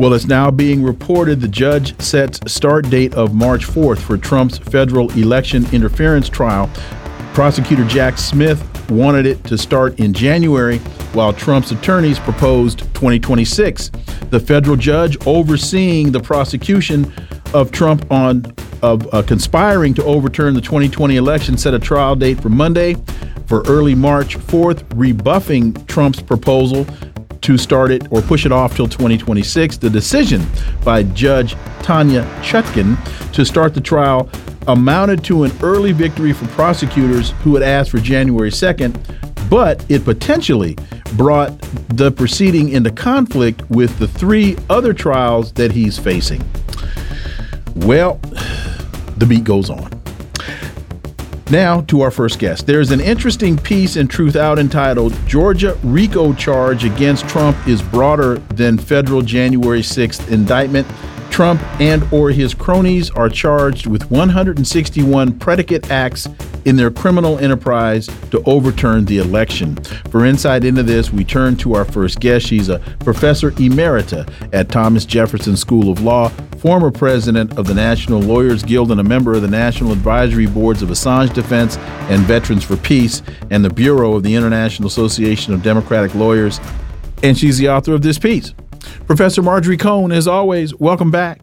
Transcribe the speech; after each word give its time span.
Well, 0.00 0.14
it's 0.14 0.26
now 0.26 0.50
being 0.50 0.82
reported 0.82 1.42
the 1.42 1.48
judge 1.48 2.00
sets 2.00 2.40
start 2.50 2.88
date 2.88 3.12
of 3.12 3.34
March 3.34 3.66
4th 3.66 3.98
for 3.98 4.16
Trump's 4.16 4.56
federal 4.56 5.10
election 5.10 5.66
interference 5.74 6.26
trial. 6.26 6.70
Prosecutor 7.34 7.84
Jack 7.84 8.16
Smith 8.16 8.66
wanted 8.90 9.26
it 9.26 9.44
to 9.44 9.58
start 9.58 10.00
in 10.00 10.14
January, 10.14 10.78
while 11.12 11.34
Trump's 11.34 11.70
attorneys 11.70 12.18
proposed 12.18 12.78
2026. 12.94 13.90
The 14.30 14.40
federal 14.40 14.76
judge 14.76 15.18
overseeing 15.26 16.12
the 16.12 16.20
prosecution 16.20 17.12
of 17.52 17.70
Trump 17.70 18.10
on 18.10 18.46
of 18.80 19.06
uh, 19.12 19.20
conspiring 19.20 19.92
to 19.92 20.04
overturn 20.04 20.54
the 20.54 20.62
2020 20.62 21.16
election 21.16 21.58
set 21.58 21.74
a 21.74 21.78
trial 21.78 22.16
date 22.16 22.40
for 22.40 22.48
Monday 22.48 22.96
for 23.44 23.60
early 23.66 23.94
March 23.94 24.38
4th, 24.38 24.82
rebuffing 24.94 25.74
Trump's 25.84 26.22
proposal 26.22 26.86
to 27.42 27.58
start 27.58 27.90
it 27.90 28.06
or 28.10 28.22
push 28.22 28.46
it 28.46 28.52
off 28.52 28.76
till 28.76 28.86
2026. 28.86 29.78
The 29.78 29.90
decision 29.90 30.46
by 30.84 31.02
Judge 31.02 31.54
Tanya 31.82 32.22
Chutkan 32.42 32.96
to 33.32 33.44
start 33.44 33.74
the 33.74 33.80
trial 33.80 34.28
amounted 34.66 35.24
to 35.24 35.44
an 35.44 35.52
early 35.62 35.92
victory 35.92 36.32
for 36.32 36.46
prosecutors 36.48 37.30
who 37.42 37.54
had 37.54 37.62
asked 37.62 37.90
for 37.90 37.98
January 37.98 38.50
2nd, 38.50 39.50
but 39.50 39.84
it 39.88 40.04
potentially 40.04 40.76
brought 41.16 41.60
the 41.88 42.10
proceeding 42.12 42.68
into 42.68 42.90
conflict 42.90 43.68
with 43.70 43.98
the 43.98 44.06
three 44.06 44.56
other 44.68 44.92
trials 44.92 45.52
that 45.52 45.72
he's 45.72 45.98
facing. 45.98 46.42
Well, 47.74 48.14
the 49.16 49.26
beat 49.26 49.44
goes 49.44 49.70
on. 49.70 49.99
Now 51.50 51.80
to 51.82 52.02
our 52.02 52.12
first 52.12 52.38
guest. 52.38 52.66
There's 52.66 52.92
an 52.92 53.00
interesting 53.00 53.56
piece 53.56 53.96
in 53.96 54.06
Truthout 54.06 54.60
entitled 54.60 55.12
Georgia 55.26 55.76
RICO 55.82 56.32
charge 56.32 56.84
against 56.84 57.28
Trump 57.28 57.56
is 57.66 57.82
broader 57.82 58.36
than 58.54 58.78
federal 58.78 59.20
January 59.20 59.80
6th 59.80 60.30
indictment. 60.30 60.86
Trump 61.30 61.62
and 61.80 62.06
or 62.12 62.30
his 62.30 62.54
cronies 62.54 63.10
are 63.10 63.28
charged 63.28 63.86
with 63.86 64.10
161 64.10 65.38
predicate 65.38 65.90
acts 65.90 66.28
in 66.64 66.76
their 66.76 66.90
criminal 66.90 67.38
enterprise 67.38 68.08
to 68.30 68.42
overturn 68.44 69.04
the 69.04 69.18
election. 69.18 69.76
For 70.10 70.26
insight 70.26 70.64
into 70.64 70.82
this, 70.82 71.12
we 71.12 71.24
turn 71.24 71.56
to 71.56 71.74
our 71.74 71.84
first 71.84 72.20
guest. 72.20 72.46
She's 72.46 72.68
a 72.68 72.78
professor 73.00 73.52
emerita 73.52 74.30
at 74.52 74.68
Thomas 74.68 75.04
Jefferson 75.04 75.56
School 75.56 75.90
of 75.90 76.02
Law, 76.02 76.28
former 76.58 76.90
president 76.90 77.56
of 77.58 77.66
the 77.66 77.74
National 77.74 78.20
Lawyers 78.20 78.62
Guild 78.62 78.90
and 78.90 79.00
a 79.00 79.04
member 79.04 79.32
of 79.32 79.42
the 79.42 79.48
National 79.48 79.92
Advisory 79.92 80.46
Boards 80.46 80.82
of 80.82 80.90
Assange 80.90 81.32
Defense 81.32 81.76
and 82.08 82.20
Veterans 82.22 82.64
for 82.64 82.76
Peace 82.76 83.22
and 83.50 83.64
the 83.64 83.70
Bureau 83.70 84.14
of 84.14 84.22
the 84.22 84.34
International 84.34 84.88
Association 84.88 85.54
of 85.54 85.62
Democratic 85.62 86.14
Lawyers. 86.14 86.60
And 87.22 87.36
she's 87.36 87.58
the 87.58 87.68
author 87.68 87.94
of 87.94 88.02
this 88.02 88.18
piece. 88.18 88.54
Professor 89.06 89.42
Marjorie 89.42 89.76
Cohn, 89.76 90.12
as 90.12 90.26
always, 90.26 90.74
welcome 90.74 91.10
back. 91.10 91.40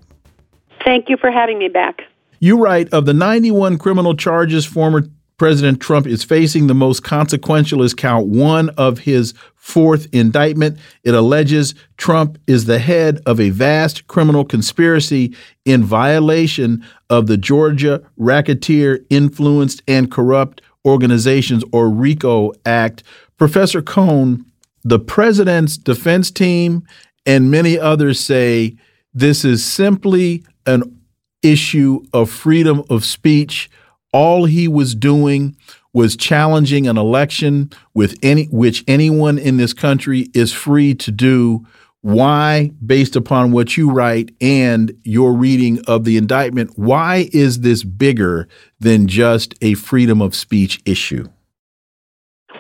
Thank 0.84 1.10
you 1.10 1.18
for 1.18 1.32
having 1.32 1.60
me 1.60 1.68
back. 1.68 2.02
You 2.40 2.58
write 2.58 2.94
of 2.94 3.06
the 3.06 3.14
91 3.14 3.78
criminal 3.78 4.16
charges 4.16 4.66
former 4.66 5.04
President 5.38 5.80
Trump 5.80 6.08
is 6.08 6.24
facing, 6.24 6.66
the 6.66 6.74
most 6.74 7.04
consequential 7.04 7.84
is 7.84 7.94
count 7.94 8.26
one 8.28 8.70
of 8.70 9.00
his 9.00 9.36
fourth 9.56 10.08
indictment. 10.12 10.80
It 11.04 11.14
alleges 11.14 11.76
Trump 11.98 12.40
is 12.48 12.66
the 12.66 12.80
head 12.80 13.22
of 13.28 13.40
a 13.40 13.52
vast 13.52 14.08
criminal 14.08 14.44
conspiracy 14.44 15.36
in 15.64 15.84
violation 15.84 16.84
of 17.12 17.28
the 17.28 17.38
Georgia 17.38 18.02
Racketeer 18.18 19.06
Influenced 19.12 19.84
and 19.88 20.10
Corrupt 20.10 20.64
Organizations 20.84 21.64
or 21.72 21.88
RICO 21.88 22.54
Act. 22.66 23.04
Professor 23.38 23.84
Cohn, 23.84 24.44
the 24.84 25.00
president's 25.00 25.78
defense 25.78 26.32
team 26.32 26.82
and 27.28 27.52
many 27.52 27.78
others 27.78 28.20
say 28.20 28.76
this 29.14 29.44
is 29.46 29.64
simply 29.64 30.44
an 30.66 31.00
issue 31.44 32.02
of 32.14 32.32
freedom 32.32 32.84
of 32.90 33.04
speech. 33.04 33.70
All 34.14 34.46
he 34.46 34.68
was 34.68 34.96
doing 34.96 35.56
was 35.94 36.16
challenging 36.16 36.88
an 36.88 36.98
election 36.98 37.72
with 37.94 38.18
any 38.24 38.46
which 38.46 38.84
anyone 38.88 39.38
in 39.38 39.58
this 39.58 39.74
country 39.74 40.30
is 40.34 40.54
free 40.54 40.96
to 40.96 41.12
do. 41.12 41.66
Why, 42.02 42.72
based 42.86 43.16
upon 43.16 43.52
what 43.52 43.76
you 43.76 43.92
write 43.92 44.34
and 44.40 44.94
your 45.04 45.34
reading 45.34 45.82
of 45.88 46.06
the 46.06 46.16
indictment, 46.16 46.78
why 46.78 47.30
is 47.34 47.60
this 47.60 47.84
bigger 47.84 48.48
than 48.80 49.08
just 49.08 49.56
a 49.62 49.74
freedom 49.74 50.22
of 50.22 50.34
speech 50.34 50.80
issue? 50.86 51.28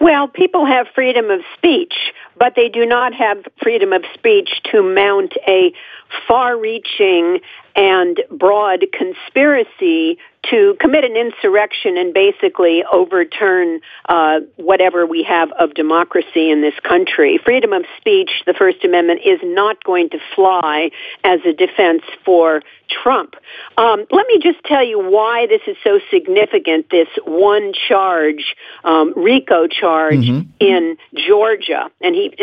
Well, 0.01 0.27
people 0.27 0.65
have 0.65 0.87
freedom 0.93 1.29
of 1.29 1.41
speech, 1.55 1.93
but 2.37 2.53
they 2.55 2.69
do 2.69 2.85
not 2.85 3.13
have 3.13 3.43
freedom 3.61 3.93
of 3.93 4.03
speech 4.13 4.49
to 4.71 4.81
mount 4.83 5.33
a 5.47 5.73
far 6.27 6.57
reaching 6.57 7.39
and 7.75 8.21
broad 8.31 8.85
conspiracy 8.91 10.17
to 10.49 10.75
commit 10.79 11.03
an 11.03 11.17
insurrection 11.17 11.97
and 11.97 12.13
basically 12.13 12.83
overturn 12.91 13.79
uh, 14.07 14.39
whatever 14.55 15.05
we 15.05 15.23
have 15.23 15.51
of 15.53 15.73
democracy 15.73 16.49
in 16.49 16.61
this 16.61 16.73
country. 16.83 17.39
Freedom 17.43 17.73
of 17.73 17.83
speech, 17.97 18.31
the 18.45 18.53
First 18.53 18.83
Amendment, 18.83 19.21
is 19.25 19.39
not 19.43 19.83
going 19.83 20.09
to 20.09 20.19
fly 20.35 20.89
as 21.23 21.41
a 21.45 21.53
defense 21.53 22.03
for 22.23 22.61
Trump. 22.89 23.35
Um, 23.77 24.05
let 24.11 24.27
me 24.27 24.39
just 24.41 24.63
tell 24.65 24.83
you 24.83 24.99
why 24.99 25.47
this 25.47 25.61
is 25.67 25.77
so 25.83 25.99
significant. 26.11 26.89
This 26.89 27.07
one 27.25 27.73
charge, 27.87 28.55
um, 28.83 29.13
RICO 29.15 29.67
charge 29.67 30.15
mm-hmm. 30.15 30.49
in 30.59 30.97
Georgia, 31.15 31.89
and 32.01 32.15
he 32.15 32.33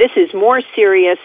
this 0.00 0.10
is 0.16 0.32
more 0.32 0.62
serious, 0.74 1.18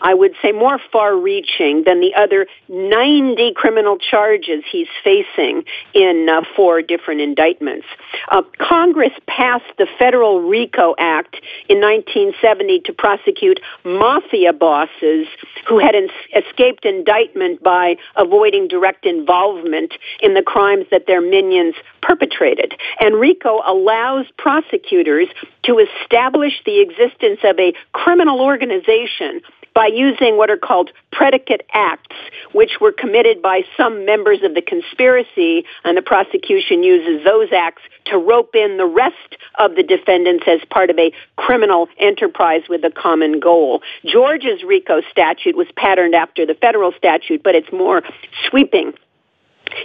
I 0.00 0.14
would 0.14 0.34
say 0.42 0.52
more 0.52 0.78
far 0.92 1.16
reaching 1.16 1.84
than 1.84 2.00
the 2.00 2.14
other 2.14 2.46
90 2.68 3.54
criminal 3.54 3.98
charges 3.98 4.62
he's 4.70 4.86
facing 5.02 5.64
in 5.94 6.28
uh, 6.30 6.42
four 6.54 6.82
different 6.82 7.22
indictments. 7.22 7.86
Uh, 8.30 8.42
Congress 8.58 9.12
passed 9.26 9.64
the 9.78 9.86
Federal 9.98 10.42
RICO 10.42 10.94
Act 10.98 11.36
in 11.68 11.80
1970 11.80 12.80
to 12.80 12.92
prosecute 12.92 13.58
mafia 13.84 14.52
bosses 14.52 15.26
who 15.66 15.78
had 15.78 15.94
in- 15.94 16.10
escaped 16.36 16.84
indictment 16.84 17.62
by 17.62 17.96
avoiding 18.16 18.68
direct 18.68 19.06
involvement 19.06 19.94
in 20.20 20.34
the 20.34 20.42
crimes 20.42 20.86
that 20.90 21.06
their 21.06 21.20
minions 21.20 21.74
perpetrated. 22.02 22.74
And 23.00 23.16
RICO 23.16 23.60
allows 23.66 24.26
prosecutors 24.36 25.28
to 25.64 25.78
establish 25.78 26.62
the 26.64 26.80
existence 26.80 27.40
of 27.44 27.58
a 27.58 27.72
criminal 27.92 28.40
organization 28.40 29.40
by 29.74 29.86
using 29.86 30.36
what 30.36 30.50
are 30.50 30.56
called 30.56 30.90
predicate 31.12 31.66
acts, 31.72 32.16
which 32.52 32.80
were 32.80 32.92
committed 32.92 33.42
by 33.42 33.62
some 33.76 34.04
members 34.04 34.42
of 34.42 34.54
the 34.54 34.62
conspiracy, 34.62 35.64
and 35.84 35.96
the 35.96 36.02
prosecution 36.02 36.82
uses 36.82 37.24
those 37.24 37.48
acts 37.52 37.82
to 38.06 38.18
rope 38.18 38.54
in 38.54 38.76
the 38.76 38.86
rest 38.86 39.36
of 39.58 39.74
the 39.76 39.82
defendants 39.82 40.44
as 40.46 40.60
part 40.70 40.90
of 40.90 40.98
a 40.98 41.12
criminal 41.36 41.88
enterprise 41.98 42.62
with 42.68 42.84
a 42.84 42.90
common 42.90 43.40
goal. 43.40 43.82
Georgia's 44.04 44.62
RICO 44.64 45.02
statute 45.10 45.56
was 45.56 45.66
patterned 45.76 46.14
after 46.14 46.46
the 46.46 46.54
federal 46.54 46.92
statute, 46.92 47.42
but 47.42 47.54
it's 47.54 47.72
more 47.72 48.02
sweeping 48.48 48.92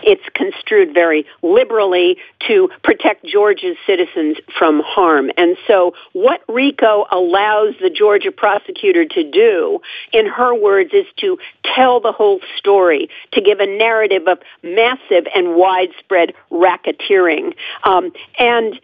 it's 0.03 0.23
construed 0.33 0.93
very 0.93 1.25
liberally 1.41 2.17
to 2.47 2.69
protect 2.83 3.25
Georgia's 3.25 3.77
citizens 3.85 4.37
from 4.57 4.81
harm. 4.85 5.31
And 5.37 5.57
so 5.67 5.93
what 6.13 6.41
RICO 6.47 7.05
allows 7.11 7.75
the 7.81 7.89
Georgia 7.89 8.31
prosecutor 8.31 9.05
to 9.05 9.23
do, 9.29 9.79
in 10.13 10.27
her 10.27 10.53
words, 10.53 10.91
is 10.93 11.05
to 11.17 11.37
tell 11.75 11.99
the 11.99 12.11
whole 12.11 12.39
story, 12.57 13.09
to 13.31 13.41
give 13.41 13.59
a 13.59 13.65
narrative 13.65 14.27
of 14.27 14.39
massive 14.63 15.25
and 15.33 15.55
widespread 15.55 16.33
racketeering. 16.51 17.53
Um, 17.83 18.11
and 18.39 18.79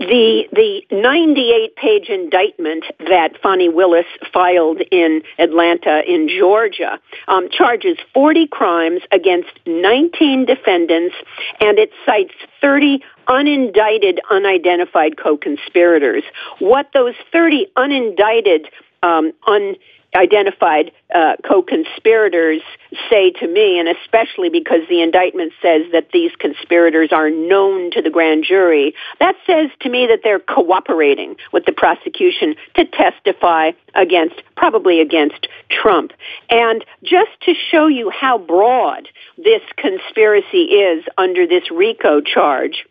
the 0.00 0.48
the 0.52 0.82
98 0.90 1.76
page 1.76 2.08
indictment 2.08 2.84
that 3.00 3.32
Fani 3.42 3.68
Willis 3.68 4.06
filed 4.32 4.80
in 4.90 5.22
Atlanta 5.38 6.00
in 6.06 6.28
Georgia 6.28 6.98
um, 7.28 7.50
charges 7.50 7.98
40 8.14 8.46
crimes 8.46 9.02
against 9.12 9.50
19 9.66 10.46
defendants 10.46 11.14
and 11.60 11.78
it 11.78 11.90
cites 12.06 12.32
30 12.62 13.00
unindicted 13.28 14.18
unidentified 14.30 15.18
co-conspirators. 15.18 16.24
What 16.58 16.88
those 16.94 17.14
30 17.30 17.66
unindicted 17.76 18.66
um, 19.02 19.32
un 19.46 19.76
identified 20.14 20.92
uh, 21.14 21.36
co-conspirators 21.46 22.62
say 23.08 23.30
to 23.30 23.46
me, 23.46 23.78
and 23.78 23.88
especially 23.88 24.48
because 24.48 24.80
the 24.88 25.02
indictment 25.02 25.52
says 25.62 25.82
that 25.92 26.08
these 26.12 26.32
conspirators 26.38 27.10
are 27.12 27.30
known 27.30 27.90
to 27.92 28.02
the 28.02 28.10
grand 28.10 28.44
jury, 28.44 28.94
that 29.18 29.36
says 29.46 29.70
to 29.80 29.88
me 29.88 30.06
that 30.06 30.20
they're 30.22 30.40
cooperating 30.40 31.36
with 31.52 31.64
the 31.64 31.72
prosecution 31.72 32.54
to 32.74 32.84
testify 32.84 33.72
against, 33.94 34.42
probably 34.56 35.00
against 35.00 35.48
Trump. 35.68 36.12
And 36.48 36.84
just 37.02 37.30
to 37.42 37.54
show 37.70 37.86
you 37.86 38.10
how 38.10 38.38
broad 38.38 39.08
this 39.36 39.62
conspiracy 39.76 40.64
is 40.64 41.04
under 41.18 41.46
this 41.46 41.70
RICO 41.70 42.20
charge, 42.20 42.84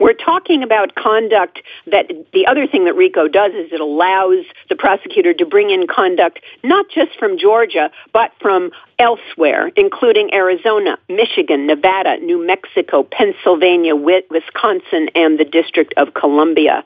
we're 0.00 0.14
talking 0.14 0.62
about 0.62 0.94
conduct 0.94 1.60
that 1.86 2.10
the 2.32 2.46
other 2.46 2.66
thing 2.66 2.84
that 2.84 2.94
RICO 2.94 3.28
does 3.28 3.52
is 3.52 3.72
it 3.72 3.80
allows 3.80 4.44
the 4.68 4.76
prosecutor 4.76 5.34
to 5.34 5.46
bring 5.46 5.70
in 5.70 5.86
conduct 5.86 6.40
not 6.62 6.86
just 6.88 7.18
from 7.18 7.38
Georgia, 7.38 7.90
but 8.12 8.32
from 8.40 8.70
elsewhere, 8.98 9.70
including 9.76 10.32
Arizona, 10.32 10.96
Michigan, 11.08 11.66
Nevada, 11.66 12.18
New 12.18 12.46
Mexico, 12.46 13.02
Pennsylvania, 13.02 13.96
Wisconsin, 13.96 15.08
and 15.14 15.38
the 15.38 15.44
District 15.44 15.92
of 15.96 16.14
Columbia. 16.14 16.84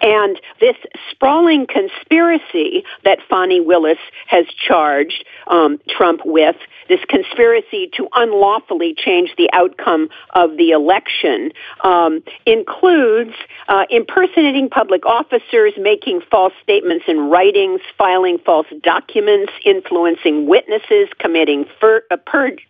And 0.00 0.40
this 0.60 0.76
sprawling 1.10 1.66
conspiracy 1.66 2.84
that 3.04 3.18
Fani 3.28 3.60
Willis 3.60 3.98
has 4.28 4.46
charged 4.46 5.24
um, 5.48 5.80
Trump 5.88 6.20
with, 6.24 6.56
this 6.88 7.00
conspiracy 7.08 7.90
to 7.96 8.08
unlawfully 8.14 8.94
change 8.96 9.30
the 9.36 9.50
outcome 9.52 10.08
of 10.34 10.56
the 10.56 10.70
election, 10.70 11.50
um, 11.82 12.22
includes 12.44 13.34
uh, 13.68 13.84
impersonating 13.90 14.68
public 14.68 15.04
officers, 15.06 15.72
making 15.78 16.20
false 16.30 16.52
statements 16.62 17.04
in 17.08 17.30
writings, 17.30 17.80
filing 17.96 18.38
false 18.38 18.66
documents, 18.82 19.52
influencing 19.64 20.46
witnesses, 20.46 21.08
committing 21.18 21.66
fur, 21.80 22.02
uh, 22.10 22.16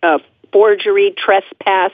uh, 0.02 0.18
forgery, 0.52 1.14
trespass, 1.16 1.90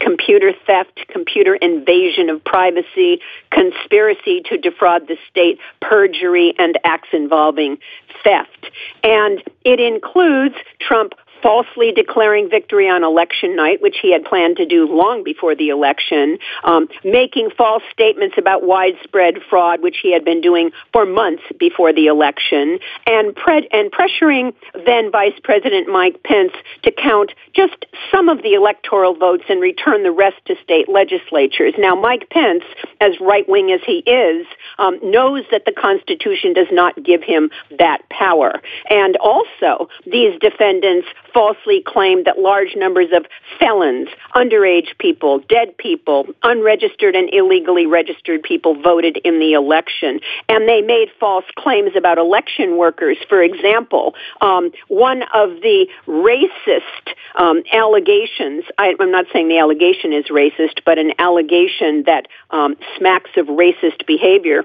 computer 0.00 0.52
theft, 0.66 1.00
computer 1.08 1.54
invasion 1.54 2.28
of 2.28 2.42
privacy, 2.44 3.20
conspiracy 3.50 4.42
to 4.46 4.56
defraud 4.56 5.06
the 5.06 5.16
state, 5.30 5.58
perjury, 5.80 6.54
and 6.58 6.78
acts 6.84 7.10
involving 7.12 7.78
theft. 8.24 8.70
And 9.04 9.42
it 9.64 9.78
includes 9.78 10.56
Trump 10.80 11.12
falsely 11.42 11.92
declaring 11.92 12.48
victory 12.48 12.88
on 12.88 13.04
election 13.04 13.56
night, 13.56 13.80
which 13.82 13.96
he 14.00 14.12
had 14.12 14.24
planned 14.24 14.56
to 14.56 14.66
do 14.66 14.86
long 14.86 15.22
before 15.24 15.54
the 15.54 15.68
election, 15.68 16.38
um, 16.64 16.88
making 17.04 17.50
false 17.56 17.82
statements 17.92 18.36
about 18.38 18.62
widespread 18.62 19.34
fraud, 19.48 19.82
which 19.82 19.98
he 20.02 20.12
had 20.12 20.24
been 20.24 20.40
doing 20.40 20.70
for 20.92 21.06
months 21.06 21.42
before 21.58 21.92
the 21.92 22.06
election, 22.06 22.78
and, 23.06 23.34
pre- 23.34 23.68
and 23.72 23.90
pressuring 23.90 24.54
then 24.86 25.10
Vice 25.10 25.38
President 25.42 25.88
Mike 25.88 26.22
Pence 26.22 26.52
to 26.82 26.90
count 26.90 27.32
just 27.54 27.86
some 28.10 28.28
of 28.28 28.42
the 28.42 28.54
electoral 28.54 29.14
votes 29.14 29.44
and 29.48 29.60
return 29.60 30.02
the 30.02 30.10
rest 30.10 30.36
to 30.46 30.54
state 30.62 30.88
legislatures. 30.88 31.74
Now, 31.78 31.94
Mike 31.94 32.28
Pence, 32.30 32.64
as 33.00 33.12
right 33.20 33.48
wing 33.48 33.70
as 33.72 33.80
he 33.86 33.98
is, 34.06 34.46
um, 34.78 34.98
knows 35.02 35.44
that 35.50 35.64
the 35.64 35.72
Constitution 35.72 36.52
does 36.52 36.68
not 36.70 37.02
give 37.02 37.22
him 37.22 37.50
that 37.78 38.08
power. 38.10 38.60
And 38.88 39.16
also, 39.16 39.88
these 40.06 40.38
defendants 40.40 41.08
falsely 41.32 41.82
claimed 41.86 42.26
that 42.26 42.38
large 42.38 42.76
numbers 42.76 43.08
of 43.12 43.26
felons, 43.58 44.08
underage 44.34 44.96
people, 44.98 45.40
dead 45.48 45.76
people, 45.76 46.26
unregistered 46.42 47.14
and 47.14 47.32
illegally 47.32 47.86
registered 47.86 48.42
people 48.42 48.80
voted 48.80 49.18
in 49.24 49.38
the 49.38 49.52
election. 49.52 50.20
And 50.48 50.68
they 50.68 50.80
made 50.80 51.08
false 51.18 51.44
claims 51.56 51.92
about 51.96 52.18
election 52.18 52.76
workers. 52.76 53.16
For 53.28 53.42
example, 53.42 54.14
um, 54.40 54.70
one 54.88 55.22
of 55.34 55.60
the 55.60 55.86
racist 56.06 57.14
um, 57.36 57.62
allegations, 57.72 58.64
I, 58.78 58.94
am 58.98 59.10
not 59.10 59.26
saying 59.32 59.48
the 59.48 59.58
allegation 59.58 60.12
is 60.12 60.26
racist, 60.26 60.80
but 60.84 60.98
an 60.98 61.12
allegation 61.18 62.04
that 62.04 62.26
um, 62.50 62.76
smacks 62.96 63.30
of 63.36 63.46
racist 63.46 64.06
behavior 64.06 64.64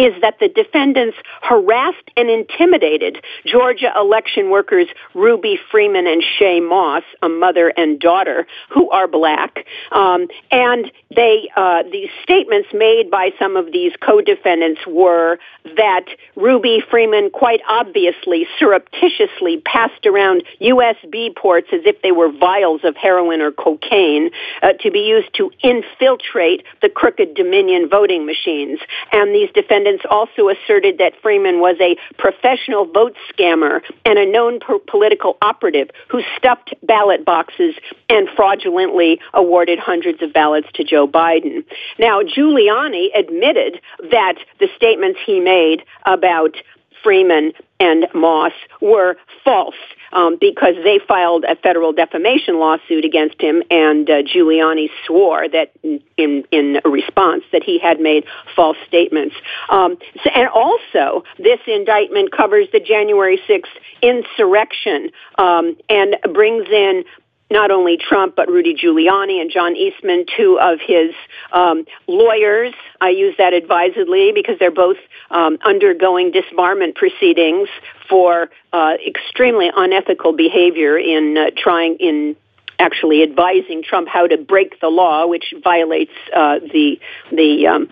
is 0.00 0.18
that 0.22 0.38
the 0.40 0.48
defendants 0.48 1.16
harassed 1.42 2.10
and 2.16 2.30
intimidated 2.30 3.22
Georgia 3.44 3.92
election 3.94 4.48
workers 4.48 4.86
Ruby 5.14 5.58
Freeman 5.70 6.06
and 6.06 6.22
Shaye 6.22 6.66
Moss, 6.66 7.02
a 7.22 7.28
mother 7.28 7.68
and 7.76 8.00
daughter 8.00 8.46
who 8.70 8.88
are 8.90 9.06
black, 9.06 9.66
um, 9.92 10.28
and 10.50 10.90
they 11.14 11.50
uh, 11.54 11.82
these 11.90 12.08
statements 12.22 12.68
made 12.72 13.10
by 13.10 13.30
some 13.38 13.56
of 13.56 13.72
these 13.72 13.92
co-defendants 14.00 14.80
were 14.86 15.38
that 15.76 16.06
Ruby 16.34 16.82
Freeman 16.90 17.30
quite 17.30 17.60
obviously 17.68 18.46
surreptitiously 18.58 19.62
passed 19.66 20.06
around 20.06 20.44
USB 20.60 21.34
ports 21.36 21.68
as 21.72 21.80
if 21.84 22.00
they 22.02 22.12
were 22.12 22.32
vials 22.32 22.80
of 22.84 22.96
heroin 22.96 23.40
or 23.42 23.52
cocaine 23.52 24.30
uh, 24.62 24.72
to 24.80 24.90
be 24.90 25.00
used 25.00 25.34
to 25.34 25.50
infiltrate 25.62 26.64
the 26.80 26.88
crooked 26.88 27.34
Dominion 27.34 27.88
voting 27.88 28.24
machines, 28.24 28.78
and 29.12 29.34
these 29.34 29.50
defendants 29.52 29.89
defendants 29.90 30.04
also 30.10 30.48
asserted 30.48 30.98
that 30.98 31.12
Freeman 31.22 31.60
was 31.60 31.76
a 31.80 31.96
professional 32.18 32.86
vote 32.86 33.16
scammer 33.32 33.80
and 34.04 34.18
a 34.18 34.30
known 34.30 34.60
po- 34.60 34.80
political 34.86 35.36
operative 35.42 35.90
who 36.08 36.22
stuffed 36.36 36.74
ballot 36.82 37.24
boxes 37.24 37.74
and 38.08 38.28
fraudulently 38.36 39.20
awarded 39.34 39.78
hundreds 39.78 40.22
of 40.22 40.32
ballots 40.32 40.68
to 40.74 40.84
Joe 40.84 41.06
Biden. 41.06 41.64
Now, 41.98 42.20
Giuliani 42.22 43.08
admitted 43.16 43.80
that 44.10 44.34
the 44.58 44.68
statements 44.76 45.18
he 45.24 45.40
made 45.40 45.84
about 46.06 46.56
Freeman 47.02 47.52
and 47.78 48.06
Moss 48.14 48.52
were 48.80 49.16
false 49.44 49.74
um, 50.12 50.36
because 50.40 50.74
they 50.82 50.98
filed 51.06 51.44
a 51.44 51.56
federal 51.56 51.92
defamation 51.92 52.58
lawsuit 52.58 53.04
against 53.04 53.40
him, 53.40 53.62
and 53.70 54.08
uh, 54.10 54.22
Giuliani 54.22 54.88
swore 55.06 55.48
that 55.48 55.72
in 56.16 56.44
in 56.50 56.80
response 56.84 57.44
that 57.52 57.62
he 57.62 57.78
had 57.78 58.00
made 58.00 58.24
false 58.54 58.76
statements. 58.86 59.34
Um, 59.68 59.96
so, 60.22 60.30
and 60.30 60.48
also, 60.48 61.24
this 61.38 61.60
indictment 61.66 62.32
covers 62.32 62.66
the 62.72 62.80
January 62.80 63.40
6th 63.48 63.64
insurrection 64.02 65.10
um, 65.38 65.76
and 65.88 66.16
brings 66.32 66.68
in 66.68 67.04
not 67.50 67.70
only 67.70 67.96
Trump, 67.96 68.36
but 68.36 68.48
Rudy 68.48 68.74
Giuliani 68.74 69.40
and 69.40 69.50
John 69.50 69.76
Eastman, 69.76 70.24
two 70.36 70.58
of 70.60 70.78
his 70.80 71.12
um, 71.52 71.84
lawyers. 72.06 72.72
I 73.00 73.10
use 73.10 73.34
that 73.38 73.52
advisedly 73.52 74.32
because 74.32 74.56
they're 74.58 74.70
both 74.70 74.98
um, 75.30 75.58
undergoing 75.64 76.32
disbarment 76.32 76.94
proceedings 76.94 77.68
for 78.08 78.50
uh, 78.72 78.94
extremely 79.06 79.70
unethical 79.74 80.32
behavior 80.32 80.96
in 80.96 81.36
uh, 81.36 81.50
trying 81.56 81.96
in 81.96 82.36
actually 82.78 83.22
advising 83.22 83.82
Trump 83.82 84.08
how 84.08 84.26
to 84.26 84.38
break 84.38 84.80
the 84.80 84.88
law, 84.88 85.26
which 85.26 85.52
violates 85.62 86.12
uh, 86.34 86.60
the 86.60 86.98
the 87.30 87.66
um, 87.66 87.88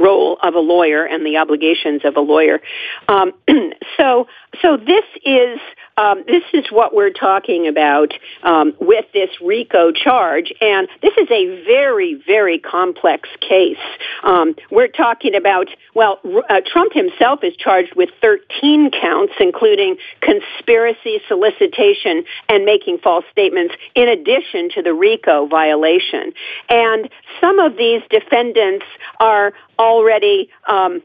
role 0.00 0.38
of 0.42 0.54
a 0.54 0.60
lawyer 0.60 1.04
and 1.04 1.24
the 1.24 1.36
obligations 1.36 2.02
of 2.04 2.16
a 2.16 2.20
lawyer. 2.20 2.60
Um, 3.06 3.32
so, 3.98 4.26
so 4.62 4.76
this 4.76 5.04
is 5.24 5.60
um, 6.00 6.24
this 6.26 6.42
is 6.54 6.64
what 6.70 6.94
we're 6.94 7.10
talking 7.10 7.68
about 7.68 8.14
um, 8.42 8.72
with 8.80 9.04
this 9.12 9.28
RICO 9.42 9.92
charge, 9.92 10.50
and 10.60 10.88
this 11.02 11.12
is 11.18 11.28
a 11.30 11.62
very, 11.64 12.14
very 12.26 12.58
complex 12.58 13.28
case. 13.40 13.76
Um, 14.22 14.54
we're 14.70 14.88
talking 14.88 15.34
about 15.34 15.68
well, 15.94 16.20
uh, 16.48 16.60
Trump 16.64 16.92
himself 16.92 17.40
is 17.42 17.54
charged 17.56 17.94
with 17.96 18.10
13 18.22 18.90
counts, 18.90 19.34
including 19.40 19.96
conspiracy, 20.20 21.20
solicitation, 21.28 22.24
and 22.48 22.64
making 22.64 22.98
false 22.98 23.24
statements, 23.30 23.74
in 23.94 24.08
addition 24.08 24.70
to 24.70 24.82
the 24.82 24.94
RICO 24.94 25.46
violation. 25.46 26.32
And 26.68 27.10
some 27.40 27.58
of 27.58 27.76
these 27.76 28.02
defendants 28.08 28.86
are 29.18 29.52
already 29.78 30.48
um, 30.68 31.02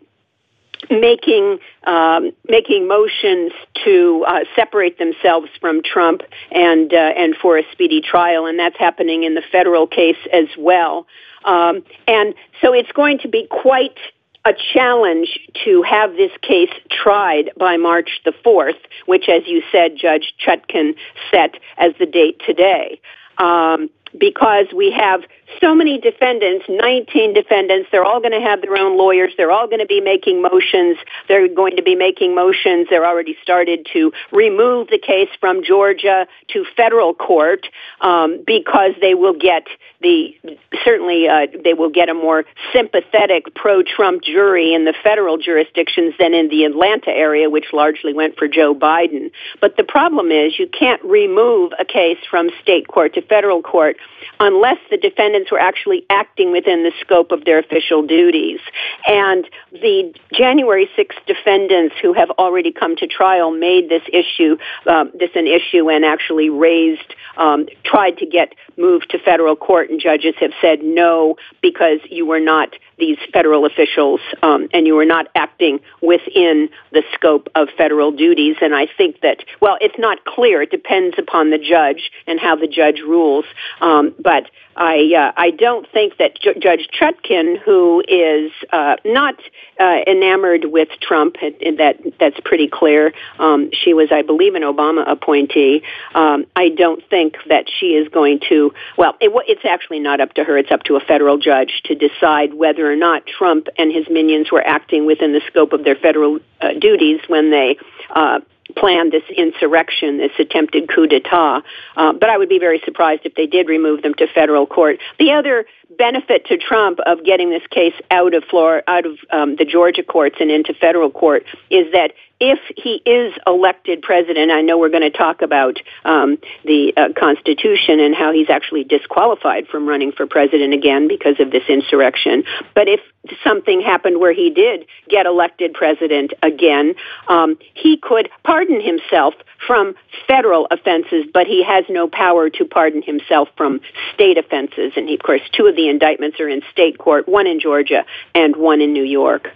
making 0.89 1.59
um, 1.85 2.31
making 2.47 2.87
motions 2.87 3.51
to 3.83 4.25
uh, 4.27 4.39
separate 4.55 4.97
themselves 4.97 5.49
from 5.59 5.81
Trump 5.83 6.21
and 6.51 6.93
uh, 6.93 6.97
and 6.97 7.35
for 7.35 7.57
a 7.57 7.63
speedy 7.71 8.01
trial, 8.01 8.45
and 8.45 8.59
that's 8.59 8.77
happening 8.77 9.23
in 9.23 9.35
the 9.35 9.43
federal 9.51 9.87
case 9.87 10.17
as 10.33 10.47
well. 10.57 11.07
Um, 11.43 11.83
and 12.07 12.33
so 12.61 12.73
it's 12.73 12.91
going 12.91 13.19
to 13.19 13.27
be 13.27 13.47
quite 13.49 13.97
a 14.45 14.53
challenge 14.73 15.39
to 15.65 15.81
have 15.81 16.15
this 16.15 16.31
case 16.41 16.69
tried 16.89 17.51
by 17.57 17.77
March 17.77 18.21
the 18.25 18.33
4th, 18.45 18.77
which, 19.07 19.27
as 19.27 19.41
you 19.47 19.63
said, 19.71 19.97
Judge 19.97 20.33
Chutkan 20.39 20.95
set 21.31 21.55
as 21.77 21.93
the 21.99 22.05
date 22.05 22.39
today. 22.45 23.01
Um, 23.39 23.89
because 24.19 24.67
we 24.75 24.91
have 24.91 25.21
so 25.61 25.75
many 25.75 25.99
defendants, 25.99 26.65
19 26.67 27.33
defendants. 27.33 27.89
They're 27.91 28.03
all 28.03 28.19
going 28.19 28.33
to 28.33 28.41
have 28.41 28.61
their 28.61 28.75
own 28.75 28.97
lawyers. 28.97 29.33
They're 29.37 29.51
all 29.51 29.67
going 29.67 29.79
to 29.79 29.85
be 29.85 30.01
making 30.01 30.41
motions. 30.41 30.97
They're 31.27 31.47
going 31.47 31.75
to 31.77 31.83
be 31.83 31.95
making 31.95 32.35
motions. 32.35 32.87
They're 32.89 33.05
already 33.05 33.37
started 33.41 33.87
to 33.93 34.11
remove 34.31 34.87
the 34.87 34.97
case 34.97 35.29
from 35.39 35.63
Georgia 35.63 36.27
to 36.49 36.65
federal 36.75 37.13
court 37.13 37.67
um, 38.01 38.43
because 38.45 38.91
they 39.01 39.13
will 39.13 39.37
get 39.37 39.67
the 40.01 40.35
certainly 40.83 41.27
uh, 41.27 41.47
they 41.63 41.73
will 41.73 41.89
get 41.89 42.09
a 42.09 42.13
more 42.13 42.43
sympathetic 42.73 43.55
pro-Trump 43.55 44.23
jury 44.23 44.73
in 44.73 44.85
the 44.85 44.93
federal 45.03 45.37
jurisdictions 45.37 46.13
than 46.19 46.33
in 46.33 46.49
the 46.49 46.65
Atlanta 46.65 47.09
area, 47.09 47.49
which 47.49 47.65
largely 47.73 48.13
went 48.13 48.37
for 48.37 48.47
Joe 48.47 48.75
Biden. 48.75 49.31
But 49.61 49.77
the 49.77 49.83
problem 49.83 50.31
is 50.31 50.59
you 50.59 50.67
can't 50.67 51.03
remove 51.03 51.71
a 51.79 51.85
case 51.85 52.17
from 52.29 52.49
state 52.61 52.87
court 52.87 53.13
to 53.15 53.21
federal 53.21 53.61
court 53.61 53.97
unless 54.39 54.77
the 54.89 54.97
defendants 54.97 55.51
were 55.51 55.59
actually 55.59 56.05
acting 56.09 56.51
within 56.51 56.83
the 56.83 56.91
scope 57.01 57.31
of 57.31 57.45
their 57.45 57.59
official 57.59 58.05
duties. 58.05 58.59
And 59.07 59.47
the 59.71 60.13
January 60.33 60.89
6th 60.97 61.25
defendants 61.25 61.95
who 62.01 62.13
have 62.13 62.29
already 62.31 62.71
come 62.71 62.95
to 62.97 63.07
trial 63.07 63.51
made 63.51 63.89
this 63.89 64.03
issue 64.11 64.57
um, 64.87 65.11
this 65.13 65.31
an 65.35 65.47
issue 65.47 65.89
and 65.89 66.05
actually 66.05 66.49
raised 66.49 67.15
um, 67.37 67.67
tried 67.83 68.17
to 68.17 68.25
get 68.25 68.53
moved 68.77 69.09
to 69.11 69.19
federal 69.19 69.55
court, 69.55 69.89
and 69.89 69.99
judges 69.99 70.35
have 70.39 70.51
said 70.61 70.83
no 70.83 71.35
because 71.61 71.99
you 72.09 72.25
were 72.25 72.39
not 72.39 72.69
these 72.97 73.17
federal 73.33 73.65
officials 73.65 74.21
um, 74.41 74.67
and 74.73 74.87
you 74.87 74.95
were 74.95 75.05
not 75.05 75.27
acting 75.35 75.79
within 76.01 76.69
the 76.91 77.03
scope 77.13 77.49
of 77.55 77.67
federal 77.77 78.11
duties. 78.11 78.55
And 78.61 78.73
I 78.73 78.87
think 78.97 79.21
that, 79.21 79.43
well, 79.61 79.77
it's 79.81 79.97
not 79.97 80.23
clear. 80.25 80.61
It 80.61 80.71
depends 80.71 81.15
upon 81.17 81.49
the 81.49 81.57
judge 81.57 82.11
and 82.27 82.39
how 82.39 82.55
the 82.55 82.67
judge 82.67 82.99
rules. 82.99 83.45
Um, 83.81 83.94
but 84.03 84.49
I 84.75 85.13
uh, 85.17 85.31
I 85.37 85.51
don't 85.51 85.89
think 85.91 86.17
that 86.17 86.39
J- 86.39 86.59
Judge 86.59 86.89
Chutkan, 86.93 87.57
who 87.59 88.03
is 88.07 88.51
uh, 88.71 88.97
not 89.05 89.35
uh, 89.79 89.99
enamored 90.07 90.65
with 90.65 90.89
Trump, 91.01 91.37
and, 91.41 91.55
and 91.61 91.79
that 91.79 91.97
that's 92.19 92.39
pretty 92.43 92.67
clear. 92.67 93.13
Um, 93.39 93.69
she 93.71 93.93
was, 93.93 94.09
I 94.11 94.21
believe, 94.21 94.55
an 94.55 94.63
Obama 94.63 95.09
appointee. 95.09 95.83
Um, 96.13 96.45
I 96.55 96.69
don't 96.69 97.01
think 97.09 97.35
that 97.47 97.65
she 97.69 97.87
is 97.87 98.09
going 98.09 98.41
to. 98.49 98.73
Well, 98.97 99.15
it, 99.21 99.31
it's 99.47 99.65
actually 99.65 99.99
not 99.99 100.19
up 100.19 100.33
to 100.33 100.43
her. 100.43 100.57
It's 100.57 100.71
up 100.71 100.83
to 100.83 100.95
a 100.95 100.99
federal 100.99 101.37
judge 101.37 101.81
to 101.85 101.95
decide 101.95 102.53
whether 102.53 102.91
or 102.91 102.95
not 102.95 103.25
Trump 103.25 103.67
and 103.77 103.91
his 103.91 104.07
minions 104.09 104.51
were 104.51 104.65
acting 104.65 105.05
within 105.05 105.31
the 105.31 105.41
scope 105.47 105.71
of 105.73 105.83
their 105.83 105.95
federal 105.95 106.39
uh, 106.61 106.73
duties 106.79 107.21
when 107.27 107.51
they 107.51 107.77
uh, 108.09 108.39
planned 108.75 109.11
this 109.11 109.23
insurrection, 109.35 110.17
this 110.17 110.31
attempted 110.39 110.89
coup 110.89 111.07
d'etat. 111.07 111.61
Uh, 111.95 112.13
but 112.13 112.29
I 112.29 112.37
would 112.37 112.49
be 112.49 112.59
very 112.59 112.81
surprised 112.83 113.21
if 113.25 113.35
they 113.35 113.47
did 113.47 113.67
remove 113.67 114.01
them 114.01 114.13
to 114.15 114.27
federal 114.27 114.65
court. 114.65 114.99
The 115.19 115.31
other 115.31 115.65
benefit 115.97 116.45
to 116.47 116.57
Trump 116.57 116.99
of 117.05 117.23
getting 117.23 117.49
this 117.49 117.65
case 117.69 117.93
out 118.11 118.33
of 118.33 118.43
Florida, 118.49 118.83
out 118.89 119.05
of 119.05 119.17
um, 119.31 119.55
the 119.55 119.65
Georgia 119.65 120.03
courts 120.03 120.37
and 120.39 120.49
into 120.49 120.73
federal 120.73 121.11
court 121.11 121.45
is 121.69 121.91
that 121.91 122.13
if 122.39 122.59
he 122.75 123.01
is 123.05 123.33
elected 123.47 124.01
president, 124.01 124.51
I 124.51 124.61
know 124.61 124.77
we're 124.77 124.89
going 124.89 125.09
to 125.09 125.17
talk 125.17 125.41
about 125.41 125.77
um, 126.03 126.37
the 126.65 126.93
uh, 126.97 127.09
Constitution 127.17 127.99
and 128.01 128.13
how 128.13 128.33
he's 128.33 128.49
actually 128.49 128.83
disqualified 128.83 129.67
from 129.67 129.87
running 129.87 130.11
for 130.11 130.27
president 130.27 130.73
again 130.73 131.07
because 131.07 131.39
of 131.39 131.51
this 131.51 131.63
insurrection. 131.69 132.43
But 132.73 132.89
if 132.89 132.99
something 133.43 133.81
happened 133.81 134.19
where 134.19 134.33
he 134.33 134.49
did 134.49 134.85
get 135.09 135.25
elected 135.25 135.73
president 135.73 136.33
again, 136.43 136.95
um, 137.29 137.57
he 137.73 137.97
could 137.97 138.29
pardon 138.43 138.81
himself 138.81 139.33
from 139.65 139.95
federal 140.27 140.67
offenses, 140.69 141.25
but 141.33 141.47
he 141.47 141.63
has 141.63 141.85
no 141.89 142.07
power 142.07 142.49
to 142.49 142.65
pardon 142.65 143.01
himself 143.01 143.47
from 143.55 143.79
state 144.13 144.37
offenses. 144.37 144.91
And 144.97 145.07
he, 145.07 145.15
of 145.15 145.23
course, 145.23 145.41
two 145.53 145.67
of 145.67 145.75
the 145.75 145.87
indictments 145.87 146.39
are 146.41 146.49
in 146.49 146.61
state 146.71 146.97
court, 146.97 147.29
one 147.29 147.47
in 147.47 147.61
Georgia 147.61 148.05
and 148.33 148.57
one 148.57 148.81
in 148.81 148.91
New 148.91 149.03
York. 149.03 149.47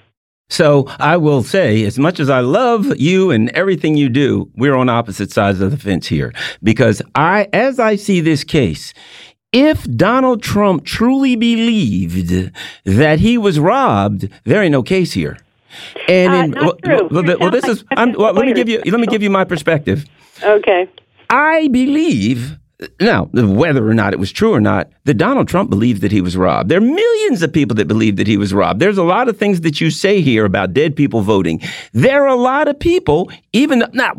So 0.49 0.87
I 0.99 1.17
will 1.17 1.43
say, 1.43 1.85
as 1.85 1.99
much 1.99 2.19
as 2.19 2.29
I 2.29 2.39
love 2.39 2.99
you 2.99 3.31
and 3.31 3.49
everything 3.51 3.95
you 3.95 4.09
do, 4.09 4.51
we're 4.55 4.75
on 4.75 4.89
opposite 4.89 5.31
sides 5.31 5.61
of 5.61 5.71
the 5.71 5.77
fence 5.77 6.07
here. 6.07 6.33
Because 6.63 7.01
I, 7.15 7.47
as 7.53 7.79
I 7.79 7.95
see 7.95 8.19
this 8.19 8.43
case, 8.43 8.93
if 9.51 9.83
Donald 9.95 10.43
Trump 10.43 10.85
truly 10.85 11.35
believed 11.35 12.51
that 12.83 13.19
he 13.19 13.37
was 13.37 13.59
robbed, 13.59 14.29
there 14.43 14.61
ain't 14.61 14.71
no 14.71 14.83
case 14.83 15.13
here. 15.13 15.37
And 16.07 16.33
uh, 16.33 16.35
in, 16.35 16.51
not 16.51 16.63
well, 16.63 16.75
true. 16.83 17.07
well, 17.11 17.37
well 17.39 17.51
this 17.51 17.65
is. 17.65 17.83
well, 17.95 18.33
let 18.33 18.45
me 18.45 18.53
give 18.53 18.67
you. 18.67 18.81
Let 18.85 18.99
me 18.99 19.07
give 19.07 19.21
you 19.21 19.29
my 19.29 19.43
perspective. 19.43 20.05
Okay. 20.43 20.89
I 21.29 21.67
believe 21.67 22.57
now, 23.01 23.25
whether 23.33 23.87
or 23.87 23.93
not 23.93 24.13
it 24.13 24.19
was 24.19 24.31
true 24.31 24.53
or 24.53 24.61
not, 24.61 24.89
that 25.03 25.15
Donald 25.15 25.49
Trump 25.49 25.69
believed 25.69 26.01
that 26.01 26.11
he 26.11 26.21
was 26.21 26.37
robbed. 26.37 26.69
There 26.69 26.77
are 26.77 26.81
millions 26.81 27.41
of 27.41 27.51
people 27.51 27.75
that 27.75 27.89
believe 27.89 28.15
that 28.15 28.27
he 28.27 28.37
was 28.37 28.53
robbed. 28.53 28.79
There's 28.79 28.97
a 28.97 29.03
lot 29.03 29.27
of 29.27 29.37
things 29.37 29.61
that 29.61 29.81
you 29.81 29.91
say 29.91 30.21
here 30.21 30.45
about 30.45 30.73
dead 30.73 30.95
people 30.95 31.21
voting. 31.21 31.61
There 31.91 32.23
are 32.23 32.27
a 32.27 32.35
lot 32.35 32.69
of 32.69 32.79
people, 32.79 33.31
even 33.51 33.83
now, 33.91 34.13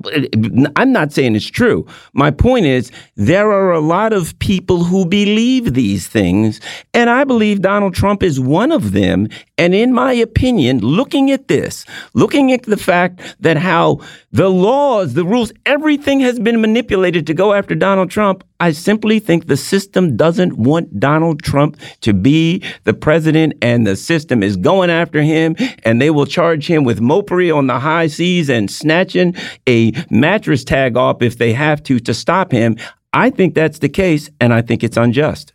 I'm 0.77 0.93
not 0.93 1.13
saying 1.13 1.37
it's 1.37 1.47
true. 1.47 1.87
My 2.13 2.31
point 2.31 2.67
is, 2.67 2.91
there 3.17 3.51
are 3.51 3.73
a 3.73 3.81
lot 3.81 4.13
of 4.13 4.39
people 4.41 4.85
who 4.85 5.07
believe 5.07 5.73
these 5.73 6.07
things, 6.07 6.61
and 6.93 7.09
I 7.09 7.25
believe 7.25 7.63
Donald 7.63 7.95
Trump 7.95 8.23
is 8.23 8.39
one 8.39 8.73
of 8.73 8.93
them. 8.93 9.29
And 9.57 9.75
in 9.75 9.93
my 9.93 10.13
opinion, 10.13 10.81
looking 10.81 11.31
at 11.31 11.49
this, 11.49 11.87
looking 12.15 12.53
at 12.53 12.65
the 12.65 12.77
fact 12.77 13.21
that 13.41 13.57
how 13.57 14.01
the 14.33 14.49
laws, 14.49 15.15
the 15.15 15.25
rules, 15.25 15.53
everything 15.67 16.21
has 16.21 16.39
been 16.39 16.61
manipulated 16.61 17.27
to 17.27 17.35
go 17.35 17.53
after 17.53 17.75
Donald 17.75 18.11
Trump, 18.11 18.45
I 18.61 18.71
simply 18.71 19.19
think 19.19 19.47
the 19.47 19.57
system 19.57 20.17
doesn't 20.17 20.57
want 20.57 21.01
Donald 21.01 21.43
Trump 21.43 21.77
to 22.03 22.13
be 22.13 22.63
the 22.85 22.95
president, 22.95 23.55
and 23.61 23.87
the 23.87 23.97
system 23.97 24.43
is 24.43 24.57
going 24.57 24.89
after 24.89 25.21
him, 25.21 25.57
and 25.83 26.01
they 26.01 26.11
will 26.11 26.27
charge 26.27 26.69
him 26.69 26.85
with 26.85 27.01
mopery 27.01 27.55
on 27.55 27.67
the 27.67 27.81
high 27.81 28.07
seas 28.07 28.49
and 28.49 28.71
snatching 28.71 29.35
a 29.69 29.93
mattress 30.11 30.63
tag 30.63 30.97
off 30.97 31.23
if 31.23 31.39
they 31.39 31.53
have 31.53 31.83
to 31.85 31.99
to 31.99 32.15
stop 32.15 32.53
him. 32.53 32.77
I 33.13 33.31
think 33.31 33.55
that's 33.55 33.81
the 33.81 33.89
case, 33.89 34.31
and 34.41 34.55
I 34.55 34.63
think 34.63 34.85
it's 34.85 34.97
unjust. 34.97 35.53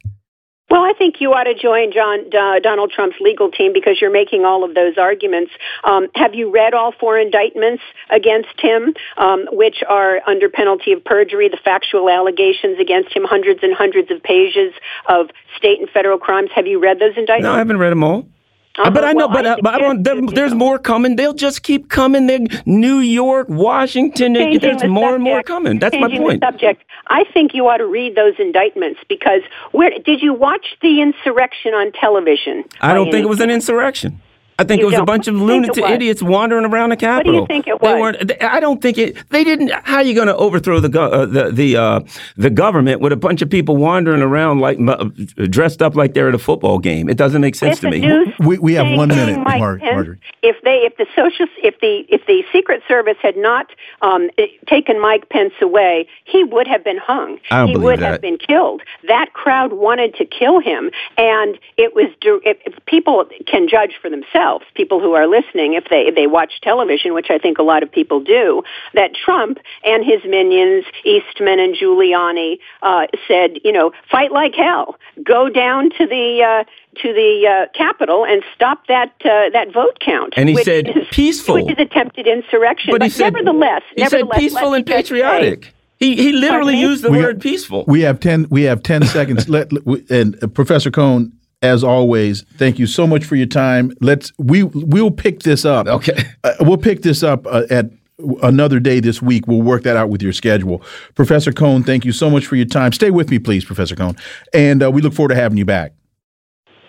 Well, 0.70 0.82
I 0.84 0.94
think 0.98 1.22
you 1.22 1.32
ought 1.32 1.44
to 1.44 1.54
join 1.54 1.94
John 1.94 2.26
uh, 2.34 2.60
Donald 2.60 2.92
Trump's 2.92 3.18
legal 3.22 3.52
team 3.52 3.72
because 3.72 4.02
you're 4.02 4.12
making 4.12 4.46
all 4.46 4.64
of 4.64 4.74
those 4.74 4.98
arguments. 4.98 5.52
Um, 5.84 6.08
have 6.16 6.34
you 6.34 6.52
read 6.52 6.74
all 6.74 6.92
four 6.92 7.20
indictments 7.20 7.84
against 8.10 8.60
him, 8.60 8.96
um, 9.18 9.46
which 9.52 9.84
are 9.88 10.22
under 10.26 10.50
penalty 10.50 10.92
of 10.94 11.06
perjury? 11.06 11.50
The 11.50 11.60
factual 11.64 12.10
allegations 12.10 12.80
against 12.80 13.16
him, 13.16 13.24
hundreds 13.24 13.60
and 13.62 13.76
hundreds 13.76 14.10
of 14.10 14.24
pages 14.24 14.74
of 15.08 15.30
state 15.56 15.80
and 15.80 15.90
federal 15.90 16.18
crimes. 16.18 16.50
Have 16.56 16.66
you 16.66 16.82
read 16.82 16.98
those 17.00 17.16
indictments? 17.16 17.46
No, 17.46 17.54
I 17.54 17.60
haven't 17.60 17.78
read 17.78 17.92
them 17.92 18.04
all. 18.04 18.28
Uh, 18.78 18.90
but 18.90 19.06
I 19.06 19.14
know, 19.14 19.28
well, 19.28 19.30
but, 19.30 19.48
I 19.48 19.62
but 19.62 19.74
I 19.76 19.80
don't, 19.80 20.04
there, 20.04 20.20
there's 20.22 20.54
more 20.54 20.78
coming. 20.78 21.16
They'll 21.16 21.34
just 21.34 21.64
keep 21.64 21.90
coming. 21.90 22.28
They 22.28 22.46
New 22.66 23.00
York, 23.00 23.48
Washington. 23.50 24.34
There's 24.34 24.82
the 24.82 24.88
more 24.88 25.12
subject. 25.12 25.16
and 25.16 25.24
more 25.24 25.44
coming. 25.44 25.80
That's 25.80 25.94
Changing 25.94 26.22
my 26.22 26.28
point. 26.28 26.42
The 26.42 26.48
subject. 26.48 26.84
I 27.08 27.24
think 27.34 27.54
you 27.54 27.68
ought 27.68 27.78
to 27.78 27.86
read 27.86 28.16
those 28.16 28.34
indictments 28.38 29.00
because 29.08 29.42
where 29.72 29.92
did 30.06 30.22
you 30.22 30.34
watch 30.34 30.66
the 30.82 31.02
insurrection 31.02 31.74
on 31.74 31.92
television? 31.94 32.66
I 32.82 32.94
don't 32.94 33.12
think 33.12 33.24
it 33.24 33.30
was 33.30 33.40
an 33.40 33.50
insurrection. 33.50 34.22
I 34.58 34.64
think 34.64 34.82
you 34.82 34.88
it 34.88 34.92
was 34.92 35.00
a 35.00 35.06
bunch 35.06 35.28
of 35.28 35.36
lunatic 35.36 35.84
idiots 35.84 36.24
wandering 36.24 36.66
around 36.66 36.90
the 36.90 36.96
Capitol. 36.96 37.42
What 37.42 37.48
do 37.48 37.54
you 37.54 37.62
think 37.62 37.68
it 37.68 37.82
was? 37.82 37.92
They 37.92 38.00
weren't, 38.00 38.44
I 38.44 38.60
don't 38.60 38.82
think 38.82 38.98
it. 38.98 39.30
They 39.30 39.44
didn't. 39.44 39.72
How 39.84 39.98
are 39.98 40.04
you 40.04 40.16
going 40.16 40.28
to 40.28 40.36
overthrow 40.36 40.80
the 40.80 41.02
uh, 41.02 41.26
the 41.26 41.52
the 41.52 41.76
uh, 41.76 42.00
the 42.38 42.50
government 42.50 43.02
with 43.02 43.12
a 43.12 43.18
bunch 43.18 43.42
of 43.42 43.50
people 43.50 43.76
wandering 43.76 44.22
around 44.22 44.60
like 44.60 44.78
uh, 44.80 45.10
dressed 45.50 45.82
up 45.82 45.96
like 45.96 46.14
they're 46.14 46.30
at 46.30 46.36
a 46.36 46.40
football 46.40 46.80
game? 46.80 47.10
It 47.10 47.18
doesn't 47.18 47.42
make 47.42 47.56
sense 47.56 47.78
if 47.78 47.82
to 47.82 47.90
me. 47.90 48.34
We, 48.40 48.58
we 48.60 48.74
have 48.76 48.98
one 48.98 49.10
minute, 49.10 49.38
Mar- 49.40 49.78
Marjorie. 49.78 50.20
If 50.42 50.62
they 50.64 50.84
if 50.86 50.96
the 50.98 51.08
social 51.16 51.48
if 51.62 51.80
the 51.82 52.06
if 52.08 52.26
the 52.26 52.44
Secret 52.54 52.82
Service 52.88 53.18
had 53.22 53.36
not 53.36 53.68
um, 54.02 54.30
taken 54.68 55.02
Mike 55.02 55.28
Pence 55.30 55.54
away, 55.62 56.08
he 56.24 56.44
would 56.46 56.68
have 56.68 56.84
been 56.84 56.98
hung. 56.98 57.40
I 57.52 57.60
don't 57.60 57.70
he 57.70 57.78
would 57.78 58.00
that. 58.00 58.12
have 58.12 58.22
been 58.22 58.38
killed. 58.38 58.84
That 59.08 59.34
crowd 59.34 59.74
wanted 59.74 60.16
to 60.16 60.26
kill 60.26 60.60
him, 60.60 60.92
and 61.18 61.60
it 61.78 61.94
was. 61.94 62.06
If, 62.22 62.58
if 62.66 62.86
people 62.86 63.26
can 63.48 63.68
judge 63.68 64.00
for 64.02 64.10
themselves. 64.10 64.45
People 64.76 65.02
who 65.02 65.14
are 65.14 65.26
are 65.26 65.42
listening, 65.42 65.74
if 65.74 65.86
they 65.90 66.12
they 66.16 66.28
watch 66.28 66.54
television, 66.62 67.14
which 67.14 67.28
I 67.30 67.38
think 67.38 67.58
a 67.58 67.64
lot 67.64 67.84
of 67.84 67.92
people 67.92 68.20
do, 68.20 68.64
that 68.94 69.12
Trump 69.14 69.58
and 69.84 70.06
his 70.06 70.22
minions, 70.26 70.86
Eastman 71.04 71.60
and 71.60 71.76
Giuliani, 71.76 72.60
uh, 72.82 73.08
said, 73.28 73.60
you 73.64 73.72
know, 73.72 73.92
fight 74.10 74.32
like 74.32 74.54
hell, 74.56 74.96
go 75.24 75.50
down 75.50 75.90
to 75.98 76.08
the. 76.08 76.44
Uh, 76.44 76.64
to 77.02 77.12
the 77.12 77.46
uh, 77.46 77.78
Capitol 77.78 78.26
and 78.26 78.42
stop 78.56 78.88
that 78.88 79.12
uh, 79.26 79.50
that 79.52 79.74
vote 79.74 79.98
count. 80.00 80.34
And 80.38 80.48
he 80.48 80.56
said 80.64 80.88
is, 80.88 81.06
peaceful, 81.12 81.56
which 81.56 81.70
is 81.70 81.78
attempted 81.78 82.26
insurrection. 82.26 82.92
But, 82.92 83.00
but 83.00 83.08
he 83.08 83.10
said, 83.10 83.34
nevertheless, 83.34 83.82
he 83.94 84.02
nevertheless, 84.02 84.34
said 84.34 84.40
peaceful 84.40 84.74
and 84.74 84.86
patriotic. 84.86 85.74
He 85.98 86.16
he 86.16 86.32
literally 86.32 86.80
used 86.80 87.04
the 87.04 87.12
we 87.12 87.18
word 87.18 87.36
have, 87.36 87.42
peaceful. 87.42 87.84
We 87.86 88.00
have 88.04 88.22
ten 88.22 88.48
we 88.50 88.64
have 88.64 88.82
ten 88.82 89.04
seconds. 89.04 89.50
Let 89.56 89.74
and 90.10 90.42
uh, 90.42 90.48
Professor 90.48 90.90
Cohn, 90.90 91.34
as 91.66 91.84
always, 91.84 92.44
thank 92.58 92.78
you 92.80 92.86
so 92.86 93.08
much 93.08 93.26
for 93.26 93.36
your 93.36 93.48
time. 93.48 93.92
Let's 94.00 94.32
we 94.38 94.64
we'll 94.64 95.12
pick 95.12 95.42
this 95.42 95.66
up. 95.66 95.88
Okay, 95.88 96.14
uh, 96.44 96.54
we'll 96.62 96.78
pick 96.78 97.02
this 97.02 97.24
up 97.24 97.46
uh, 97.48 97.64
at 97.70 97.90
another 98.44 98.80
day 98.80 99.00
this 99.00 99.22
week. 99.22 99.48
We'll 99.48 99.62
work 99.62 99.84
that 99.84 99.98
out 99.98 100.10
with 100.10 100.22
your 100.22 100.34
schedule. 100.34 100.82
Professor 101.16 101.52
Cohn, 101.52 101.84
thank 101.84 102.06
you 102.06 102.12
so 102.12 102.30
much 102.30 102.46
for 102.46 102.56
your 102.56 102.66
time. 102.66 102.92
Stay 102.94 103.12
with 103.12 103.30
me, 103.30 103.40
please, 103.40 103.66
Professor 103.66 103.96
Cohn. 103.96 104.16
And 104.54 104.84
uh, 104.84 104.92
we 104.92 105.02
look 105.02 105.14
forward 105.14 105.30
to 105.30 105.36
having 105.36 105.58
you 105.58 105.66
back. 105.66 105.94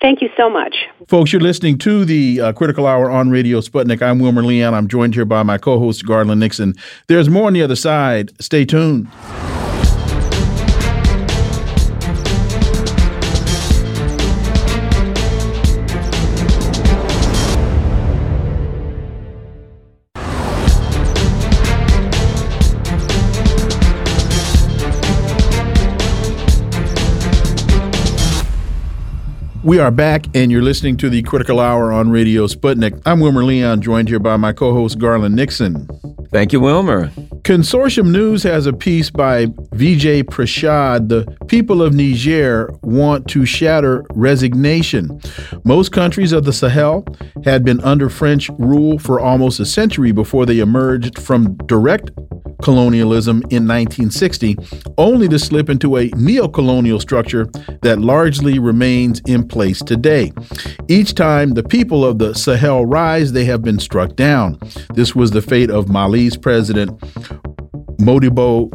Thank 0.01 0.21
you 0.21 0.29
so 0.37 0.51
much. 0.51 0.77
Folks, 1.09 1.33
you're 1.33 1.41
listening 1.41 1.79
to 1.79 2.05
the 2.05 2.41
uh, 2.41 2.53
Critical 2.53 2.87
Hour 2.87 3.11
on 3.11 3.31
Radio 3.31 3.61
Sputnik. 3.61 4.03
I'm 4.03 4.19
Wilmer 4.19 4.43
Leon. 4.43 4.75
I'm 4.75 4.89
joined 4.89 5.15
here 5.15 5.25
by 5.25 5.43
my 5.43 5.57
co 5.59 5.79
host, 5.79 6.07
Garland 6.07 6.39
Nixon. 6.39 6.75
There's 7.09 7.31
more 7.31 7.47
on 7.47 7.55
the 7.55 7.63
other 7.63 7.77
side. 7.77 8.31
Stay 8.41 8.67
tuned. 8.67 9.09
We 29.67 29.81
are 29.81 29.91
back, 29.91 30.27
and 30.33 30.53
you're 30.53 30.63
listening 30.63 30.97
to 30.99 31.11
the 31.11 31.23
Critical 31.23 31.59
Hour 31.59 31.91
on 31.91 32.09
Radio 32.09 32.47
Sputnik. 32.47 33.03
I'm 33.05 33.19
Wilmer 33.19 33.43
Leon, 33.43 33.83
joined 33.83 34.09
here 34.09 34.21
by 34.21 34.37
my 34.37 34.53
co 34.53 34.73
host, 34.73 35.01
Garland 35.01 35.35
Nixon. 35.35 35.89
Thank 36.31 36.53
you, 36.53 36.61
Wilmer. 36.61 37.09
Consortium 37.43 38.13
News 38.13 38.45
has 38.45 38.67
a 38.67 38.73
piece 38.73 39.11
by 39.11 39.47
Vijay 39.47 40.23
Prashad. 40.23 41.09
The 41.09 41.27
people 41.49 41.83
of 41.83 41.95
Niger 41.95 42.71
want 42.83 43.27
to 43.31 43.45
shatter 43.45 44.05
resignation. 44.15 45.21
Most 45.65 45.91
countries 45.91 46.31
of 46.31 46.45
the 46.45 46.53
Sahel 46.53 47.05
had 47.45 47.65
been 47.65 47.81
under 47.81 48.09
French 48.09 48.49
rule 48.61 49.01
for 49.01 49.19
almost 49.19 49.59
a 49.59 49.67
century 49.67 50.13
before 50.13 50.47
they 50.47 50.61
emerged 50.61 51.19
from 51.19 51.57
direct 51.67 52.13
colonialism 52.63 53.37
in 53.51 53.67
1960, 53.67 54.57
only 54.99 55.29
to 55.29 55.39
slip 55.39 55.69
into 55.69 55.97
a 55.97 56.09
neo-colonial 56.17 57.01
structure 57.01 57.47
that 57.83 58.01
largely 58.01 58.59
remains 58.59 59.21
in 59.27 59.47
place 59.57 59.81
today. 59.81 60.31
Each 60.87 61.15
time 61.15 61.55
the 61.55 61.63
people 61.63 62.05
of 62.05 62.19
the 62.19 62.35
Sahel 62.35 62.85
rise, 62.85 63.33
they 63.33 63.47
have 63.47 63.63
been 63.63 63.79
struck 63.79 64.15
down. 64.15 64.59
This 64.93 65.17
was 65.17 65.31
the 65.31 65.41
fate 65.41 65.71
of 65.71 65.89
Mali's 65.89 66.37
president 66.37 66.91
Modibo 67.99 68.69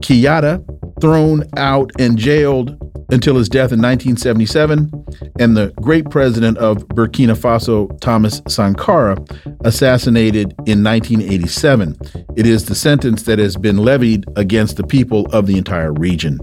Keita, 0.00 0.62
thrown 1.00 1.44
out 1.56 1.90
and 1.98 2.18
jailed 2.18 2.76
until 3.10 3.36
his 3.36 3.48
death 3.48 3.72
in 3.72 3.80
1977, 3.80 4.92
and 5.40 5.56
the 5.56 5.72
great 5.80 6.10
president 6.10 6.58
of 6.58 6.86
Burkina 6.88 7.34
Faso, 7.34 7.98
Thomas 8.00 8.42
Sankara, 8.48 9.16
assassinated 9.64 10.52
in 10.66 10.84
1987. 10.84 11.96
It 12.36 12.46
is 12.46 12.66
the 12.66 12.74
sentence 12.74 13.22
that 13.22 13.38
has 13.38 13.56
been 13.56 13.78
levied 13.78 14.26
against 14.36 14.76
the 14.76 14.86
people 14.86 15.24
of 15.32 15.46
the 15.46 15.56
entire 15.56 15.94
region. 15.94 16.38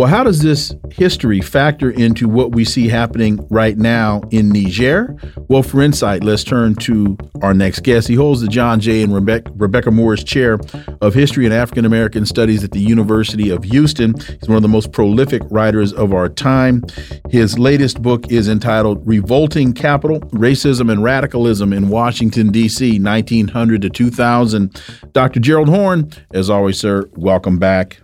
Well, 0.00 0.08
how 0.08 0.24
does 0.24 0.40
this 0.40 0.74
history 0.90 1.42
factor 1.42 1.90
into 1.90 2.26
what 2.26 2.54
we 2.54 2.64
see 2.64 2.88
happening 2.88 3.46
right 3.50 3.76
now 3.76 4.22
in 4.30 4.48
Niger? 4.48 5.14
Well, 5.48 5.62
for 5.62 5.82
insight, 5.82 6.24
let's 6.24 6.42
turn 6.42 6.74
to 6.76 7.18
our 7.42 7.52
next 7.52 7.80
guest. 7.80 8.08
He 8.08 8.14
holds 8.14 8.40
the 8.40 8.48
John 8.48 8.80
J. 8.80 9.02
and 9.02 9.14
Rebecca, 9.14 9.52
Rebecca 9.56 9.90
Moores 9.90 10.24
Chair 10.24 10.58
of 11.02 11.12
History 11.12 11.44
and 11.44 11.52
African 11.52 11.84
American 11.84 12.24
Studies 12.24 12.64
at 12.64 12.70
the 12.70 12.80
University 12.80 13.50
of 13.50 13.62
Houston. 13.64 14.14
He's 14.18 14.48
one 14.48 14.56
of 14.56 14.62
the 14.62 14.68
most 14.68 14.90
prolific 14.90 15.42
writers 15.50 15.92
of 15.92 16.14
our 16.14 16.30
time. 16.30 16.82
His 17.28 17.58
latest 17.58 18.00
book 18.00 18.32
is 18.32 18.48
entitled 18.48 19.06
Revolting 19.06 19.74
Capital 19.74 20.20
Racism 20.30 20.90
and 20.90 21.04
Radicalism 21.04 21.74
in 21.74 21.90
Washington, 21.90 22.50
D.C., 22.50 22.98
1900 22.98 23.82
to 23.82 23.90
2000. 23.90 24.82
Dr. 25.12 25.40
Gerald 25.40 25.68
Horne, 25.68 26.10
as 26.32 26.48
always, 26.48 26.80
sir, 26.80 27.06
welcome 27.16 27.58
back. 27.58 28.00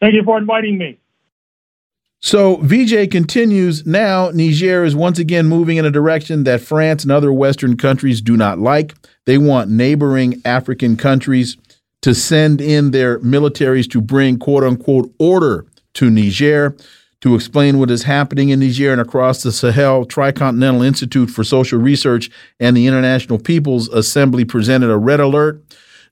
Thank 0.00 0.14
you 0.14 0.24
for 0.24 0.38
inviting 0.38 0.78
me. 0.78 0.98
So 2.24 2.58
Vijay 2.58 3.10
continues 3.10 3.84
now. 3.84 4.30
Niger 4.30 4.84
is 4.84 4.94
once 4.94 5.18
again 5.18 5.48
moving 5.48 5.76
in 5.76 5.84
a 5.84 5.90
direction 5.90 6.44
that 6.44 6.60
France 6.60 7.02
and 7.02 7.10
other 7.10 7.32
Western 7.32 7.76
countries 7.76 8.20
do 8.20 8.36
not 8.36 8.60
like. 8.60 8.94
They 9.26 9.38
want 9.38 9.70
neighboring 9.70 10.40
African 10.44 10.96
countries 10.96 11.56
to 12.02 12.14
send 12.14 12.60
in 12.60 12.92
their 12.92 13.18
militaries 13.18 13.90
to 13.90 14.00
bring 14.00 14.38
quote 14.38 14.62
unquote 14.62 15.12
order 15.18 15.66
to 15.94 16.10
Niger. 16.10 16.76
To 17.22 17.36
explain 17.36 17.78
what 17.78 17.90
is 17.90 18.02
happening 18.04 18.48
in 18.48 18.58
Niger 18.58 18.90
and 18.90 19.00
across 19.00 19.42
the 19.42 19.52
Sahel, 19.52 20.04
Tricontinental 20.04 20.84
Institute 20.84 21.30
for 21.30 21.44
Social 21.44 21.78
Research 21.78 22.30
and 22.58 22.76
the 22.76 22.88
International 22.88 23.38
People's 23.38 23.88
Assembly 23.88 24.44
presented 24.44 24.90
a 24.90 24.96
red 24.96 25.20
alert. 25.20 25.62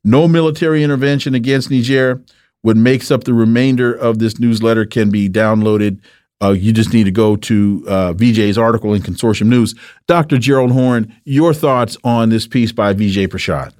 No 0.04 0.28
military 0.28 0.84
intervention 0.84 1.34
against 1.34 1.68
Niger 1.68 2.22
what 2.62 2.76
makes 2.76 3.10
up 3.10 3.24
the 3.24 3.34
remainder 3.34 3.92
of 3.92 4.18
this 4.18 4.38
newsletter 4.38 4.84
can 4.84 5.10
be 5.10 5.28
downloaded. 5.28 6.00
Uh, 6.42 6.50
you 6.50 6.72
just 6.72 6.92
need 6.92 7.04
to 7.04 7.10
go 7.10 7.36
to 7.36 7.84
uh, 7.86 8.12
Vijay's 8.14 8.56
article 8.56 8.94
in 8.94 9.02
Consortium 9.02 9.46
News. 9.46 9.74
Dr. 10.06 10.38
Gerald 10.38 10.72
Horne, 10.72 11.14
your 11.24 11.52
thoughts 11.52 11.96
on 12.02 12.30
this 12.30 12.46
piece 12.46 12.72
by 12.72 12.94
Vijay 12.94 13.28
Prashad? 13.28 13.72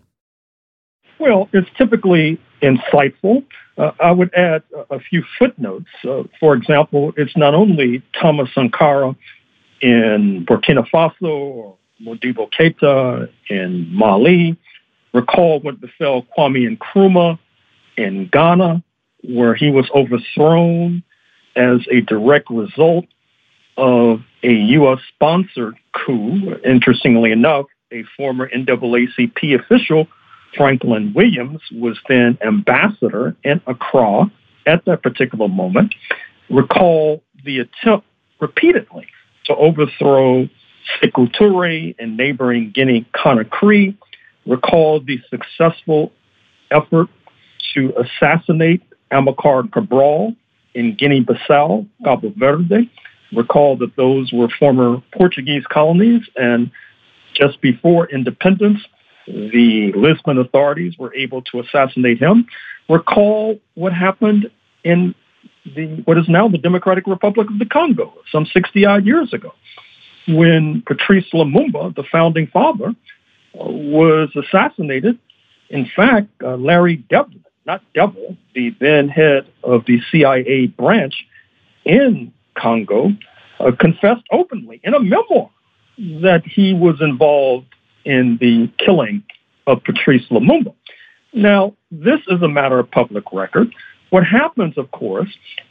Well, 1.19 1.49
it's 1.53 1.69
typically 1.77 2.39
insightful. 2.63 3.45
Uh, 3.79 3.93
I 4.01 4.11
would 4.11 4.33
add 4.35 4.63
a 4.91 5.01
few 5.01 5.25
footnotes. 5.39 5.89
Uh, 6.05 6.25
for 6.39 6.55
example, 6.55 7.13
it's 7.17 7.37
not 7.37 7.55
only 7.55 8.03
Thomas 8.21 8.51
Sankara 8.55 9.17
in 9.81 10.45
Burkina 10.47 10.87
Faso 10.91 11.23
or 11.23 11.77
Modibo 12.03 12.51
Keita 12.51 13.31
in 13.49 13.89
Mali. 13.91 14.57
Recall 15.13 15.61
what 15.61 15.81
befell 15.81 16.27
Kwame 16.37 16.77
Nkrumah 16.77 17.39
in 18.01 18.29
Ghana, 18.29 18.83
where 19.23 19.55
he 19.55 19.71
was 19.71 19.89
overthrown 19.95 21.03
as 21.57 21.81
a 21.91 22.01
direct 22.01 22.51
result 22.51 23.07
of 23.77 24.21
a 24.43 24.53
U.S. 24.53 24.99
sponsored 25.15 25.77
coup. 25.93 26.57
Interestingly 26.65 27.33
enough, 27.33 27.67
a 27.93 28.05
former 28.17 28.49
NAACP 28.49 29.59
official, 29.61 30.07
Franklin 30.57 31.13
Williams, 31.15 31.61
was 31.73 31.99
then 32.09 32.39
ambassador 32.45 33.37
in 33.45 33.61
Accra 33.67 34.31
at 34.67 34.85
that 34.85 35.03
particular 35.03 35.49
moment. 35.49 35.95
Recall 36.49 37.23
the 37.45 37.61
attempt 37.61 38.07
repeatedly 38.41 39.07
to 39.47 39.55
overthrow 39.55 40.49
Sekou 41.01 41.31
Toure 41.35 41.95
in 41.99 42.17
neighboring 42.17 42.73
Guinea 42.75 43.07
Conakry. 43.15 43.97
Recall 44.47 45.01
the 45.01 45.21
successful 45.29 46.13
effort 46.71 47.09
to 47.75 47.93
assassinate 47.99 48.83
Amilcar 49.13 49.71
Cabral 49.73 50.35
in 50.75 50.95
Guinea-Bissau, 50.97 51.87
Cabo 52.05 52.33
Verde. 52.37 52.91
Recall 53.33 53.77
that 53.79 53.95
those 53.97 54.33
were 54.33 54.49
former 54.59 55.03
Portuguese 55.13 55.65
colonies, 55.71 56.23
and 56.37 56.71
just 57.35 57.61
before 57.61 58.09
independence, 58.09 58.81
the 59.27 59.93
Lisbon 59.95 60.39
authorities 60.39 60.97
were 60.99 61.15
able 61.15 61.43
to 61.43 61.61
assassinate 61.61 62.19
him. 62.19 62.47
Recall 62.89 63.61
what 63.75 63.93
happened 63.93 64.51
in 64.83 65.15
the 65.65 66.03
what 66.07 66.19
is 66.19 66.29
now 66.29 66.49
the 66.49 66.59
Democratic 66.59 67.07
Republic 67.07 67.49
of 67.51 67.59
the 67.59 67.67
Congo 67.67 68.15
some 68.33 68.47
60 68.47 68.85
odd 68.87 69.07
years 69.07 69.33
ago 69.33 69.53
when 70.27 70.83
Patrice 70.87 71.27
Lumumba, 71.33 71.95
the 71.95 72.05
founding 72.11 72.47
father, 72.47 72.95
was 73.55 74.31
assassinated. 74.37 75.19
In 75.69 75.89
fact, 75.95 76.29
uh, 76.43 76.57
Larry 76.57 76.97
Devlin, 76.97 77.45
not 77.67 77.83
Devil, 77.95 78.37
the 78.55 78.75
then 78.81 79.09
head 79.09 79.47
of 79.63 79.85
the 79.87 80.01
CIA 80.11 80.67
branch 80.67 81.15
in 81.85 82.33
Congo, 82.57 83.13
uh, 83.59 83.73
confessed 83.79 84.25
openly 84.31 84.81
in 84.83 84.95
a 84.95 85.01
memoir 85.01 85.51
that 85.99 86.43
he 86.45 86.75
was 86.75 86.97
involved 87.01 87.67
in 88.05 88.39
the 88.41 88.71
killing 88.85 89.23
of 89.67 89.83
Patrice 89.85 90.27
Lumumba. 90.31 90.75
Now, 91.33 91.75
this 91.91 92.21
is 92.29 92.43
a 92.43 92.49
matter 92.49 92.79
of 92.79 92.91
public 92.91 93.33
record. 93.33 93.73
What 94.11 94.25
happens, 94.25 94.77
of 94.77 94.91
course, 94.91 95.29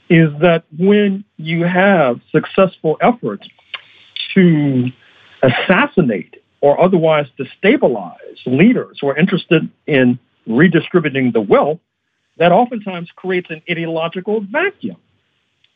is 0.10 0.30
that 0.41 0.63
when 0.78 1.25
you 1.38 1.65
have 1.65 2.21
successful 2.32 2.97
efforts 3.02 3.47
to 4.36 4.88
assassinate 5.43 6.36
or 6.62 6.80
otherwise 6.80 7.28
destabilize 7.38 8.15
leaders 8.45 8.97
who 9.02 9.08
are 9.08 9.17
interested 9.17 9.69
in 9.88 10.19
redistributing 10.47 11.32
the 11.32 11.41
wealth, 11.41 11.80
that 12.38 12.52
oftentimes 12.52 13.10
creates 13.15 13.49
an 13.49 13.62
ideological 13.69 14.41
vacuum. 14.41 14.97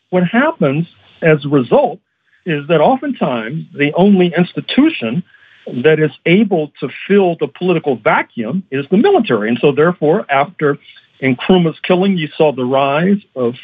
What 0.10 0.24
happens 0.24 0.88
as 1.22 1.46
a 1.46 1.50
result 1.50 2.00
is 2.46 2.68
that 2.68 2.82
oftentimes 2.82 3.66
the 3.74 3.94
only 3.94 4.34
institution 4.38 5.24
that 5.84 6.00
is 6.00 6.12
able 6.26 6.72
to 6.80 6.90
fill 7.08 7.38
the 7.40 7.48
political 7.48 7.96
vacuum 7.96 8.64
is 8.70 8.86
the 8.92 8.98
military. 8.98 9.50
And 9.50 9.58
so 9.62 9.72
therefore, 9.72 10.26
after 10.30 10.78
Nkrumah's 11.22 11.80
killing, 11.84 12.18
you 12.18 12.28
saw 12.36 12.52
the 12.52 12.66
rise 12.66 13.22
of, 13.36 13.56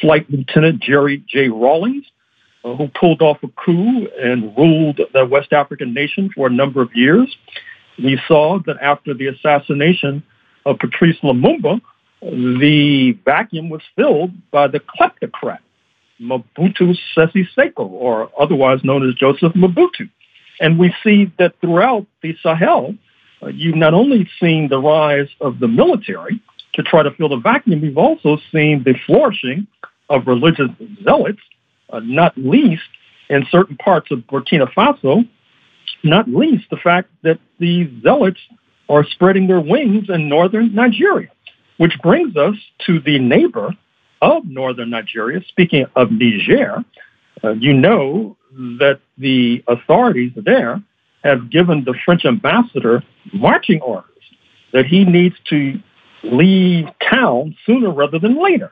Flight 0.00 0.24
Lieutenant 0.30 0.80
Jerry 0.80 1.22
J. 1.28 1.50
Rawlings, 1.50 2.06
uh, 2.64 2.74
who 2.76 2.88
pulled 2.98 3.20
off 3.20 3.36
a 3.42 3.48
coup 3.48 4.08
and 4.18 4.56
ruled 4.56 4.98
the 5.12 5.26
West 5.26 5.52
African 5.52 5.92
nation 5.92 6.30
for 6.34 6.46
a 6.46 6.50
number 6.50 6.80
of 6.80 6.88
years. 6.94 7.36
We 8.02 8.20
saw 8.28 8.58
that 8.66 8.76
after 8.80 9.14
the 9.14 9.28
assassination 9.28 10.22
of 10.64 10.78
Patrice 10.78 11.16
Lumumba, 11.22 11.80
the 12.20 13.12
vacuum 13.24 13.68
was 13.68 13.82
filled 13.94 14.32
by 14.50 14.68
the 14.68 14.80
kleptocrat 14.80 15.58
Mobutu 16.20 16.96
Sese 17.14 17.46
Seko, 17.56 17.88
or 17.90 18.30
otherwise 18.38 18.80
known 18.82 19.08
as 19.08 19.14
Joseph 19.14 19.52
Mobutu. 19.52 20.08
And 20.60 20.78
we 20.78 20.94
see 21.04 21.30
that 21.38 21.54
throughout 21.60 22.06
the 22.22 22.34
Sahel, 22.42 22.94
uh, 23.42 23.48
you've 23.48 23.76
not 23.76 23.92
only 23.92 24.28
seen 24.40 24.68
the 24.68 24.78
rise 24.78 25.28
of 25.40 25.58
the 25.58 25.68
military 25.68 26.40
to 26.74 26.82
try 26.82 27.02
to 27.02 27.10
fill 27.12 27.28
the 27.28 27.36
vacuum, 27.36 27.84
you've 27.84 27.98
also 27.98 28.38
seen 28.50 28.82
the 28.84 28.94
flourishing 29.06 29.66
of 30.08 30.26
religious 30.26 30.70
zealots, 31.04 31.40
uh, 31.90 32.00
not 32.00 32.36
least 32.36 32.82
in 33.28 33.46
certain 33.50 33.76
parts 33.76 34.10
of 34.10 34.20
Burkina 34.20 34.72
Faso, 34.72 35.28
not 36.04 36.28
least 36.28 36.64
the 36.70 36.76
fact 36.76 37.10
that 37.22 37.38
the 37.58 37.90
zealots 38.02 38.40
are 38.88 39.04
spreading 39.04 39.46
their 39.46 39.60
wings 39.60 40.06
in 40.08 40.28
northern 40.28 40.74
Nigeria, 40.74 41.28
which 41.78 41.98
brings 42.02 42.36
us 42.36 42.54
to 42.86 43.00
the 43.00 43.18
neighbor 43.18 43.76
of 44.22 44.44
northern 44.46 44.90
Nigeria. 44.90 45.40
Speaking 45.48 45.86
of 45.96 46.10
Niger, 46.10 46.84
uh, 47.42 47.50
you 47.52 47.72
know 47.72 48.36
that 48.78 49.00
the 49.18 49.62
authorities 49.68 50.32
there 50.36 50.82
have 51.24 51.50
given 51.50 51.84
the 51.84 51.94
French 52.04 52.24
ambassador 52.24 53.02
marching 53.32 53.80
orders 53.80 54.10
that 54.72 54.86
he 54.86 55.04
needs 55.04 55.34
to 55.50 55.78
leave 56.22 56.86
town 57.08 57.56
sooner 57.66 57.90
rather 57.90 58.18
than 58.18 58.42
later. 58.42 58.70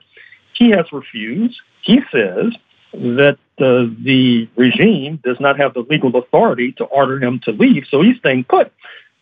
He 0.54 0.70
has 0.70 0.86
refused. 0.92 1.56
He 1.82 2.00
says 2.12 2.52
that 2.92 3.38
uh, 3.58 3.86
the 4.02 4.48
regime 4.56 5.20
does 5.24 5.38
not 5.38 5.58
have 5.58 5.74
the 5.74 5.80
legal 5.88 6.16
authority 6.16 6.72
to 6.72 6.84
order 6.84 7.22
him 7.22 7.40
to 7.44 7.52
leave, 7.52 7.84
so 7.88 8.02
he's 8.02 8.16
staying 8.18 8.44
put. 8.44 8.72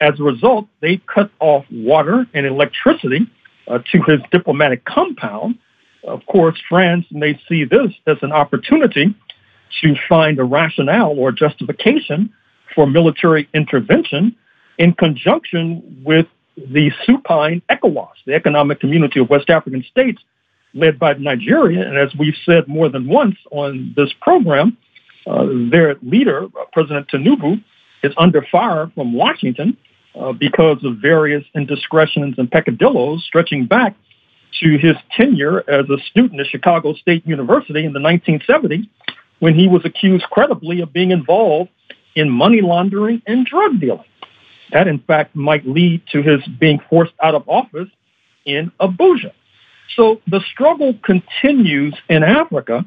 As 0.01 0.19
a 0.19 0.23
result, 0.23 0.67
they 0.81 1.01
cut 1.13 1.31
off 1.39 1.65
water 1.71 2.27
and 2.35 2.47
electricity 2.47 3.31
uh, 3.69 3.79
to 3.93 4.03
his 4.03 4.21
diplomatic 4.31 4.85
compound. 4.85 5.59
Of 6.05 6.27
course, 6.27 6.61
France 6.69 7.07
may 7.11 7.39
see 7.49 7.65
this 7.65 7.93
as 8.07 8.17
an 8.23 8.33
opportunity 8.33 9.15
to 9.83 9.95
find 10.09 10.39
a 10.39 10.45
rationale 10.45 11.15
or 11.17 11.31
justification 11.31 12.33
for 12.75 12.87
military 12.87 13.49
intervention 13.55 14.35
in 14.79 14.95
conjunction 14.95 16.03
with 16.05 16.27
the 16.57 16.91
supine 17.05 17.63
ECOWAS, 17.71 18.15
the 18.27 18.35
Economic 18.35 18.81
Community 18.81 19.21
of 19.21 19.31
West 19.31 19.51
African 19.51 19.83
States, 19.85 20.23
led 20.75 20.99
by 20.99 21.15
Nigeria. 21.15 21.87
And 21.87 21.97
as 21.99 22.15
we've 22.19 22.37
said 22.45 22.69
more 22.69 22.89
than 22.89 23.09
once 23.09 23.37
on 23.51 23.93
this 23.97 24.13
program, 24.21 24.77
uh, 25.27 25.47
their 25.71 25.97
leader, 26.03 26.47
President 26.73 27.09
Tinubu, 27.09 27.63
is 28.03 28.13
under 28.17 28.45
fire 28.51 28.91
from 28.95 29.13
Washington 29.13 29.77
uh, 30.19 30.33
because 30.33 30.79
of 30.85 30.97
various 30.97 31.45
indiscretions 31.55 32.35
and 32.39 32.51
peccadillos 32.51 33.25
stretching 33.25 33.67
back 33.67 33.95
to 34.61 34.77
his 34.79 34.97
tenure 35.17 35.59
as 35.71 35.89
a 35.89 35.99
student 36.11 36.41
at 36.41 36.47
Chicago 36.47 36.95
State 36.95 37.27
University 37.27 37.85
in 37.85 37.93
the 37.93 38.01
1970s 38.01 38.89
when 39.39 39.55
he 39.55 39.67
was 39.69 39.83
accused 39.85 40.25
credibly 40.31 40.81
of 40.81 40.93
being 40.93 41.11
involved 41.11 41.71
in 42.15 42.29
money 42.29 42.61
laundering 42.61 43.23
and 43.27 43.47
drug 43.47 43.81
dealing. 43.81 44.05
That, 44.73 44.89
in 44.89 44.99
fact, 45.01 45.35
might 45.35 45.67
lead 45.67 46.03
to 46.13 46.23
his 46.23 46.41
being 46.61 46.81
forced 46.89 47.13
out 47.23 47.35
of 47.35 47.49
office 47.49 47.89
in 48.45 48.71
Abuja. 48.81 49.33
So 49.97 50.21
the 50.27 50.41
struggle 50.53 50.95
continues 51.05 51.95
in 52.09 52.23
Africa, 52.23 52.85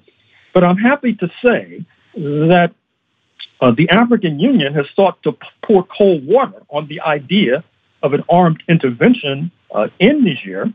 but 0.54 0.64
I'm 0.64 0.78
happy 0.78 1.14
to 1.16 1.30
say 1.44 1.86
that 2.16 2.72
uh, 3.62 3.72
the 3.76 3.90
African 3.90 4.40
Union 4.40 4.74
has 4.74 4.86
sought 4.96 5.22
to 5.24 5.38
pour 5.64 5.86
cold 5.86 6.26
water 6.26 6.62
on 6.70 6.88
the 6.88 7.02
idea 7.02 7.64
of 8.04 8.14
an 8.14 8.24
armed 8.30 8.64
intervention 8.68 9.52
uh, 9.74 9.88
in 10.00 10.24
Niger. 10.24 10.74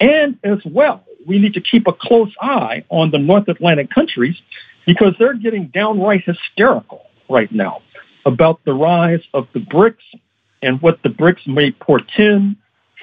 And 0.00 0.38
as 0.44 0.58
well, 0.64 1.04
we 1.26 1.38
need 1.38 1.54
to 1.54 1.60
keep 1.60 1.86
a 1.86 1.92
close 1.92 2.32
eye 2.40 2.84
on 2.88 3.10
the 3.10 3.18
North 3.18 3.48
Atlantic 3.48 3.90
countries 3.90 4.36
because 4.86 5.14
they're 5.18 5.34
getting 5.34 5.68
downright 5.68 6.24
hysterical 6.24 7.02
right 7.28 7.50
now 7.52 7.82
about 8.24 8.60
the 8.64 8.72
rise 8.72 9.20
of 9.34 9.46
the 9.52 9.60
BRICS 9.60 10.20
and 10.62 10.80
what 10.80 11.02
the 11.02 11.08
BRICS 11.08 11.46
may 11.46 11.70
portend 11.72 12.56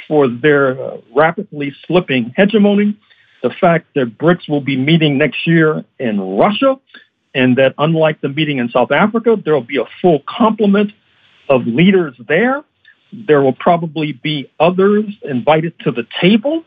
for 0.08 0.28
their 0.28 0.82
uh, 0.82 0.98
rapidly 1.16 1.74
slipping 1.86 2.34
hegemony. 2.36 2.98
The 3.44 3.50
fact 3.50 3.88
that 3.96 4.18
BRICS 4.18 4.50
will 4.50 4.62
be 4.62 4.76
meeting 4.76 5.18
next 5.18 5.46
year 5.46 5.84
in 6.00 6.20
Russia, 6.38 6.80
and 7.34 7.58
that 7.58 7.76
unlike 7.78 8.22
the 8.22 8.30
meeting 8.30 8.58
in 8.58 8.70
South 8.70 8.92
Africa, 8.92 9.38
there 9.44 9.54
will 9.54 9.62
be 9.62 9.78
a 9.78 9.86
full 10.02 10.24
complement 10.28 10.92
of 11.50 11.68
leaders 11.68 12.16
there. 12.28 12.64
There 13.14 13.42
will 13.42 13.54
probably 13.54 14.14
be 14.14 14.50
others 14.60 15.06
invited 15.24 15.78
to 15.82 15.92
the 15.92 16.08
table. 16.20 16.64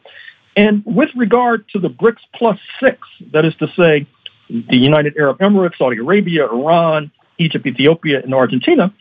And 0.57 0.83
with 0.85 1.11
regard 1.17 1.69
to 1.71 1.79
the 1.79 1.89
BRICS 1.89 2.21
plus 2.35 2.59
six, 2.81 2.99
that 3.33 3.45
is 3.45 3.55
to 3.57 3.69
say, 3.77 4.07
the 4.49 4.77
United 4.77 5.17
Arab 5.17 5.39
Emirates, 5.39 5.77
Saudi 5.77 5.99
Arabia, 5.99 6.47
Iran, 6.47 7.11
Egypt, 7.39 7.67
Ethiopia, 7.67 8.21
and 8.23 8.35
Argentina, 8.35 8.93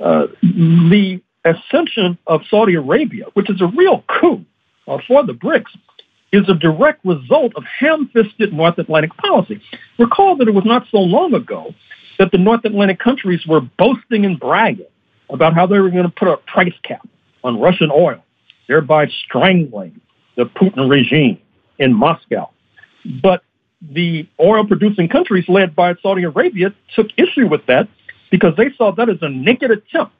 uh, 0.00 0.26
the 0.42 1.20
ascension 1.44 2.18
of 2.26 2.42
Saudi 2.48 2.74
Arabia, 2.74 3.26
which 3.34 3.50
is 3.50 3.60
a 3.60 3.66
real 3.66 4.04
coup 4.08 4.44
uh, 4.88 4.98
for 5.06 5.24
the 5.24 5.32
BRICS, 5.32 5.76
is 6.32 6.48
a 6.48 6.54
direct 6.54 7.04
result 7.04 7.52
of 7.56 7.64
ham-fisted 7.64 8.52
North 8.52 8.78
Atlantic 8.78 9.16
policy. 9.16 9.62
Recall 9.98 10.36
that 10.36 10.48
it 10.48 10.54
was 10.54 10.64
not 10.64 10.86
so 10.90 10.98
long 10.98 11.34
ago 11.34 11.74
that 12.18 12.32
the 12.32 12.38
North 12.38 12.64
Atlantic 12.64 12.98
countries 12.98 13.46
were 13.46 13.60
boasting 13.60 14.24
and 14.24 14.38
bragging 14.38 14.86
about 15.30 15.54
how 15.54 15.66
they 15.66 15.78
were 15.78 15.90
going 15.90 16.04
to 16.04 16.08
put 16.08 16.28
a 16.28 16.36
price 16.38 16.74
cap 16.82 17.06
on 17.44 17.60
Russian 17.60 17.90
oil, 17.90 18.22
thereby 18.66 19.06
strangling 19.24 20.00
the 20.36 20.44
Putin 20.44 20.90
regime 20.90 21.38
in 21.78 21.92
Moscow. 21.92 22.50
But 23.22 23.42
the 23.80 24.26
oil 24.40 24.66
producing 24.66 25.08
countries 25.08 25.44
led 25.48 25.76
by 25.76 25.94
Saudi 26.02 26.24
Arabia 26.24 26.74
took 26.94 27.08
issue 27.16 27.46
with 27.46 27.66
that 27.66 27.88
because 28.30 28.54
they 28.56 28.70
saw 28.76 28.92
that 28.92 29.08
as 29.08 29.18
a 29.20 29.28
naked 29.28 29.70
attempt 29.70 30.12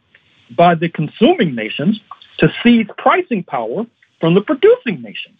by 0.56 0.74
the 0.74 0.88
consuming 0.88 1.54
nations 1.54 2.00
to 2.38 2.48
seize 2.62 2.86
pricing 2.98 3.42
power 3.42 3.84
from 4.20 4.34
the 4.34 4.40
producing 4.40 5.02
nations. 5.02 5.38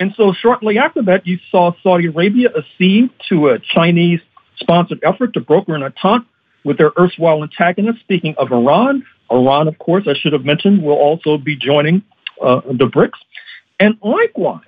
And 0.00 0.12
so 0.16 0.32
shortly 0.32 0.78
after 0.78 1.02
that, 1.04 1.26
you 1.26 1.38
saw 1.50 1.72
Saudi 1.82 2.06
Arabia 2.06 2.48
accede 2.56 3.10
to 3.28 3.48
a 3.48 3.58
Chinese 3.58 4.20
sponsored 4.56 5.00
effort 5.02 5.34
to 5.34 5.40
broker 5.40 5.74
an 5.74 5.82
entente 5.82 6.26
with 6.64 6.78
their 6.78 6.92
erstwhile 6.98 7.42
antagonists. 7.42 8.00
Speaking 8.00 8.34
of 8.38 8.50
Iran, 8.50 9.04
Iran, 9.30 9.68
of 9.68 9.78
course, 9.78 10.04
I 10.08 10.14
should 10.18 10.32
have 10.32 10.44
mentioned, 10.44 10.82
will 10.82 10.92
also 10.92 11.38
be 11.38 11.56
joining 11.56 12.02
uh, 12.42 12.60
the 12.66 12.86
BRICS. 12.86 13.18
And 13.78 13.96
likewise, 14.02 14.62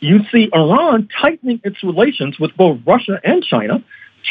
you 0.00 0.20
see 0.30 0.50
Iran 0.52 1.08
tightening 1.20 1.60
its 1.64 1.82
relations 1.82 2.38
with 2.38 2.54
both 2.56 2.80
Russia 2.86 3.20
and 3.24 3.42
China, 3.42 3.82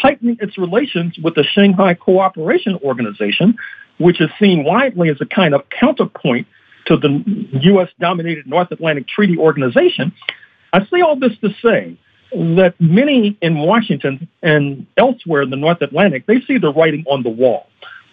tightening 0.01 0.37
its 0.39 0.57
relations 0.57 1.17
with 1.21 1.35
the 1.35 1.43
Shanghai 1.43 1.93
Cooperation 1.93 2.77
Organization, 2.83 3.57
which 3.97 4.21
is 4.21 4.29
seen 4.39 4.63
widely 4.63 5.09
as 5.09 5.17
a 5.21 5.25
kind 5.25 5.53
of 5.53 5.61
counterpoint 5.69 6.47
to 6.87 6.97
the 6.97 7.23
U.S. 7.61 7.89
dominated 7.99 8.47
North 8.47 8.71
Atlantic 8.71 9.07
Treaty 9.07 9.37
Organization. 9.37 10.13
I 10.73 10.85
say 10.85 11.01
all 11.01 11.17
this 11.17 11.33
to 11.41 11.49
say 11.61 11.97
that 12.31 12.75
many 12.79 13.37
in 13.41 13.57
Washington 13.59 14.27
and 14.43 14.85
elsewhere 14.97 15.41
in 15.41 15.49
the 15.49 15.55
North 15.55 15.81
Atlantic, 15.81 16.25
they 16.25 16.41
see 16.41 16.57
the 16.57 16.73
writing 16.73 17.05
on 17.07 17.23
the 17.23 17.29
wall. 17.29 17.67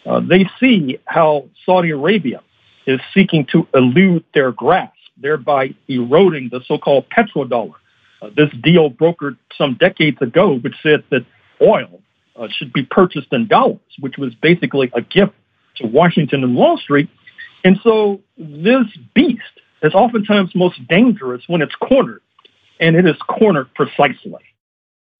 Uh, 0.07 0.21
they 0.21 0.49
see 0.59 0.99
how 1.05 1.49
Saudi 1.66 1.90
Arabia 1.90 2.40
is 2.87 3.01
seeking 3.14 3.47
to 3.53 3.66
elude 3.75 4.25
their 4.35 4.53
grasp 4.53 4.95
thereby 5.23 5.75
eroding 5.88 6.49
the 6.51 6.61
so-called 6.66 7.07
petrodollar. 7.11 7.75
Uh, 8.21 8.31
this 8.37 8.51
deal 8.62 8.90
brokered 8.90 9.37
some 9.57 9.75
decades 9.75 10.18
ago, 10.21 10.59
which 10.59 10.75
said 10.83 11.05
that 11.11 11.25
oil 11.62 12.03
uh, 12.37 12.48
should 12.51 12.72
be 12.72 12.85
purchased 12.85 13.29
in 13.33 13.46
dollars, 13.46 13.81
which 14.01 14.16
was 14.18 14.35
basically 14.35 14.90
a 14.94 15.01
gift 15.01 15.33
to 15.77 15.87
Washington 15.87 16.44
and 16.44 16.57
Wall 16.57 16.77
Street. 16.79 17.09
And 17.64 17.79
so 17.83 18.20
this 18.37 18.87
beast 19.14 19.42
is 19.83 19.94
oftentimes 19.94 20.55
most 20.55 20.87
dangerous 20.88 21.42
when 21.46 21.62
it's 21.62 21.75
cornered, 21.77 22.22
and 22.81 22.96
it 22.96 23.07
is 23.07 23.16
cornered 23.29 23.72
precisely. 23.75 24.42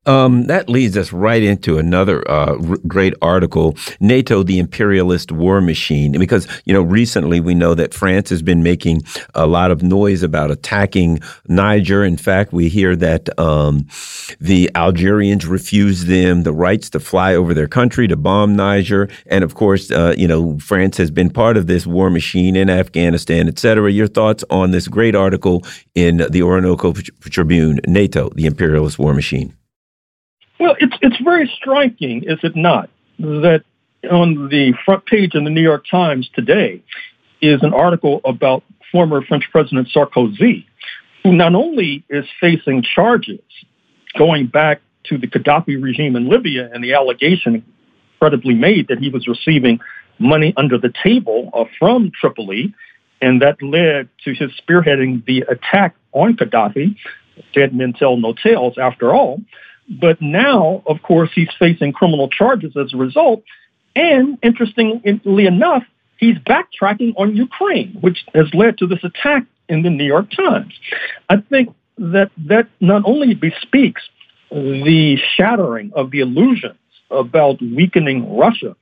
Um, 0.05 0.47
that 0.47 0.69
leads 0.69 0.97
us 0.97 1.13
right 1.13 1.43
into 1.43 1.79
another 1.79 2.29
uh, 2.29 2.57
great 2.89 3.15
article, 3.23 3.77
NATO, 4.01 4.43
the 4.43 4.59
imperialist 4.59 5.31
war 5.31 5.61
machine. 5.61 6.13
Because, 6.19 6.49
you 6.65 6.75
know, 6.75 6.83
recently 6.83 7.39
we 7.39 7.55
know 7.55 7.75
that 7.75 7.95
France 7.95 8.29
has 8.31 8.43
been 8.43 8.65
making 8.65 9.03
a 9.35 9.47
lot 9.47 9.71
of 9.71 9.85
noise 9.85 10.25
about 10.25 10.51
attacking 10.51 11.21
Niger. 11.47 12.05
In 12.05 12.17
fact, 12.17 12.53
we 12.53 12.69
hear 12.69 12.97
that 12.97 13.39
um, 13.39 13.87
the 14.41 14.69
Algerians 14.75 15.47
refused 15.47 16.09
them 16.09 16.43
the 16.43 16.53
rights 16.53 16.91
to 16.91 17.01
fly 17.01 17.37
over 17.37 17.55
their 17.55 17.69
country 17.69 18.09
to 18.09 18.17
bomb 18.17 18.57
Niger. 18.57 19.09
And 19.27 19.45
of 19.45 19.55
course, 19.55 19.93
uh, 19.93 20.17
you 20.19 20.27
know, 20.27 20.59
France 20.59 20.97
has 20.97 21.13
been 21.13 21.31
part 21.31 21.57
of 21.57 21.69
this 21.69 21.87
war 21.87 22.11
machine 22.11 22.57
in 22.57 22.69
Afghanistan, 22.69 23.47
et 23.47 23.59
cetera. 23.61 23.93
Your 23.93 24.09
thoughts 24.09 24.43
on 24.51 24.73
this 24.73 24.89
great 24.89 25.15
article 25.15 25.63
in 25.95 26.27
the 26.29 26.43
Orinoco 26.43 26.93
Tribune, 27.21 27.79
NATO, 27.87 28.31
the 28.31 28.47
imperialist 28.47 28.99
war 28.99 29.15
machine? 29.15 29.57
Well, 30.63 30.77
it's 30.79 30.97
it's 31.03 31.21
very 31.25 31.51
striking, 31.57 32.23
is 32.23 32.39
it 32.45 32.55
not, 32.55 32.89
that 33.19 33.65
on 34.09 34.49
the 34.49 34.75
front 34.85 35.07
page 35.07 35.35
of 35.35 35.43
the 35.43 35.51
New 35.51 35.61
York 35.61 35.87
Times 35.91 36.31
today, 36.37 36.81
is 37.41 37.65
an 37.65 37.75
article 37.75 38.21
about 38.25 38.63
former 38.93 39.27
French 39.27 39.43
President 39.51 39.89
Sarkozy, 39.93 40.65
who 41.25 41.33
not 41.33 41.57
only 41.57 42.05
is 42.09 42.27
facing 42.41 42.85
charges 42.85 43.41
going 44.17 44.47
back 44.47 44.81
to 45.07 45.19
the 45.19 45.27
Gaddafi 45.27 45.83
regime 45.83 46.15
in 46.15 46.29
Libya 46.29 46.71
and 46.73 46.85
the 46.85 46.95
allegation 46.95 47.65
credibly 48.21 48.55
made 48.55 48.87
that 48.87 49.01
he 49.01 49.11
was 49.11 49.27
receiving 49.27 49.81
money 50.21 50.55
under 50.57 50.79
the 50.79 50.93
table 51.03 51.51
uh, 51.55 51.65
from 51.77 52.13
Tripoli, 52.21 52.73
and 53.21 53.43
that 53.43 53.61
led 53.61 54.09
to 54.25 54.33
his 54.33 54.53
spearheading 54.63 55.27
the 55.27 55.41
attack 55.51 55.97
on 56.13 56.37
Gaddafi. 56.37 56.95
Dead 57.53 57.75
men 57.75 57.95
tell 57.95 58.17
no 58.17 58.33
tales, 58.33 58.79
after 58.79 59.13
all. 59.13 59.41
But 59.89 60.21
now, 60.21 60.83
of 60.87 61.03
course, 61.03 61.31
he's 61.35 61.51
facing 61.59 61.93
criminal 61.93 62.29
charges 62.29 62.77
as 62.77 62.95
a 62.95 62.97
result. 62.97 63.43
And 63.95 64.39
interestingly 64.43 65.47
enough, 65.47 65.83
he's 66.19 66.37
backtracking 66.39 67.15
on 67.17 67.37
Ukraine, 67.37 67.99
which 68.01 68.25
has 68.35 68.47
led 68.55 68.79
to 68.79 68.87
this 68.87 69.03
attack 69.05 69.45
in 69.69 69.83
the 69.83 69.91
New 69.91 70.05
York 70.05 70.31
Times. 70.31 70.73
I 71.29 71.37
think 71.39 71.75
that 71.99 72.31
that 72.47 72.69
not 72.81 73.03
only 73.05 73.35
bespeaks 73.35 74.03
the 74.51 75.19
shattering 75.37 75.93
of 75.95 76.11
the 76.11 76.21
illusions 76.21 76.79
about 77.11 77.61
weakening 77.61 78.37
Russia 78.37 78.75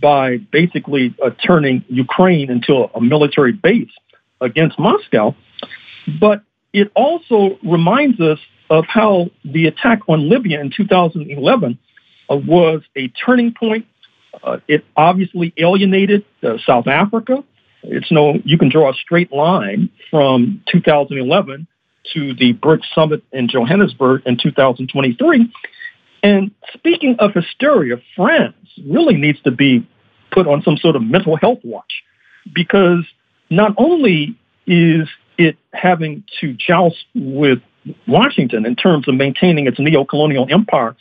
by 0.00 0.38
basically 0.50 1.14
uh, 1.24 1.30
turning 1.44 1.84
Ukraine 1.88 2.50
into 2.50 2.72
a, 2.74 2.84
a 2.94 3.00
military 3.00 3.52
base 3.52 3.90
against 4.40 4.78
Moscow, 4.78 5.34
but 6.20 6.42
it 6.72 6.90
also 6.94 7.58
reminds 7.62 8.20
us 8.20 8.38
of 8.70 8.84
how 8.86 9.30
the 9.44 9.66
attack 9.66 10.00
on 10.08 10.28
Libya 10.28 10.60
in 10.60 10.70
2011 10.74 11.78
uh, 12.30 12.36
was 12.36 12.82
a 12.96 13.08
turning 13.08 13.54
point. 13.58 13.86
Uh, 14.42 14.58
it 14.68 14.84
obviously 14.96 15.52
alienated 15.56 16.24
uh, 16.42 16.58
South 16.66 16.86
Africa. 16.86 17.42
It's 17.82 18.10
no, 18.10 18.34
you 18.44 18.58
can 18.58 18.68
draw 18.68 18.90
a 18.90 18.94
straight 18.94 19.32
line 19.32 19.90
from 20.10 20.62
2011 20.70 21.66
to 22.14 22.34
the 22.34 22.54
BRICS 22.54 22.84
summit 22.94 23.22
in 23.32 23.48
Johannesburg 23.48 24.22
in 24.26 24.38
2023. 24.42 25.52
And 26.22 26.50
speaking 26.74 27.16
of 27.18 27.32
hysteria, 27.32 27.96
France 28.16 28.56
really 28.84 29.16
needs 29.16 29.40
to 29.42 29.50
be 29.50 29.86
put 30.32 30.46
on 30.46 30.62
some 30.62 30.76
sort 30.76 30.96
of 30.96 31.02
mental 31.02 31.36
health 31.36 31.60
watch 31.62 32.02
because 32.54 33.04
not 33.50 33.74
only 33.78 34.36
is 34.66 35.08
it 35.38 35.56
having 35.72 36.24
to 36.40 36.54
joust 36.54 37.04
with 37.14 37.60
Washington 38.06 38.66
in 38.66 38.76
terms 38.76 39.08
of 39.08 39.14
maintaining 39.14 39.66
its 39.66 39.78
neo-colonial 39.78 40.46
empire 40.50 40.96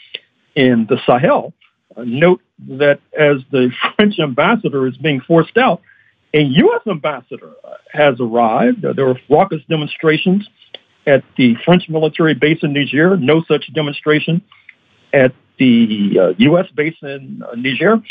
in 0.56 0.88
the 0.90 0.98
Sahel. 1.06 1.54
Uh, 1.96 2.04
note 2.06 2.42
that 2.68 3.00
as 3.18 3.38
the 3.52 3.72
French 3.96 4.20
ambassador 4.20 4.88
is 4.88 4.98
being 4.98 5.22
forced 5.22 5.58
out, 5.58 5.82
a 6.34 6.42
U.S. 6.42 6.82
ambassador 6.88 7.52
uh, 7.64 7.76
has 7.92 8.16
arrived. 8.20 8.84
Uh, 8.84 8.94
there 8.94 9.06
were 9.06 9.20
raucous 9.30 9.62
demonstrations 9.70 10.48
at 11.06 11.24
the 11.38 11.56
French 11.64 11.88
military 11.88 12.34
base 12.34 12.60
in 12.64 12.74
Niger. 12.74 13.16
No 13.18 13.44
such 13.48 13.72
demonstration 13.74 14.42
at 15.14 15.34
the 15.58 16.20
uh, 16.22 16.34
U.S. 16.38 16.68
base 16.76 16.96
in 17.02 17.42
uh, 17.50 17.56
Niger. 17.56 18.02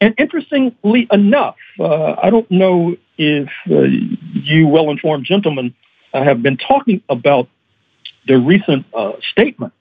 And 0.00 0.14
interestingly 0.18 1.08
enough, 1.10 1.56
uh, 1.80 2.14
I 2.22 2.30
don't 2.30 2.50
know 2.50 2.96
if 3.18 3.48
you 3.66 4.68
well 4.68 4.90
informed 4.90 5.24
gentlemen 5.24 5.74
have 6.12 6.42
been 6.42 6.56
talking 6.56 7.02
about 7.08 7.48
the 8.26 8.38
recent 8.38 8.86
uh, 8.94 9.12
statement 9.30 9.72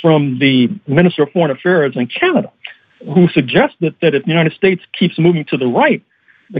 from 0.00 0.38
the 0.38 0.68
Minister 0.86 1.22
of 1.22 1.30
Foreign 1.30 1.50
Affairs 1.50 1.94
in 1.96 2.08
Canada, 2.08 2.50
who 3.14 3.28
suggested 3.28 3.94
that 4.02 4.14
if 4.14 4.24
the 4.24 4.30
United 4.30 4.52
States 4.54 4.82
keeps 4.98 5.18
moving 5.18 5.44
to 5.46 5.56
the 5.56 5.66
right, 5.66 6.02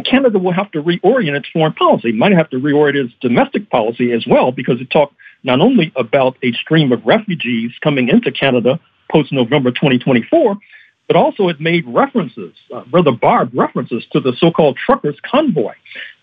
Canada 0.00 0.38
will 0.38 0.52
have 0.52 0.70
to 0.72 0.82
reorient 0.82 1.36
its 1.36 1.48
foreign 1.52 1.74
policy. 1.74 2.12
Might 2.12 2.32
have 2.32 2.48
to 2.50 2.56
reorient 2.56 3.06
its 3.06 3.14
domestic 3.20 3.68
policy 3.68 4.12
as 4.12 4.24
well, 4.26 4.52
because 4.52 4.80
it 4.80 4.90
talked 4.90 5.14
not 5.42 5.60
only 5.60 5.92
about 5.96 6.36
a 6.42 6.52
stream 6.52 6.92
of 6.92 7.04
refugees 7.04 7.72
coming 7.82 8.08
into 8.08 8.30
Canada 8.30 8.80
post 9.10 9.32
November 9.32 9.70
2024, 9.70 10.56
but 11.08 11.16
also 11.16 11.48
it 11.48 11.60
made 11.60 11.84
references, 11.86 12.54
uh, 12.74 12.84
rather 12.90 13.12
barbed 13.12 13.54
references, 13.54 14.04
to 14.12 14.20
the 14.20 14.34
so 14.38 14.50
called 14.50 14.78
truckers' 14.78 15.18
convoy, 15.22 15.74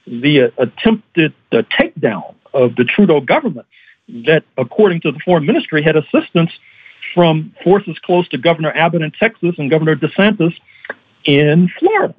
the 0.07 0.43
uh, 0.43 0.63
attempted 0.63 1.33
uh, 1.51 1.61
takedown 1.77 2.33
of 2.53 2.75
the 2.75 2.85
Trudeau 2.85 3.19
government 3.21 3.67
that, 4.25 4.43
according 4.57 5.01
to 5.01 5.11
the 5.11 5.19
foreign 5.19 5.45
ministry, 5.45 5.83
had 5.83 5.95
assistance 5.95 6.51
from 7.13 7.53
forces 7.63 7.97
close 8.03 8.27
to 8.29 8.37
Governor 8.37 8.71
Abbott 8.75 9.01
in 9.01 9.11
Texas 9.11 9.55
and 9.57 9.69
Governor 9.69 9.95
DeSantis 9.95 10.53
in 11.25 11.69
Florida. 11.79 12.13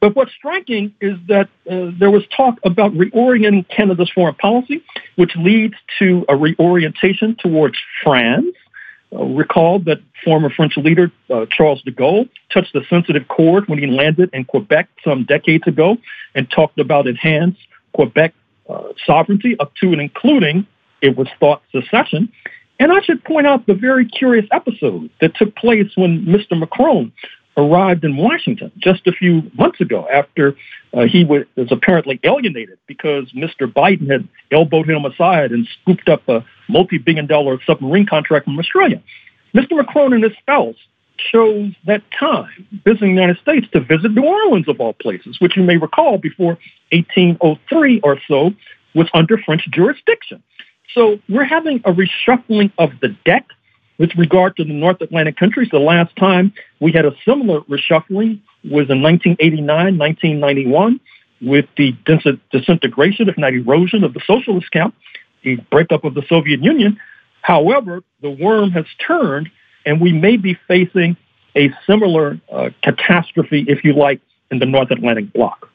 But 0.00 0.14
what's 0.14 0.32
striking 0.32 0.94
is 1.00 1.18
that 1.28 1.48
uh, 1.70 1.90
there 1.98 2.10
was 2.10 2.24
talk 2.36 2.58
about 2.64 2.92
reorienting 2.92 3.68
Canada's 3.68 4.10
foreign 4.14 4.34
policy, 4.34 4.82
which 5.16 5.34
leads 5.36 5.74
to 5.98 6.24
a 6.28 6.36
reorientation 6.36 7.36
towards 7.36 7.76
France. 8.02 8.54
Uh, 9.12 9.24
recall 9.24 9.78
that 9.78 10.00
former 10.24 10.50
French 10.50 10.76
leader 10.76 11.12
uh, 11.30 11.46
Charles 11.50 11.80
de 11.82 11.92
Gaulle 11.92 12.28
touched 12.52 12.74
a 12.74 12.84
sensitive 12.90 13.28
chord 13.28 13.68
when 13.68 13.78
he 13.78 13.86
landed 13.86 14.30
in 14.32 14.44
Quebec 14.44 14.88
some 15.04 15.24
decades 15.24 15.66
ago 15.66 15.96
and 16.34 16.50
talked 16.50 16.78
about 16.78 17.06
enhanced 17.06 17.60
Quebec 17.92 18.34
uh, 18.68 18.88
sovereignty 19.06 19.56
up 19.60 19.72
to 19.76 19.92
and 19.92 20.00
including, 20.00 20.66
it 21.06 21.16
was 21.16 21.28
thought, 21.40 21.62
secession. 21.72 22.32
And 22.78 22.92
I 22.92 23.00
should 23.00 23.24
point 23.24 23.46
out 23.46 23.66
the 23.66 23.74
very 23.74 24.06
curious 24.06 24.46
episode 24.52 25.10
that 25.20 25.34
took 25.36 25.56
place 25.56 25.90
when 25.94 26.26
Mr. 26.26 26.58
Macron 26.58 27.12
arrived 27.56 28.04
in 28.04 28.16
Washington 28.16 28.70
just 28.76 29.06
a 29.06 29.12
few 29.12 29.50
months 29.54 29.80
ago 29.80 30.06
after 30.12 30.54
uh, 30.92 31.06
he 31.06 31.24
was, 31.24 31.46
apparently 31.70 32.20
alienated 32.22 32.78
because 32.86 33.32
Mr. 33.32 33.72
Biden 33.72 34.10
had 34.10 34.28
elbowed 34.52 34.88
him 34.88 35.04
aside 35.04 35.52
and 35.52 35.66
scooped 35.80 36.08
up 36.08 36.28
a 36.28 36.44
multi-billion 36.68 37.26
dollar 37.26 37.58
submarine 37.66 38.06
contract 38.06 38.44
from 38.44 38.58
Australia. 38.58 39.02
Mr. 39.54 39.72
Macron 39.72 40.12
and 40.12 40.22
his 40.22 40.32
spouse 40.38 40.76
chose 41.32 41.72
that 41.86 42.02
time 42.18 42.66
visiting 42.84 43.14
the 43.14 43.22
United 43.22 43.40
States 43.40 43.66
to 43.72 43.80
visit 43.80 44.12
New 44.12 44.24
Orleans 44.24 44.68
of 44.68 44.80
all 44.80 44.92
places, 44.92 45.40
which 45.40 45.56
you 45.56 45.62
may 45.62 45.78
recall 45.78 46.18
before 46.18 46.58
1803 46.92 48.00
or 48.02 48.18
so 48.28 48.50
was 48.94 49.08
under 49.14 49.38
French 49.38 49.66
jurisdiction. 49.70 50.42
So 50.94 51.18
we're 51.28 51.44
having 51.44 51.80
a 51.84 51.92
reshuffling 51.92 52.72
of 52.78 52.90
the 53.00 53.08
deck 53.24 53.46
with 53.98 54.14
regard 54.16 54.56
to 54.56 54.64
the 54.64 54.72
North 54.72 55.00
Atlantic 55.00 55.36
countries. 55.36 55.68
The 55.70 55.78
last 55.78 56.14
time 56.16 56.52
we 56.80 56.92
had 56.92 57.04
a 57.04 57.12
similar 57.24 57.60
reshuffling 57.62 58.40
was 58.64 58.90
in 58.90 59.02
1989, 59.02 59.98
1991 59.98 61.00
with 61.42 61.66
the 61.76 61.94
disintegration, 62.50 63.28
if 63.28 63.36
not 63.36 63.52
erosion, 63.52 64.04
of 64.04 64.14
the 64.14 64.20
socialist 64.26 64.70
camp, 64.70 64.94
the 65.42 65.56
breakup 65.70 66.04
of 66.04 66.14
the 66.14 66.22
Soviet 66.28 66.62
Union. 66.62 66.98
However, 67.42 68.02
the 68.22 68.30
worm 68.30 68.70
has 68.70 68.86
turned 69.06 69.50
and 69.84 70.00
we 70.00 70.12
may 70.12 70.36
be 70.36 70.58
facing 70.66 71.16
a 71.56 71.72
similar 71.86 72.40
uh, 72.52 72.70
catastrophe, 72.82 73.64
if 73.68 73.84
you 73.84 73.92
like, 73.92 74.20
in 74.50 74.58
the 74.58 74.66
North 74.66 74.90
Atlantic 74.90 75.32
bloc. 75.32 75.70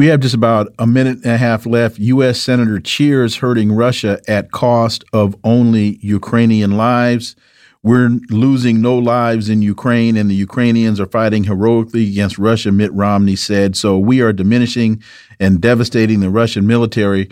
We 0.00 0.06
have 0.06 0.20
just 0.20 0.34
about 0.34 0.72
a 0.78 0.86
minute 0.86 1.18
and 1.24 1.32
a 1.32 1.36
half 1.36 1.66
left. 1.66 1.98
U.S. 1.98 2.40
Senator 2.40 2.80
cheers 2.80 3.36
hurting 3.36 3.70
Russia 3.70 4.18
at 4.26 4.50
cost 4.50 5.04
of 5.12 5.36
only 5.44 5.98
Ukrainian 6.00 6.78
lives. 6.78 7.36
We're 7.82 8.08
losing 8.30 8.80
no 8.80 8.96
lives 8.96 9.50
in 9.50 9.60
Ukraine, 9.60 10.16
and 10.16 10.30
the 10.30 10.34
Ukrainians 10.34 11.00
are 11.00 11.06
fighting 11.06 11.44
heroically 11.44 12.08
against 12.08 12.38
Russia, 12.38 12.72
Mitt 12.72 12.94
Romney 12.94 13.36
said. 13.36 13.76
So 13.76 13.98
we 13.98 14.22
are 14.22 14.32
diminishing 14.32 15.02
and 15.38 15.60
devastating 15.60 16.20
the 16.20 16.30
Russian 16.30 16.66
military 16.66 17.28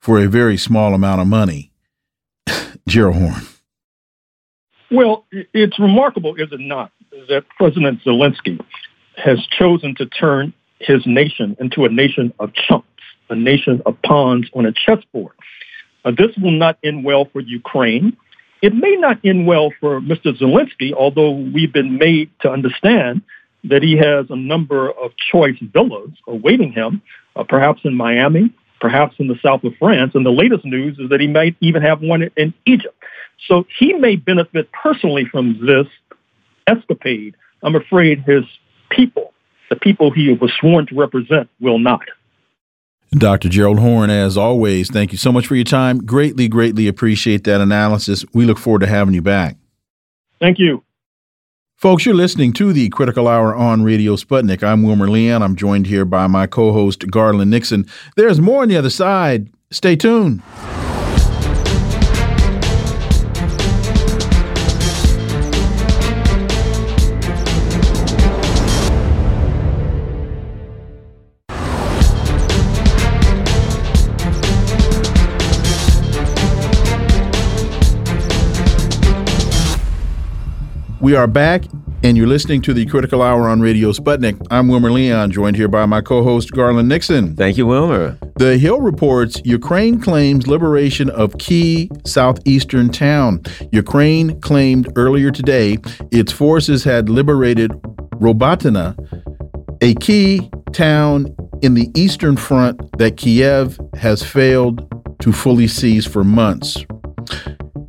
for 0.00 0.20
a 0.20 0.28
very 0.28 0.56
small 0.56 0.94
amount 0.94 1.22
of 1.22 1.26
money. 1.26 1.72
Gerald 2.86 3.16
Horne. 3.16 3.42
Well, 4.92 5.26
it's 5.32 5.76
remarkable, 5.80 6.36
is 6.36 6.52
it 6.52 6.60
not, 6.60 6.92
that 7.28 7.46
President 7.58 8.00
Zelensky 8.04 8.64
has 9.16 9.44
chosen 9.58 9.96
to 9.96 10.06
turn 10.06 10.52
his 10.82 11.02
nation 11.06 11.56
into 11.60 11.84
a 11.84 11.88
nation 11.88 12.32
of 12.38 12.52
chumps, 12.54 12.88
a 13.30 13.34
nation 13.34 13.82
of 13.86 14.00
pawns 14.02 14.48
on 14.54 14.66
a 14.66 14.72
chessboard. 14.72 15.34
Uh, 16.04 16.10
this 16.10 16.36
will 16.42 16.52
not 16.52 16.78
end 16.82 17.04
well 17.04 17.26
for 17.32 17.40
Ukraine. 17.40 18.16
It 18.60 18.74
may 18.74 18.96
not 18.96 19.18
end 19.24 19.46
well 19.46 19.72
for 19.80 20.00
Mr. 20.00 20.36
Zelensky, 20.38 20.92
although 20.92 21.30
we've 21.30 21.72
been 21.72 21.98
made 21.98 22.30
to 22.40 22.50
understand 22.50 23.22
that 23.64 23.82
he 23.82 23.96
has 23.96 24.26
a 24.30 24.36
number 24.36 24.90
of 24.90 25.12
choice 25.16 25.56
villas 25.60 26.10
awaiting 26.26 26.72
him, 26.72 27.02
uh, 27.36 27.44
perhaps 27.44 27.80
in 27.84 27.94
Miami, 27.94 28.52
perhaps 28.80 29.14
in 29.18 29.28
the 29.28 29.38
south 29.42 29.62
of 29.64 29.72
France. 29.78 30.12
And 30.14 30.26
the 30.26 30.30
latest 30.30 30.64
news 30.64 30.98
is 30.98 31.08
that 31.10 31.20
he 31.20 31.28
might 31.28 31.56
even 31.60 31.82
have 31.82 32.00
one 32.00 32.28
in 32.36 32.52
Egypt. 32.66 32.96
So 33.46 33.66
he 33.78 33.92
may 33.92 34.16
benefit 34.16 34.70
personally 34.72 35.24
from 35.24 35.64
this 35.64 35.86
escapade. 36.66 37.36
I'm 37.62 37.76
afraid 37.76 38.24
his 38.26 38.44
people, 38.90 39.31
the 39.72 39.80
people 39.80 40.10
he 40.10 40.30
was 40.34 40.52
sworn 40.60 40.86
to 40.86 40.94
represent, 40.94 41.48
will 41.58 41.78
not. 41.78 42.02
Dr. 43.12 43.48
Gerald 43.48 43.78
Horne, 43.78 44.10
as 44.10 44.36
always, 44.36 44.90
thank 44.90 45.12
you 45.12 45.18
so 45.18 45.32
much 45.32 45.46
for 45.46 45.54
your 45.54 45.64
time. 45.64 46.04
Greatly, 46.04 46.46
greatly 46.46 46.88
appreciate 46.88 47.44
that 47.44 47.62
analysis. 47.62 48.22
We 48.34 48.44
look 48.44 48.58
forward 48.58 48.80
to 48.80 48.86
having 48.86 49.14
you 49.14 49.22
back. 49.22 49.56
Thank 50.40 50.58
you. 50.58 50.84
Folks, 51.76 52.04
you're 52.04 52.14
listening 52.14 52.52
to 52.54 52.74
the 52.74 52.90
Critical 52.90 53.26
Hour 53.26 53.54
on 53.56 53.82
Radio 53.82 54.16
Sputnik. 54.16 54.62
I'm 54.62 54.82
Wilmer 54.82 55.08
Leon. 55.08 55.42
I'm 55.42 55.56
joined 55.56 55.86
here 55.86 56.04
by 56.04 56.26
my 56.26 56.46
co 56.46 56.72
host, 56.72 57.10
Garland 57.10 57.50
Nixon. 57.50 57.86
There's 58.16 58.40
more 58.40 58.62
on 58.62 58.68
the 58.68 58.76
other 58.76 58.90
side. 58.90 59.48
Stay 59.70 59.96
tuned. 59.96 60.42
We 81.02 81.16
are 81.16 81.26
back, 81.26 81.64
and 82.04 82.16
you're 82.16 82.28
listening 82.28 82.62
to 82.62 82.72
the 82.72 82.86
Critical 82.86 83.22
Hour 83.22 83.48
on 83.48 83.60
Radio 83.60 83.90
Sputnik. 83.90 84.40
I'm 84.52 84.68
Wilmer 84.68 84.92
Leon, 84.92 85.32
joined 85.32 85.56
here 85.56 85.66
by 85.66 85.84
my 85.84 86.00
co 86.00 86.22
host, 86.22 86.52
Garland 86.52 86.88
Nixon. 86.88 87.34
Thank 87.34 87.56
you, 87.56 87.66
Wilmer. 87.66 88.16
The 88.36 88.56
Hill 88.56 88.80
reports 88.80 89.42
Ukraine 89.44 90.00
claims 90.00 90.46
liberation 90.46 91.10
of 91.10 91.36
key 91.38 91.90
southeastern 92.06 92.88
town. 92.88 93.42
Ukraine 93.72 94.40
claimed 94.42 94.92
earlier 94.94 95.32
today 95.32 95.78
its 96.12 96.30
forces 96.30 96.84
had 96.84 97.08
liberated 97.08 97.72
Robotyne, 98.20 98.94
a 99.80 99.94
key 99.96 100.48
town 100.72 101.34
in 101.62 101.74
the 101.74 101.90
eastern 101.96 102.36
front 102.36 102.80
that 102.98 103.16
Kiev 103.16 103.76
has 103.94 104.22
failed 104.22 104.88
to 105.20 105.32
fully 105.32 105.66
seize 105.66 106.06
for 106.06 106.22
months. 106.22 106.86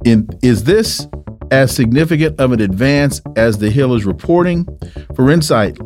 In, 0.04 0.28
is 0.42 0.64
this 0.64 1.08
as 1.54 1.74
significant 1.74 2.40
of 2.40 2.52
an 2.52 2.60
advance 2.60 3.22
as 3.36 3.60
the 3.60 3.70
Hill 3.70 3.94
is 3.94 4.06
reporting? 4.06 4.66
For 5.16 5.30
insight, 5.30 5.78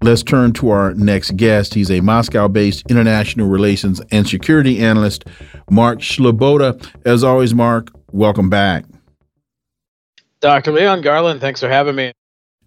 let's 0.00 0.22
turn 0.22 0.52
to 0.54 0.70
our 0.70 0.94
next 0.94 1.36
guest. 1.36 1.74
He's 1.74 1.90
a 1.90 2.00
Moscow 2.00 2.46
based 2.46 2.88
international 2.88 3.48
relations 3.48 4.00
and 4.12 4.28
security 4.28 4.78
analyst, 4.78 5.24
Mark 5.70 5.98
Sleboda. 5.98 6.88
As 7.04 7.24
always, 7.24 7.52
Mark, 7.52 7.90
welcome 8.12 8.48
back. 8.48 8.84
Dr. 10.40 10.70
Leon 10.70 11.02
Garland, 11.02 11.40
thanks 11.40 11.58
for 11.58 11.68
having 11.68 11.96
me. 11.96 12.12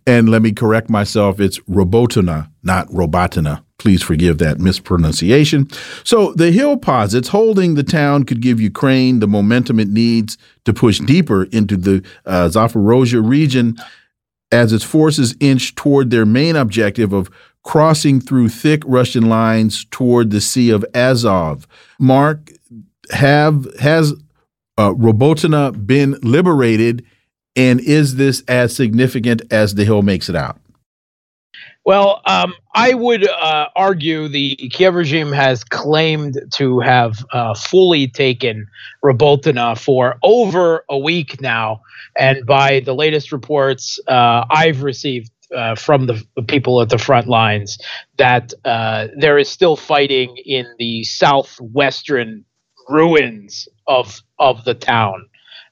And 0.07 0.29
let 0.29 0.41
me 0.41 0.51
correct 0.51 0.89
myself, 0.89 1.39
it's 1.39 1.59
Robotyne, 1.59 2.49
not 2.63 2.87
Robotyne. 2.87 3.63
Please 3.77 4.03
forgive 4.03 4.37
that 4.39 4.59
mispronunciation. 4.59 5.67
So 6.03 6.33
the 6.33 6.51
Hill 6.51 6.77
posits 6.77 7.29
holding 7.29 7.75
the 7.75 7.83
town 7.83 8.25
could 8.25 8.41
give 8.41 8.61
Ukraine 8.61 9.19
the 9.19 9.27
momentum 9.27 9.79
it 9.79 9.89
needs 9.89 10.37
to 10.65 10.73
push 10.73 10.99
deeper 10.99 11.43
into 11.45 11.77
the 11.77 12.03
uh, 12.25 12.49
Zaporozhye 12.49 13.27
region 13.27 13.77
as 14.51 14.73
its 14.73 14.83
forces 14.83 15.35
inch 15.39 15.75
toward 15.75 16.09
their 16.11 16.25
main 16.25 16.55
objective 16.55 17.13
of 17.13 17.29
crossing 17.63 18.19
through 18.19 18.49
thick 18.49 18.83
Russian 18.85 19.29
lines 19.29 19.85
toward 19.85 20.29
the 20.31 20.41
Sea 20.41 20.71
of 20.71 20.85
Azov. 20.93 21.67
Mark, 21.99 22.51
have 23.11 23.67
has 23.79 24.13
uh, 24.77 24.93
Robotyne 24.93 25.85
been 25.85 26.17
liberated, 26.21 27.05
and 27.55 27.79
is 27.79 28.15
this 28.15 28.43
as 28.47 28.75
significant 28.75 29.41
as 29.51 29.75
the 29.75 29.85
Hill 29.85 30.01
makes 30.01 30.29
it 30.29 30.35
out? 30.35 30.57
Well, 31.83 32.21
um, 32.25 32.53
I 32.75 32.93
would 32.93 33.27
uh, 33.27 33.67
argue 33.75 34.27
the 34.27 34.55
Kiev 34.55 34.93
regime 34.93 35.31
has 35.31 35.63
claimed 35.63 36.39
to 36.53 36.79
have 36.79 37.25
uh, 37.33 37.55
fully 37.55 38.07
taken 38.07 38.67
Robotyne 39.03 39.75
for 39.77 40.17
over 40.21 40.85
a 40.89 40.97
week 40.97 41.41
now. 41.41 41.81
And 42.17 42.45
by 42.45 42.81
the 42.81 42.93
latest 42.93 43.31
reports 43.31 43.99
uh, 44.07 44.45
I've 44.51 44.83
received 44.83 45.31
uh, 45.55 45.75
from 45.75 46.05
the, 46.05 46.23
the, 46.35 46.43
people 46.43 46.81
at 46.81 46.89
the 46.89 46.97
front 46.97 47.27
lines, 47.27 47.77
that 48.17 48.53
uh, 48.63 49.07
there 49.17 49.37
is 49.37 49.49
still 49.49 49.75
fighting 49.75 50.37
in 50.45 50.65
the 50.77 51.03
southwestern 51.03 52.45
ruins 52.87 53.67
of, 53.87 54.21
of 54.39 54.63
the 54.63 54.73
town 54.73 55.25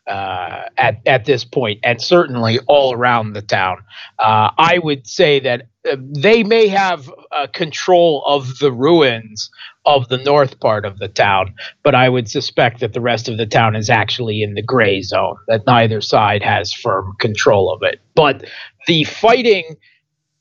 uh, 0.10 0.64
at 0.78 1.00
at 1.06 1.26
this 1.26 1.46
point, 1.46 1.80
and 1.84 2.02
certainly 2.02 2.60
all 2.68 2.94
around 2.94 3.34
the 3.34 3.42
town. 3.42 3.78
Uh, 4.18 4.50
I 4.58 4.80
would 4.80 5.06
say 5.06 5.40
that 5.40 5.68
uh, 5.90 5.98
they 6.00 6.44
may 6.44 6.68
have 6.68 7.12
uh, 7.32 7.48
control 7.54 8.24
of 8.26 8.58
the 8.58 8.72
ruins 8.72 9.52
of 9.86 10.10
the 10.10 10.18
north 10.18 10.60
part 10.60 10.84
of 10.84 10.98
the 10.98 11.08
town, 11.08 11.54
but 11.84 11.94
I 11.94 12.10
would 12.10 12.30
suspect 12.30 12.80
that 12.80 12.94
the 12.94 13.02
rest 13.02 13.30
of 13.30 13.38
the 13.38 13.46
town 13.46 13.76
is 13.76 13.90
actually 13.90 14.42
in 14.42 14.56
the 14.56 14.64
gray 14.64 15.02
zone. 15.04 15.38
That 15.48 15.66
neither 15.68 16.02
side 16.02 16.42
has 16.42 16.74
firm 16.74 17.16
control 17.20 17.72
of 17.72 17.84
it. 17.84 18.02
But 18.16 18.46
the 18.88 19.04
fighting 19.04 19.78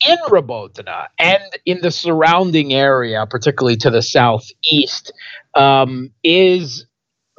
in 0.06 0.16
Robotyne 0.30 1.08
and 1.18 1.42
in 1.66 1.80
the 1.82 1.90
surrounding 1.90 2.72
area, 2.72 3.26
particularly 3.28 3.76
to 3.78 3.90
the 3.90 4.02
southeast, 4.02 5.12
um, 5.54 6.10
is 6.24 6.86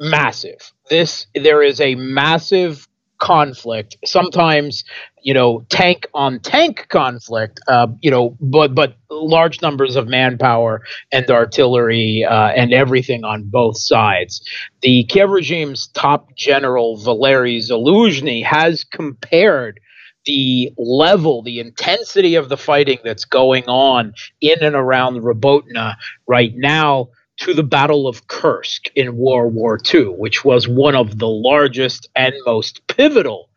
massive. 0.00 0.72
This 0.90 1.26
there 1.34 1.62
is 1.62 1.80
a 1.80 1.94
massive 1.94 2.86
conflict. 3.20 3.96
Sometimes, 4.04 4.82
you 5.22 5.32
know, 5.32 5.64
tank 5.68 6.06
on 6.14 6.40
tank 6.40 6.86
conflict. 6.88 7.60
Uh, 7.68 7.86
you 8.00 8.10
know, 8.10 8.36
but 8.40 8.74
but 8.74 8.96
large 9.10 9.62
numbers 9.62 9.94
of 9.94 10.08
manpower 10.08 10.82
and 11.12 11.30
artillery 11.30 12.26
uh, 12.28 12.48
and 12.48 12.72
everything 12.72 13.24
on 13.24 13.44
both 13.44 13.78
sides. 13.78 14.42
The 14.82 15.04
Kiev 15.04 15.30
regime's 15.30 15.86
top 15.88 16.34
general 16.36 16.96
Valery 16.96 17.58
Zaluzhny 17.58 18.44
has 18.44 18.84
compared 18.84 19.78
the 20.26 20.72
level, 20.76 21.42
the 21.42 21.60
intensity 21.60 22.34
of 22.34 22.48
the 22.48 22.56
fighting 22.56 22.98
that's 23.04 23.24
going 23.24 23.64
on 23.64 24.12
in 24.40 24.62
and 24.62 24.76
around 24.76 25.22
Robotna 25.22 25.94
right 26.26 26.52
now 26.54 27.08
to 27.40 27.54
the 27.54 27.62
Battle 27.62 28.06
of 28.06 28.28
Kursk 28.28 28.88
in 28.94 29.16
World 29.16 29.54
War 29.54 29.78
II, 29.92 30.08
which 30.18 30.44
was 30.44 30.68
one 30.68 30.94
of 30.94 31.18
the 31.18 31.28
largest 31.28 32.08
and 32.14 32.34
most 32.44 32.86
pivotal 32.86 33.48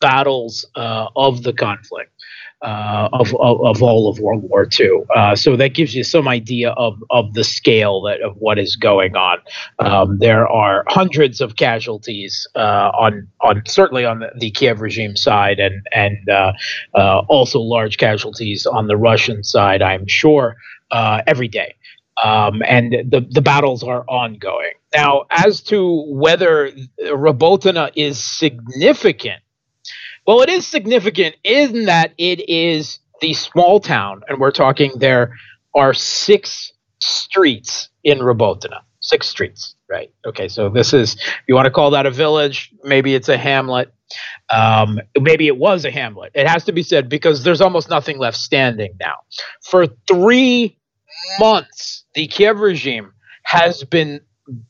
battles 0.00 0.66
uh, 0.74 1.06
of 1.16 1.42
the 1.42 1.52
conflict. 1.52 2.12
Uh, 2.60 3.08
of, 3.12 3.32
of, 3.36 3.64
of, 3.64 3.84
all 3.84 4.08
of 4.08 4.18
World 4.18 4.42
War 4.42 4.66
II. 4.80 5.04
Uh, 5.14 5.36
so 5.36 5.54
that 5.54 5.74
gives 5.74 5.94
you 5.94 6.02
some 6.02 6.26
idea 6.26 6.70
of, 6.70 7.00
of 7.10 7.32
the 7.34 7.44
scale 7.44 8.02
that 8.02 8.20
of 8.20 8.34
what 8.38 8.58
is 8.58 8.74
going 8.74 9.14
on. 9.14 9.38
Um, 9.78 10.18
there 10.18 10.48
are 10.48 10.82
hundreds 10.88 11.40
of 11.40 11.54
casualties 11.54 12.48
uh, 12.56 12.90
on 12.98 13.28
on 13.42 13.62
certainly 13.64 14.04
on 14.04 14.18
the, 14.18 14.32
the, 14.36 14.50
Kiev 14.50 14.80
regime 14.80 15.14
side, 15.14 15.60
and 15.60 15.86
and 15.94 16.28
uh, 16.28 16.52
uh, 16.96 17.20
also 17.28 17.60
large 17.60 17.96
casualties 17.96 18.66
on 18.66 18.88
the 18.88 18.96
Russian 18.96 19.44
side. 19.44 19.80
I'm 19.80 20.08
sure 20.08 20.56
every 20.90 21.46
day 21.46 21.76
um, 22.22 22.62
and 22.66 22.92
the, 22.92 23.26
the 23.30 23.42
battles 23.42 23.82
are 23.82 24.04
ongoing. 24.08 24.72
Now, 24.94 25.24
as 25.30 25.60
to 25.62 26.04
whether 26.08 26.70
Robotyne 27.00 27.90
is 27.94 28.22
significant, 28.22 29.42
well, 30.26 30.42
it 30.42 30.48
is 30.48 30.66
significant 30.66 31.36
in 31.44 31.86
that 31.86 32.12
it 32.18 32.48
is 32.48 33.00
the 33.20 33.34
small 33.34 33.80
town, 33.80 34.22
and 34.28 34.38
we're 34.40 34.50
talking 34.50 34.92
there 34.96 35.34
are 35.74 35.94
six 35.94 36.72
streets 37.00 37.88
in 38.04 38.18
Robotyne. 38.18 38.80
Six 39.00 39.28
streets, 39.28 39.76
right? 39.88 40.12
Okay, 40.26 40.48
so 40.48 40.68
this 40.68 40.92
is, 40.92 41.16
you 41.46 41.54
want 41.54 41.66
to 41.66 41.70
call 41.70 41.90
that 41.92 42.04
a 42.04 42.10
village? 42.10 42.72
Maybe 42.82 43.14
it's 43.14 43.28
a 43.28 43.38
hamlet. 43.38 43.92
Um, 44.50 45.00
maybe 45.18 45.46
it 45.46 45.56
was 45.56 45.84
a 45.84 45.90
hamlet. 45.90 46.32
It 46.34 46.48
has 46.48 46.64
to 46.64 46.72
be 46.72 46.82
said 46.82 47.08
because 47.08 47.44
there's 47.44 47.60
almost 47.60 47.88
nothing 47.88 48.18
left 48.18 48.36
standing 48.36 48.96
now. 48.98 49.16
For 49.62 49.86
three 50.08 50.77
months, 51.40 52.04
the 52.14 52.26
Kiev 52.28 52.60
regime 52.60 53.12
has 53.44 53.84
been 53.84 54.20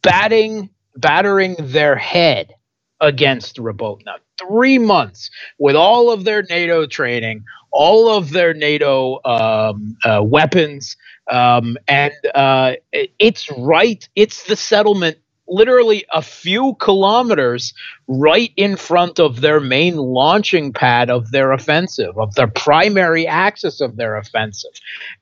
batting, 0.02 0.70
battering 0.96 1.56
their 1.58 1.96
head 1.96 2.54
against 3.00 3.56
Robotyne. 3.56 4.18
Three 4.38 4.78
months 4.78 5.30
with 5.58 5.76
all 5.76 6.12
of 6.12 6.24
their 6.24 6.42
NATO 6.44 6.86
training, 6.86 7.44
all 7.72 8.08
of 8.10 8.30
their 8.30 8.54
NATO 8.54 9.20
um, 9.24 9.96
uh, 10.04 10.22
weapons, 10.24 10.96
um, 11.30 11.76
and 11.88 12.12
uh, 12.34 12.74
it's 12.92 13.50
right. 13.52 14.08
It's 14.16 14.44
the 14.44 14.56
settlement 14.56 15.18
literally 15.48 16.04
a 16.12 16.22
few 16.22 16.74
kilometers 16.80 17.72
right 18.06 18.52
in 18.56 18.76
front 18.76 19.18
of 19.18 19.40
their 19.40 19.60
main 19.60 19.96
launching 19.96 20.72
pad 20.72 21.10
of 21.10 21.30
their 21.30 21.52
offensive, 21.52 22.16
of 22.18 22.34
their 22.34 22.48
primary 22.48 23.26
axis 23.26 23.80
of 23.80 23.96
their 23.96 24.16
offensive. 24.16 24.72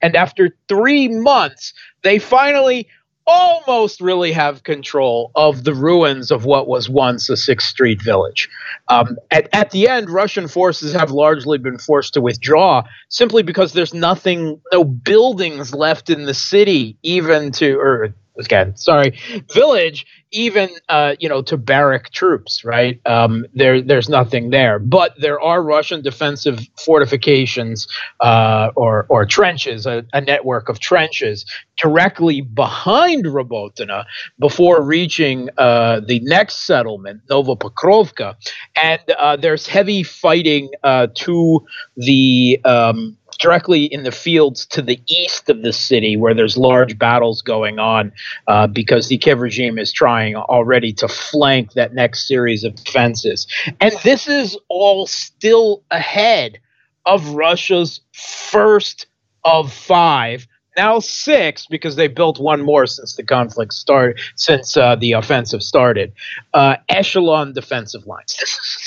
And 0.03 0.17
after 0.17 0.57
three 0.69 1.09
months, 1.09 1.73
they 2.03 2.19
finally 2.19 2.89
almost 3.27 4.01
really 4.01 4.31
have 4.31 4.63
control 4.63 5.33
of 5.35 5.65
the 5.65 5.75
ruins 5.75 6.31
of 6.31 6.45
what 6.45 6.69
was 6.69 6.89
once 6.89 7.29
a 7.29 7.37
Sixth 7.37 7.69
Street 7.69 8.01
village. 8.01 8.49
Um, 8.89 9.17
at, 9.33 9.49
at 9.53 9.73
the 9.73 9.89
end, 9.89 10.09
Russian 10.09 10.47
forces 10.47 10.93
have 10.93 11.11
largely 11.11 11.59
been 11.59 11.79
forced 11.79 12.15
to 12.15 12.21
withdraw 12.21 12.85
simply 13.09 13.43
because 13.43 13.73
there's 13.73 13.93
nothing, 13.93 14.61
no 14.73 14.85
buildings 14.85 15.75
left 15.75 16.09
in 16.09 16.25
the 16.25 16.35
city, 16.35 16.97
even 17.03 17.51
to, 17.53 17.77
or 17.79 18.15
again, 18.39 18.77
sorry, 18.77 19.19
village, 19.53 20.07
even 20.33 20.69
uh, 20.89 21.15
you 21.19 21.29
know 21.29 21.43
to 21.43 21.57
barrack 21.57 22.11
troops. 22.11 22.65
Right 22.65 23.01
um, 23.07 23.47
there, 23.55 23.81
there's 23.81 24.09
nothing 24.09 24.51
there, 24.51 24.79
but 24.79 25.15
there 25.21 25.41
are 25.41 25.63
Russian 25.63 26.03
defensive 26.03 26.61
fortifications 26.77 27.87
uh, 28.21 28.71
or 28.77 29.07
or 29.09 29.25
trenches, 29.25 29.87
a, 29.87 30.05
a, 30.13 30.21
network 30.21 30.69
of 30.69 30.79
trenches 30.81 31.47
directly 31.77 32.41
behind 32.41 33.25
Robotyne 33.27 34.05
before 34.39 34.83
reaching 34.83 35.49
uh, 35.59 36.01
the 36.01 36.21
next 36.21 36.67
settlement, 36.67 37.23
Novopokrovka, 37.29 38.35
and 38.75 39.01
uh, 39.19 39.37
there's 39.37 39.67
heavy 39.67 40.03
fighting 40.03 40.71
uh, 40.83 41.07
to 41.15 41.65
the 41.97 42.61
um, 42.65 43.17
directly 43.37 43.85
in 43.85 44.03
the 44.03 44.13
fields 44.13 44.67
to 44.67 44.83
the 44.83 45.01
east 45.09 45.49
of 45.49 45.63
the 45.63 45.73
city 45.73 46.17
where 46.17 46.35
there's 46.35 46.57
large 46.57 46.99
battles 46.99 47.43
going 47.43 47.79
on 47.79 48.13
uh, 48.47 48.67
because 48.67 49.09
the 49.09 49.19
Kiev 49.19 49.41
regime 49.41 49.79
is 49.79 49.93
trying 49.93 50.37
already 50.37 50.93
to 50.95 51.09
flank 51.09 51.73
that 51.73 51.95
next 51.95 52.27
series 52.27 52.65
of 52.65 52.75
defenses. 52.77 53.47
And 53.81 53.95
this 54.05 54.29
is 54.29 54.59
all 54.69 55.07
still 55.07 55.83
ahead 55.91 56.59
of 57.05 57.29
Russia's 57.31 58.01
first 58.13 59.07
of 59.45 59.73
five 59.73 60.47
now 60.77 60.99
six 60.99 61.67
because 61.67 61.97
they 61.97 62.09
built 62.09 62.39
one 62.39 62.63
more 62.63 62.87
since 62.87 63.17
the 63.17 63.23
conflict 63.23 63.73
started, 63.73 64.21
since 64.37 64.77
uh, 64.77 64.95
the 64.97 65.13
offensive 65.13 65.63
started. 65.63 66.13
Uh, 66.53 66.77
echelon 66.89 67.53
defensive 67.53 68.07
lines. 68.07 68.37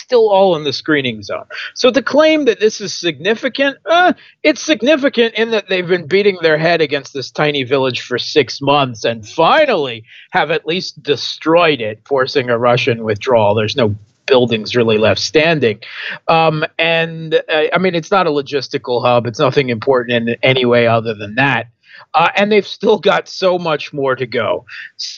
Still 0.09 0.31
all 0.31 0.55
in 0.55 0.63
the 0.63 0.73
screening 0.73 1.21
zone. 1.21 1.45
So 1.75 1.91
to 1.91 2.01
claim 2.01 2.45
that 2.45 2.59
this 2.59 2.81
is 2.81 2.95
significant, 2.95 3.77
uh, 3.85 4.13
it's 4.41 4.59
significant 4.59 5.35
in 5.35 5.51
that 5.51 5.69
they've 5.69 5.87
been 5.87 6.07
beating 6.07 6.39
their 6.41 6.57
head 6.57 6.81
against 6.81 7.13
this 7.13 7.29
tiny 7.29 7.61
village 7.61 8.01
for 8.01 8.17
six 8.17 8.59
months 8.59 9.05
and 9.05 9.29
finally 9.29 10.03
have 10.31 10.49
at 10.49 10.65
least 10.65 11.03
destroyed 11.03 11.79
it, 11.79 12.01
forcing 12.07 12.49
a 12.49 12.57
Russian 12.57 13.03
withdrawal. 13.03 13.53
There's 13.53 13.75
no 13.75 13.93
buildings 14.25 14.75
really 14.75 14.97
left 14.97 15.21
standing. 15.21 15.79
Um, 16.27 16.65
and 16.79 17.35
uh, 17.35 17.65
I 17.71 17.77
mean, 17.77 17.93
it's 17.93 18.09
not 18.09 18.25
a 18.25 18.31
logistical 18.31 19.05
hub. 19.05 19.27
It's 19.27 19.37
nothing 19.37 19.69
important 19.69 20.27
in 20.27 20.37
any 20.41 20.65
way 20.65 20.87
other 20.87 21.13
than 21.13 21.35
that. 21.35 21.67
Uh, 22.15 22.29
and 22.35 22.51
they've 22.51 22.65
still 22.65 22.97
got 22.97 23.27
so 23.27 23.59
much 23.59 23.93
more 23.93 24.15
to 24.15 24.25
go. 24.25 24.65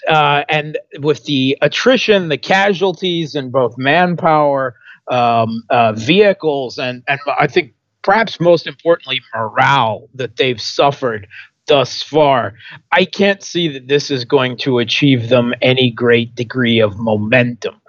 Uh, 0.09 0.43
and 0.49 0.77
with 0.99 1.23
the 1.23 1.57
attrition, 1.61 2.27
the 2.27 2.37
casualties, 2.37 3.35
and 3.35 3.53
both 3.53 3.77
manpower, 3.77 4.75
um, 5.07 5.63
uh, 5.69 5.93
vehicles, 5.93 6.77
and 6.77 7.03
and 7.07 7.19
I 7.39 7.47
think 7.47 7.73
perhaps 8.01 8.39
most 8.39 8.67
importantly 8.67 9.21
morale 9.33 10.09
that 10.15 10.37
they've 10.37 10.61
suffered 10.61 11.27
thus 11.67 12.01
far, 12.01 12.55
I 12.91 13.05
can't 13.05 13.41
see 13.41 13.67
that 13.69 13.87
this 13.87 14.11
is 14.11 14.25
going 14.25 14.57
to 14.57 14.79
achieve 14.79 15.29
them 15.29 15.53
any 15.61 15.91
great 15.91 16.35
degree 16.35 16.79
of 16.79 16.97
momentum. 16.97 17.79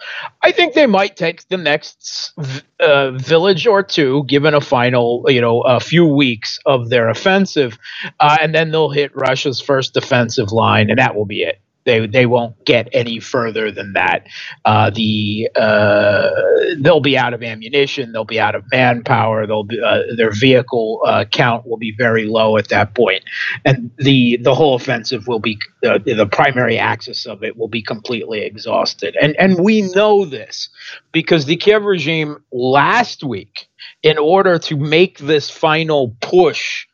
I 0.43 0.53
think 0.53 0.75
they 0.75 0.87
might 0.87 1.17
take 1.17 1.49
the 1.49 1.57
next 1.57 2.33
uh, 2.81 3.11
village 3.13 3.67
or 3.67 3.83
two, 3.83 4.25
given 4.29 4.55
a 4.55 4.61
final, 4.61 5.25
you 5.29 5.41
know, 5.41 5.63
a 5.63 5.81
few 5.81 6.07
weeks 6.07 6.59
of 6.67 6.91
their 6.91 7.09
offensive, 7.09 7.79
uh, 8.21 8.37
and 8.41 8.55
then 8.55 8.71
they'll 8.71 8.91
hit 8.91 9.15
Russia's 9.17 9.61
first 9.61 9.95
defensive 9.95 10.53
line, 10.53 10.91
and 10.91 10.99
that 10.99 11.17
will 11.17 11.27
be 11.27 11.43
it 11.43 11.61
they 11.85 12.07
they 12.07 12.27
won't 12.27 12.65
get 12.65 12.89
any 12.93 13.21
further 13.21 13.71
than 13.71 13.95
that. 13.95 14.27
Uh, 14.65 14.91
the 14.91 15.49
uh, 15.57 16.31
they'll 16.79 17.01
be 17.01 17.19
out 17.19 17.35
of 17.35 17.43
ammunition, 17.43 18.13
they'll 18.13 18.25
be 18.25 18.41
out 18.41 18.55
of 18.55 18.65
manpower, 18.71 19.47
they'll 19.47 19.65
be, 19.65 19.81
uh, 19.81 20.03
their 20.17 20.31
vehicle 20.33 21.01
uh, 21.07 21.25
count 21.25 21.67
will 21.67 21.77
be 21.79 21.95
very 21.97 22.27
low 22.27 22.57
at 22.57 22.69
that 22.69 22.95
point, 22.95 23.23
and 23.65 23.91
the 23.99 24.39
the 24.43 24.55
whole 24.55 24.75
offensive 24.75 25.27
will 25.27 25.41
be 25.41 25.59
uh, 25.87 25.99
the 26.05 26.29
primary 26.31 26.79
axis 26.79 27.27
of 27.27 27.43
it 27.43 27.57
will 27.57 27.69
be 27.69 27.83
completely 27.83 28.43
exhausted. 28.43 29.17
And 29.21 29.37
and 29.37 29.63
we 29.63 29.83
know 29.83 30.25
this 30.25 30.69
because 31.13 31.47
the 31.47 31.57
Kiev 31.57 31.83
regime 31.85 32.43
last 32.53 33.25
week, 33.25 33.67
in 34.03 34.19
order 34.19 34.59
to 34.59 34.77
make 34.77 35.19
this 35.19 35.51
final 35.51 36.17
push 36.21 36.87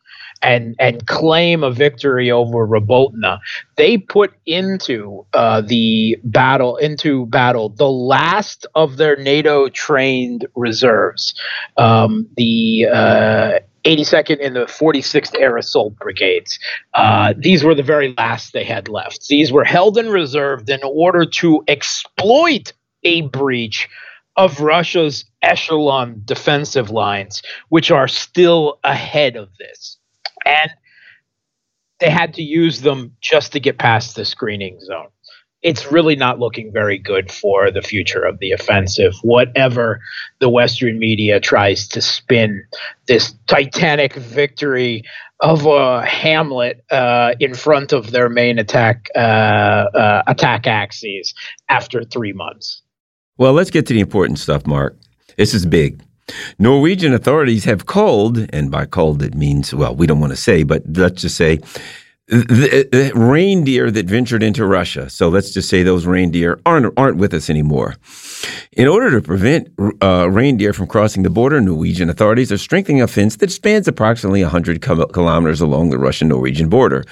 and 0.43 0.75
and 0.79 1.07
claim 1.07 1.63
a 1.63 1.71
victory 1.71 2.31
over 2.31 2.67
Robotyne, 2.67 3.39
they 3.77 3.99
put 3.99 4.33
into 4.47 5.27
uh, 5.33 5.61
the 5.61 6.19
battle 6.25 6.77
into 6.77 7.27
battle 7.27 7.71
the 7.71 7.91
last 7.91 8.67
of 8.75 8.97
their 8.97 9.17
NATO 9.17 9.69
trained 9.69 10.47
reserves, 10.55 11.35
um, 11.77 12.29
the. 12.37 12.87
Uh, 12.93 13.59
82nd 13.85 14.45
and 14.45 14.55
the 14.55 14.67
46th 14.67 15.39
Air 15.39 15.57
Assault 15.57 15.97
Brigades. 15.97 16.59
Uh, 16.93 17.33
these 17.39 17.65
were 17.65 17.75
the 17.75 17.83
very 17.83 18.15
last 18.19 18.53
they 18.53 18.65
had 18.65 18.89
left. 18.89 19.29
These 19.29 19.51
were 19.51 19.65
held 19.65 19.97
in 19.97 20.11
reserve 20.11 20.69
in 20.69 20.81
order 20.83 21.25
to 21.25 21.65
exploit 21.69 22.73
a 23.05 23.23
breach 23.23 23.89
of 24.37 24.61
Russia's 24.61 25.25
echelon 25.43 26.23
defensive 26.25 26.91
lines, 26.91 27.41
which 27.71 27.91
are 27.91 28.09
still 28.09 28.79
ahead 28.85 29.37
of 29.37 29.49
this 29.59 29.98
and 30.49 30.71
they 32.01 32.11
had 32.11 32.35
to 32.35 32.43
use 32.43 32.81
them 32.81 33.15
just 33.21 33.53
to 33.53 33.61
get 33.61 33.79
past 33.79 34.17
the 34.17 34.25
screening 34.25 34.81
zone. 34.81 35.09
It's 35.61 35.91
really 35.91 36.15
not 36.15 36.39
looking 36.39 36.73
very 36.73 36.99
good 36.99 37.33
for 37.33 37.73
the 37.73 37.83
future 37.83 38.23
of 38.23 38.39
the 38.39 38.53
offensive. 38.53 39.15
Whatever 39.23 40.01
the 40.39 40.49
Western 40.49 41.01
media 41.01 41.41
tries 41.41 41.89
to 41.89 42.01
spin 42.01 42.63
this 43.09 43.35
titanic 43.49 44.15
victory 44.15 45.03
of 45.41 45.67
a 45.67 46.05
hamlet 46.07 46.85
uh, 46.91 47.35
in 47.41 47.55
front 47.55 47.93
of 47.93 48.13
their 48.13 48.29
main 48.29 48.61
attack 48.61 49.09
uh, 49.17 49.19
uh, 49.19 50.23
attack 50.29 50.69
axes 50.69 51.35
after 51.69 52.05
three 52.05 52.33
months. 52.33 52.83
Well, 53.37 53.53
let's 53.53 53.71
get 53.71 53.87
to 53.89 53.95
the 53.95 54.01
important 54.01 54.39
stuff, 54.39 54.65
Mark. 54.65 54.97
This 55.37 55.55
is 55.55 55.67
big. 55.67 56.03
Norwegian 56.59 57.15
authorities 57.15 57.65
have 57.65 57.87
called, 57.87 58.47
and 58.53 58.71
by 58.71 58.87
called 58.87 59.23
it 59.23 59.35
means, 59.35 59.75
well, 59.75 59.95
we 59.95 60.07
don't 60.07 60.21
want 60.21 60.33
to 60.33 60.37
say, 60.37 60.63
but 60.63 60.83
let's 60.87 61.23
just 61.23 61.37
say 61.37 61.61
the, 62.29 62.87
the 62.93 63.13
reindeer 63.15 63.91
that 63.91 64.07
ventured 64.07 64.43
into 64.43 64.67
Russia. 64.67 65.09
So 65.09 65.29
let's 65.29 65.51
just 65.51 65.69
say 65.69 65.83
those 65.83 66.07
reindeer 66.07 66.61
aren't 66.67 66.93
aren't 66.99 67.17
with 67.17 67.33
us 67.33 67.49
anymore. 67.49 67.97
In 68.73 68.87
order 68.87 69.11
to 69.13 69.23
prevent 69.23 69.69
uh, 70.03 70.29
reindeer 70.31 70.73
from 70.73 70.87
crossing 70.87 71.23
the 71.23 71.31
border, 71.31 71.61
Norwegian 71.61 72.11
authorities 72.11 72.53
are 72.53 72.59
strengthening 72.59 73.01
a 73.01 73.09
fence 73.09 73.37
that 73.37 73.51
spans 73.51 73.89
approximately 73.89 74.43
100 74.43 74.83
kilometers 74.83 75.61
along 75.61 75.91
the 75.91 75.99
Russian-Norwegian 75.99 76.69
border. 76.69 77.05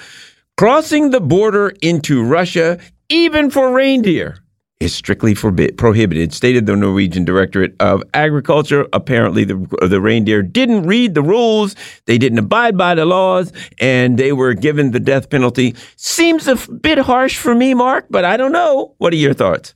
Crossing 0.55 1.09
the 1.09 1.19
border 1.19 1.73
into 1.81 2.23
Russia, 2.23 2.79
even 3.09 3.49
for 3.49 3.73
reindeer, 3.73 4.37
is 4.79 4.93
strictly 4.93 5.33
forbid, 5.33 5.77
prohibited, 5.77 6.33
stated 6.33 6.65
the 6.65 6.75
Norwegian 6.75 7.25
Directorate 7.25 7.75
of 7.79 8.03
Agriculture. 8.13 8.87
Apparently, 8.93 9.43
the, 9.43 9.55
the 9.87 9.99
reindeer 9.99 10.43
didn't 10.43 10.83
read 10.85 11.15
the 11.15 11.21
rules, 11.21 11.75
they 12.05 12.17
didn't 12.17 12.39
abide 12.39 12.77
by 12.77 12.93
the 12.93 13.05
laws, 13.05 13.51
and 13.79 14.19
they 14.19 14.33
were 14.33 14.53
given 14.53 14.91
the 14.91 14.99
death 14.99 15.29
penalty. 15.29 15.75
Seems 15.95 16.47
a 16.47 16.55
bit 16.71 16.99
harsh 16.99 17.37
for 17.37 17.55
me, 17.55 17.73
Mark, 17.73 18.05
but 18.09 18.23
I 18.23 18.37
don't 18.37 18.51
know. 18.51 18.93
What 18.99 19.13
are 19.13 19.17
your 19.17 19.33
thoughts? 19.33 19.73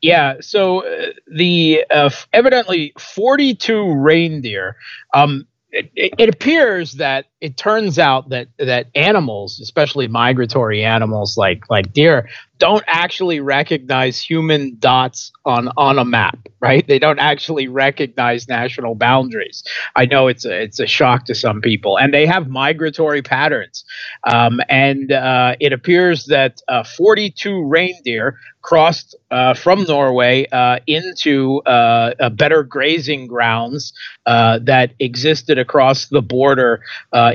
Yeah, 0.00 0.34
so 0.40 0.84
uh, 0.84 1.12
the 1.32 1.84
uh, 1.90 2.10
evidently 2.32 2.92
42 2.98 3.94
reindeer. 3.94 4.76
Um, 5.14 5.46
it, 5.70 5.90
it, 5.94 6.28
appears 6.28 6.94
that 6.94 7.26
it 7.40 7.56
turns 7.56 7.98
out 7.98 8.28
that 8.28 8.48
that 8.58 8.88
animals, 8.94 9.58
especially 9.58 10.06
migratory 10.06 10.84
animals 10.84 11.38
like 11.38 11.70
like 11.70 11.94
deer, 11.94 12.28
don't 12.62 12.84
actually 12.86 13.40
recognize 13.40 14.20
human 14.20 14.76
dots 14.78 15.32
on 15.44 15.68
on 15.76 15.98
a 15.98 16.04
map, 16.04 16.38
right? 16.60 16.86
They 16.86 17.00
don't 17.00 17.18
actually 17.18 17.66
recognize 17.66 18.46
national 18.46 18.94
boundaries. 18.94 19.64
I 19.96 20.06
know 20.06 20.28
it's 20.28 20.44
a, 20.44 20.62
it's 20.62 20.78
a 20.78 20.86
shock 20.86 21.24
to 21.24 21.34
some 21.34 21.60
people, 21.60 21.98
and 21.98 22.14
they 22.14 22.24
have 22.24 22.46
migratory 22.46 23.20
patterns. 23.20 23.84
Um, 24.32 24.60
and 24.68 25.10
uh, 25.10 25.56
it 25.58 25.72
appears 25.72 26.26
that 26.26 26.62
uh, 26.68 26.84
42 26.84 27.66
reindeer 27.66 28.36
crossed 28.60 29.16
uh, 29.32 29.54
from 29.54 29.82
Norway 29.82 30.46
uh, 30.52 30.78
into 30.86 31.62
uh, 31.62 32.30
better 32.30 32.62
grazing 32.62 33.26
grounds 33.26 33.92
uh, 34.26 34.60
that 34.62 34.92
existed 35.00 35.58
across 35.58 36.06
the 36.06 36.22
border 36.22 36.80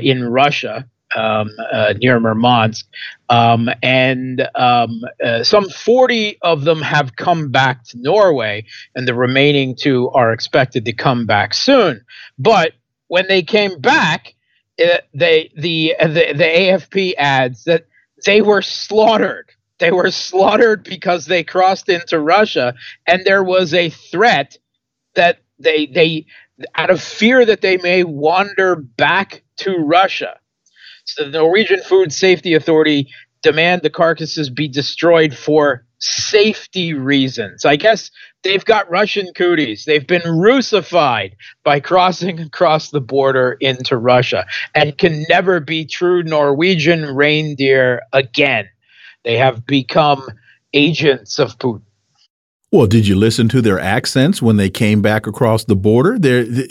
in 0.00 0.24
Russia 0.24 0.88
um, 1.16 1.50
uh, 1.72 1.94
near 1.98 2.20
Murmansk, 2.20 2.86
um, 3.28 3.68
and 3.82 4.48
um, 4.54 5.02
uh, 5.24 5.42
some 5.42 5.68
40 5.68 6.38
of 6.42 6.64
them 6.64 6.82
have 6.82 7.16
come 7.16 7.50
back 7.50 7.84
to 7.86 7.98
Norway, 7.98 8.64
and 8.94 9.06
the 9.06 9.14
remaining 9.14 9.74
two 9.74 10.10
are 10.10 10.32
expected 10.32 10.84
to 10.84 10.92
come 10.92 11.26
back 11.26 11.54
soon. 11.54 12.04
But 12.38 12.72
when 13.08 13.26
they 13.28 13.42
came 13.42 13.80
back, 13.80 14.34
uh, 14.82 14.98
they 15.14 15.50
the, 15.56 15.94
the 16.00 16.32
the 16.34 16.44
AFP 16.44 17.14
adds 17.18 17.64
that 17.64 17.86
they 18.24 18.42
were 18.42 18.62
slaughtered. 18.62 19.50
They 19.78 19.92
were 19.92 20.10
slaughtered 20.10 20.84
because 20.84 21.26
they 21.26 21.44
crossed 21.44 21.88
into 21.88 22.18
Russia, 22.18 22.74
and 23.06 23.24
there 23.24 23.44
was 23.44 23.74
a 23.74 23.90
threat 23.90 24.58
that 25.14 25.38
they 25.58 25.86
they 25.86 26.26
out 26.74 26.90
of 26.90 27.00
fear 27.00 27.44
that 27.44 27.60
they 27.60 27.76
may 27.78 28.04
wander 28.04 28.76
back 28.76 29.42
to 29.58 29.76
Russia 29.78 30.37
the 31.16 31.26
Norwegian 31.26 31.82
Food 31.82 32.12
Safety 32.12 32.54
Authority 32.54 33.08
demand 33.42 33.82
the 33.82 33.90
carcasses 33.90 34.50
be 34.50 34.68
destroyed 34.68 35.34
for 35.34 35.84
safety 36.00 36.94
reasons. 36.94 37.64
I 37.64 37.76
guess 37.76 38.10
they've 38.42 38.64
got 38.64 38.90
Russian 38.90 39.32
cooties. 39.34 39.84
They've 39.84 40.06
been 40.06 40.22
Russified 40.22 41.36
by 41.64 41.80
crossing 41.80 42.40
across 42.40 42.90
the 42.90 43.00
border 43.00 43.56
into 43.60 43.96
Russia 43.96 44.46
and 44.74 44.96
can 44.96 45.24
never 45.28 45.60
be 45.60 45.84
true 45.84 46.22
Norwegian 46.22 47.14
reindeer 47.14 48.02
again. 48.12 48.68
They 49.24 49.36
have 49.36 49.66
become 49.66 50.26
agents 50.72 51.38
of 51.38 51.58
Putin. 51.58 51.82
Well, 52.70 52.86
did 52.86 53.06
you 53.06 53.16
listen 53.16 53.48
to 53.48 53.62
their 53.62 53.80
accents 53.80 54.42
when 54.42 54.56
they 54.56 54.68
came 54.68 55.00
back 55.00 55.26
across 55.26 55.64
the 55.64 55.76
border? 55.76 56.18
They're, 56.18 56.44
they, 56.44 56.68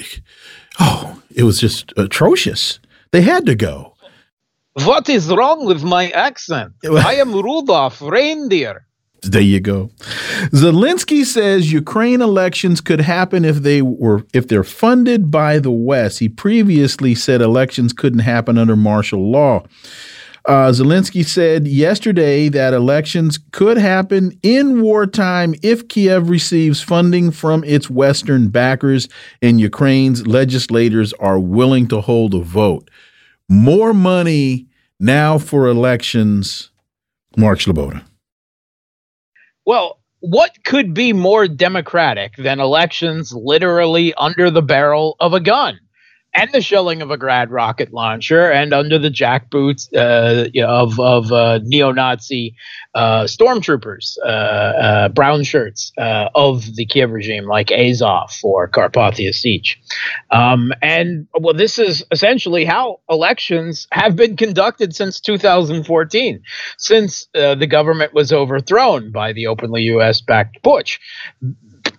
oh, 0.80 1.22
it 1.34 1.44
was 1.44 1.60
just 1.60 1.92
atrocious. 1.98 2.80
They 3.12 3.22
had 3.22 3.46
to 3.48 3.56
go. 3.56 3.97
What 4.86 5.10
is 5.10 5.30
wrong 5.30 5.66
with 5.66 5.84
my 5.84 6.10
accent? 6.12 6.74
I 6.86 7.16
am 7.16 7.34
Rudolph 7.34 8.00
Reindeer. 8.00 8.86
There 9.24 9.42
you 9.42 9.60
go. 9.60 9.90
Zelensky 10.54 11.26
says 11.26 11.74
Ukraine 11.74 12.22
elections 12.22 12.80
could 12.80 13.02
happen 13.02 13.44
if 13.44 13.58
they 13.58 13.82
were 13.82 14.24
if 14.34 14.48
they're 14.48 14.64
funded 14.64 15.32
by 15.32 15.58
the 15.58 15.72
West. 15.72 16.20
He 16.20 16.30
previously 16.30 17.16
said 17.16 17.42
elections 17.42 17.92
couldn't 17.92 18.20
happen 18.20 18.60
under 18.60 18.76
martial 18.76 19.32
law. 19.32 19.64
Uh, 20.46 20.72
Zelensky 20.72 21.26
said 21.26 21.68
yesterday 21.68 22.48
that 22.48 22.74
elections 22.74 23.38
could 23.52 23.78
happen 23.78 24.32
in 24.44 24.82
wartime 24.82 25.54
if 25.62 25.90
Kiev 25.90 26.30
receives 26.30 26.82
funding 26.82 27.32
from 27.32 27.66
its 27.66 27.90
Western 27.90 28.48
backers 28.48 29.10
and 29.42 29.60
Ukraine's 29.60 30.26
legislators 30.26 31.12
are 31.14 31.38
willing 31.40 31.86
to 31.90 32.00
hold 32.00 32.34
a 32.34 32.40
vote. 32.40 32.90
More 33.50 33.94
money 33.94 34.68
now 35.00 35.38
for 35.38 35.68
elections. 35.68 36.70
Mark 37.38 37.60
Sleboda. 37.60 38.04
Well, 39.66 40.00
what 40.20 40.52
could 40.66 40.94
be 40.94 41.14
more 41.14 41.48
democratic 41.48 42.36
than 42.38 42.60
elections 42.60 43.32
literally 43.34 44.14
under 44.16 44.50
the 44.50 44.62
barrel 44.62 45.16
of 45.20 45.34
a 45.34 45.40
gun? 45.40 45.80
And 46.38 46.52
the 46.52 46.62
shelling 46.62 47.02
of 47.02 47.10
a 47.10 47.18
grad 47.18 47.50
rocket 47.50 47.92
launcher 47.92 48.52
and 48.52 48.72
under 48.72 49.00
the 49.00 49.10
jackboots 49.10 49.92
uh, 49.92 50.48
of, 50.68 51.00
of 51.00 51.32
uh, 51.32 51.60
neo-Nazi 51.64 52.54
uh, 52.94 53.24
stormtroopers, 53.24 54.20
uh, 54.24 54.28
uh, 54.28 55.10
brown 55.10 55.44
shirts 55.44 55.92
uh, 55.98 56.30
of 56.36 56.76
the 56.76 56.86
Kiev 56.86 57.10
regime, 57.10 57.46
like 57.46 57.72
Azov 57.72 58.38
or 58.44 58.70
Karpatska 58.70 59.34
Sich. 59.34 59.82
Um, 60.30 60.74
and 60.84 61.28
well, 61.34 61.56
this 61.56 61.80
is 61.80 62.04
essentially 62.12 62.66
how 62.66 63.00
elections 63.10 63.88
have 63.92 64.16
been 64.16 64.38
conducted 64.38 64.96
since 64.96 65.20
2014, 65.20 66.44
since 66.78 67.28
the 67.34 67.68
government 67.68 68.14
was 68.14 68.32
overthrown 68.32 69.12
by 69.12 69.34
the 69.34 69.48
openly 69.48 69.82
U.S.-backed 69.84 70.62
Bush 70.62 71.00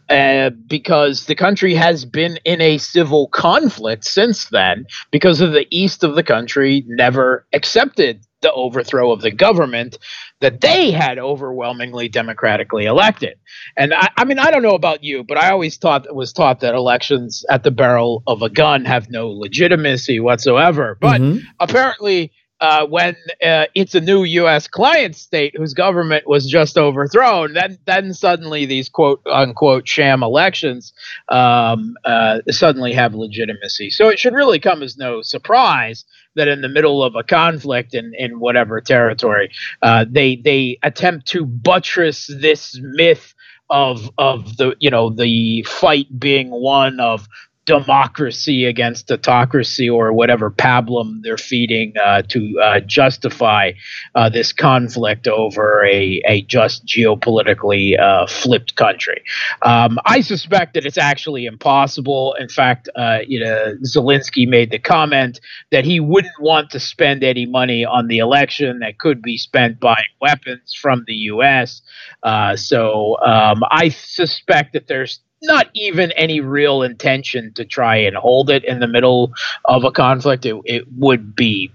uh, 0.08 0.50
because 0.66 1.26
the 1.26 1.34
country 1.34 1.74
has 1.74 2.04
been 2.04 2.38
in 2.44 2.60
a 2.60 2.78
civil 2.78 3.28
conflict 3.28 4.04
since 4.04 4.46
then 4.46 4.86
because 5.10 5.40
of 5.40 5.52
the 5.52 5.66
east 5.70 6.02
of 6.02 6.14
the 6.14 6.22
country 6.22 6.84
never 6.86 7.46
accepted 7.52 8.24
the 8.40 8.52
overthrow 8.52 9.10
of 9.10 9.20
the 9.20 9.30
government 9.30 9.98
that 10.40 10.60
they 10.60 10.90
had 10.90 11.18
overwhelmingly 11.18 12.08
democratically 12.08 12.84
elected. 12.84 13.36
And 13.76 13.92
I, 13.92 14.08
I 14.16 14.24
mean, 14.24 14.38
I 14.38 14.50
don't 14.50 14.62
know 14.62 14.74
about 14.74 15.02
you, 15.02 15.24
but 15.24 15.36
I 15.36 15.50
always 15.50 15.76
thought 15.76 16.14
was 16.14 16.32
taught 16.32 16.60
that 16.60 16.74
elections 16.74 17.44
at 17.50 17.64
the 17.64 17.70
barrel 17.70 18.22
of 18.26 18.42
a 18.42 18.48
gun 18.48 18.84
have 18.84 19.10
no 19.10 19.28
legitimacy 19.28 20.20
whatsoever. 20.20 20.96
But 21.00 21.20
mm-hmm. 21.20 21.44
apparently, 21.58 22.32
uh, 22.60 22.86
when 22.86 23.16
uh, 23.44 23.66
it's 23.74 23.94
a 23.94 24.00
new 24.00 24.24
U.S. 24.24 24.66
client 24.66 25.16
state 25.16 25.56
whose 25.56 25.74
government 25.74 26.26
was 26.26 26.46
just 26.46 26.76
overthrown, 26.76 27.54
then 27.54 27.78
then 27.84 28.12
suddenly 28.12 28.66
these 28.66 28.88
quote 28.88 29.20
unquote 29.26 29.86
sham 29.86 30.22
elections 30.22 30.92
um, 31.28 31.96
uh, 32.04 32.40
suddenly 32.50 32.92
have 32.92 33.14
legitimacy. 33.14 33.90
So 33.90 34.08
it 34.08 34.18
should 34.18 34.34
really 34.34 34.58
come 34.58 34.82
as 34.82 34.96
no 34.96 35.22
surprise 35.22 36.04
that 36.34 36.48
in 36.48 36.60
the 36.60 36.68
middle 36.68 37.02
of 37.02 37.14
a 37.14 37.22
conflict 37.22 37.94
in, 37.94 38.12
in 38.16 38.40
whatever 38.40 38.80
territory, 38.80 39.50
uh, 39.82 40.04
they 40.08 40.36
they 40.36 40.78
attempt 40.82 41.26
to 41.28 41.44
buttress 41.44 42.26
this 42.26 42.78
myth 42.80 43.34
of 43.70 44.10
of 44.18 44.56
the 44.56 44.74
you 44.80 44.90
know 44.90 45.10
the 45.10 45.62
fight 45.64 46.06
being 46.18 46.50
one 46.50 47.00
of 47.00 47.28
democracy 47.68 48.64
against 48.64 49.10
autocracy 49.10 49.90
or 49.90 50.10
whatever 50.10 50.50
pablum 50.50 51.20
they're 51.22 51.36
feeding 51.36 51.92
uh, 52.02 52.22
to 52.22 52.58
uh, 52.62 52.80
justify 52.80 53.72
uh, 54.14 54.30
this 54.30 54.54
conflict 54.54 55.28
over 55.28 55.84
a, 55.84 56.22
a 56.26 56.40
just 56.42 56.86
geopolitically 56.86 58.00
uh, 58.00 58.26
flipped 58.26 58.74
country. 58.76 59.22
Um, 59.60 59.98
I 60.06 60.22
suspect 60.22 60.72
that 60.74 60.86
it's 60.86 60.96
actually 60.96 61.44
impossible. 61.44 62.34
In 62.40 62.48
fact, 62.48 62.88
uh, 62.96 63.18
you 63.26 63.38
know, 63.38 63.74
Zelensky 63.84 64.48
made 64.48 64.70
the 64.70 64.78
comment 64.78 65.38
that 65.70 65.84
he 65.84 66.00
wouldn't 66.00 66.40
want 66.40 66.70
to 66.70 66.80
spend 66.80 67.22
any 67.22 67.44
money 67.44 67.84
on 67.84 68.08
the 68.08 68.16
election 68.16 68.78
that 68.78 68.98
could 68.98 69.20
be 69.20 69.36
spent 69.36 69.78
buying 69.78 70.14
weapons 70.22 70.72
from 70.72 71.04
the 71.06 71.14
U.S. 71.32 71.82
Uh, 72.22 72.56
so 72.56 73.18
um, 73.20 73.62
I 73.70 73.90
suspect 73.90 74.72
that 74.72 74.86
there's 74.86 75.20
not 75.42 75.68
even 75.74 76.12
any 76.12 76.40
real 76.40 76.82
intention 76.82 77.52
to 77.54 77.64
try 77.64 77.96
and 77.96 78.16
hold 78.16 78.50
it 78.50 78.64
in 78.64 78.80
the 78.80 78.88
middle 78.88 79.32
of 79.64 79.84
a 79.84 79.90
conflict. 79.90 80.44
It, 80.46 80.56
it 80.64 80.84
would 80.96 81.34
be 81.34 81.70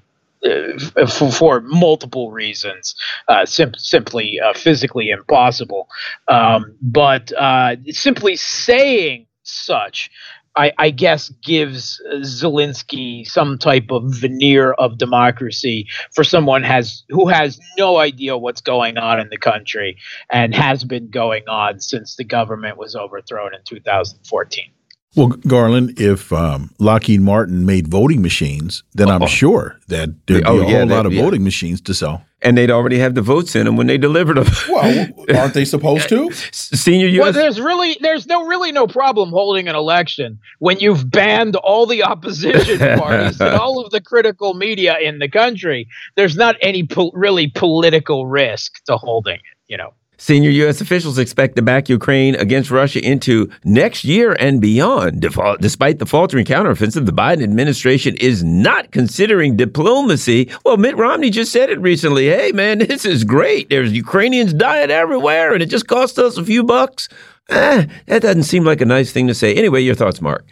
uh, 0.45 1.07
for, 1.07 1.31
for, 1.31 1.61
multiple 1.61 2.31
reasons, 2.31 2.95
uh, 3.29 3.45
sim- 3.45 3.75
simply 3.77 4.39
uh, 4.39 4.53
physically 4.53 5.09
impossible. 5.09 5.87
Um, 6.27 6.75
but 6.81 7.31
uh, 7.33 7.77
simply 7.91 8.35
saying 8.35 9.25
such 9.43 10.11
I, 10.55 10.71
I, 10.77 10.89
guess 10.91 11.29
gives 11.43 12.01
Zelensky 12.17 13.25
some 13.27 13.57
type 13.57 13.89
of 13.89 14.03
veneer 14.05 14.73
of 14.73 14.97
democracy 14.97 15.87
for 16.13 16.23
someone 16.23 16.63
has 16.63 17.03
who 17.09 17.27
has 17.27 17.59
no 17.77 17.97
idea 17.97 18.37
what's 18.37 18.61
going 18.61 18.97
on 18.97 19.19
in 19.19 19.29
the 19.29 19.37
country 19.37 19.97
and 20.31 20.53
has 20.53 20.83
been 20.83 21.09
going 21.09 21.47
on 21.47 21.79
since 21.79 22.15
the 22.15 22.23
government 22.23 22.77
was 22.77 22.95
overthrown 22.95 23.55
in 23.55 23.61
2014. 23.65 24.71
Well, 25.15 25.27
Garland, 25.27 25.99
if 25.99 26.33
um, 26.33 26.71
Lockheed 26.79 27.21
Martin 27.21 27.65
made 27.65 27.87
voting 27.87 28.21
machines, 28.21 28.83
then 28.93 29.09
I'm 29.09 29.23
oh. 29.23 29.27
sure 29.27 29.79
that 29.87 30.25
there'd 30.25 30.25
be 30.25 30.43
oh, 30.43 30.61
a 30.61 30.67
yeah, 30.67 30.77
whole 30.79 30.87
lot 30.87 31.05
of 31.05 31.13
yeah. 31.13 31.21
voting 31.21 31.43
machines 31.43 31.81
to 31.81 31.93
sell. 31.93 32.25
And 32.41 32.57
they'd 32.57 32.71
already 32.71 32.97
have 32.97 33.13
the 33.13 33.21
votes 33.21 33.55
in 33.55 33.65
them 33.65 33.77
when 33.77 33.87
they 33.87 33.97
delivered 33.97 34.37
them. 34.37 34.47
well, 34.69 35.07
aren't 35.37 35.53
they 35.53 35.65
supposed 35.65 36.09
to? 36.09 36.31
Senior 36.51 37.07
U.S. 37.07 37.23
Well, 37.23 37.31
there's 37.31 37.61
really 37.61 37.95
there's 38.01 38.25
no 38.25 38.45
really 38.45 38.71
no 38.71 38.85
problem 38.85 39.29
holding 39.29 39.69
an 39.69 39.75
election 39.75 40.39
when 40.59 40.79
you've 40.79 41.09
banned 41.09 41.55
all 41.55 41.85
the 41.85 42.03
opposition 42.03 42.79
parties 42.99 43.39
and 43.39 43.55
all 43.55 43.85
of 43.85 43.91
the 43.91 44.01
critical 44.01 44.55
media 44.55 44.97
in 44.99 45.19
the 45.19 45.29
country. 45.29 45.87
There's 46.15 46.35
not 46.35 46.57
any 46.59 46.85
po 46.85 47.11
really 47.13 47.47
political 47.47 48.25
risk 48.25 48.83
to 48.85 48.97
holding 48.97 49.35
it. 49.35 49.41
You 49.67 49.77
know. 49.77 49.93
Senior 50.23 50.51
U.S. 50.51 50.79
officials 50.79 51.17
expect 51.17 51.57
to 51.57 51.61
back 51.61 51.89
Ukraine 51.89 52.33
against 52.35 52.71
Russia 52.71 53.05
into 53.05 53.49
next 53.65 54.05
year 54.05 54.37
and 54.39 54.61
beyond. 54.61 55.19
Despite 55.59 55.99
the 55.99 56.05
faltering 56.05 56.45
counteroffensive, 56.45 57.05
the 57.05 57.11
Biden 57.11 57.43
administration 57.43 58.15
is 58.15 58.41
not 58.41 58.91
considering 58.91 59.57
diplomacy. 59.57 60.49
Well, 60.63 60.77
Mitt 60.77 60.95
Romney 60.95 61.29
just 61.29 61.51
said 61.51 61.69
it 61.69 61.77
recently. 61.81 62.27
Hey, 62.27 62.53
man, 62.53 62.77
this 62.87 63.03
is 63.03 63.25
great. 63.25 63.69
There's 63.69 63.91
Ukrainians 63.91 64.53
dying 64.53 64.91
everywhere, 64.91 65.51
and 65.51 65.61
it 65.61 65.65
just 65.65 65.89
cost 65.89 66.17
us 66.17 66.37
a 66.37 66.45
few 66.45 66.63
bucks. 66.63 67.09
Eh, 67.49 67.87
that 68.05 68.21
doesn't 68.21 68.43
seem 68.43 68.63
like 68.63 68.79
a 68.79 68.85
nice 68.85 69.11
thing 69.11 69.27
to 69.27 69.33
say. 69.33 69.53
Anyway, 69.53 69.81
your 69.81 69.93
thoughts, 69.93 70.21
Mark? 70.21 70.45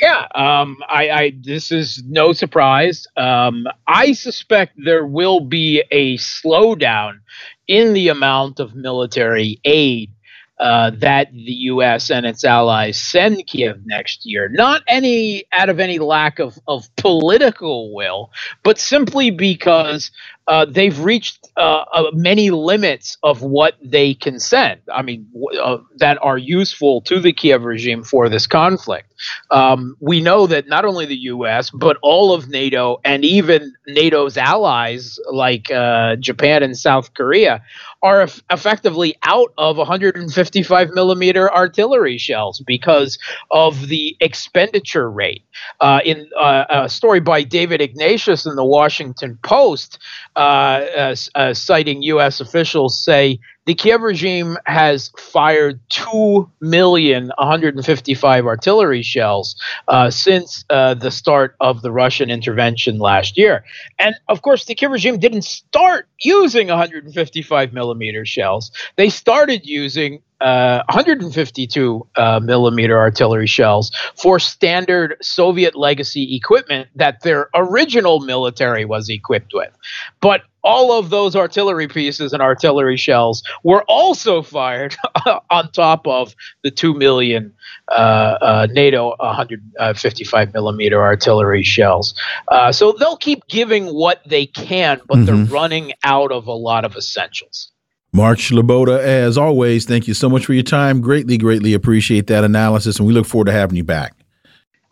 Yeah, 0.00 0.26
um, 0.34 0.76
I, 0.90 1.10
I, 1.10 1.32
this 1.40 1.70
is 1.70 2.02
no 2.04 2.32
surprise. 2.32 3.06
Um, 3.16 3.64
I 3.86 4.12
suspect 4.12 4.72
there 4.84 5.06
will 5.06 5.40
be 5.40 5.84
a 5.92 6.16
slowdown 6.16 7.20
in 7.68 7.92
the 7.92 8.08
amount 8.08 8.60
of 8.60 8.74
military 8.74 9.60
aid 9.64 10.10
uh, 10.58 10.90
that 10.90 11.30
the 11.32 11.52
U.S. 11.52 12.10
and 12.10 12.24
its 12.24 12.42
allies 12.42 13.00
send 13.00 13.46
Kiev 13.46 13.84
next 13.84 14.24
year. 14.24 14.48
Not 14.48 14.82
any 14.88 15.44
out 15.52 15.68
of 15.68 15.80
any 15.80 15.98
lack 15.98 16.38
of, 16.38 16.58
of 16.66 16.88
political 16.96 17.94
will, 17.94 18.30
but 18.62 18.78
simply 18.78 19.30
because 19.30 20.10
uh, 20.48 20.64
they've 20.64 20.98
reached 21.00 21.48
uh, 21.56 21.84
uh, 21.92 22.10
many 22.12 22.50
limits 22.50 23.18
of 23.22 23.42
what 23.42 23.74
they 23.82 24.14
can 24.14 24.38
send. 24.38 24.80
I 24.92 25.02
mean, 25.02 25.26
uh, 25.60 25.78
that 25.96 26.18
are 26.22 26.38
useful 26.38 27.00
to 27.02 27.18
the 27.18 27.32
Kiev 27.32 27.64
regime 27.64 28.04
for 28.04 28.28
this 28.28 28.46
conflict. 28.46 29.12
Um, 29.50 29.96
we 30.00 30.20
know 30.20 30.46
that 30.46 30.68
not 30.68 30.84
only 30.84 31.06
the 31.06 31.16
U.S. 31.16 31.70
but 31.70 31.96
all 32.02 32.32
of 32.32 32.48
NATO 32.48 33.00
and 33.04 33.24
even 33.24 33.72
NATO's 33.88 34.36
allies 34.36 35.18
like 35.32 35.70
uh, 35.70 36.16
Japan 36.16 36.62
and 36.62 36.76
South 36.76 37.14
Korea 37.14 37.62
are 38.02 38.22
eff- 38.22 38.42
effectively 38.50 39.16
out 39.22 39.52
of 39.58 39.78
155 39.78 40.90
millimeter 40.90 41.52
artillery 41.52 42.18
shells 42.18 42.62
because 42.66 43.18
of 43.50 43.88
the 43.88 44.16
expenditure 44.20 45.10
rate. 45.10 45.42
Uh, 45.80 46.00
in 46.04 46.28
a 46.38 46.88
story 46.88 47.20
by 47.20 47.42
David 47.42 47.80
Ignatius 47.80 48.44
in 48.44 48.54
the 48.54 48.64
Washington 48.64 49.38
Post 49.42 49.98
uh, 50.35 50.35
uh, 50.35 50.35
uh, 50.35 50.35
Uh, 50.36 50.84
uh, 50.96 51.16
uh, 51.34 51.54
citing 51.54 52.02
U.S. 52.02 52.40
officials 52.40 53.02
say 53.02 53.38
the 53.66 53.74
Kiev 53.74 54.00
regime 54.00 54.56
has 54.64 55.10
fired 55.18 55.80
2 55.90 56.48
million 56.60 57.32
155 57.36 58.46
artillery 58.46 59.02
shells 59.02 59.56
uh, 59.88 60.08
since 60.08 60.64
uh, 60.70 60.94
the 60.94 61.10
start 61.10 61.56
of 61.60 61.82
the 61.82 61.90
Russian 61.90 62.30
intervention 62.30 62.98
last 62.98 63.36
year. 63.36 63.64
And 63.98 64.14
of 64.28 64.42
course, 64.42 64.64
the 64.64 64.74
Kiev 64.74 64.92
regime 64.92 65.18
didn't 65.18 65.42
start 65.42 66.08
using 66.20 66.68
155 66.68 67.72
millimeter 67.72 68.24
shells. 68.24 68.70
They 68.96 69.08
started 69.08 69.66
using 69.66 70.22
uh, 70.40 70.82
152 70.88 72.06
uh, 72.16 72.40
millimeter 72.40 72.98
artillery 72.98 73.46
shells 73.46 73.90
for 74.14 74.38
standard 74.38 75.16
Soviet 75.22 75.74
legacy 75.74 76.36
equipment 76.36 76.88
that 76.94 77.22
their 77.22 77.48
original 77.54 78.20
military 78.20 78.84
was 78.84 79.08
equipped 79.08 79.52
with. 79.54 79.72
But 80.20 80.42
all 80.66 80.98
of 80.98 81.10
those 81.10 81.36
artillery 81.36 81.86
pieces 81.86 82.32
and 82.32 82.42
artillery 82.42 82.96
shells 82.96 83.42
were 83.62 83.84
also 83.84 84.42
fired 84.42 84.96
on 85.50 85.70
top 85.70 86.06
of 86.08 86.34
the 86.62 86.70
2 86.72 86.92
million 86.92 87.54
uh, 87.88 87.94
uh, 87.94 88.66
NATO 88.72 89.14
155 89.20 90.52
millimeter 90.52 91.00
artillery 91.00 91.62
shells. 91.62 92.14
Uh, 92.48 92.72
so 92.72 92.92
they'll 92.92 93.16
keep 93.16 93.46
giving 93.46 93.86
what 93.94 94.20
they 94.26 94.44
can, 94.44 95.00
but 95.06 95.18
mm-hmm. 95.18 95.24
they're 95.24 95.44
running 95.46 95.92
out 96.02 96.32
of 96.32 96.48
a 96.48 96.52
lot 96.52 96.84
of 96.84 96.96
essentials. 96.96 97.70
Mark 98.12 98.38
Sleboda, 98.38 98.98
as 98.98 99.38
always, 99.38 99.84
thank 99.84 100.08
you 100.08 100.14
so 100.14 100.28
much 100.28 100.46
for 100.46 100.54
your 100.54 100.62
time. 100.64 101.00
Greatly, 101.00 101.38
greatly 101.38 101.74
appreciate 101.74 102.26
that 102.26 102.42
analysis, 102.42 102.98
and 102.98 103.06
we 103.06 103.12
look 103.12 103.26
forward 103.26 103.44
to 103.44 103.52
having 103.52 103.76
you 103.76 103.84
back. 103.84 104.14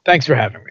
Thanks 0.04 0.26
for 0.26 0.34
having 0.36 0.62
me. 0.62 0.70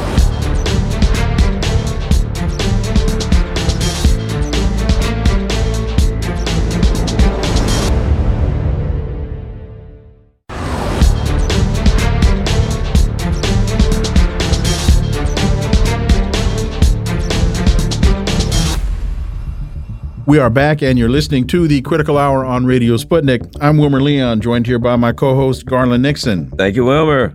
We 20.31 20.39
are 20.39 20.49
back, 20.49 20.81
and 20.81 20.97
you're 20.97 21.09
listening 21.09 21.45
to 21.47 21.67
the 21.67 21.81
Critical 21.81 22.17
Hour 22.17 22.45
on 22.45 22.65
Radio 22.65 22.95
Sputnik. 22.95 23.53
I'm 23.59 23.77
Wilmer 23.77 23.99
Leon, 23.99 24.39
joined 24.39 24.65
here 24.65 24.79
by 24.79 24.95
my 24.95 25.11
co 25.11 25.35
host, 25.35 25.65
Garland 25.65 26.03
Nixon. 26.03 26.49
Thank 26.51 26.77
you, 26.77 26.85
Wilmer. 26.85 27.33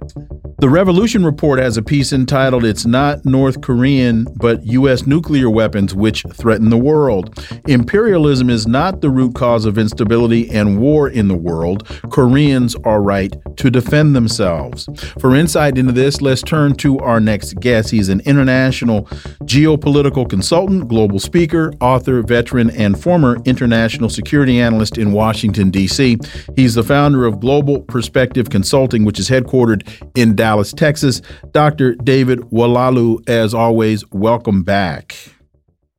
The 0.59 0.71
Revolution 0.71 1.23
Report 1.23 1.59
has 1.59 1.77
a 1.77 1.83
piece 1.83 2.15
entitled 2.15 2.65
It's 2.65 2.87
Not 2.87 3.27
North 3.27 3.61
Korean, 3.61 4.27
but 4.37 4.65
U.S. 4.65 5.07
Nuclear 5.07 5.51
Weapons 5.51 5.95
Which 5.95 6.25
Threaten 6.33 6.71
the 6.71 6.79
World. 6.79 7.39
Imperialism 7.69 8.49
is 8.49 8.67
not 8.67 9.03
the 9.03 9.11
root 9.11 9.35
cause 9.35 9.67
of 9.67 9.77
instability 9.77 10.49
and 10.49 10.81
war 10.81 11.11
in 11.11 11.29
the 11.29 11.37
world. 11.37 11.87
Koreans 12.11 12.75
are 12.87 13.03
right 13.03 13.37
to 13.59 13.71
defend 13.71 14.17
themselves. 14.17 14.89
For 15.19 15.37
insight 15.37 15.77
into 15.77 15.93
this, 15.93 16.23
let's 16.23 16.41
turn 16.41 16.75
to 16.77 17.01
our 17.01 17.21
next 17.21 17.61
guest. 17.61 17.91
He's 17.91 18.09
an 18.09 18.21
international 18.21 19.03
geopolitical 19.43 20.27
consultant, 20.27 20.89
global 20.89 21.19
speaker, 21.19 21.75
author, 21.83 22.23
veteran, 22.23 22.71
and 22.71 22.86
former 22.95 23.39
international 23.45 24.09
security 24.11 24.61
analyst 24.61 24.99
in 24.99 25.13
Washington, 25.13 25.71
D.C. 25.71 26.19
He's 26.57 26.75
the 26.75 26.83
founder 26.83 27.27
of 27.27 27.41
Global 27.41 27.83
Perspective 27.83 28.51
Consulting, 28.51 29.05
which 29.05 29.19
is 29.19 29.29
headquartered 29.29 29.87
in 30.15 30.37
Dallas. 30.37 30.73
Texas. 30.73 31.23
Dr. 31.53 31.95
David 31.95 32.41
Oualaalou, 32.53 33.29
as 33.29 33.55
always, 33.55 34.09
welcome 34.11 34.63
back. 34.63 35.17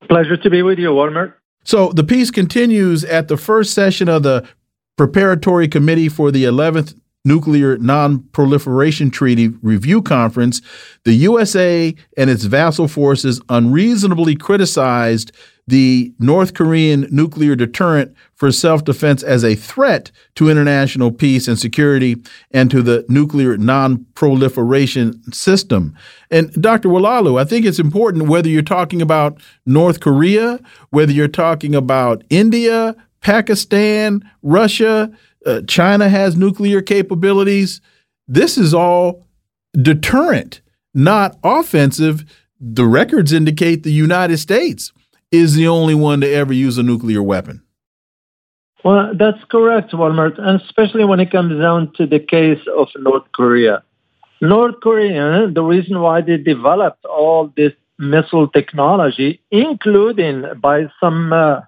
Pleasure 0.08 0.38
to 0.38 0.50
be 0.50 0.62
with 0.62 0.80
you, 0.80 0.94
Wilmer. 0.94 1.38
So 1.64 1.90
the 1.90 2.04
piece 2.04 2.32
continues 2.32 3.04
at 3.04 3.28
the 3.28 3.38
first 3.38 3.74
session 3.74 4.08
of 4.08 4.24
the 4.24 4.48
Preparatory 4.96 5.68
Committee 5.68 6.10
for 6.10 6.32
the 6.32 6.46
11th 6.46 6.98
Nuclear 7.26 7.78
Non-Proliferation 7.78 9.12
Treaty 9.12 9.50
Review 9.62 10.02
Conference. 10.02 10.62
The 11.04 11.14
USA 11.14 11.94
and 12.16 12.30
its 12.30 12.46
vassal 12.46 12.88
forces 12.88 13.42
unreasonably 13.50 14.36
criticized 14.36 15.34
the 15.68 16.14
North 16.18 16.54
Korean 16.54 17.08
nuclear 17.12 17.56
deterrent 17.56 18.16
for 18.34 18.52
self 18.52 18.86
defense 18.86 19.22
as 19.22 19.44
a 19.44 19.56
threat 19.56 20.12
to 20.36 20.50
international 20.50 21.12
peace 21.12 21.48
and 21.48 21.60
security 21.60 22.16
and 22.52 22.72
to 22.72 22.82
the 22.82 23.06
nuclear 23.10 23.58
non 23.58 24.06
proliferation 24.16 25.22
system. 25.34 25.96
And 26.32 26.52
Dr. 26.54 26.90
Oualaalou, 26.90 27.40
I 27.40 27.44
think 27.44 27.66
it's 27.66 27.80
important 27.80 28.30
whether 28.30 28.48
you're 28.48 28.62
talking 28.62 29.02
about 29.02 29.42
North 29.66 30.00
Korea, 30.00 30.60
whether 30.92 31.12
you're 31.12 31.28
talking 31.28 31.76
about 31.76 32.24
India, 32.30 32.96
Pakistan, 33.20 34.30
Russia, 34.42 35.12
uh, 35.46 35.62
China 35.68 36.08
has 36.08 36.38
nuclear 36.38 36.82
capabilities. 36.82 37.82
This 38.28 38.58
is 38.58 38.74
all 38.74 39.26
deterrent, 39.74 40.62
not 40.94 41.38
offensive. 41.44 42.24
The 42.60 42.86
records 42.86 43.34
indicate 43.34 43.84
the 43.84 43.92
United 43.92 44.38
States 44.38 44.94
is 45.32 45.56
the 45.56 45.68
only 45.68 45.96
one 45.96 46.22
to 46.22 46.32
ever 46.32 46.54
use 46.54 46.78
a 46.78 46.84
nuclear 46.84 47.22
weapon. 47.22 47.64
Well, 48.84 49.14
that's 49.18 49.44
correct, 49.50 49.94
Wilmer, 49.94 50.34
and 50.38 50.62
especially 50.62 51.04
when 51.04 51.20
it 51.20 51.32
comes 51.32 51.60
down 51.60 51.92
to 51.98 52.06
the 52.06 52.20
case 52.20 52.62
of 52.78 52.88
North 52.98 53.24
Korea. 53.34 53.84
North 54.40 54.76
Korea, 54.82 55.50
the 55.52 55.64
reason 55.64 56.00
why 56.00 56.22
they 56.22 56.38
developed 56.38 57.04
all 57.06 57.52
this 57.58 57.74
missile 57.98 58.48
technology, 58.48 59.42
including 59.52 60.46
by 60.62 60.86
some 61.00 61.34
uh, 61.34 61.62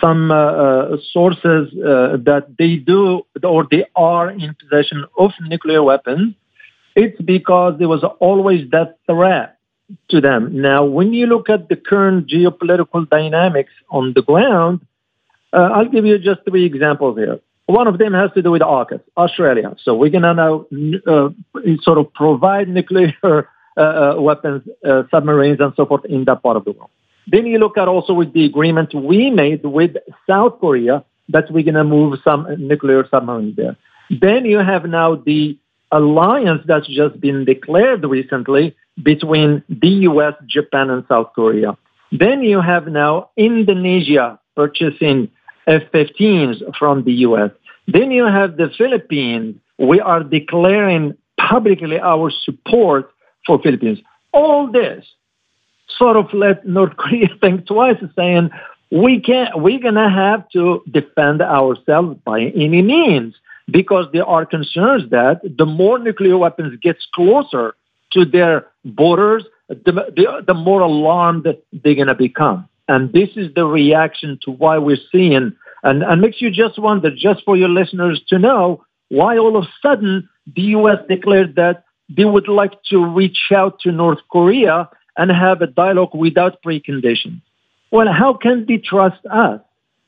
some 0.00 0.30
uh, 0.30 0.34
uh, 0.34 0.96
sources 1.12 1.68
uh, 1.78 2.16
that 2.24 2.46
they 2.58 2.76
do 2.76 3.22
or 3.42 3.66
they 3.70 3.84
are 3.96 4.30
in 4.30 4.56
possession 4.58 5.04
of 5.18 5.32
nuclear 5.42 5.82
weapons, 5.82 6.34
it's 6.96 7.20
because 7.20 7.74
there 7.78 7.88
was 7.88 8.04
always 8.20 8.70
that 8.70 8.96
threat 9.06 9.53
to 10.08 10.20
them. 10.20 10.60
Now, 10.60 10.84
when 10.84 11.12
you 11.12 11.26
look 11.26 11.50
at 11.50 11.68
the 11.68 11.76
current 11.76 12.26
geopolitical 12.28 13.08
dynamics 13.08 13.72
on 13.90 14.12
the 14.14 14.22
ground, 14.22 14.80
uh, 15.52 15.70
I'll 15.74 15.88
give 15.88 16.06
you 16.06 16.18
just 16.18 16.40
three 16.48 16.64
examples 16.64 17.18
here. 17.18 17.40
One 17.66 17.86
of 17.86 17.98
them 17.98 18.12
has 18.12 18.30
to 18.32 18.42
do 18.42 18.50
with 18.50 18.62
AUKUS, 18.62 19.00
Australia. 19.16 19.74
So 19.82 19.94
we're 19.94 20.10
going 20.10 20.22
to 20.22 20.34
now 20.34 20.66
uh, 21.06 21.28
sort 21.82 21.98
of 21.98 22.12
provide 22.12 22.68
nuclear 22.68 23.48
uh, 23.76 23.80
uh, 23.80 24.14
weapons, 24.18 24.62
uh, 24.86 25.04
submarines, 25.10 25.60
and 25.60 25.72
so 25.76 25.86
forth 25.86 26.04
in 26.04 26.24
that 26.26 26.42
part 26.42 26.56
of 26.56 26.64
the 26.64 26.72
world. 26.72 26.90
Then 27.26 27.46
you 27.46 27.58
look 27.58 27.78
at 27.78 27.88
also 27.88 28.12
with 28.12 28.34
the 28.34 28.44
agreement 28.44 28.94
we 28.94 29.30
made 29.30 29.64
with 29.64 29.96
South 30.28 30.60
Korea 30.60 31.04
that 31.30 31.50
we're 31.50 31.64
going 31.64 31.74
to 31.74 31.84
move 31.84 32.18
some 32.22 32.46
nuclear 32.58 33.06
submarines 33.10 33.56
there. 33.56 33.76
Then 34.10 34.44
you 34.44 34.58
have 34.58 34.84
now 34.84 35.16
the 35.16 35.58
alliance 35.90 36.62
that's 36.66 36.86
just 36.86 37.18
been 37.20 37.44
declared 37.46 38.04
recently 38.04 38.76
between 39.02 39.62
the 39.68 39.88
US, 40.10 40.34
Japan, 40.46 40.90
and 40.90 41.04
South 41.08 41.32
Korea. 41.34 41.76
Then 42.12 42.42
you 42.42 42.60
have 42.60 42.86
now 42.86 43.30
Indonesia 43.36 44.38
purchasing 44.54 45.30
F-15s 45.66 46.76
from 46.78 47.04
the 47.04 47.12
US. 47.26 47.50
Then 47.88 48.10
you 48.10 48.24
have 48.24 48.56
the 48.56 48.70
Philippines. 48.76 49.56
We 49.78 50.00
are 50.00 50.22
declaring 50.22 51.16
publicly 51.38 51.98
our 51.98 52.30
support 52.30 53.10
for 53.46 53.60
Philippines. 53.60 53.98
All 54.32 54.70
this 54.70 55.04
sort 55.88 56.16
of 56.16 56.32
let 56.32 56.66
North 56.66 56.96
Korea 56.96 57.28
think 57.40 57.66
twice, 57.66 57.96
saying 58.16 58.50
we 58.90 59.20
can't. 59.20 59.60
We're 59.60 59.80
gonna 59.80 60.10
have 60.10 60.48
to 60.50 60.82
defend 60.90 61.42
ourselves 61.42 62.18
by 62.24 62.42
any 62.42 62.82
means 62.82 63.34
because 63.70 64.06
there 64.12 64.26
are 64.26 64.44
concerns 64.46 65.10
that 65.10 65.40
the 65.58 65.66
more 65.66 65.98
nuclear 65.98 66.36
weapons 66.38 66.78
gets 66.80 67.06
closer 67.14 67.74
to 68.14 68.24
their 68.24 68.66
borders, 68.84 69.44
the, 69.68 69.92
the, 69.92 70.44
the 70.46 70.54
more 70.54 70.80
alarmed 70.80 71.46
they're 71.72 71.94
going 71.94 72.06
to 72.06 72.14
become. 72.14 72.68
And 72.88 73.12
this 73.12 73.30
is 73.36 73.52
the 73.54 73.64
reaction 73.64 74.38
to 74.42 74.50
why 74.50 74.78
we're 74.78 74.98
seeing, 75.10 75.52
and, 75.82 76.02
and 76.02 76.20
makes 76.20 76.40
you 76.40 76.50
just 76.50 76.78
wonder, 76.78 77.10
just 77.14 77.44
for 77.44 77.56
your 77.56 77.68
listeners 77.68 78.22
to 78.28 78.38
know, 78.38 78.84
why 79.08 79.38
all 79.38 79.56
of 79.56 79.64
a 79.64 79.68
sudden 79.80 80.28
the 80.54 80.62
U.S. 80.62 80.98
declared 81.08 81.56
that 81.56 81.84
they 82.14 82.24
would 82.24 82.48
like 82.48 82.82
to 82.90 83.04
reach 83.04 83.38
out 83.54 83.80
to 83.80 83.92
North 83.92 84.18
Korea 84.30 84.88
and 85.16 85.30
have 85.30 85.62
a 85.62 85.66
dialogue 85.66 86.14
without 86.14 86.62
preconditions. 86.62 87.40
Well, 87.90 88.12
how 88.12 88.34
can 88.34 88.66
they 88.66 88.78
trust 88.78 89.24
us 89.30 89.60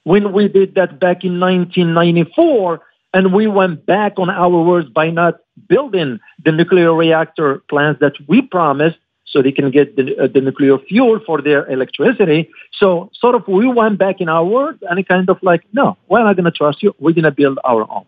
when 0.03 0.33
we 0.33 0.49
did 0.49 0.75
that 0.75 1.01
back 1.01 1.25
in 1.25 1.41
1994 1.41 2.81
and 3.17 3.33
we 3.33 3.47
went 3.47 3.87
back 3.87 4.13
on 4.19 4.29
our 4.29 4.59
words 4.71 4.89
by 4.91 5.09
not 5.09 5.35
building 5.69 6.21
the 6.45 6.53
nuclear 6.53 6.93
reactor 6.95 7.63
plants 7.71 7.99
that 8.01 8.13
we 8.29 8.43
promised 8.43 8.99
so 9.25 9.41
they 9.41 9.53
can 9.53 9.71
get 9.71 9.97
the, 9.97 10.05
uh, 10.19 10.29
the 10.35 10.43
nuclear 10.43 10.77
fuel 10.79 11.19
for 11.25 11.41
their 11.41 11.63
electricity. 11.77 12.51
So 12.73 13.11
sort 13.15 13.35
of 13.35 13.49
we 13.49 13.67
went 13.67 13.97
back 13.99 14.21
in 14.21 14.29
our 14.29 14.45
word 14.45 14.79
and 14.89 14.99
it 14.99 15.09
kind 15.09 15.31
of 15.31 15.39
like, 15.43 15.63
no, 15.73 15.97
we're 16.09 16.25
not 16.25 16.37
going 16.37 16.45
to 16.45 16.51
trust 16.51 16.83
you. 16.83 16.95
We're 16.99 17.13
going 17.19 17.25
to 17.25 17.31
build 17.43 17.59
our 17.65 17.91
own. 17.91 18.05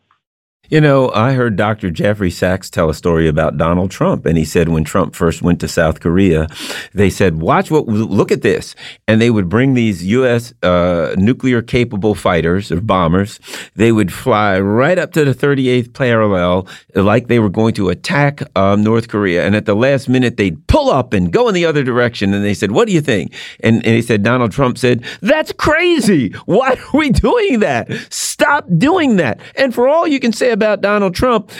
You 0.70 0.82
know, 0.82 1.10
I 1.12 1.32
heard 1.32 1.56
Dr. 1.56 1.90
Jeffrey 1.90 2.30
Sachs 2.30 2.68
tell 2.68 2.90
a 2.90 2.94
story 2.94 3.26
about 3.26 3.56
Donald 3.56 3.90
Trump, 3.90 4.26
and 4.26 4.36
he 4.36 4.44
said 4.44 4.68
when 4.68 4.84
Trump 4.84 5.14
first 5.14 5.40
went 5.40 5.60
to 5.60 5.68
South 5.68 6.00
Korea, 6.00 6.46
they 6.92 7.08
said, 7.08 7.40
"Watch 7.40 7.70
what, 7.70 7.86
look 7.86 8.30
at 8.30 8.42
this," 8.42 8.74
and 9.06 9.18
they 9.18 9.30
would 9.30 9.48
bring 9.48 9.72
these 9.72 10.04
U.S. 10.04 10.52
Uh, 10.62 11.14
nuclear 11.16 11.62
capable 11.62 12.14
fighters 12.14 12.70
or 12.70 12.82
bombers. 12.82 13.40
They 13.76 13.92
would 13.92 14.12
fly 14.12 14.60
right 14.60 14.98
up 14.98 15.12
to 15.12 15.24
the 15.24 15.34
38th 15.34 15.94
parallel, 15.94 16.68
like 16.94 17.28
they 17.28 17.38
were 17.38 17.48
going 17.48 17.72
to 17.74 17.88
attack 17.88 18.42
um, 18.54 18.82
North 18.82 19.08
Korea, 19.08 19.46
and 19.46 19.56
at 19.56 19.64
the 19.64 19.74
last 19.74 20.06
minute 20.06 20.36
they'd 20.36 20.66
pull 20.66 20.90
up 20.90 21.14
and 21.14 21.32
go 21.32 21.48
in 21.48 21.54
the 21.54 21.64
other 21.64 21.82
direction. 21.82 22.34
And 22.34 22.44
they 22.44 22.52
said, 22.52 22.72
"What 22.72 22.88
do 22.88 22.92
you 22.92 23.00
think?" 23.00 23.32
And, 23.60 23.76
and 23.86 23.94
he 23.94 24.02
said, 24.02 24.22
Donald 24.22 24.52
Trump 24.52 24.76
said, 24.76 25.02
"That's 25.22 25.50
crazy. 25.50 26.28
Why 26.44 26.72
are 26.72 26.98
we 26.98 27.08
doing 27.08 27.60
that? 27.60 27.90
Stop 28.10 28.66
doing 28.76 29.16
that." 29.16 29.40
And 29.56 29.74
for 29.74 29.88
all 29.88 30.06
you 30.06 30.20
can 30.20 30.34
say 30.34 30.57
about 30.58 30.80
Donald 30.80 31.14
Trump, 31.14 31.50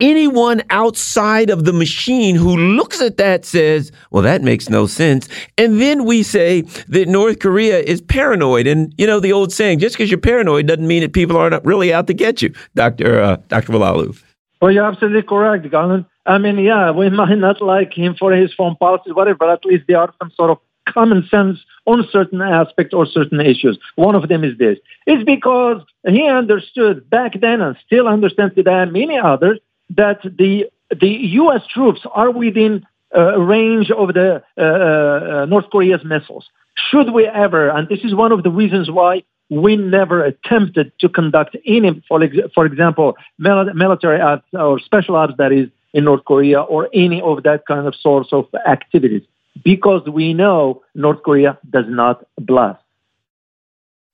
anyone 0.00 0.62
outside 0.70 1.48
of 1.50 1.64
the 1.64 1.72
machine 1.72 2.34
who 2.34 2.56
looks 2.56 3.00
at 3.00 3.16
that 3.16 3.44
says, 3.44 3.92
well, 4.10 4.22
that 4.22 4.42
makes 4.42 4.68
no 4.68 4.86
sense. 4.86 5.28
And 5.56 5.80
then 5.80 6.04
we 6.04 6.22
say 6.22 6.62
that 6.88 7.08
North 7.08 7.38
Korea 7.38 7.80
is 7.80 8.00
paranoid. 8.00 8.66
And, 8.66 8.92
you 8.98 9.06
know, 9.06 9.20
the 9.20 9.32
old 9.32 9.52
saying, 9.52 9.78
just 9.78 9.96
because 9.96 10.10
you're 10.10 10.20
paranoid 10.20 10.66
doesn't 10.66 10.86
mean 10.86 11.02
that 11.02 11.12
people 11.12 11.36
aren't 11.36 11.64
really 11.64 11.92
out 11.92 12.06
to 12.08 12.14
get 12.14 12.42
you, 12.42 12.52
Dr. 12.74 13.22
Uh, 13.22 13.36
Dr. 13.48 13.72
Oualaalou. 13.72 14.22
Well, 14.60 14.70
you're 14.70 14.86
absolutely 14.86 15.22
correct, 15.22 15.70
Garland. 15.70 16.04
I 16.26 16.38
mean, 16.38 16.58
yeah, 16.58 16.90
we 16.90 17.08
might 17.22 17.38
not 17.38 17.62
like 17.62 17.92
him 17.92 18.16
for 18.18 18.32
his 18.32 18.52
foreign 18.52 18.76
policy, 18.76 19.12
whatever, 19.12 19.38
but 19.38 19.48
at 19.50 19.64
least 19.64 19.84
there 19.88 20.00
are 20.00 20.12
some 20.18 20.30
sort 20.30 20.50
of 20.50 20.58
common 20.92 21.26
sense 21.30 21.58
on 21.86 22.06
certain 22.10 22.42
aspects 22.42 22.92
or 22.92 23.06
certain 23.06 23.40
issues. 23.40 23.78
One 23.94 24.14
of 24.14 24.28
them 24.28 24.44
is 24.44 24.58
this. 24.58 24.78
It's 25.06 25.24
because 25.24 25.82
he 26.06 26.28
understood 26.28 27.08
back 27.08 27.40
then 27.40 27.60
and 27.60 27.76
still 27.86 28.08
understands 28.08 28.54
today 28.54 28.74
and 28.82 28.92
many 28.92 29.18
others 29.18 29.58
that 29.90 30.20
the 30.22 30.66
the 31.00 31.08
U.S. 31.08 31.62
troops 31.72 32.00
are 32.12 32.30
within 32.30 32.86
uh, 33.16 33.38
range 33.38 33.90
of 33.90 34.14
the 34.14 34.42
uh, 34.56 34.62
uh, 34.62 35.46
North 35.46 35.68
Korea's 35.70 36.04
missiles. 36.04 36.46
Should 36.90 37.12
we 37.12 37.26
ever, 37.26 37.68
and 37.68 37.88
this 37.88 38.00
is 38.04 38.14
one 38.14 38.30
of 38.30 38.42
the 38.42 38.50
reasons 38.50 38.90
why 38.90 39.22
we 39.48 39.76
never 39.76 40.24
attempted 40.24 40.92
to 41.00 41.08
conduct 41.08 41.56
any, 41.66 42.02
for, 42.08 42.20
for 42.54 42.66
example, 42.66 43.16
military 43.38 44.20
acts 44.20 44.48
or 44.52 44.78
special 44.78 45.16
acts 45.16 45.34
that 45.38 45.52
is 45.52 45.68
in 45.94 46.04
North 46.04 46.24
Korea 46.24 46.60
or 46.60 46.88
any 46.92 47.22
of 47.22 47.42
that 47.44 47.66
kind 47.66 47.86
of 47.86 47.94
source 47.94 48.28
of 48.32 48.46
activities 48.66 49.22
because 49.64 50.02
we 50.08 50.34
know 50.34 50.82
North 50.94 51.22
Korea 51.22 51.58
does 51.68 51.86
not 51.88 52.26
blast. 52.38 52.82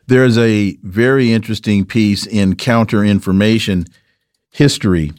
There's 0.07 0.37
a 0.37 0.77
very 0.83 1.33
interesting 1.33 1.85
piece 1.85 2.27
in 2.27 2.57
Counterinformation 2.57 3.89
History 4.51 5.13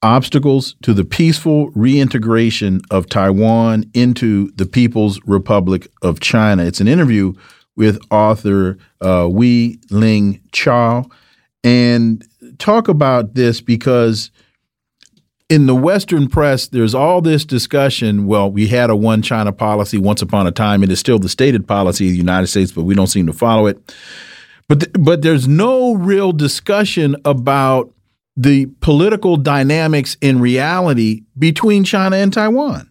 Obstacles 0.00 0.76
to 0.82 0.94
the 0.94 1.04
Peaceful 1.04 1.70
Reintegration 1.70 2.80
of 2.90 3.08
Taiwan 3.08 3.84
into 3.94 4.50
the 4.52 4.64
People's 4.64 5.20
Republic 5.26 5.88
of 6.02 6.20
China. 6.20 6.64
It's 6.64 6.80
an 6.80 6.86
interview 6.86 7.32
with 7.74 7.98
author 8.10 8.78
uh, 9.00 9.26
Ling 9.26 10.40
Chow. 10.52 11.04
And 11.64 12.24
talk 12.58 12.86
about 12.88 13.34
this 13.34 13.60
because 13.60 14.30
in 15.48 15.66
the 15.66 15.74
Western 15.74 16.28
press, 16.28 16.68
there's 16.68 16.94
all 16.94 17.22
this 17.22 17.44
discussion. 17.44 18.26
Well, 18.26 18.50
we 18.50 18.66
had 18.66 18.90
a 18.90 18.96
one 18.96 19.22
China 19.22 19.52
policy 19.52 19.96
once 19.96 20.20
upon 20.20 20.46
a 20.46 20.52
time. 20.52 20.82
It 20.82 20.90
is 20.90 21.00
still 21.00 21.18
the 21.18 21.28
stated 21.28 21.66
policy 21.66 22.06
of 22.06 22.12
the 22.12 22.18
United 22.18 22.48
States, 22.48 22.72
but 22.72 22.82
we 22.82 22.94
don't 22.94 23.06
seem 23.06 23.26
to 23.26 23.32
follow 23.32 23.66
it. 23.66 23.94
But 24.68 24.80
th 24.80 24.92
but 24.98 25.22
there's 25.22 25.48
no 25.48 25.94
real 25.94 26.32
discussion 26.32 27.16
about 27.24 27.90
the 28.36 28.66
political 28.80 29.36
dynamics 29.36 30.16
in 30.20 30.40
reality 30.40 31.22
between 31.38 31.84
China 31.84 32.16
and 32.16 32.32
Taiwan. 32.32 32.90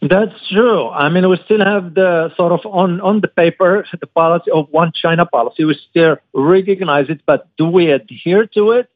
That's 0.00 0.48
true. 0.48 0.88
I 0.90 1.08
mean, 1.08 1.28
we 1.28 1.38
still 1.44 1.64
have 1.64 1.94
the 1.94 2.32
sort 2.36 2.52
of 2.52 2.60
on, 2.66 3.00
on 3.00 3.20
the 3.20 3.26
paper, 3.26 3.84
the 4.00 4.06
policy 4.06 4.50
of 4.52 4.68
one 4.70 4.92
China 4.92 5.26
policy. 5.26 5.64
We 5.64 5.76
still 5.90 6.18
recognize 6.32 7.08
it, 7.08 7.22
but 7.26 7.48
do 7.56 7.66
we 7.66 7.90
adhere 7.90 8.46
to 8.54 8.72
it? 8.72 8.88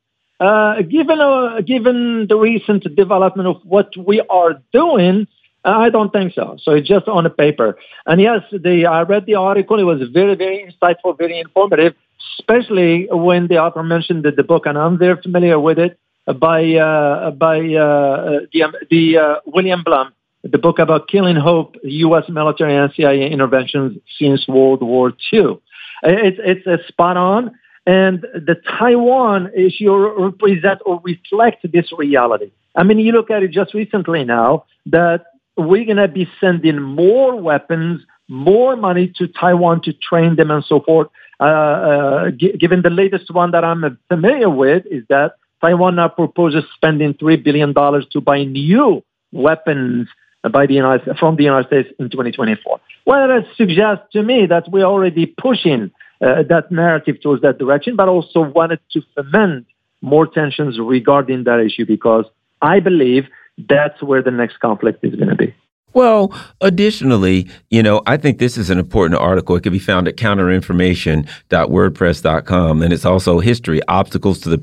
Uh, 0.43 0.83
given 0.83 1.21
uh, 1.21 1.61
given 1.61 2.27
the 2.29 2.37
recent 2.37 2.83
development 2.97 3.47
of 3.49 3.59
what 3.63 3.97
we 3.97 4.21
are 4.29 4.55
doing, 4.73 5.29
I 5.65 5.89
don't 5.89 6.13
think 6.13 6.35
so. 6.35 6.57
So 6.61 6.73
it's 6.73 6.89
just 6.89 7.07
on 7.07 7.23
the 7.23 7.31
paper. 7.31 7.79
And 8.07 8.21
yes, 8.21 8.41
the 8.51 8.87
I 8.87 9.03
read 9.03 9.27
the 9.27 9.37
article. 9.37 9.79
It 9.79 9.85
was 9.85 10.01
very 10.13 10.35
very 10.35 10.59
insightful, 10.67 11.17
very 11.17 11.39
informative, 11.39 11.95
especially 12.41 13.07
when 13.13 13.47
the 13.47 13.59
author 13.59 13.85
mentioned 13.85 14.25
the, 14.25 14.33
the 14.33 14.43
book, 14.43 14.67
and 14.67 14.77
I'm 14.77 14.99
very 14.99 15.17
familiar 15.23 15.61
with 15.61 15.79
it 15.79 15.97
by 16.27 16.75
uh, 16.75 17.31
by 17.31 17.59
uh, 17.59 18.41
the 18.53 18.61
the 18.91 19.19
uh, 19.19 19.35
William 19.47 19.85
Blum, 19.85 20.13
the 20.43 20.59
book 20.59 20.81
about 20.81 21.07
killing 21.07 21.37
hope, 21.37 21.77
U.S. 21.85 22.25
military 22.29 22.75
and 22.75 22.93
CIA 22.97 23.31
interventions 23.31 23.97
since 24.19 24.49
World 24.49 24.83
War 24.83 25.13
II. 25.33 25.61
It's 26.03 26.39
it's 26.43 26.67
a 26.67 26.79
spot 26.89 27.17
on. 27.17 27.53
And 27.87 28.21
the 28.21 28.57
Taiwan 28.79 29.51
issue 29.57 29.93
represent 29.95 30.81
or 30.87 31.01
reflect 31.03 31.67
this 31.73 31.93
reality. 31.97 32.53
I 32.77 32.85
mean, 32.85 32.99
you 32.99 33.13
look 33.13 33.31
at 33.31 33.43
it 33.43 33.51
just 33.51 33.75
recently 33.75 34.25
now 34.25 34.65
that 34.87 35.25
we're 35.57 35.85
going 35.85 35.97
to 35.97 36.09
be 36.09 36.29
sending 36.41 36.81
more 36.81 37.37
weapons, 37.37 38.03
more 38.29 38.77
money 38.77 39.13
to 39.17 39.27
Taiwan 39.29 39.83
to 39.83 39.93
train 39.93 40.37
them 40.37 40.51
and 40.51 40.65
so 40.65 40.81
forth. 40.81 41.09
Uh, 41.41 41.45
uh, 41.45 42.31
g- 42.31 42.57
given 42.57 42.83
the 42.83 42.91
latest 42.91 43.31
one 43.35 43.51
that 43.51 43.65
I'm 43.65 43.99
familiar 44.09 44.49
with 44.49 44.87
is 44.87 45.05
that 45.09 45.33
Taiwan 45.61 45.97
now 45.97 46.09
proposes 46.09 46.65
spending 46.75 47.15
$3 47.15 47.43
billion 47.43 47.75
to 47.75 48.21
buy 48.21 48.45
new 48.45 49.03
weapons 49.33 50.09
by 50.51 50.67
the 50.67 50.75
United, 50.75 51.17
from 51.19 51.37
the 51.37 51.45
United 51.45 51.67
States 51.67 51.89
in 51.99 52.11
2024. 52.11 52.81
Well, 53.07 53.29
that 53.29 53.47
suggests 53.57 54.05
to 54.13 54.23
me 54.23 54.47
that 54.47 54.71
we're 54.71 54.85
already 54.85 55.27
pushing 55.27 55.91
uh, 56.23 56.43
that 56.49 56.71
narrative 56.71 57.21
towards 57.21 57.43
that 57.43 57.59
direction, 57.59 57.97
but 57.97 58.09
also 58.09 58.41
wanted 58.41 58.81
to 58.93 59.03
foment 59.15 59.67
more 60.01 60.27
tensions 60.27 60.79
regarding 60.79 61.45
that 61.45 61.61
issue 61.61 61.87
because 61.87 62.25
I 62.61 62.81
believe 62.81 63.25
that's 63.69 64.03
where 64.03 64.23
the 64.23 64.31
next 64.31 64.59
conflict 64.61 65.05
is 65.05 65.15
going 65.15 65.29
to 65.29 65.37
be. 65.37 65.55
Well, 65.95 66.35
additionally, 66.63 67.49
you 67.71 67.83
know, 67.83 68.01
I 68.07 68.17
think 68.17 68.39
this 68.39 68.57
is 68.57 68.71
an 68.71 68.79
important 68.79 69.21
article. 69.21 69.57
It 69.57 69.63
can 69.63 69.73
be 69.73 69.79
found 69.79 70.09
at 70.09 70.17
counterinformation.wordpress.com. 70.17 72.83
And 72.83 72.95
it's 72.95 73.05
also 73.05 73.41
history, 73.41 73.83
obstacles 73.89 74.41
to 74.41 74.49
the 74.49 74.57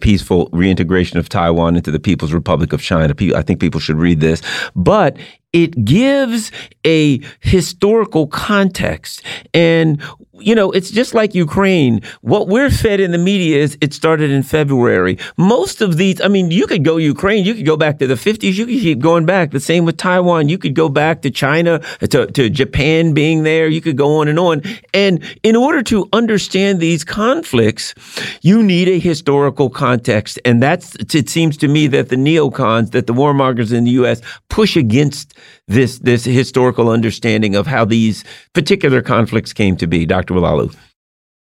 peaceful 0.00 0.48
reintegration 0.52 1.18
of 1.18 1.28
Taiwan 1.28 1.74
into 1.74 1.90
the 1.90 1.98
People's 1.98 2.32
Republic 2.32 2.72
of 2.72 2.80
China. 2.80 3.12
I 3.34 3.42
think 3.42 3.58
people 3.60 3.80
should 3.80 3.96
read 3.96 4.20
this. 4.20 4.40
But 4.76 5.16
it 5.52 5.84
gives 5.84 6.52
a 6.86 7.20
historical 7.40 8.28
context. 8.28 9.20
And, 9.52 10.00
you 10.40 10.54
know, 10.54 10.70
it's 10.70 10.90
just 10.90 11.14
like 11.14 11.34
Ukraine. 11.34 12.02
What 12.20 12.48
we're 12.48 12.70
fed 12.70 13.00
in 13.00 13.12
the 13.12 13.18
media 13.18 13.58
is 13.58 13.76
it 13.80 13.94
started 13.94 14.30
in 14.30 14.42
February. 14.42 15.18
Most 15.36 15.80
of 15.80 15.96
these, 15.96 16.20
I 16.20 16.28
mean, 16.28 16.50
you 16.50 16.66
could 16.66 16.84
go 16.84 16.96
Ukraine, 16.96 17.44
you 17.44 17.54
could 17.54 17.66
go 17.66 17.76
back 17.76 17.98
to 17.98 18.06
the 18.06 18.14
50s, 18.14 18.54
you 18.54 18.66
could 18.66 18.80
keep 18.80 18.98
going 19.00 19.26
back. 19.26 19.50
The 19.50 19.60
same 19.60 19.84
with 19.84 19.96
Taiwan. 19.96 20.48
You 20.48 20.58
could 20.58 20.74
go 20.74 20.88
back 20.88 21.22
to 21.22 21.30
China, 21.30 21.80
to, 22.00 22.26
to 22.26 22.50
Japan 22.50 23.14
being 23.14 23.42
there. 23.42 23.68
You 23.68 23.80
could 23.80 23.96
go 23.96 24.18
on 24.18 24.28
and 24.28 24.38
on. 24.38 24.62
And 24.94 25.22
in 25.42 25.56
order 25.56 25.82
to 25.84 26.08
understand 26.12 26.80
these 26.80 27.04
conflicts, 27.04 27.94
you 28.42 28.62
need 28.62 28.88
a 28.88 28.98
historical 28.98 29.70
context. 29.70 30.38
And 30.44 30.62
that's, 30.62 30.94
it 31.14 31.28
seems 31.28 31.56
to 31.58 31.68
me 31.68 31.86
that 31.88 32.08
the 32.08 32.16
neocons, 32.16 32.92
that 32.92 33.06
the 33.06 33.14
warmongers 33.14 33.72
in 33.72 33.84
the 33.84 33.92
U.S. 33.92 34.20
push 34.48 34.76
against 34.76 35.34
this 35.68 35.98
this 35.98 36.24
historical 36.24 36.88
understanding 36.88 37.54
of 37.54 37.66
how 37.66 37.84
these 37.84 38.24
particular 38.54 39.02
conflicts 39.02 39.52
came 39.52 39.76
to 39.76 39.86
be, 39.86 40.06
Dr. 40.06 40.27
Oualaalou? 40.34 40.74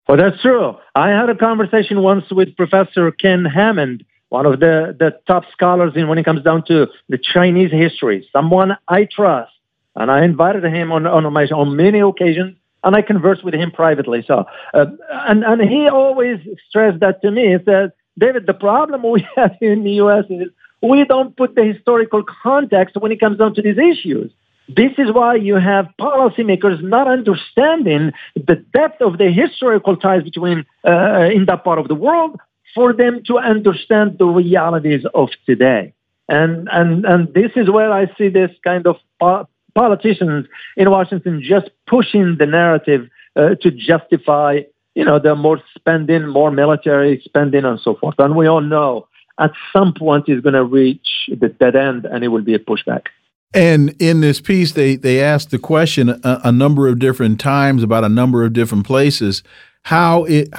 Well, 0.08 0.18
that's 0.18 0.42
true. 0.42 0.76
I 0.96 1.10
had 1.10 1.30
a 1.30 1.36
conversation 1.36 2.02
once 2.02 2.26
with 2.30 2.56
Professor 2.58 3.12
Ken 3.12 3.46
Hammond, 3.46 4.06
one 4.30 4.46
of 4.46 4.60
the, 4.60 4.96
the 4.98 5.18
top 5.28 5.44
scholars 5.52 5.94
in 5.96 6.08
when 6.08 6.18
it 6.18 6.26
comes 6.26 6.44
down 6.44 6.64
to 6.68 6.88
the 7.08 7.18
Chinese 7.18 7.72
history, 7.72 8.28
someone 8.34 8.76
I 8.88 9.06
trust. 9.06 9.52
And 9.96 10.10
I 10.10 10.24
invited 10.24 10.64
him 10.64 10.92
on, 10.92 11.06
on, 11.06 11.32
my, 11.32 11.46
on 11.46 11.76
many 11.76 12.00
occasions, 12.00 12.58
and 12.84 12.96
I 12.96 13.02
conversed 13.02 13.46
with 13.46 13.54
him 13.54 13.72
privately. 13.72 14.24
So, 14.28 14.46
uh, 14.74 14.86
and, 15.10 15.44
and 15.44 15.62
he 15.62 15.88
always 15.88 16.40
stressed 16.68 17.00
that 17.02 17.22
to 17.22 17.32
me. 17.32 17.56
He 17.56 17.64
said, 17.64 17.92
David, 18.18 18.48
the 18.48 18.54
problem 18.54 19.04
we 19.04 19.26
have 19.36 19.56
in 19.62 19.84
the 19.84 19.92
U.S. 19.92 20.26
is 20.30 20.50
we 20.82 21.06
don't 21.06 21.38
put 21.38 21.56
the 21.56 21.64
historical 21.64 22.24
context 22.44 22.98
when 22.98 23.12
it 23.12 23.20
comes 23.20 23.38
down 23.38 23.54
to 23.56 23.62
these 23.62 23.78
issues. 23.78 24.32
This 24.68 24.92
is 24.98 25.12
why 25.12 25.36
you 25.36 25.56
have 25.56 25.88
policymakers 26.00 26.82
not 26.82 27.08
understanding 27.08 28.12
the 28.36 28.56
depth 28.56 29.02
of 29.02 29.18
the 29.18 29.30
historical 29.32 29.98
ties 29.98 30.24
between 30.24 30.66
uh, 30.88 31.30
in 31.34 31.46
that 31.46 31.64
part 31.64 31.80
of 31.80 31.88
the 31.88 31.96
world 31.96 32.40
for 32.74 32.94
them 32.94 33.22
to 33.28 33.38
understand 33.38 34.18
the 34.18 34.26
realities 34.26 35.06
of 35.14 35.30
today. 35.46 35.94
And 36.30 36.70
and 36.72 37.06
and 37.06 37.34
this 37.34 37.52
is 37.56 37.70
where 37.70 37.92
I 37.92 38.08
see 38.18 38.30
this 38.30 38.52
kind 38.64 38.88
of 38.88 38.96
po- 39.20 39.48
politicians 39.76 40.48
in 40.78 40.90
Washington 40.90 41.42
just 41.44 41.70
pushing 41.86 42.38
the 42.38 42.46
narrative 42.46 43.10
uh, 43.36 43.56
to 43.62 43.72
justify 43.72 44.62
you 44.96 45.04
know, 45.04 45.20
they're 45.20 45.36
more 45.36 45.62
spending, 45.76 46.28
more 46.28 46.52
military 46.52 47.22
spending, 47.26 47.66
and 47.66 47.80
so 47.80 47.96
forth. 47.96 48.16
And 48.20 48.36
we 48.36 48.48
all 48.48 48.62
know 48.62 49.08
at 49.40 49.52
some 49.72 49.94
point 49.94 50.26
it's 50.28 50.42
going 50.42 50.54
to 50.54 50.64
reach 50.64 51.08
the 51.28 51.50
dead 51.50 51.76
end, 51.76 52.06
and 52.06 52.24
it 52.24 52.28
will 52.28 52.44
be 52.44 52.54
a 52.54 52.60
pushback. 52.60 53.08
And 53.54 53.96
in 54.02 54.22
this 54.22 54.42
piece, 54.42 54.72
they 54.72 54.96
they 54.96 55.22
asked 55.22 55.52
the 55.52 55.60
question 55.60 56.10
a, 56.10 56.42
a, 56.46 56.52
number 56.52 56.88
of 56.88 56.98
different 56.98 57.40
times 57.40 57.84
about 57.84 58.04
a 58.04 58.10
number 58.10 58.44
of 58.44 58.54
different 58.54 58.86
places. 58.86 59.44
How 59.84 60.24
it 60.24 60.50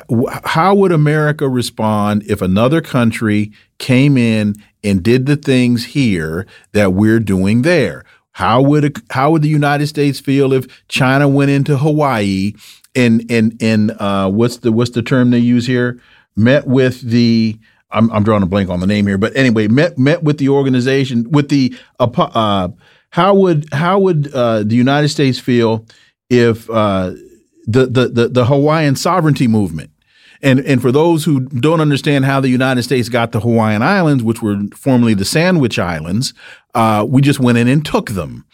how 0.44 0.74
would 0.74 0.92
America 0.92 1.48
respond 1.48 2.22
if 2.28 2.40
another 2.40 2.80
country 2.80 3.52
came 3.78 4.16
in 4.16 4.54
and 4.84 5.02
did 5.02 5.26
the 5.26 5.36
things 5.36 5.86
here 5.86 6.46
that 6.72 6.92
we're 6.92 7.20
doing 7.20 7.62
there? 7.62 8.04
How 8.32 8.60
would 8.62 9.02
how 9.10 9.30
would 9.32 9.42
the 9.42 9.48
United 9.48 9.86
States 9.88 10.20
feel 10.20 10.52
if 10.52 10.86
China 10.88 11.28
went 11.28 11.50
into 11.50 11.78
Hawaii 11.78 12.52
and 12.94 13.24
and 13.28 13.56
and 13.60 13.90
uh, 13.92 14.30
what's 14.30 14.58
the 14.58 14.70
what's 14.70 14.90
the 14.90 15.02
term 15.02 15.30
they 15.30 15.38
use 15.38 15.66
here? 15.66 16.00
Met 16.36 16.66
with 16.66 17.00
the 17.00 17.58
I'm, 17.94 18.10
I'm 18.10 18.24
drawing 18.24 18.42
a 18.42 18.46
blank 18.46 18.68
on 18.70 18.80
the 18.80 18.86
name 18.86 19.06
here, 19.06 19.18
but 19.18 19.34
anyway, 19.36 19.68
met 19.68 19.96
met 19.98 20.22
with 20.22 20.38
the 20.38 20.48
organization 20.48 21.30
with 21.30 21.48
the 21.48 21.74
uh, 21.98 22.08
uh, 22.16 22.68
how 23.10 23.34
would 23.34 23.72
how 23.72 23.98
would 24.00 24.32
uh, 24.34 24.62
the 24.64 24.76
United 24.76 25.08
States 25.08 25.38
feel 25.38 25.86
if 26.28 26.68
uh, 26.70 27.12
the, 27.66 27.86
the 27.86 28.08
the 28.08 28.28
the 28.28 28.44
Hawaiian 28.46 28.96
sovereignty 28.96 29.46
movement 29.46 29.90
and 30.44 30.60
and 30.60 30.82
for 30.82 30.92
those 30.92 31.24
who 31.24 31.40
don't 31.40 31.80
understand 31.80 32.26
how 32.26 32.38
the 32.38 32.50
United 32.50 32.82
States 32.82 33.08
got 33.08 33.32
the 33.32 33.40
Hawaiian 33.40 33.82
Islands, 33.82 34.22
which 34.22 34.42
were 34.42 34.58
formerly 34.74 35.14
the 35.14 35.24
Sandwich 35.24 35.78
Islands, 35.78 36.34
uh, 36.74 37.04
we 37.08 37.22
just 37.22 37.40
went 37.40 37.56
in 37.56 37.66
and 37.66 37.84
took 37.84 38.10
them. 38.10 38.44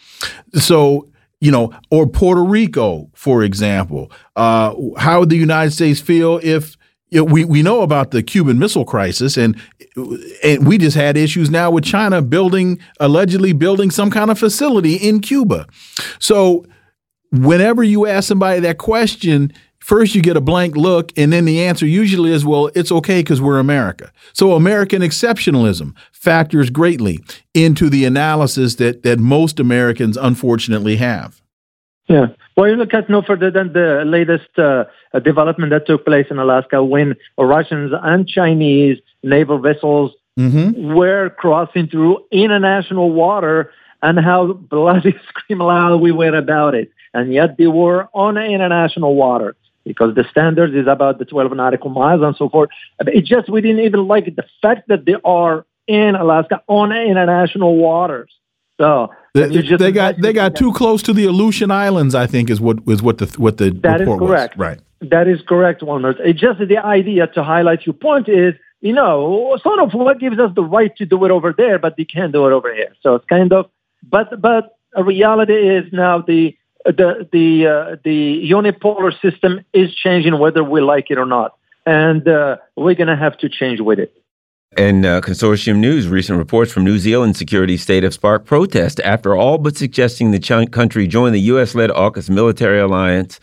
So 0.53 1.09
you 1.41 1.51
know, 1.51 1.73
or 1.89 2.07
Puerto 2.07 2.43
Rico, 2.43 3.09
for 3.13 3.43
example. 3.43 4.11
Uh, 4.35 4.73
how 4.97 5.19
would 5.19 5.29
the 5.29 5.37
United 5.37 5.71
States 5.71 5.99
feel 5.99 6.39
if 6.43 6.77
you 7.11 7.19
know, 7.19 7.25
we 7.25 7.43
we 7.43 7.61
know 7.61 7.81
about 7.81 8.11
the 8.11 8.23
Cuban 8.23 8.57
Missile 8.57 8.85
Crisis, 8.85 9.37
and 9.37 9.55
and 10.43 10.65
we 10.65 10.77
just 10.77 10.95
had 10.95 11.17
issues 11.17 11.49
now 11.49 11.69
with 11.69 11.83
China 11.83 12.21
building 12.21 12.79
allegedly 12.99 13.51
building 13.53 13.91
some 13.91 14.09
kind 14.09 14.31
of 14.31 14.39
facility 14.39 14.95
in 14.95 15.19
Cuba. 15.19 15.67
So 16.19 16.65
whenever 17.31 17.83
you 17.83 18.07
ask 18.07 18.29
somebody 18.29 18.61
that 18.61 18.77
question, 18.77 19.51
first 19.79 20.15
you 20.15 20.21
get 20.21 20.37
a 20.37 20.41
blank 20.41 20.77
look, 20.77 21.11
and 21.17 21.33
then 21.33 21.43
the 21.43 21.61
answer 21.61 21.85
usually 21.85 22.31
is, 22.31 22.45
"Well, 22.45 22.71
it's 22.75 22.93
okay 22.93 23.19
because 23.19 23.41
we're 23.41 23.59
America." 23.59 24.13
So 24.31 24.53
American 24.53 25.01
exceptionalism 25.01 25.93
factors 26.13 26.69
greatly 26.69 27.19
into 27.53 27.89
the 27.89 28.05
analysis 28.05 28.75
that 28.75 29.03
that 29.03 29.19
most 29.19 29.59
Americans 29.59 30.15
unfortunately 30.15 30.95
have. 30.95 31.40
Yeah. 32.11 32.27
Well, 32.57 32.69
you 32.69 32.75
look 32.75 32.93
at 32.93 33.09
no 33.09 33.21
further 33.21 33.49
than 33.49 33.73
the 33.73 34.03
latest 34.05 34.59
uh, 34.59 34.85
development 35.23 35.71
that 35.71 35.87
took 35.87 36.05
place 36.05 36.27
in 36.29 36.39
Alaska 36.39 36.83
when 36.83 37.15
Russians 37.37 37.93
and 38.03 38.27
Chinese 38.27 38.97
naval 39.23 39.59
vessels 39.59 40.11
mm-hmm. 40.37 40.93
were 40.93 41.29
crossing 41.29 41.87
through 41.87 42.25
international 42.31 43.11
water 43.11 43.71
and 44.01 44.19
how 44.19 44.53
bloody 44.53 45.15
scream 45.29 45.59
loud 45.59 46.01
we 46.01 46.11
were 46.11 46.35
about 46.35 46.75
it. 46.75 46.91
And 47.13 47.33
yet 47.33 47.57
they 47.57 47.67
were 47.67 48.09
on 48.13 48.37
international 48.37 49.15
water 49.15 49.55
because 49.85 50.15
the 50.15 50.25
standards 50.29 50.73
is 50.75 50.87
about 50.87 51.17
the 51.19 51.25
12 51.25 51.53
nautical 51.53 51.89
miles 51.89 52.21
and 52.21 52.35
so 52.35 52.49
forth. 52.49 52.69
It 52.99 53.25
just, 53.25 53.49
we 53.49 53.61
didn't 53.61 53.83
even 53.85 54.07
like 54.07 54.25
the 54.35 54.45
fact 54.61 54.87
that 54.89 55.05
they 55.05 55.15
are 55.23 55.65
in 55.87 56.15
Alaska 56.15 56.61
on 56.67 56.91
international 56.91 57.75
waters. 57.77 58.31
So 58.79 59.11
they, 59.33 59.47
they 59.77 59.91
got 59.91 60.19
they 60.21 60.33
got 60.33 60.55
too 60.55 60.73
close 60.73 61.01
to 61.03 61.13
the 61.13 61.25
Aleutian 61.25 61.71
Islands. 61.71 62.15
I 62.15 62.27
think 62.27 62.49
is 62.49 62.59
what 62.59 62.79
is 62.87 63.01
what 63.01 63.17
the 63.17 63.33
what 63.37 63.57
the 63.57 63.69
that 63.69 64.01
report 64.01 64.21
is 64.21 64.27
correct. 64.27 64.57
Was. 64.57 64.67
Right. 64.67 64.79
That 65.09 65.27
is 65.27 65.41
correct, 65.47 65.81
Walmart. 65.81 66.19
It's 66.19 66.39
just 66.39 66.59
the 66.59 66.77
idea 66.77 67.27
to 67.27 67.43
highlight 67.43 67.85
your 67.85 67.93
point 67.93 68.27
is 68.27 68.53
you 68.81 68.93
know 68.93 69.57
sort 69.63 69.79
of 69.79 69.93
what 69.93 70.19
gives 70.19 70.37
us 70.37 70.51
the 70.53 70.63
right 70.63 70.95
to 70.97 71.05
do 71.05 71.23
it 71.25 71.31
over 71.31 71.53
there, 71.53 71.79
but 71.79 71.95
we 71.97 72.05
can't 72.05 72.33
do 72.33 72.45
it 72.47 72.51
over 72.51 72.73
here. 72.73 72.93
So 73.01 73.15
it's 73.15 73.25
kind 73.25 73.53
of 73.53 73.69
but 74.03 74.41
but 74.41 74.77
a 74.95 75.03
reality 75.03 75.53
is 75.53 75.91
now 75.93 76.21
the 76.21 76.57
the 76.85 77.27
the 77.31 77.67
uh, 77.67 77.95
the 78.03 78.49
unipolar 78.49 79.13
system 79.21 79.63
is 79.73 79.93
changing 79.95 80.37
whether 80.39 80.63
we 80.63 80.81
like 80.81 81.09
it 81.09 81.17
or 81.17 81.25
not, 81.25 81.55
and 81.85 82.27
uh, 82.27 82.57
we're 82.75 82.95
going 82.95 83.07
to 83.07 83.15
have 83.15 83.37
to 83.39 83.49
change 83.49 83.79
with 83.79 83.99
it. 83.99 84.13
And 84.77 85.05
uh, 85.05 85.19
Consortium 85.19 85.79
News, 85.79 86.07
recent 86.07 86.37
reports 86.37 86.71
from 86.71 86.85
New 86.85 86.97
Zealand 86.97 87.35
security 87.35 87.75
state 87.75 88.03
have 88.03 88.13
sparked 88.13 88.45
protest 88.45 89.01
after 89.01 89.35
all 89.35 89.57
but 89.57 89.75
suggesting 89.75 90.31
the 90.31 90.39
country 90.71 91.07
join 91.07 91.33
the 91.33 91.41
U.S. 91.41 91.75
led 91.75 91.89
AUKUS 91.89 92.29
military 92.29 92.79
alliance, 92.79 93.37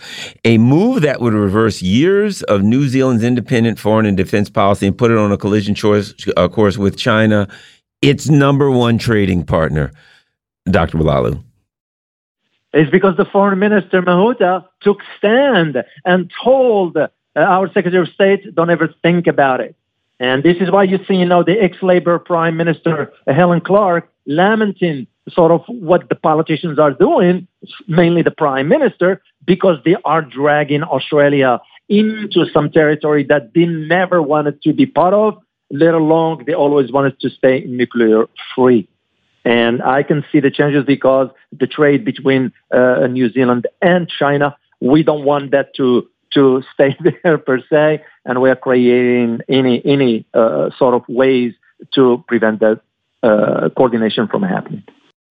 a 0.46 0.56
move 0.56 1.02
that 1.02 1.20
would 1.20 1.34
reverse 1.34 1.82
years 1.82 2.42
of 2.44 2.62
New 2.62 2.88
Zealand's 2.88 3.22
independent 3.22 3.78
foreign 3.78 4.06
and 4.06 4.16
defense 4.16 4.48
policy 4.48 4.86
and 4.86 4.96
put 4.96 5.10
it 5.10 5.18
on 5.18 5.30
a 5.30 5.36
collision 5.36 5.74
choice, 5.74 6.14
uh, 6.38 6.48
course 6.48 6.78
with 6.78 6.96
China, 6.96 7.46
its 8.00 8.30
number 8.30 8.70
one 8.70 8.96
trading 8.96 9.44
partner. 9.44 9.92
Dr. 10.70 10.96
Oualaalou. 10.96 11.42
It's 12.72 12.90
because 12.90 13.18
the 13.18 13.26
foreign 13.26 13.58
minister, 13.58 14.00
Mahuta, 14.00 14.64
took 14.80 15.00
stand 15.18 15.84
and 16.06 16.32
told 16.42 16.96
uh, 16.96 17.08
our 17.36 17.70
Secretary 17.72 18.02
of 18.02 18.08
State, 18.08 18.54
don't 18.54 18.70
ever 18.70 18.94
think 19.02 19.26
about 19.26 19.60
it. 19.60 19.76
And 20.20 20.42
this 20.42 20.56
is 20.60 20.70
why 20.70 20.84
you 20.84 20.98
see, 21.06 21.14
you 21.14 21.24
know, 21.26 21.44
the 21.44 21.62
ex-Labor 21.62 22.18
Prime 22.18 22.56
Minister 22.56 23.12
Helen 23.26 23.60
Clark 23.60 24.10
lamenting 24.26 25.06
sort 25.28 25.52
of 25.52 25.62
what 25.68 26.08
the 26.08 26.14
politicians 26.14 26.78
are 26.78 26.92
doing, 26.92 27.46
mainly 27.86 28.22
the 28.22 28.30
Prime 28.30 28.68
Minister, 28.68 29.22
because 29.46 29.76
they 29.84 29.96
are 30.04 30.22
dragging 30.22 30.82
Australia 30.82 31.60
into 31.88 32.46
some 32.52 32.70
territory 32.70 33.24
that 33.24 33.54
they 33.54 33.64
never 33.64 34.20
wanted 34.20 34.60
to 34.62 34.72
be 34.72 34.86
part 34.86 35.14
of, 35.14 35.38
let 35.70 35.94
alone 35.94 36.44
they 36.46 36.54
always 36.54 36.90
wanted 36.90 37.18
to 37.20 37.30
stay 37.30 37.64
nuclear 37.66 38.26
free. 38.54 38.88
And 39.44 39.82
I 39.82 40.02
can 40.02 40.24
see 40.30 40.40
the 40.40 40.50
changes 40.50 40.84
because 40.84 41.30
the 41.52 41.66
trade 41.66 42.04
between 42.04 42.52
uh, 42.70 43.06
New 43.06 43.30
Zealand 43.30 43.66
and 43.80 44.08
China, 44.08 44.56
we 44.80 45.02
don't 45.02 45.24
want 45.24 45.52
that 45.52 45.74
to 45.76 46.08
to 46.34 46.62
stay 46.74 46.96
there 47.22 47.38
per 47.38 47.60
se, 47.70 48.02
and 48.24 48.40
we 48.40 48.50
are 48.50 48.56
creating 48.56 49.40
any 49.48 49.84
any 49.84 50.26
uh, 50.34 50.70
sort 50.78 50.94
of 50.94 51.02
ways 51.08 51.54
to 51.94 52.24
prevent 52.26 52.60
that 52.60 52.80
uh, 53.22 53.68
coordination 53.76 54.28
from 54.28 54.42
happening. 54.42 54.82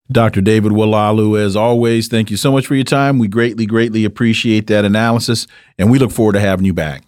Dr. 0.09 0.39
David 0.39 0.71
Oualaalou, 0.71 1.37
as 1.37 1.57
always, 1.57 2.07
thank 2.07 2.31
you 2.31 2.37
so 2.37 2.51
much 2.51 2.65
for 2.65 2.75
your 2.75 2.85
time. 2.85 3.19
We 3.19 3.27
greatly, 3.27 3.65
greatly 3.65 4.05
appreciate 4.05 4.67
that 4.67 4.85
analysis, 4.85 5.47
and 5.77 5.91
we 5.91 5.99
look 5.99 6.11
forward 6.11 6.33
to 6.33 6.39
having 6.39 6.65
you 6.65 6.73
back. 6.73 7.03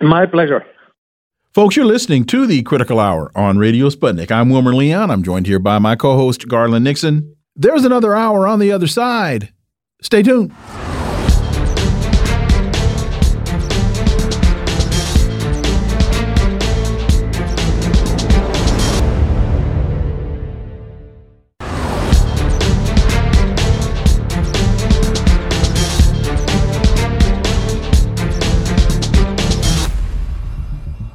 My 0.00 0.24
pleasure. 0.24 0.64
Folks, 1.52 1.76
you're 1.76 1.84
listening 1.84 2.24
to 2.26 2.46
the 2.46 2.62
Critical 2.62 3.00
Hour 3.00 3.32
on 3.34 3.58
Radio 3.58 3.90
Sputnik. 3.90 4.30
I'm 4.30 4.48
Wilmer 4.48 4.74
Leon. 4.74 5.10
I'm 5.10 5.22
joined 5.22 5.46
here 5.46 5.58
by 5.58 5.78
my 5.78 5.96
co 5.96 6.16
host, 6.16 6.48
Garland 6.48 6.84
Nixon. 6.84 7.34
There's 7.56 7.84
another 7.84 8.14
hour 8.14 8.46
on 8.46 8.60
the 8.60 8.70
other 8.70 8.86
side. 8.86 9.52
Stay 10.00 10.22
tuned. 10.22 10.54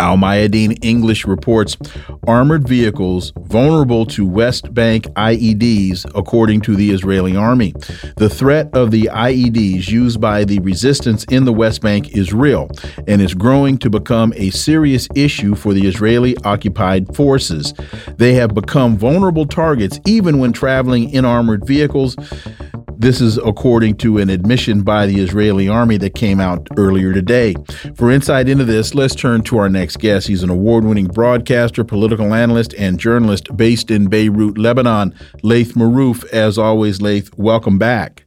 Al 0.00 0.16
Mayadeen 0.16 0.82
English 0.82 1.26
reports 1.26 1.76
armored 2.26 2.66
vehicles 2.66 3.34
vulnerable 3.40 4.06
to 4.06 4.26
West 4.26 4.72
Bank 4.72 5.04
IEDs, 5.08 6.10
according 6.14 6.62
to 6.62 6.74
the 6.74 6.90
Israeli 6.90 7.36
army. 7.36 7.74
The 8.16 8.30
threat 8.30 8.70
of 8.72 8.92
the 8.92 9.10
IEDs 9.12 9.90
used 9.90 10.18
by 10.18 10.44
the 10.44 10.58
resistance 10.60 11.24
in 11.24 11.44
the 11.44 11.52
West 11.52 11.82
Bank 11.82 12.16
is 12.16 12.32
real 12.32 12.70
and 13.06 13.20
is 13.20 13.34
growing 13.34 13.76
to 13.76 13.90
become 13.90 14.32
a 14.36 14.48
serious 14.48 15.06
issue 15.14 15.54
for 15.54 15.74
the 15.74 15.86
Israeli 15.86 16.34
occupied 16.44 17.14
forces. 17.14 17.74
They 18.16 18.32
have 18.34 18.54
become 18.54 18.96
vulnerable 18.96 19.44
targets 19.44 20.00
even 20.06 20.38
when 20.38 20.54
traveling 20.54 21.10
in 21.10 21.26
armored 21.26 21.66
vehicles. 21.66 22.16
This 23.00 23.22
is 23.22 23.38
according 23.38 23.96
to 23.96 24.18
an 24.18 24.28
admission 24.28 24.82
by 24.82 25.06
the 25.06 25.20
Israeli 25.20 25.70
army 25.70 25.96
that 25.96 26.14
came 26.14 26.38
out 26.38 26.68
earlier 26.76 27.14
today. 27.14 27.54
For 27.94 28.10
insight 28.10 28.46
into 28.46 28.66
this, 28.66 28.94
let's 28.94 29.14
turn 29.14 29.40
to 29.44 29.56
our 29.56 29.70
next 29.70 30.00
guest. 30.00 30.28
He's 30.28 30.42
an 30.42 30.50
award 30.50 30.84
winning 30.84 31.06
broadcaster, 31.06 31.82
political 31.82 32.34
analyst, 32.34 32.74
and 32.74 33.00
journalist 33.00 33.56
based 33.56 33.90
in 33.90 34.08
Beirut, 34.08 34.58
Lebanon. 34.58 35.14
Laith 35.42 35.72
Marouf, 35.76 36.26
as 36.26 36.58
always, 36.58 37.00
Laith, 37.00 37.30
welcome 37.38 37.78
back. 37.78 38.26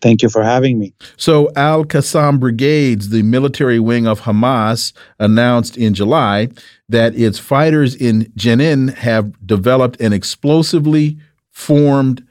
Thank 0.00 0.22
you 0.22 0.30
for 0.30 0.42
having 0.42 0.78
me. 0.78 0.94
So, 1.18 1.52
Al 1.54 1.84
Qassam 1.84 2.40
Brigades, 2.40 3.10
the 3.10 3.22
military 3.24 3.78
wing 3.78 4.06
of 4.06 4.22
Hamas, 4.22 4.94
announced 5.18 5.76
in 5.76 5.92
July 5.92 6.48
that 6.88 7.14
its 7.14 7.38
fighters 7.38 7.94
in 7.94 8.22
Jenin 8.38 8.94
have 8.94 9.46
developed 9.46 10.00
an 10.00 10.14
explosively 10.14 11.18
formed 11.50 12.26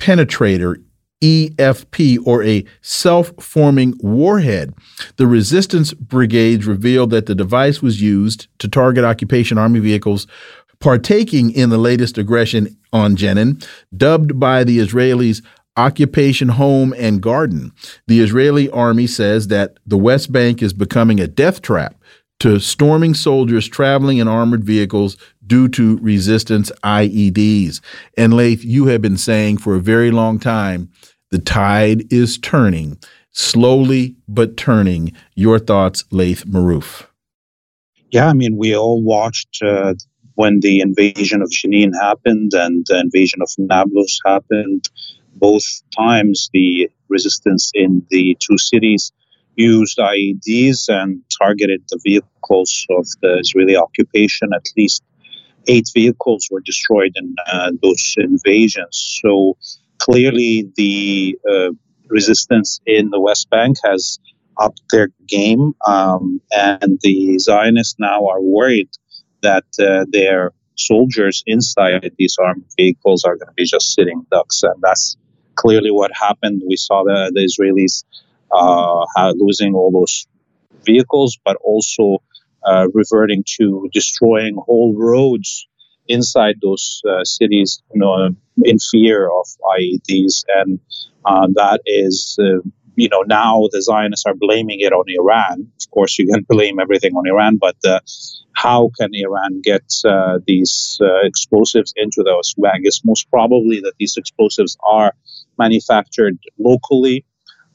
penetrator 0.00 0.82
EFP, 1.22 2.18
or 2.24 2.42
a 2.42 2.64
self 2.80 3.32
forming 3.38 3.94
warhead. 4.00 4.74
The 5.16 5.26
resistance 5.26 5.92
brigades 5.92 6.66
revealed 6.66 7.10
that 7.10 7.26
the 7.26 7.34
device 7.34 7.82
was 7.82 8.00
used 8.00 8.48
to 8.58 8.68
target 8.68 9.04
occupation 9.04 9.58
army 9.58 9.80
vehicles 9.80 10.26
partaking 10.78 11.50
in 11.50 11.68
the 11.68 11.78
latest 11.78 12.16
aggression 12.16 12.74
on 12.92 13.16
Jenin, 13.16 13.64
dubbed 13.94 14.40
by 14.40 14.64
the 14.64 14.78
Israelis 14.78 15.44
Occupation 15.76 16.48
Home 16.48 16.94
and 16.96 17.22
Garden. 17.22 17.72
The 18.06 18.20
Israeli 18.20 18.70
army 18.70 19.06
says 19.06 19.48
that 19.48 19.76
the 19.86 19.98
West 19.98 20.32
Bank 20.32 20.62
is 20.62 20.72
becoming 20.72 21.20
a 21.20 21.28
death 21.28 21.62
trap 21.62 21.99
to 22.40 22.58
storming 22.58 23.14
soldiers 23.14 23.68
traveling 23.68 24.18
in 24.18 24.26
armored 24.26 24.64
vehicles 24.64 25.16
due 25.46 25.68
to 25.68 25.98
resistance 25.98 26.72
IEDs. 26.82 27.80
And 28.16 28.34
Laith, 28.34 28.64
you 28.64 28.86
have 28.86 29.02
been 29.02 29.16
saying 29.16 29.58
for 29.58 29.76
a 29.76 29.80
very 29.80 30.10
long 30.10 30.38
time 30.38 30.90
the 31.30 31.38
tide 31.38 32.12
is 32.12 32.38
turning, 32.38 32.98
slowly 33.30 34.16
but 34.26 34.56
turning. 34.56 35.12
Your 35.34 35.58
thoughts, 35.58 36.04
Laith 36.10 36.44
Marouf? 36.44 37.06
Yeah, 38.10 38.28
I 38.28 38.32
mean, 38.32 38.56
we 38.56 38.74
all 38.74 39.02
watched 39.02 39.62
uh, 39.62 39.94
when 40.34 40.60
the 40.60 40.80
invasion 40.80 41.42
of 41.42 41.50
Jenin 41.50 41.92
happened 41.94 42.52
and 42.54 42.84
the 42.88 42.98
invasion 42.98 43.42
of 43.42 43.50
Nablus 43.58 44.18
happened. 44.26 44.88
Both 45.36 45.82
times, 45.96 46.50
the 46.52 46.90
resistance 47.08 47.70
in 47.74 48.04
the 48.10 48.36
two 48.40 48.58
cities 48.58 49.12
used 49.56 49.98
IEDs 49.98 50.88
and 50.88 51.22
targeted 51.38 51.82
the 51.88 52.00
vehicles 52.02 52.86
of 52.90 53.06
the 53.22 53.38
Israeli 53.40 53.76
occupation. 53.76 54.50
At 54.54 54.66
least 54.76 55.02
eight 55.66 55.88
vehicles 55.94 56.48
were 56.50 56.60
destroyed 56.60 57.12
in 57.16 57.34
uh, 57.50 57.72
those 57.82 58.14
invasions. 58.16 59.20
So 59.22 59.56
clearly, 59.98 60.70
the 60.76 61.38
uh, 61.48 61.70
resistance 62.08 62.80
in 62.86 63.10
the 63.10 63.20
West 63.20 63.50
Bank 63.50 63.76
has 63.84 64.18
upped 64.58 64.82
their 64.90 65.08
game, 65.26 65.74
um, 65.86 66.40
and 66.52 66.98
the 67.02 67.38
Zionists 67.38 67.96
now 67.98 68.26
are 68.26 68.42
worried 68.42 68.90
that 69.42 69.64
uh, 69.78 70.04
their 70.10 70.52
soldiers 70.76 71.42
inside 71.46 72.10
these 72.18 72.36
armed 72.38 72.64
vehicles 72.76 73.24
are 73.24 73.36
going 73.36 73.48
to 73.48 73.54
be 73.54 73.64
just 73.64 73.94
sitting 73.94 74.26
ducks, 74.30 74.62
and 74.62 74.80
that's 74.82 75.16
clearly 75.54 75.90
what 75.90 76.10
happened. 76.14 76.62
We 76.66 76.76
saw 76.76 77.04
the, 77.04 77.30
the 77.34 77.40
Israelis 77.40 78.04
uh, 78.52 79.32
losing 79.36 79.74
all 79.74 79.90
those 79.90 80.26
vehicles, 80.84 81.38
but 81.44 81.56
also 81.62 82.22
uh, 82.64 82.86
reverting 82.92 83.44
to 83.58 83.88
destroying 83.92 84.56
whole 84.56 84.94
roads 84.96 85.66
inside 86.08 86.56
those 86.62 87.02
uh, 87.08 87.24
cities, 87.24 87.82
you 87.94 88.00
know, 88.00 88.34
in 88.62 88.78
fear 88.78 89.26
of 89.28 89.46
IEDs, 89.78 90.44
and 90.56 90.80
uh, 91.24 91.46
that 91.54 91.80
is, 91.86 92.36
uh, 92.40 92.60
you 92.96 93.08
know, 93.08 93.22
now 93.26 93.68
the 93.70 93.80
Zionists 93.80 94.26
are 94.26 94.34
blaming 94.34 94.80
it 94.80 94.92
on 94.92 95.04
Iran. 95.08 95.70
Of 95.80 95.90
course, 95.90 96.18
you 96.18 96.26
can 96.26 96.44
blame 96.48 96.80
everything 96.80 97.14
on 97.14 97.26
Iran, 97.28 97.58
but 97.58 97.76
uh, 97.86 98.00
how 98.52 98.90
can 98.98 99.10
Iran 99.14 99.60
get 99.62 99.84
uh, 100.04 100.38
these 100.46 100.98
uh, 101.00 101.20
explosives 101.22 101.94
into 101.96 102.22
the 102.24 102.34
West 102.36 102.60
Bank? 102.60 102.84
Most 103.04 103.30
probably 103.30 103.80
that 103.80 103.94
these 103.98 104.16
explosives 104.16 104.76
are 104.84 105.14
manufactured 105.58 106.38
locally 106.58 107.24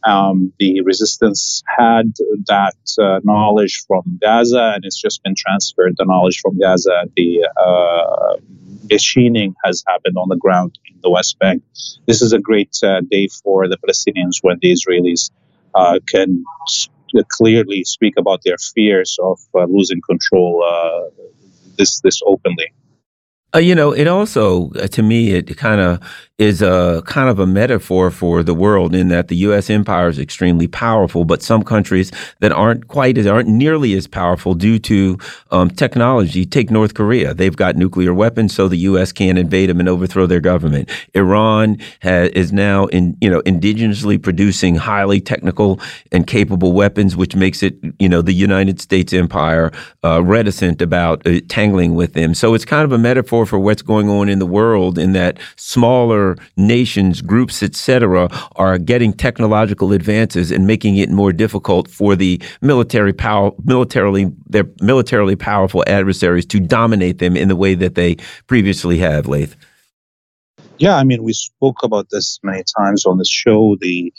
um, 0.06 0.53
the 0.60 0.82
resistance 0.82 1.64
had 1.78 2.14
that 2.47 2.76
uh, 2.99 3.20
knowledge 3.24 3.84
from 3.88 4.03
Gaza, 4.22 4.74
and 4.76 4.86
it's 4.86 4.99
just 4.99 5.24
been 5.24 5.36
transferred. 5.36 5.95
The 5.97 6.06
knowledge 6.06 6.39
from 6.39 6.60
Gaza, 6.60 7.06
the 7.16 7.47
uh, 7.58 8.36
machining 8.89 9.56
has 9.64 9.84
happened 9.88 10.18
on 10.18 10.30
the 10.30 10.36
ground 10.36 10.78
in 10.89 10.99
the 11.01 11.10
West 11.10 11.39
Bank. 11.39 11.64
This 12.08 12.22
is 12.22 12.34
a 12.34 12.39
great 12.39 12.78
uh, 12.84 13.01
day 13.01 13.28
for 13.43 13.68
the 13.68 13.78
Palestinians 13.78 14.38
when 14.41 14.60
the 14.62 14.72
Israelis 14.72 15.32
uh, 15.74 15.99
can 16.08 16.43
clearly 17.30 17.84
speak 17.84 18.14
about 18.18 18.41
their 18.43 18.58
fears 18.58 19.18
of 19.22 19.39
uh, 19.56 19.66
losing 19.66 20.01
control 20.01 20.64
uh, 20.64 21.24
this 21.78 22.01
this 22.01 22.22
openly. 22.26 22.72
Uh, 23.56 23.60
you 23.60 23.74
know, 23.74 23.93
it 23.93 24.08
also, 24.08 24.70
to 24.70 25.01
me, 25.01 25.32
it 25.32 25.56
kind 25.56 25.80
of 25.80 25.99
is 26.38 26.62
a 26.62 27.02
kind 27.06 27.30
of 27.30 27.40
a 27.40 27.48
metaphor 27.48 28.12
for 28.12 28.44
the 28.44 28.54
world 28.54 28.94
in 28.94 29.08
that 29.08 29.30
the 29.30 29.38
U.S. 29.38 29.70
empire 29.70 30.10
is 30.10 30.20
extremely 30.20 30.68
powerful, 30.68 31.24
but 31.24 31.42
some 31.42 31.64
countries 31.64 32.12
that 32.42 32.52
aren't 32.52 32.90
quite 32.90 33.18
as 33.18 33.26
aren't 33.26 33.48
nearly 33.48 33.94
as 33.94 34.06
powerful 34.06 34.54
due 34.54 34.78
to 34.80 35.18
um, 35.52 35.70
technology. 35.70 36.46
Take 36.46 36.70
North 36.70 36.94
Korea; 36.94 37.34
they've 37.34 37.56
got 37.56 37.78
nuclear 37.78 38.14
weapons, 38.14 38.54
so 38.54 38.68
the 38.68 38.80
U.S. 38.80 39.14
can't 39.14 39.38
invade 39.38 39.70
them 39.70 39.80
and 39.80 39.88
overthrow 39.88 40.26
their 40.26 40.42
government. 40.42 40.90
Iran 41.14 41.78
has, 42.02 42.30
is 42.32 42.52
now 42.52 42.88
in 42.88 43.18
you 43.22 43.30
know 43.30 43.42
indigenously 43.44 44.22
producing 44.22 44.76
highly 44.76 45.22
technical 45.22 45.80
and 46.12 46.28
capable 46.28 46.74
weapons, 46.74 47.16
which 47.16 47.34
makes 47.36 47.64
it 47.64 47.76
you 47.98 48.10
know 48.10 48.22
the 48.22 48.34
United 48.34 48.82
States 48.82 49.14
empire 49.14 49.72
uh, 50.04 50.22
reticent 50.22 50.82
about 50.82 51.26
uh, 51.26 51.40
tangling 51.48 51.96
with 51.96 52.12
them. 52.12 52.34
So 52.34 52.54
it's 52.56 52.66
kind 52.66 52.84
of 52.84 52.92
a 52.92 52.98
metaphor 52.98 53.46
for 53.46 53.58
what's 53.58 53.82
going 53.82 54.10
on 54.10 54.28
in 54.28 54.40
the 54.40 54.46
world 54.46 55.00
in 55.00 55.14
that 55.14 55.40
smaller 55.56 56.24
nations, 56.57 57.21
groups, 57.21 57.61
etc., 57.61 58.28
are 58.55 58.78
getting 58.78 59.13
technological 59.13 59.91
advances 59.91 60.51
and 60.51 60.65
making 60.65 60.97
it 60.97 61.09
more 61.09 61.32
difficult 61.32 61.89
for 61.89 62.15
the 62.15 62.41
military 62.61 63.13
power, 63.13 63.51
militarily 63.63 64.32
their 64.47 64.65
militarily 64.82 65.36
powerful 65.36 65.84
adversaries 65.88 66.45
to 66.47 66.59
dominate 66.59 67.19
them 67.19 67.38
in 67.38 67.47
the 67.47 67.55
way 67.55 67.76
that 67.76 67.95
they 67.95 68.15
previously 68.47 68.97
have. 68.97 69.28
Laith. 69.28 69.55
Yeah, 70.78 70.95
I 70.95 71.03
mean, 71.03 71.23
we 71.23 71.34
spoke 71.34 71.84
about 71.84 72.07
this 72.09 72.39
many 72.43 72.63
times 72.78 73.05
on 73.05 73.17
the 73.17 73.26
show. 73.26 73.78
The 73.80 74.13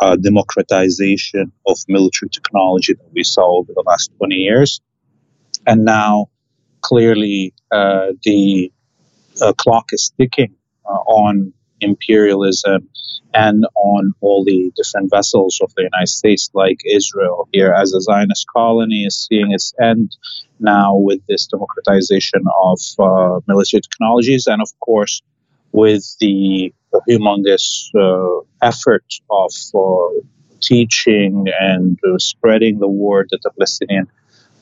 uh, 0.00 0.16
democratization 0.16 1.52
of 1.66 1.78
military 1.88 2.28
technology 2.28 2.94
that 2.94 3.12
we 3.12 3.22
saw 3.22 3.58
over 3.58 3.72
the 3.72 3.82
last 3.86 4.10
20 4.18 4.34
years. 4.34 4.80
And 5.66 5.84
now, 5.84 6.26
clearly, 6.80 7.54
uh, 7.70 8.12
the 8.22 8.72
uh, 9.40 9.52
clock 9.54 9.86
is 9.92 10.12
ticking 10.18 10.54
on 10.86 11.52
imperialism 11.80 12.88
and 13.34 13.66
on 13.74 14.12
all 14.20 14.44
the 14.44 14.72
different 14.76 15.10
vessels 15.10 15.58
of 15.60 15.74
the 15.74 15.82
United 15.82 16.08
States, 16.08 16.50
like 16.54 16.78
Israel. 16.86 17.48
Here 17.52 17.72
as 17.72 17.92
a 17.92 18.00
Zionist 18.00 18.46
colony, 18.46 19.04
is 19.04 19.26
seeing 19.26 19.52
its 19.52 19.74
end 19.80 20.16
now 20.60 20.94
with 20.96 21.20
this 21.26 21.46
democratization 21.46 22.42
of 22.62 22.78
uh, 22.98 23.40
military 23.48 23.80
technologies, 23.80 24.46
and 24.46 24.62
of 24.62 24.68
course, 24.80 25.20
with 25.72 26.16
the 26.20 26.72
humongous 27.08 27.88
uh, 27.98 28.44
effort 28.62 29.04
of 29.30 29.52
uh, 29.74 30.20
teaching 30.60 31.46
and 31.60 31.98
uh, 32.04 32.16
spreading 32.18 32.78
the 32.78 32.88
word 32.88 33.28
that 33.30 33.40
the 33.42 33.50
Palestinian 33.50 34.06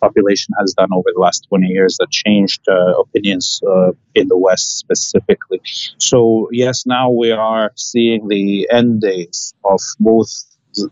population 0.02 0.52
has 0.58 0.74
done 0.74 0.88
over 0.92 1.08
the 1.14 1.20
last 1.20 1.46
20 1.48 1.66
years 1.66 1.96
that 1.98 2.10
changed 2.10 2.62
uh, 2.68 3.00
opinions 3.00 3.60
uh, 3.66 3.92
in 4.14 4.28
the 4.28 4.36
West 4.36 4.78
specifically. 4.78 5.60
So, 5.98 6.48
yes, 6.52 6.84
now 6.86 7.10
we 7.10 7.30
are 7.30 7.72
seeing 7.76 8.28
the 8.28 8.68
end 8.70 9.00
days 9.00 9.54
of 9.64 9.80
both 10.00 10.28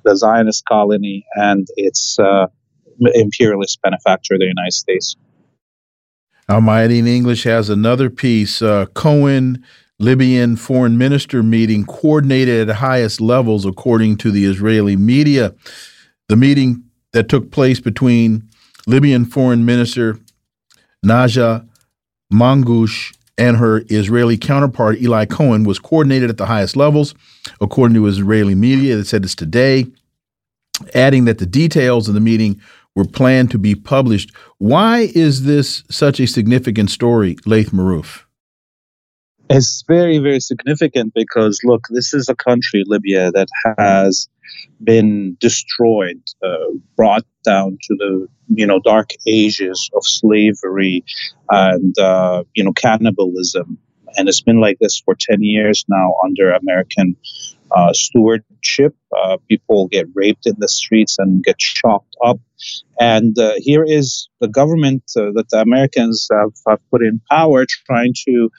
the 0.04 0.16
Zionist 0.16 0.64
colony 0.66 1.26
and 1.34 1.66
its 1.76 2.18
uh, 2.18 2.46
imperialist 3.14 3.80
benefactor, 3.82 4.38
the 4.38 4.44
United 4.44 4.72
States. 4.72 5.16
Al 6.48 6.60
Mayadeen 6.60 7.06
English 7.06 7.44
has 7.44 7.70
another 7.70 8.10
piece. 8.10 8.60
Uh, 8.60 8.86
Cohen 8.94 9.64
Libyan 10.00 10.56
foreign 10.56 10.96
minister 10.96 11.42
meeting 11.42 11.84
coordinated 11.84 12.68
at 12.68 12.76
highest 12.76 13.20
levels, 13.20 13.66
according 13.66 14.16
to 14.16 14.30
the 14.30 14.46
Israeli 14.46 14.96
media. 14.96 15.54
The 16.28 16.36
meeting 16.36 16.84
that 17.12 17.28
took 17.28 17.50
place 17.50 17.80
between 17.80 18.49
Libyan 18.90 19.24
Foreign 19.24 19.64
Minister 19.64 20.18
Najla 21.06 21.64
Mangoush 22.32 23.16
and 23.38 23.56
her 23.56 23.84
Israeli 23.88 24.36
counterpart 24.36 25.00
Eli 25.00 25.26
Cohen 25.26 25.62
was 25.62 25.78
coordinated 25.78 26.28
at 26.28 26.38
the 26.38 26.46
highest 26.46 26.76
levels, 26.76 27.14
according 27.60 27.94
to 27.94 28.06
Israeli 28.06 28.56
media 28.56 28.96
that 28.96 29.06
said 29.06 29.22
this 29.22 29.36
today, 29.36 29.86
adding 30.92 31.24
that 31.26 31.38
the 31.38 31.46
details 31.46 32.08
of 32.08 32.14
the 32.14 32.20
meeting 32.20 32.60
were 32.96 33.04
planned 33.04 33.52
to 33.52 33.58
be 33.58 33.76
published. 33.76 34.32
Why 34.58 35.08
is 35.14 35.44
this 35.44 35.84
such 35.88 36.18
a 36.18 36.26
significant 36.26 36.90
story, 36.90 37.36
Laith 37.46 37.70
Marouf? 37.70 38.24
It's 39.48 39.84
very, 39.86 40.18
very 40.18 40.40
significant 40.40 41.14
because, 41.14 41.60
look, 41.62 41.86
this 41.90 42.12
is 42.12 42.28
a 42.28 42.34
country, 42.34 42.82
Libya, 42.86 43.30
that 43.30 43.48
has 43.78 44.28
been 44.82 45.36
destroyed, 45.40 46.20
uh, 46.44 46.70
brought 46.96 47.24
down 47.44 47.78
to 47.82 47.94
the 47.96 48.28
you 48.50 48.66
know 48.66 48.80
dark 48.80 49.10
ages 49.26 49.90
of 49.94 50.04
slavery 50.04 51.04
and 51.48 51.98
uh, 51.98 52.44
you 52.54 52.64
know 52.64 52.72
cannibalism, 52.72 53.78
and 54.16 54.28
it's 54.28 54.42
been 54.42 54.60
like 54.60 54.78
this 54.78 55.00
for 55.04 55.16
ten 55.18 55.42
years 55.42 55.84
now 55.88 56.14
under 56.24 56.52
American 56.52 57.16
uh, 57.70 57.92
stewardship. 57.92 58.96
Uh, 59.16 59.36
people 59.48 59.88
get 59.88 60.06
raped 60.14 60.46
in 60.46 60.54
the 60.58 60.68
streets 60.68 61.16
and 61.18 61.42
get 61.42 61.58
chopped 61.58 62.16
up. 62.24 62.40
And 62.98 63.38
uh, 63.38 63.54
here 63.56 63.84
is 63.84 64.28
the 64.40 64.48
government 64.48 65.04
uh, 65.16 65.32
that 65.34 65.48
the 65.50 65.60
Americans 65.60 66.28
have, 66.32 66.52
have, 66.68 66.80
put 66.90 67.02
in 67.02 67.20
power 67.30 67.64
trying 67.86 68.14
to 68.28 68.50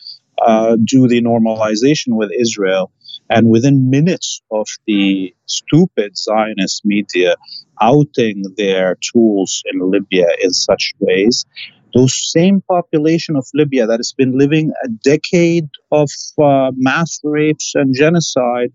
uh, 0.41 0.77
do 0.83 1.07
the 1.07 1.21
normalization 1.21 2.15
with 2.15 2.31
Israel. 2.37 2.91
And 3.33 3.49
within 3.49 3.89
minutes 3.89 4.41
of 4.51 4.67
the 4.85 5.33
stupid 5.45 6.17
Zionist 6.17 6.83
media 6.83 7.35
outing 7.81 8.43
their 8.57 8.97
tools 9.11 9.63
in 9.71 9.79
Libya 9.89 10.27
in 10.41 10.51
such 10.51 10.93
ways, 10.99 11.45
those 11.93 12.31
same 12.31 12.61
population 12.61 13.35
of 13.35 13.45
Libya 13.53 13.87
that 13.87 13.99
has 13.99 14.13
been 14.13 14.37
living 14.37 14.71
a 14.83 14.87
decade 14.89 15.69
of 15.91 16.09
uh, 16.41 16.71
mass 16.75 17.19
rapes 17.23 17.73
and 17.75 17.95
genocide 17.95 18.71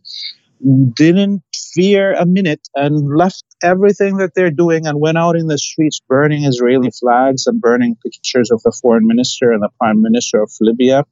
didn't 0.95 1.43
fear 1.75 2.15
a 2.15 2.25
minute 2.25 2.67
and 2.75 3.15
left 3.15 3.45
everything 3.63 4.17
that 4.17 4.35
they're 4.35 4.51
doing 4.51 4.87
and 4.87 5.01
went 5.01 5.19
out 5.19 5.37
in 5.37 5.47
the 5.49 5.59
streets 5.59 6.01
burning 6.09 6.45
Israeli 6.45 6.91
flags 6.91 7.47
and 7.47 7.61
burning 7.61 7.97
pictures 8.03 8.51
of 8.51 8.63
the 8.63 8.73
foreign 8.83 9.07
minister 9.07 9.53
and 9.53 9.63
the 9.63 9.69
prime 9.79 10.01
minister 10.01 10.43
of 10.43 10.51
Libya. 10.61 11.05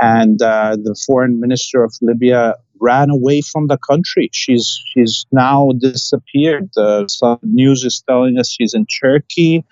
And 0.00 0.40
uh, 0.40 0.76
the 0.76 0.98
foreign 1.06 1.40
minister 1.40 1.84
of 1.84 1.94
Libya 2.00 2.54
ran 2.80 3.10
away 3.10 3.42
from 3.42 3.66
the 3.66 3.78
country. 3.78 4.30
She's 4.32 4.82
she's 4.92 5.26
now 5.30 5.70
disappeared. 5.78 6.70
Uh, 6.76 7.06
some 7.08 7.38
news 7.42 7.84
is 7.84 8.02
telling 8.08 8.38
us 8.38 8.50
she's 8.50 8.74
in 8.74 8.86
Turkey. 8.86 9.64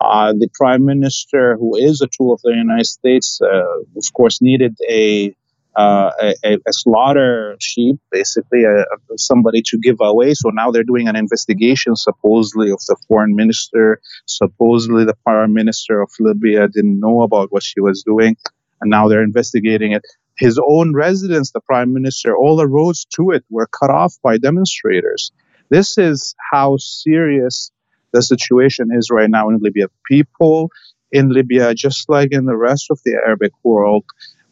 Uh, 0.00 0.32
the 0.32 0.48
prime 0.54 0.84
minister, 0.84 1.56
who 1.56 1.76
is 1.76 2.00
a 2.00 2.08
tool 2.08 2.32
of 2.32 2.40
the 2.42 2.52
United 2.52 2.86
States, 2.86 3.40
uh, 3.42 3.80
of 3.96 4.12
course, 4.14 4.40
needed 4.40 4.76
a 4.88 5.34
uh, 5.76 6.10
a, 6.44 6.54
a, 6.54 6.72
slaughter 6.72 7.56
sheep, 7.58 7.96
basically 8.12 8.62
a, 8.62 8.84
somebody 9.16 9.60
to 9.60 9.76
give 9.78 9.96
away. 10.00 10.32
So 10.34 10.50
now 10.50 10.70
they're 10.70 10.84
doing 10.84 11.08
an 11.08 11.16
investigation, 11.16 11.96
supposedly 11.96 12.70
of 12.70 12.78
the 12.86 12.96
foreign 13.08 13.34
minister. 13.34 14.00
Supposedly 14.26 15.04
the 15.04 15.16
prime 15.24 15.52
minister 15.52 16.00
of 16.00 16.10
Libya 16.20 16.68
didn't 16.68 17.00
know 17.00 17.22
about 17.22 17.50
what 17.50 17.64
she 17.64 17.80
was 17.80 18.04
doing, 18.04 18.36
and 18.80 18.88
now 18.88 19.08
they're 19.08 19.24
investigating 19.24 19.90
it 19.92 20.02
his 20.36 20.60
own 20.64 20.94
residence, 20.94 21.52
the 21.52 21.60
prime 21.60 21.92
minister, 21.92 22.36
all 22.36 22.56
the 22.56 22.66
roads 22.66 23.06
to 23.16 23.30
it 23.30 23.44
were 23.50 23.66
cut 23.66 23.90
off 23.90 24.14
by 24.22 24.38
demonstrators. 24.38 25.32
This 25.70 25.96
is 25.98 26.34
how 26.52 26.76
serious 26.78 27.70
the 28.12 28.22
situation 28.22 28.88
is 28.92 29.10
right 29.10 29.30
now 29.30 29.48
in 29.48 29.58
Libya. 29.60 29.86
People 30.08 30.70
in 31.12 31.30
Libya, 31.30 31.74
just 31.74 32.08
like 32.08 32.32
in 32.32 32.44
the 32.44 32.56
rest 32.56 32.86
of 32.90 33.00
the 33.04 33.14
Arabic 33.14 33.52
world, 33.62 34.04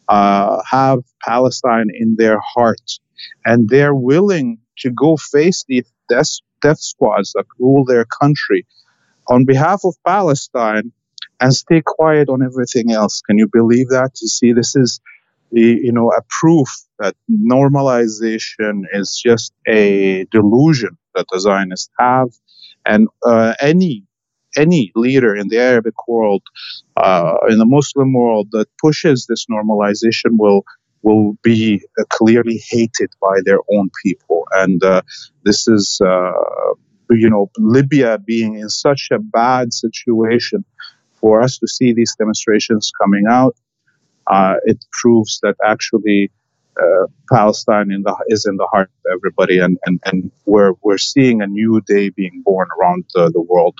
uh, 0.07 0.61
have 0.69 0.99
Palestine 1.23 1.87
in 1.93 2.15
their 2.17 2.39
heart, 2.39 2.99
and 3.45 3.69
they're 3.69 3.95
willing 3.95 4.59
to 4.79 4.91
go 4.91 5.17
face 5.17 5.65
the 5.67 5.83
death, 6.09 6.29
death 6.61 6.79
squads 6.79 7.33
that 7.33 7.45
rule 7.59 7.85
their 7.85 8.05
country 8.05 8.65
on 9.29 9.45
behalf 9.45 9.81
of 9.85 9.95
Palestine 10.05 10.91
and 11.39 11.53
stay 11.53 11.81
quiet 11.85 12.29
on 12.29 12.43
everything 12.43 12.91
else. 12.91 13.21
Can 13.21 13.37
you 13.37 13.47
believe 13.51 13.89
that? 13.89 14.11
You 14.21 14.27
see, 14.27 14.53
this 14.53 14.75
is 14.75 14.99
you 15.53 15.91
know, 15.91 16.11
a 16.11 16.21
proof 16.41 16.67
that 16.99 17.15
normalization 17.29 18.83
is 18.91 19.19
just 19.23 19.53
a 19.67 20.25
delusion 20.31 20.97
that 21.15 21.25
the 21.31 21.39
Zionists 21.39 21.89
have, 21.99 22.29
and 22.85 23.07
uh, 23.25 23.53
any 23.59 24.03
any 24.55 24.91
leader 24.95 25.35
in 25.35 25.47
the 25.47 25.57
Arabic 25.57 26.07
world, 26.07 26.43
uh, 26.97 27.37
in 27.49 27.57
the 27.57 27.65
Muslim 27.65 28.13
world 28.13 28.49
that 28.51 28.67
pushes 28.81 29.25
this 29.27 29.45
normalization 29.45 30.37
will 30.37 30.63
will 31.03 31.37
be 31.43 31.81
uh, 31.99 32.03
clearly 32.09 32.61
hated 32.69 33.11
by 33.21 33.39
their 33.45 33.59
own 33.71 33.89
people, 34.03 34.47
and 34.53 34.83
uh, 34.83 35.01
this 35.43 35.67
is. 35.67 36.01
Uh, 36.01 36.31
you 37.09 37.29
know, 37.29 37.51
Libya 37.59 38.17
being 38.17 38.55
in 38.55 38.69
such 38.69 39.09
a 39.11 39.19
bad 39.19 39.71
situation 39.71 40.65
for 41.13 41.41
us 41.41 41.59
to 41.59 41.67
see 41.67 41.93
these 41.93 42.15
demonstrations 42.17 42.91
coming 42.99 43.25
out 43.29 43.55
uh, 44.27 44.55
it 44.63 44.83
proves 44.91 45.39
that 45.43 45.55
actually 45.65 46.31
uh, 46.81 47.05
Palestine 47.31 47.91
in 47.91 48.03
the, 48.03 48.15
is 48.27 48.45
in 48.45 48.57
the 48.57 48.67
heart 48.71 48.89
of 49.05 49.11
everybody, 49.13 49.59
and, 49.59 49.77
and, 49.85 49.99
and 50.05 50.31
we're, 50.45 50.73
we're 50.83 50.97
seeing 50.97 51.41
a 51.41 51.47
new 51.47 51.81
day 51.81 52.09
being 52.09 52.41
born 52.43 52.67
around 52.79 53.05
the, 53.13 53.29
the 53.31 53.41
world. 53.41 53.77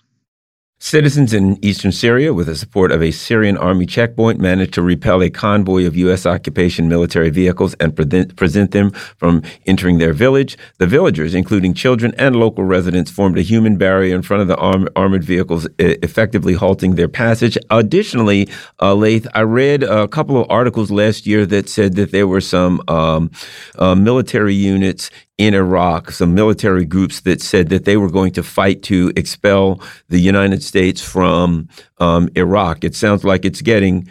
Citizens 0.84 1.34
in 1.34 1.57
eastern 1.63 1.93
Syria, 1.93 2.34
with 2.34 2.47
the 2.47 2.57
support 2.57 2.91
of 2.91 3.01
a 3.01 3.09
Syrian 3.09 3.55
army 3.55 3.86
checkpoint, 3.86 4.41
managed 4.41 4.73
to 4.73 4.81
repel 4.81 5.23
a 5.23 5.29
convoy 5.29 5.88
of 5.88 5.95
U.S. 5.95 6.25
occupation 6.25 6.89
military 6.89 7.29
vehicles 7.29 7.73
and 7.75 7.95
present 7.95 8.71
them 8.71 8.91
from 8.91 9.43
entering 9.65 9.99
their 9.99 10.11
village. 10.11 10.57
The 10.79 10.86
villagers, 10.86 11.36
including 11.36 11.73
children 11.73 12.13
and 12.17 12.36
local 12.36 12.65
residents, 12.65 13.09
formed 13.09 13.38
a 13.38 13.41
human 13.43 13.77
barrier 13.77 14.13
in 14.13 14.23
front 14.23 14.41
of 14.41 14.49
the 14.49 14.57
arm 14.57 14.89
armored 14.93 15.23
vehicles, 15.23 15.69
effectively 15.79 16.53
halting 16.53 16.95
their 16.95 17.07
passage. 17.07 17.57
Additionally, 17.69 18.49
uh, 18.81 18.93
Laith, 18.93 19.25
I 19.34 19.43
read 19.43 19.84
a 19.84 20.09
couple 20.09 20.38
of 20.38 20.51
articles 20.51 20.91
last 20.91 21.25
year 21.25 21.45
that 21.45 21.69
said 21.69 21.95
that 21.95 22.11
there 22.11 22.27
were 22.27 22.41
some 22.41 22.81
um, 22.89 23.31
uh, 23.79 23.95
military 23.95 24.53
units 24.53 25.09
in 25.43 25.53
Iraq, 25.53 26.09
some 26.09 26.33
military 26.33 26.85
groups 26.85 27.19
that 27.21 27.41
said 27.41 27.67
that 27.67 27.83
they 27.83 27.97
were 27.97 28.09
going 28.09 28.31
to 28.31 28.41
fight 28.41 28.81
to 28.83 29.11
expel 29.17 29.81
the 30.07 30.17
United 30.17 30.63
States 30.63 31.01
from 31.01 31.67
um, 31.97 32.29
Iraq. 32.35 32.85
It 32.85 32.95
sounds 32.95 33.25
like 33.25 33.43
it's 33.43 33.61
getting 33.61 34.07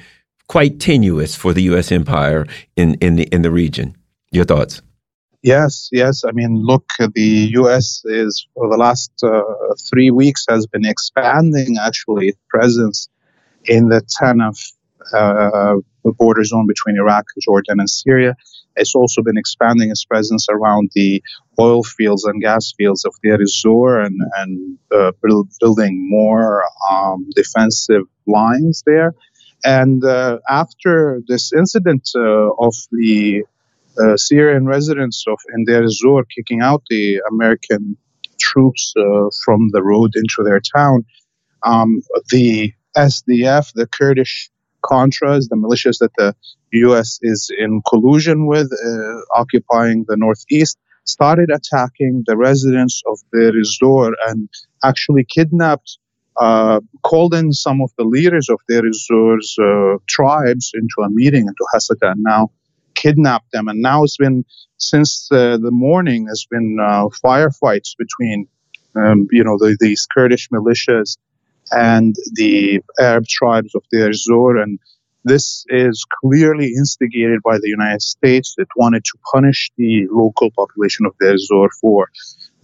quite 0.48 0.78
tenuous 0.78 1.34
for 1.34 1.54
the 1.54 1.62
U.S. 1.72 1.90
empire 1.90 2.46
in, 2.76 2.96
in 3.00 3.16
the 3.16 3.22
in 3.32 3.40
the 3.40 3.50
region. 3.50 3.96
Your 4.30 4.44
thoughts? 4.44 4.82
Yes, 5.42 5.88
yes. 5.90 6.22
I 6.22 6.32
mean, 6.32 6.62
look, 6.62 6.84
the 6.98 7.48
U.S. 7.60 8.02
is 8.04 8.46
for 8.54 8.68
the 8.68 8.76
last 8.76 9.10
uh, 9.22 9.40
three 9.88 10.10
weeks 10.10 10.44
has 10.50 10.66
been 10.66 10.84
expanding 10.84 11.76
actually 11.80 12.28
its 12.28 12.38
presence 12.50 13.08
in 13.64 13.88
the 13.88 14.02
Tanf 14.20 14.70
uh, 15.14 15.76
border 16.04 16.44
zone 16.44 16.66
between 16.66 16.96
Iraq, 16.98 17.24
Jordan, 17.40 17.80
and 17.80 17.88
Syria. 17.88 18.36
It's 18.76 18.94
also 18.94 19.22
been 19.22 19.38
expanding 19.38 19.90
its 19.90 20.04
presence 20.04 20.46
around 20.50 20.90
the 20.94 21.22
oil 21.58 21.82
fields 21.82 22.24
and 22.24 22.40
gas 22.40 22.72
fields 22.76 23.04
of 23.04 23.14
ez-Zor 23.24 24.00
and, 24.00 24.20
and 24.36 24.78
uh, 24.94 25.12
build, 25.22 25.48
building 25.60 26.08
more 26.08 26.64
um, 26.90 27.28
defensive 27.34 28.04
lines 28.26 28.82
there. 28.86 29.14
And 29.64 30.04
uh, 30.04 30.38
after 30.48 31.22
this 31.28 31.52
incident 31.52 32.08
uh, 32.14 32.50
of 32.58 32.74
the 32.90 33.44
uh, 33.98 34.16
Syrian 34.16 34.66
residents 34.66 35.24
of 35.26 35.38
Deir 35.66 35.86
kicking 36.34 36.60
out 36.60 36.82
the 36.88 37.20
American 37.30 37.96
troops 38.40 38.92
uh, 38.96 39.28
from 39.44 39.70
the 39.70 39.82
road 39.82 40.12
into 40.16 40.42
their 40.44 40.60
town, 40.60 41.04
um, 41.62 42.02
the 42.30 42.72
SDF, 42.96 43.72
the 43.74 43.86
Kurdish 43.86 44.50
Contras, 44.84 45.48
the 45.48 45.56
militias 45.56 45.98
that 45.98 46.12
the 46.18 46.34
U.S. 46.72 47.18
is 47.22 47.50
in 47.56 47.82
collusion 47.88 48.46
with, 48.46 48.70
uh, 48.72 49.40
occupying 49.40 50.04
the 50.08 50.16
northeast, 50.16 50.78
started 51.04 51.50
attacking 51.50 52.24
the 52.26 52.36
residents 52.36 53.02
of 53.06 53.18
the 53.32 53.52
ez-Zor 53.60 54.14
and 54.28 54.48
actually 54.84 55.24
kidnapped, 55.24 55.98
uh, 56.36 56.80
called 57.02 57.34
in 57.34 57.52
some 57.52 57.82
of 57.82 57.90
the 57.98 58.04
leaders 58.04 58.48
of 58.48 58.60
the 58.68 58.78
ez-Zor's 58.78 59.56
uh, 59.60 59.98
tribes 60.08 60.72
into 60.74 61.02
a 61.04 61.10
meeting 61.10 61.46
into 61.46 61.64
Hasaka 61.74 62.12
and 62.12 62.22
now 62.22 62.50
kidnapped 62.94 63.50
them. 63.52 63.68
And 63.68 63.80
now 63.82 64.04
it's 64.04 64.16
been, 64.16 64.44
since 64.78 65.28
uh, 65.32 65.58
the 65.58 65.70
morning, 65.70 66.26
has 66.28 66.46
been 66.50 66.78
uh, 66.80 67.08
firefights 67.24 67.96
between, 67.98 68.46
um, 68.96 69.26
you 69.30 69.44
know, 69.44 69.58
the, 69.58 69.76
these 69.80 70.06
Kurdish 70.14 70.48
militias 70.50 71.16
and 71.72 72.14
the 72.34 72.80
Arab 73.00 73.26
tribes 73.26 73.74
of 73.74 73.82
Deir 73.90 74.10
ez-Zor. 74.10 74.58
And 74.58 74.78
this 75.24 75.64
is 75.68 76.04
clearly 76.20 76.68
instigated 76.68 77.40
by 77.42 77.58
the 77.58 77.68
United 77.68 78.02
States 78.02 78.54
that 78.58 78.66
wanted 78.76 79.04
to 79.04 79.18
punish 79.32 79.70
the 79.76 80.06
local 80.10 80.50
population 80.50 81.06
of 81.06 81.14
Deir 81.18 81.34
ez-Zor 81.34 81.70
for 81.80 82.10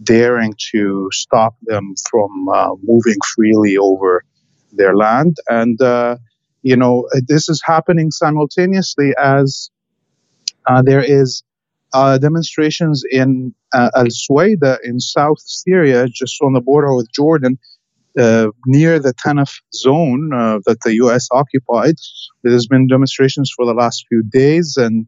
daring 0.03 0.55
to 0.73 1.09
stop 1.13 1.57
them 1.63 1.95
from 2.09 2.49
uh, 2.49 2.75
moving 2.83 3.17
freely 3.35 3.77
over 3.77 4.25
their 4.73 4.97
land. 4.97 5.37
And, 5.49 5.81
uh, 5.81 6.17
you 6.63 6.77
know, 6.77 7.09
this 7.27 7.49
is 7.49 7.61
happening 7.65 8.11
simultaneously 8.11 9.15
as 9.19 9.71
uh, 10.67 10.83
there 10.83 11.03
is 11.03 11.43
uh, 11.95 12.19
demonstrations 12.19 13.03
in 13.11 13.55
uh, 13.73 13.91
Al 13.97 14.07
Suwaida 14.07 14.79
in 14.85 15.01
South 15.01 15.41
Syria, 15.41 16.07
just 16.09 16.41
on 16.43 16.53
the 16.53 16.61
border 16.61 16.95
with 16.95 17.11
Jordan, 17.13 17.59
uh, 18.19 18.49
near 18.67 18.99
the 18.99 19.15
Tanf 19.15 19.61
zone 19.75 20.33
uh, 20.35 20.59
that 20.67 20.81
the 20.85 20.95
U.S. 20.97 21.29
occupied. 21.33 21.97
There's 22.43 22.67
been 22.67 22.87
demonstrations 22.87 23.53
for 23.55 23.67
the 23.67 23.75
last 23.75 24.07
few 24.09 24.23
days, 24.23 24.77
and 24.77 25.07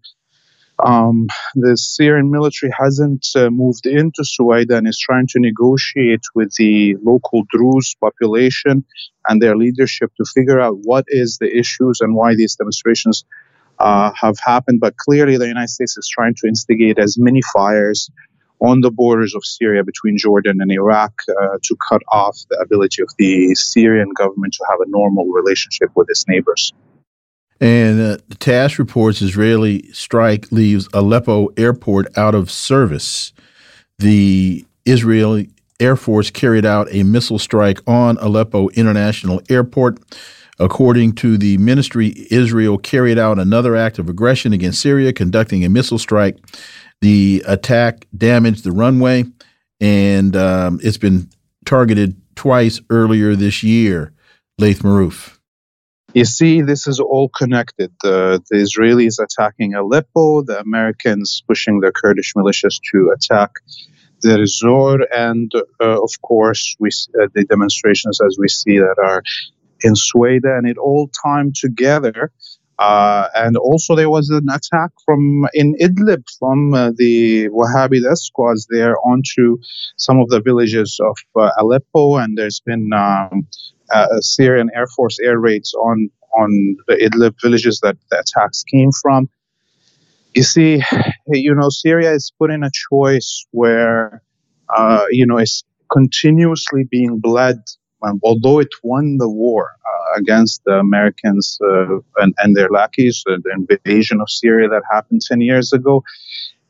um, 0.84 1.28
the 1.54 1.76
Syrian 1.76 2.30
military 2.30 2.72
hasn't 2.78 3.26
uh, 3.34 3.50
moved 3.50 3.86
into 3.86 4.22
Suwaida 4.22 4.78
and 4.78 4.88
is 4.88 4.98
trying 4.98 5.26
to 5.28 5.40
negotiate 5.40 6.22
with 6.34 6.54
the 6.54 6.96
local 7.02 7.42
Druze 7.50 7.94
population 8.00 8.84
and 9.28 9.42
their 9.42 9.56
leadership 9.56 10.12
to 10.16 10.24
figure 10.34 10.60
out 10.60 10.78
what 10.82 11.04
is 11.08 11.38
the 11.38 11.54
issues 11.54 12.00
and 12.00 12.14
why 12.14 12.34
these 12.34 12.56
demonstrations 12.56 13.24
uh, 13.78 14.12
have 14.14 14.36
happened. 14.44 14.80
But 14.80 14.96
clearly, 14.96 15.36
the 15.36 15.48
United 15.48 15.70
States 15.70 15.96
is 15.96 16.08
trying 16.08 16.34
to 16.36 16.46
instigate 16.46 16.98
as 16.98 17.16
many 17.18 17.40
fires 17.52 18.10
on 18.60 18.80
the 18.80 18.90
borders 18.90 19.34
of 19.34 19.44
Syria 19.44 19.84
between 19.84 20.18
Jordan 20.18 20.60
and 20.60 20.70
Iraq 20.70 21.12
uh, 21.28 21.58
to 21.62 21.76
cut 21.88 22.02
off 22.12 22.38
the 22.50 22.58
ability 22.58 23.02
of 23.02 23.08
the 23.18 23.54
Syrian 23.54 24.10
government 24.16 24.54
to 24.54 24.64
have 24.70 24.80
a 24.80 24.88
normal 24.88 25.26
relationship 25.26 25.90
with 25.94 26.08
its 26.10 26.26
neighbors. 26.28 26.72
And 27.60 28.00
uh, 28.00 28.16
the 28.28 28.36
TASS 28.36 28.78
reports 28.78 29.20
Israeli 29.20 29.90
strike 29.92 30.50
leaves 30.50 30.88
Aleppo 30.94 31.48
airport 31.56 32.16
out 32.16 32.34
of 32.34 32.50
service. 32.50 33.32
The 33.98 34.64
Israeli 34.86 35.50
Air 35.78 35.96
Force 35.96 36.30
carried 36.30 36.64
out 36.64 36.88
a 36.90 37.02
missile 37.02 37.38
strike 37.38 37.80
on 37.86 38.16
Aleppo 38.18 38.68
International 38.70 39.42
Airport. 39.48 39.98
According 40.58 41.14
to 41.14 41.38
the 41.38 41.56
ministry, 41.56 42.26
Israel 42.30 42.76
carried 42.76 43.18
out 43.18 43.38
another 43.38 43.76
act 43.76 43.98
of 43.98 44.10
aggression 44.10 44.52
against 44.52 44.80
Syria, 44.82 45.12
conducting 45.12 45.64
a 45.64 45.70
missile 45.70 45.98
strike. 45.98 46.36
The 47.00 47.42
attack 47.46 48.06
damaged 48.16 48.64
the 48.64 48.72
runway, 48.72 49.24
and 49.80 50.36
um, 50.36 50.80
it's 50.82 50.98
been 50.98 51.30
targeted 51.64 52.20
twice 52.34 52.80
earlier 52.90 53.34
this 53.34 53.62
year. 53.62 54.12
Laith 54.58 54.82
Marouf. 54.82 55.38
You 56.12 56.24
see, 56.24 56.60
this 56.60 56.86
is 56.86 56.98
all 56.98 57.28
connected. 57.28 57.92
the 58.02 58.42
Israelis 58.52 59.22
attacking 59.22 59.74
Aleppo, 59.74 60.42
the 60.42 60.58
Americans 60.58 61.42
pushing 61.46 61.80
the 61.80 61.92
Kurdish 61.92 62.34
militias 62.34 62.80
to 62.92 63.14
attack 63.14 63.50
the 64.22 64.46
Zor, 64.46 65.06
and 65.14 65.50
uh, 65.80 66.02
of 66.02 66.10
course, 66.22 66.76
we 66.78 66.90
uh, 67.20 67.28
the 67.34 67.44
demonstrations 67.44 68.20
as 68.20 68.36
we 68.38 68.48
see 68.48 68.78
that 68.78 68.96
are 69.02 69.22
in 69.82 69.94
Suwaida, 69.94 70.58
and 70.58 70.68
it 70.68 70.76
all 70.76 71.08
timed 71.24 71.54
together. 71.54 72.32
Uh, 72.80 73.28
and 73.34 73.58
also, 73.58 73.94
there 73.94 74.08
was 74.08 74.30
an 74.30 74.48
attack 74.48 74.90
from 75.04 75.46
in 75.52 75.74
Idlib 75.82 76.24
from 76.38 76.72
uh, 76.72 76.92
the 76.96 77.50
Wahhabi 77.50 78.02
death 78.02 78.18
squads 78.18 78.66
there 78.70 78.96
onto 79.00 79.58
some 79.98 80.18
of 80.18 80.30
the 80.30 80.40
villages 80.40 80.98
of 80.98 81.16
uh, 81.38 81.50
Aleppo, 81.58 82.16
and 82.16 82.38
there's 82.38 82.60
been 82.64 82.90
um, 82.94 83.46
Syrian 84.20 84.70
Air 84.74 84.86
Force 84.86 85.18
air 85.22 85.38
raids 85.38 85.74
on 85.74 86.08
on 86.34 86.76
the 86.88 86.94
Idlib 86.94 87.34
villages 87.42 87.80
that 87.82 87.98
the 88.10 88.20
attacks 88.20 88.64
came 88.64 88.90
from. 89.02 89.28
You 90.34 90.42
see, 90.42 90.82
you 91.26 91.54
know, 91.54 91.68
Syria 91.68 92.12
is 92.12 92.32
put 92.38 92.50
in 92.50 92.62
a 92.62 92.70
choice 92.88 93.44
where, 93.50 94.22
uh, 94.74 95.04
you 95.10 95.26
know, 95.26 95.36
it's 95.36 95.64
continuously 95.90 96.84
being 96.88 97.18
bled 97.20 97.58
um, 98.02 98.20
although 98.22 98.58
it 98.60 98.68
won 98.82 99.18
the 99.18 99.28
war 99.28 99.70
uh, 99.86 99.99
against 100.16 100.62
the 100.64 100.78
Americans 100.78 101.58
uh, 101.62 101.98
and, 102.16 102.34
and, 102.38 102.56
their 102.56 102.68
lackeys, 102.68 103.22
uh, 103.28 103.36
the 103.44 103.52
invasion 103.52 104.20
of 104.20 104.28
Syria 104.30 104.68
that 104.68 104.82
happened 104.90 105.22
10 105.26 105.40
years 105.40 105.72
ago, 105.72 106.02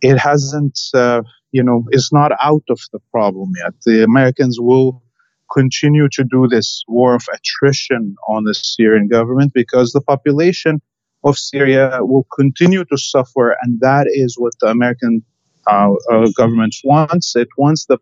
it 0.00 0.18
hasn't, 0.18 0.78
uh, 0.94 1.22
you 1.52 1.62
know, 1.62 1.84
it's 1.90 2.12
not 2.12 2.32
out 2.42 2.64
of 2.68 2.80
the 2.92 3.00
problem 3.10 3.52
yet. 3.62 3.74
The 3.84 4.02
Americans 4.04 4.58
will 4.60 5.02
continue 5.52 6.08
to 6.12 6.24
do 6.24 6.46
this 6.48 6.84
war 6.86 7.14
of 7.14 7.24
attrition 7.32 8.14
on 8.28 8.44
the 8.44 8.54
Syrian 8.54 9.08
government 9.08 9.52
because 9.52 9.92
the 9.92 10.00
population 10.00 10.80
of 11.24 11.36
Syria 11.36 11.98
will 12.00 12.26
continue 12.34 12.84
to 12.84 12.96
suffer, 12.96 13.56
and 13.62 13.80
that 13.80 14.06
is 14.10 14.36
what 14.38 14.54
the 14.60 14.68
American 14.68 15.22
uh, 15.66 15.92
uh, 16.10 16.28
government 16.36 16.74
wants. 16.84 17.36
It 17.36 17.48
wants 17.58 17.86
the 17.86 17.98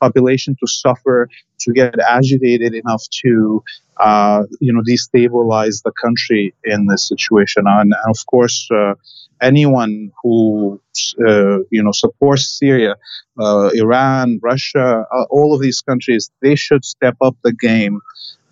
population 0.00 0.56
to 0.60 0.66
suffer, 0.66 1.28
to 1.60 1.72
get 1.72 1.94
agitated 2.08 2.74
enough 2.74 3.04
to, 3.22 3.62
uh, 3.98 4.44
you 4.60 4.72
know, 4.72 4.82
destabilize 4.82 5.82
the 5.82 5.92
country 6.02 6.54
in 6.64 6.86
this 6.86 7.06
situation. 7.06 7.64
And, 7.66 7.92
and 7.92 8.10
of 8.16 8.26
course, 8.26 8.68
uh, 8.70 8.94
anyone 9.40 10.10
who, 10.22 10.80
uh, 11.26 11.58
you 11.70 11.82
know, 11.82 11.92
supports 11.92 12.58
Syria, 12.58 12.96
uh, 13.38 13.70
Iran, 13.74 14.40
Russia, 14.42 15.04
uh, 15.12 15.24
all 15.30 15.54
of 15.54 15.60
these 15.60 15.80
countries, 15.80 16.30
they 16.42 16.54
should 16.54 16.84
step 16.84 17.16
up 17.20 17.36
the 17.44 17.52
game 17.52 18.00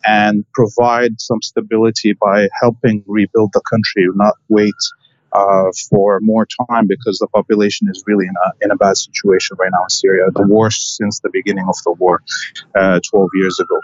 and 0.06 0.44
provide 0.54 1.20
some 1.20 1.42
stability 1.42 2.12
by 2.14 2.48
helping 2.60 3.02
rebuild 3.06 3.50
the 3.52 3.60
country, 3.68 4.06
not 4.14 4.34
wait 4.48 4.74
uh, 5.38 5.70
for 5.88 6.18
more 6.20 6.46
time 6.68 6.86
because 6.86 7.18
the 7.18 7.28
population 7.28 7.88
is 7.90 8.02
really 8.06 8.26
in 8.26 8.34
a, 8.46 8.64
in 8.64 8.70
a 8.70 8.76
bad 8.76 8.96
situation 8.96 9.56
right 9.58 9.70
now 9.72 9.84
in 9.84 9.90
Syria, 9.90 10.24
the 10.34 10.46
worst 10.46 10.96
since 10.96 11.20
the 11.20 11.30
beginning 11.32 11.66
of 11.68 11.76
the 11.84 11.92
war 11.92 12.22
uh, 12.74 13.00
12 13.10 13.28
years 13.34 13.58
ago. 13.58 13.80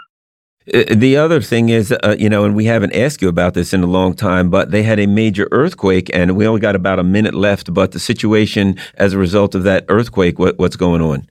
Uh, 0.73 0.83
the 0.95 1.15
other 1.15 1.41
thing 1.41 1.69
is, 1.69 1.91
uh, 1.91 2.15
you 2.17 2.27
know, 2.27 2.43
and 2.43 2.55
we 2.55 2.65
haven't 2.65 2.93
asked 2.95 3.21
you 3.21 3.29
about 3.29 3.53
this 3.53 3.73
in 3.73 3.83
a 3.83 3.87
long 3.87 4.15
time, 4.15 4.49
but 4.49 4.71
they 4.71 4.81
had 4.81 4.99
a 4.99 5.05
major 5.05 5.47
earthquake, 5.51 6.09
and 6.13 6.35
we 6.35 6.47
only 6.47 6.59
got 6.59 6.75
about 6.75 6.97
a 6.97 7.03
minute 7.03 7.35
left. 7.35 7.71
But 7.73 7.91
the 7.91 7.99
situation 7.99 8.77
as 8.95 9.13
a 9.13 9.17
result 9.17 9.53
of 9.53 9.63
that 9.63 9.85
earthquake, 9.89 10.39
what, 10.39 10.57
what's 10.57 10.75
going 10.75 11.01
on? 11.01 11.27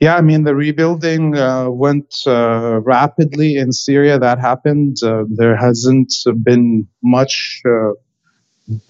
Yeah, 0.00 0.16
I 0.16 0.20
mean, 0.20 0.44
the 0.44 0.54
rebuilding 0.54 1.36
uh, 1.36 1.68
went 1.70 2.14
uh, 2.26 2.80
rapidly 2.84 3.56
in 3.56 3.72
Syria. 3.72 4.18
That 4.18 4.38
happened. 4.38 4.96
Uh, 5.02 5.24
there 5.28 5.56
hasn't 5.56 6.14
been 6.42 6.86
much 7.02 7.60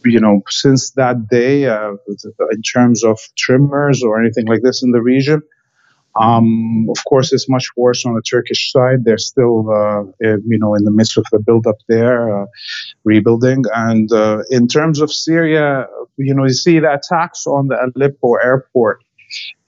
you 0.04 0.20
know, 0.20 0.42
since 0.48 0.90
that 0.92 1.28
day, 1.28 1.66
uh, 1.66 1.92
in 2.50 2.62
terms 2.62 3.04
of 3.04 3.18
tremors 3.36 4.02
or 4.02 4.20
anything 4.20 4.46
like 4.46 4.62
this 4.62 4.82
in 4.82 4.90
the 4.90 5.02
region. 5.02 5.42
Um, 6.20 6.88
of 6.90 7.04
course, 7.04 7.32
it's 7.32 7.48
much 7.48 7.68
worse 7.76 8.04
on 8.04 8.14
the 8.14 8.22
Turkish 8.22 8.72
side. 8.72 9.04
They're 9.04 9.18
still, 9.18 9.70
uh, 9.70 10.02
you 10.20 10.58
know, 10.58 10.74
in 10.74 10.84
the 10.84 10.90
midst 10.90 11.16
of 11.16 11.24
the 11.30 11.38
build-up 11.38 11.76
there, 11.86 12.42
uh, 12.42 12.46
rebuilding. 13.04 13.62
And 13.72 14.10
uh, 14.10 14.42
in 14.50 14.66
terms 14.66 15.00
of 15.00 15.12
Syria, 15.12 15.86
you 16.16 16.34
know, 16.34 16.44
you 16.44 16.54
see 16.54 16.80
the 16.80 16.92
attacks 16.92 17.46
on 17.46 17.68
the 17.68 17.76
Aleppo 17.94 18.34
airport 18.34 19.04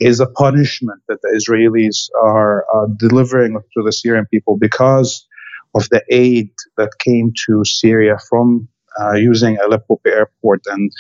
is 0.00 0.18
a 0.18 0.26
punishment 0.26 1.02
that 1.08 1.20
the 1.22 1.28
Israelis 1.28 2.08
are 2.20 2.64
uh, 2.74 2.86
delivering 2.98 3.52
to 3.52 3.82
the 3.84 3.92
Syrian 3.92 4.26
people 4.26 4.56
because 4.56 5.26
of 5.74 5.88
the 5.90 6.02
aid 6.08 6.50
that 6.76 6.98
came 6.98 7.32
to 7.46 7.64
Syria 7.64 8.18
from 8.28 8.68
uh, 8.98 9.14
using 9.14 9.58
Aleppo 9.58 10.00
Airport, 10.06 10.62
and 10.66 10.90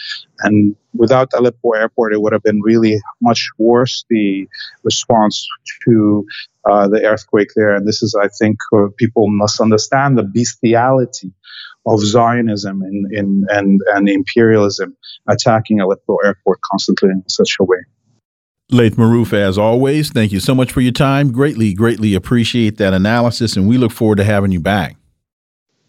and 0.40 0.76
without 0.94 1.28
Aleppo 1.34 1.70
Airport, 1.72 2.12
it 2.12 2.20
would 2.20 2.32
have 2.32 2.42
been 2.42 2.60
really 2.62 3.00
much 3.20 3.48
worse. 3.58 4.04
The 4.10 4.46
response 4.84 5.46
to 5.84 6.26
uh, 6.64 6.88
the 6.88 7.04
earthquake 7.04 7.48
there, 7.56 7.74
and 7.74 7.86
this 7.86 8.02
is, 8.02 8.14
I 8.20 8.28
think, 8.38 8.58
uh, 8.76 8.88
people 8.98 9.28
must 9.28 9.60
understand 9.60 10.18
the 10.18 10.22
bestiality 10.22 11.32
of 11.86 12.00
Zionism 12.00 12.82
in, 12.82 13.08
in, 13.10 13.46
and, 13.48 13.80
and 13.94 14.08
imperialism 14.08 14.96
attacking 15.26 15.80
Aleppo 15.80 16.16
Airport 16.24 16.60
constantly 16.70 17.10
in 17.10 17.24
such 17.28 17.56
a 17.60 17.64
way. 17.64 17.78
Laith 18.70 18.96
Marouf, 18.96 19.32
as 19.32 19.58
always, 19.58 20.10
thank 20.10 20.30
you 20.30 20.38
so 20.38 20.54
much 20.54 20.70
for 20.70 20.80
your 20.80 20.92
time. 20.92 21.32
Greatly, 21.32 21.74
greatly 21.74 22.14
appreciate 22.14 22.76
that 22.76 22.94
analysis, 22.94 23.56
and 23.56 23.66
we 23.66 23.78
look 23.78 23.90
forward 23.90 24.16
to 24.16 24.24
having 24.24 24.52
you 24.52 24.60
back. 24.60 24.96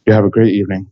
You 0.08 0.14
have 0.14 0.26
a 0.26 0.30
great 0.30 0.54
evening. 0.54 0.92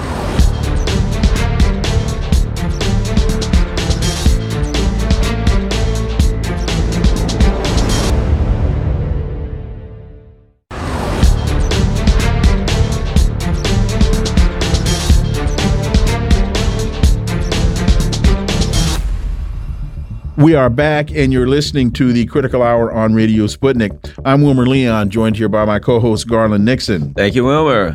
We 20.41 20.55
are 20.55 20.71
back, 20.71 21.11
and 21.11 21.31
you're 21.31 21.47
listening 21.47 21.91
to 21.91 22.11
the 22.11 22.25
Critical 22.25 22.63
Hour 22.63 22.91
on 22.91 23.13
Radio 23.13 23.45
Sputnik. 23.45 23.91
I'm 24.25 24.41
Wilmer 24.41 24.65
Leon, 24.65 25.11
joined 25.11 25.35
here 25.35 25.49
by 25.49 25.65
my 25.65 25.77
co 25.77 25.99
host, 25.99 26.27
Garland 26.27 26.65
Nixon. 26.65 27.13
Thank 27.13 27.35
you, 27.35 27.43
Wilmer. 27.43 27.91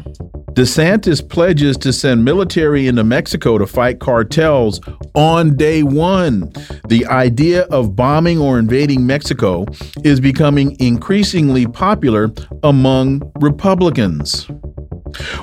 DeSantis 0.52 1.28
pledges 1.28 1.76
to 1.78 1.92
send 1.92 2.24
military 2.24 2.86
into 2.86 3.02
Mexico 3.02 3.58
to 3.58 3.66
fight 3.66 3.98
cartels 3.98 4.80
on 5.14 5.56
day 5.56 5.82
one. 5.82 6.52
The 6.88 7.04
idea 7.06 7.62
of 7.64 7.96
bombing 7.96 8.38
or 8.38 8.60
invading 8.60 9.04
Mexico 9.04 9.66
is 10.04 10.20
becoming 10.20 10.76
increasingly 10.78 11.66
popular 11.66 12.30
among 12.62 13.28
Republicans. 13.40 14.48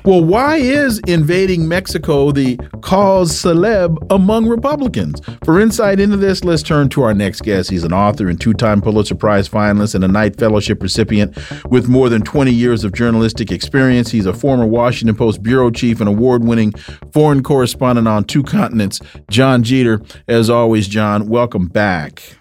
Well, 0.06 0.24
why 0.24 0.58
is 0.58 1.00
invading 1.08 1.68
Mexico 1.68 2.32
the 2.32 2.58
cause 2.82 3.32
celeb 3.32 3.98
among 4.10 4.48
Republicans? 4.48 5.22
For 5.46 5.60
insight 5.60 6.00
into 6.00 6.18
this, 6.18 6.44
let's 6.44 6.64
turn 6.64 6.90
to 6.90 7.04
our 7.04 7.14
next 7.14 7.42
guest. 7.42 7.70
He's 7.70 7.84
an 7.84 7.94
author 7.94 8.30
and 8.30 8.40
two 8.40 8.54
time 8.54 8.82
Pulitzer 8.82 9.16
Prize 9.16 9.48
finalist 9.48 9.96
and 9.96 10.04
a 10.04 10.08
Knight 10.08 10.38
Fellowship 10.38 10.82
recipient 10.82 11.38
with 11.70 11.88
more 11.88 12.10
than 12.10 12.22
20 12.22 12.52
years 12.52 12.84
of 12.84 12.94
journalistic 12.94 13.52
experience. 13.52 14.12
He's 14.12 14.26
a 14.26 14.34
former 14.34 14.66
Washington 14.66 15.16
Post 15.16 15.44
bureau 15.44 15.72
chief 15.72 16.00
and 16.00 16.10
award 16.10 16.44
winning 16.44 16.74
foreign 17.12 17.44
correspondent 17.44 18.08
on 18.08 18.24
two 18.24 18.44
continents, 18.44 19.00
John 19.30 19.64
Jeter. 19.64 20.02
As 20.28 20.50
always, 20.50 20.88
John, 20.88 21.28
welcome 21.28 21.68
back. 21.68 22.38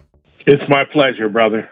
It's 0.47 0.69
my 0.69 0.85
pleasure, 0.85 1.29
brother. 1.29 1.71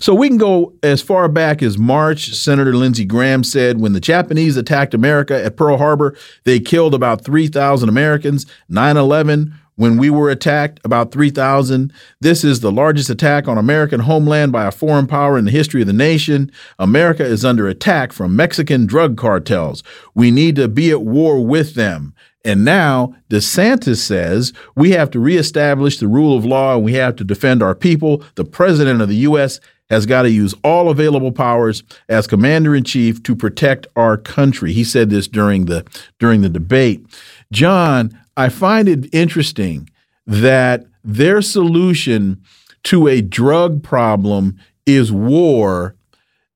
So 0.00 0.14
we 0.14 0.28
can 0.28 0.38
go 0.38 0.74
as 0.82 1.02
far 1.02 1.28
back 1.28 1.62
as 1.62 1.78
March. 1.78 2.34
Senator 2.34 2.74
Lindsey 2.74 3.04
Graham 3.04 3.44
said 3.44 3.80
when 3.80 3.92
the 3.92 4.00
Japanese 4.00 4.56
attacked 4.56 4.94
America 4.94 5.44
at 5.44 5.56
Pearl 5.56 5.76
Harbor, 5.76 6.16
they 6.44 6.60
killed 6.60 6.94
about 6.94 7.24
3,000 7.24 7.88
Americans. 7.88 8.46
9 8.68 8.96
11, 8.96 9.54
when 9.76 9.96
we 9.96 10.10
were 10.10 10.30
attacked, 10.30 10.80
about 10.84 11.12
3,000. 11.12 11.92
This 12.20 12.44
is 12.44 12.60
the 12.60 12.72
largest 12.72 13.10
attack 13.10 13.48
on 13.48 13.58
American 13.58 14.00
homeland 14.00 14.52
by 14.52 14.66
a 14.66 14.72
foreign 14.72 15.06
power 15.06 15.38
in 15.38 15.44
the 15.44 15.50
history 15.50 15.80
of 15.80 15.86
the 15.86 15.92
nation. 15.92 16.50
America 16.78 17.24
is 17.24 17.44
under 17.44 17.66
attack 17.66 18.12
from 18.12 18.36
Mexican 18.36 18.86
drug 18.86 19.16
cartels. 19.16 19.82
We 20.14 20.30
need 20.30 20.56
to 20.56 20.68
be 20.68 20.90
at 20.90 21.02
war 21.02 21.44
with 21.44 21.74
them. 21.74 22.14
And 22.44 22.64
now 22.64 23.14
DeSantis 23.30 23.98
says 23.98 24.52
we 24.74 24.90
have 24.90 25.10
to 25.10 25.20
reestablish 25.20 25.98
the 25.98 26.08
rule 26.08 26.36
of 26.36 26.44
law 26.44 26.74
and 26.74 26.84
we 26.84 26.94
have 26.94 27.16
to 27.16 27.24
defend 27.24 27.62
our 27.62 27.74
people. 27.74 28.24
The 28.34 28.44
president 28.44 29.00
of 29.00 29.08
the 29.08 29.16
U.S. 29.16 29.60
has 29.90 30.06
got 30.06 30.22
to 30.22 30.30
use 30.30 30.54
all 30.64 30.90
available 30.90 31.30
powers 31.30 31.82
as 32.08 32.26
commander 32.26 32.74
in 32.74 32.82
chief 32.84 33.22
to 33.24 33.36
protect 33.36 33.86
our 33.94 34.16
country. 34.16 34.72
He 34.72 34.84
said 34.84 35.10
this 35.10 35.28
during 35.28 35.66
the 35.66 35.86
during 36.18 36.40
the 36.40 36.48
debate. 36.48 37.06
John, 37.52 38.18
I 38.36 38.48
find 38.48 38.88
it 38.88 39.12
interesting 39.14 39.88
that 40.26 40.84
their 41.04 41.42
solution 41.42 42.42
to 42.84 43.06
a 43.06 43.20
drug 43.20 43.82
problem 43.82 44.58
is 44.86 45.12
war, 45.12 45.94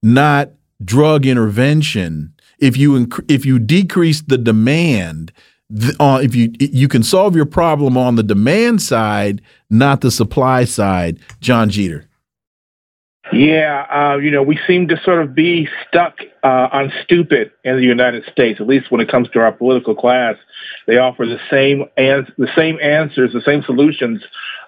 not 0.03 0.51
drug 0.85 1.27
intervention. 1.27 2.33
If 2.59 2.77
you 2.77 3.09
if 3.29 3.45
you 3.45 3.59
decrease 3.59 4.23
the 4.23 4.39
demand, 4.39 5.33
uh, 5.99 6.21
if 6.23 6.35
you 6.35 6.53
you 6.61 6.89
can 6.89 7.03
solve 7.03 7.35
your 7.35 7.47
problem 7.47 7.97
on 7.97 8.17
the 8.17 8.23
demand 8.23 8.83
side, 8.83 9.43
not 9.71 10.01
the 10.01 10.11
supply 10.11 10.65
side. 10.65 11.19
John 11.41 11.71
Jeter. 11.71 12.09
Yeah, 13.33 13.87
uh, 13.91 14.19
you 14.19 14.31
know, 14.31 14.43
we 14.43 14.57
seem 14.69 14.87
to 14.87 15.01
sort 15.03 15.21
of 15.21 15.35
be 15.35 15.69
stuck 15.89 16.15
uh, 16.45 16.69
on 16.71 16.93
stupid 17.03 17.51
in 17.65 17.75
the 17.75 17.83
United 17.83 18.25
States. 18.31 18.61
At 18.61 18.69
least 18.69 18.93
when 18.93 19.01
it 19.01 19.09
comes 19.09 19.29
to 19.31 19.41
our 19.41 19.51
political 19.51 19.97
class, 19.97 20.37
they 20.87 20.99
offer 20.99 21.27
the 21.27 21.41
same 21.51 21.87
ans- 21.97 22.31
the 22.39 22.49
same 22.55 22.79
answers, 22.81 23.33
the 23.33 23.41
same 23.41 23.65
solutions 23.65 24.23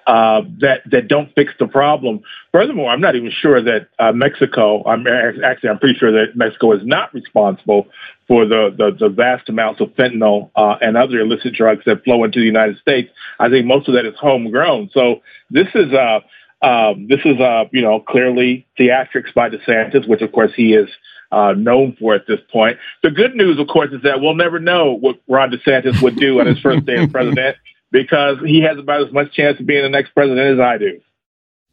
uh, 0.08 0.40
that 0.60 0.80
that 0.90 1.06
don't 1.06 1.32
fix 1.34 1.52
the 1.58 1.66
problem. 1.66 2.22
Furthermore, 2.50 2.90
I'm 2.90 3.00
not 3.02 3.14
even 3.14 3.30
sure 3.30 3.62
that 3.62 3.88
uh, 3.98 4.10
Mexico. 4.12 4.82
I'm 4.84 5.06
actually 5.06 5.68
I'm 5.68 5.78
pretty 5.78 5.98
sure 5.98 6.10
that 6.12 6.34
Mexico 6.34 6.72
is 6.72 6.80
not 6.82 7.12
responsible 7.12 7.88
for 8.26 8.46
the 8.46 8.74
the, 8.74 8.96
the 8.98 9.10
vast 9.10 9.50
amounts 9.50 9.82
of 9.82 9.90
fentanyl 9.90 10.50
uh, 10.56 10.76
and 10.80 10.96
other 10.96 11.20
illicit 11.20 11.52
drugs 11.52 11.82
that 11.84 12.04
flow 12.04 12.24
into 12.24 12.40
the 12.40 12.46
United 12.46 12.78
States. 12.78 13.10
I 13.38 13.50
think 13.50 13.66
most 13.66 13.86
of 13.86 13.94
that 13.94 14.06
is 14.06 14.14
homegrown. 14.18 14.88
So 14.94 15.20
this 15.50 15.68
is 15.74 15.92
uh, 15.92 16.20
um, 16.62 17.06
this 17.06 17.20
is 17.26 17.38
uh, 17.38 17.64
you 17.70 17.82
know 17.82 18.00
clearly 18.00 18.66
theatrics 18.80 19.34
by 19.34 19.50
DeSantis, 19.50 20.08
which 20.08 20.22
of 20.22 20.32
course 20.32 20.52
he 20.56 20.72
is 20.72 20.88
uh, 21.30 21.52
known 21.52 21.98
for 22.00 22.14
at 22.14 22.26
this 22.26 22.40
point. 22.50 22.78
The 23.02 23.10
good 23.10 23.34
news, 23.34 23.60
of 23.60 23.68
course, 23.68 23.92
is 23.92 24.00
that 24.04 24.22
we'll 24.22 24.34
never 24.34 24.58
know 24.58 24.94
what 24.94 25.20
Ron 25.28 25.50
DeSantis 25.50 26.00
would 26.00 26.16
do 26.16 26.40
on 26.40 26.46
his 26.46 26.58
first 26.60 26.86
day 26.86 26.96
as 26.96 27.10
president 27.10 27.58
because 27.90 28.38
he 28.44 28.60
has 28.62 28.78
about 28.78 29.06
as 29.06 29.12
much 29.12 29.32
chance 29.32 29.58
of 29.60 29.66
being 29.66 29.82
the 29.82 29.88
next 29.88 30.10
president 30.14 30.58
as 30.58 30.60
I 30.60 30.78
do. 30.78 31.00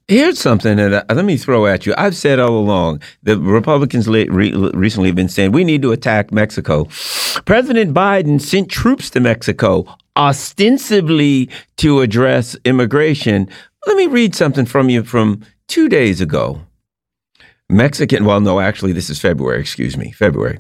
Here's 0.07 0.37
something 0.37 0.77
that 0.77 0.93
uh, 0.93 1.13
let 1.15 1.25
me 1.25 1.35
throw 1.35 1.65
at 1.65 1.87
you. 1.87 1.95
I've 1.97 2.15
said 2.15 2.39
all 2.39 2.59
along 2.59 3.01
the 3.23 3.39
Republicans 3.39 4.07
re 4.07 4.27
recently 4.29 5.09
have 5.09 5.15
been 5.15 5.29
saying 5.29 5.51
we 5.51 5.63
need 5.63 5.81
to 5.81 5.91
attack 5.91 6.31
Mexico. 6.31 6.85
President 7.45 7.93
Biden 7.93 8.39
sent 8.39 8.69
troops 8.69 9.09
to 9.11 9.19
Mexico 9.19 9.85
ostensibly 10.15 11.49
to 11.77 12.01
address 12.01 12.55
immigration. 12.65 13.49
Let 13.87 13.97
me 13.97 14.05
read 14.05 14.35
something 14.35 14.65
from 14.65 14.89
you 14.89 15.03
from 15.03 15.41
two 15.67 15.89
days 15.89 16.21
ago. 16.21 16.61
Mexican, 17.67 18.25
well, 18.25 18.39
no, 18.39 18.59
actually, 18.59 18.91
this 18.91 19.09
is 19.09 19.19
February, 19.19 19.59
excuse 19.59 19.97
me, 19.97 20.11
February. 20.11 20.59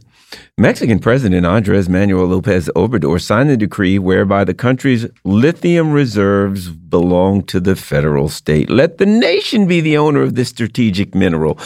Mexican 0.57 0.99
President 0.99 1.45
Andres 1.45 1.89
Manuel 1.89 2.25
Lopez 2.25 2.69
Obrador 2.75 3.21
signed 3.21 3.49
a 3.49 3.57
decree 3.57 3.99
whereby 3.99 4.43
the 4.43 4.53
country's 4.53 5.05
lithium 5.23 5.91
reserves 5.91 6.69
belong 6.69 7.43
to 7.43 7.59
the 7.59 7.75
federal 7.75 8.29
state. 8.29 8.69
Let 8.69 8.97
the 8.97 9.05
nation 9.05 9.67
be 9.67 9.81
the 9.81 9.97
owner 9.97 10.21
of 10.21 10.35
this 10.35 10.49
strategic 10.49 11.13
mineral. 11.13 11.59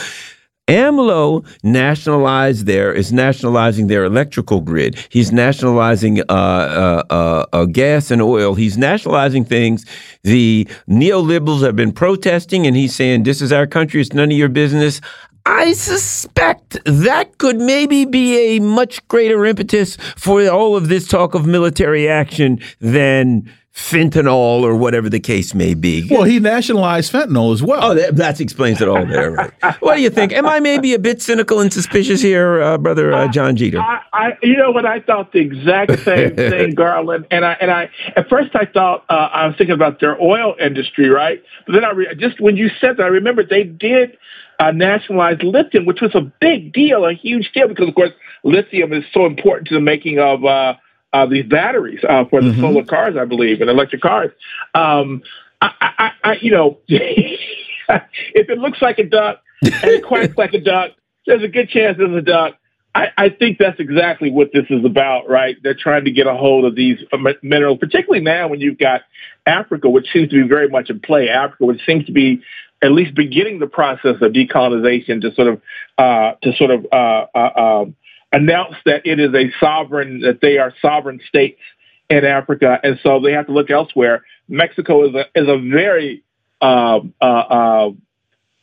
AMLO 0.70 1.44
nationalized 1.64 2.68
their 2.68 2.94
is 2.94 3.12
nationalizing 3.12 3.88
their 3.88 4.04
electrical 4.04 4.62
grid. 4.62 5.04
He's 5.10 5.32
nationalizing 5.32 6.22
uh, 6.22 6.24
uh, 6.30 7.04
uh, 7.10 7.46
uh, 7.52 7.66
gas 7.66 8.12
and 8.12 8.22
oil. 8.22 8.54
He's 8.54 8.78
nationalizing 8.78 9.46
things. 9.46 9.84
The 10.24 10.68
neoliberals 10.88 11.64
have 11.64 11.76
been 11.76 11.92
protesting, 11.92 12.68
and 12.68 12.76
he's 12.76 12.96
saying, 12.96 13.24
"This 13.24 13.42
is 13.42 13.52
our 13.52 13.66
country. 13.66 14.00
It's 14.00 14.14
none 14.14 14.32
of 14.32 14.38
your 14.38 14.50
business." 14.50 15.02
I 15.50 15.74
suspect 15.74 16.78
that 16.86 17.40
could 17.40 17.58
maybe 17.58 18.06
be 18.06 18.56
a 18.56 18.60
much 18.60 19.06
greater 19.08 19.44
impetus 19.46 19.98
for 20.16 20.48
all 20.48 20.76
of 20.76 20.90
this 20.90 21.08
talk 21.08 21.34
of 21.34 21.48
military 21.48 22.08
action 22.08 22.60
than 22.80 23.52
fentanyl 23.74 24.62
or 24.62 24.76
whatever 24.76 25.10
the 25.10 25.20
case 25.20 25.56
may 25.56 25.74
be. 25.74 26.08
Well, 26.08 26.24
he 26.24 26.40
nationalized 26.40 27.12
fentanyl 27.12 27.52
as 27.52 27.64
well. 27.64 27.80
Oh, 27.84 27.96
that, 27.96 28.16
that 28.18 28.40
explains 28.40 28.80
it 28.80 28.88
all 28.88 29.04
there. 29.08 29.32
Right? 29.32 29.52
what 29.80 29.96
do 29.96 30.04
you 30.04 30.12
think? 30.12 30.34
Am 30.34 30.46
I 30.46 30.60
maybe 30.60 30.94
a 30.94 31.00
bit 31.00 31.20
cynical 31.20 31.62
and 31.62 31.74
suspicious 31.74 32.22
here, 32.22 32.62
uh, 32.62 32.78
brother 32.78 33.12
uh, 33.12 33.28
John 33.28 33.56
Jeter? 33.56 33.80
I, 33.80 34.02
I, 34.14 34.38
you 34.44 34.56
know 34.56 34.70
what? 34.70 34.86
I 34.86 35.00
thought 35.00 35.32
the 35.32 35.40
exact 35.40 36.00
same 36.02 36.36
thing, 36.36 36.76
Garland. 36.76 37.26
And 37.32 37.44
I, 37.44 37.54
and 37.54 37.72
I, 37.72 37.90
at 38.16 38.30
first 38.30 38.52
I 38.54 38.66
thought 38.66 39.04
uh, 39.10 39.14
I 39.14 39.48
was 39.48 39.56
thinking 39.58 39.74
about 39.74 40.00
their 40.00 40.22
oil 40.22 40.54
industry, 40.62 41.10
right? 41.10 41.42
But 41.66 41.74
then 41.74 41.84
I 41.84 41.92
re- 41.92 42.16
just 42.16 42.40
when 42.40 42.56
you 42.56 42.70
said 42.80 42.98
that, 42.98 43.04
I 43.04 43.08
remember 43.08 43.44
they 43.44 43.64
did 43.64 44.16
uh, 44.60 44.72
nationalized 44.72 45.44
lithium, 45.44 45.86
which 45.86 46.02
was 46.02 46.14
a 46.16 46.22
big 46.42 46.74
deal, 46.74 47.06
a 47.06 47.14
huge 47.14 47.52
deal, 47.54 47.68
because 47.68 47.88
of 47.88 47.96
course 47.96 48.12
lithium 48.44 48.94
is 48.94 49.04
so 49.14 49.26
important 49.26 49.68
to 49.70 49.74
the 49.74 49.82
making 49.82 50.20
of 50.20 50.44
uh, 50.44 50.76
uh, 51.14 51.26
these 51.26 51.46
batteries 51.46 52.02
uh, 52.08 52.26
for 52.26 52.42
the 52.42 52.50
mm-hmm. 52.50 52.62
solar 52.62 52.84
cars, 52.84 53.16
I 53.18 53.26
believe, 53.26 53.62
and 53.62 53.70
electric 53.70 54.02
cars. 54.02 54.32
Um, 54.76 55.24
I, 55.62 55.72
I, 55.82 56.12
I, 56.24 56.34
you 56.42 56.52
know, 56.52 56.80
if 56.88 57.30
it 58.50 58.58
looks 58.58 58.82
like 58.82 59.00
a 59.00 59.06
duck 59.06 59.42
and 59.62 59.74
it 59.84 60.04
quacks 60.06 60.38
like 60.38 60.54
a 60.54 60.62
duck, 60.62 60.92
there's 61.26 61.44
a 61.44 61.48
good 61.48 61.70
chance 61.70 61.98
it's 62.00 62.16
a 62.16 62.22
duck. 62.22 62.56
I, 62.96 63.10
I 63.18 63.30
think 63.30 63.60
that's 63.60 63.80
exactly 63.80 64.32
what 64.32 64.50
this 64.52 64.66
is 64.70 64.84
about, 64.84 65.30
right? 65.30 65.56
They're 65.62 65.76
trying 65.76 66.06
to 66.06 66.12
get 66.12 66.28
a 66.28 66.34
hold 66.34 66.66
of 66.66 66.76
these 66.76 66.98
minerals, 67.44 67.78
particularly 67.80 68.24
now 68.24 68.48
when 68.48 68.62
you've 68.62 68.80
got 68.80 69.02
Africa, 69.46 69.90
which 69.90 70.08
seems 70.12 70.30
to 70.30 70.42
be 70.42 70.48
very 70.48 70.68
much 70.70 70.90
in 70.90 71.00
play. 71.00 71.30
Africa, 71.30 71.66
which 71.66 71.86
seems 71.86 72.06
to 72.06 72.12
be 72.12 72.42
at 72.82 72.92
least 72.92 73.14
beginning 73.16 73.60
the 73.60 73.68
process 73.68 74.16
of 74.22 74.32
decolonization 74.32 75.22
to 75.22 75.34
sort 75.34 75.48
of 75.48 75.62
uh, 75.98 76.34
to 76.44 76.54
sort 76.56 76.72
of 76.72 76.86
uh, 76.92 77.26
uh, 77.36 77.82
um, 77.82 77.96
announce 78.32 78.76
that 78.86 79.06
it 79.06 79.20
is 79.20 79.34
a 79.34 79.52
sovereign 79.60 80.22
that 80.22 80.40
they 80.42 80.58
are 80.58 80.74
sovereign 80.82 81.20
states 81.28 81.60
in 82.10 82.26
Africa, 82.26 82.80
and 82.84 83.00
so 83.04 83.20
they 83.20 83.34
have 83.34 83.48
to 83.48 83.52
look 83.52 83.70
elsewhere. 83.70 84.24
Mexico 84.48 85.08
is 85.08 85.16
a 85.16 85.26
is 85.36 85.48
a 85.48 85.58
very 85.58 86.24
um, 86.62 87.14
uh, 87.22 87.26
uh, 87.26 87.90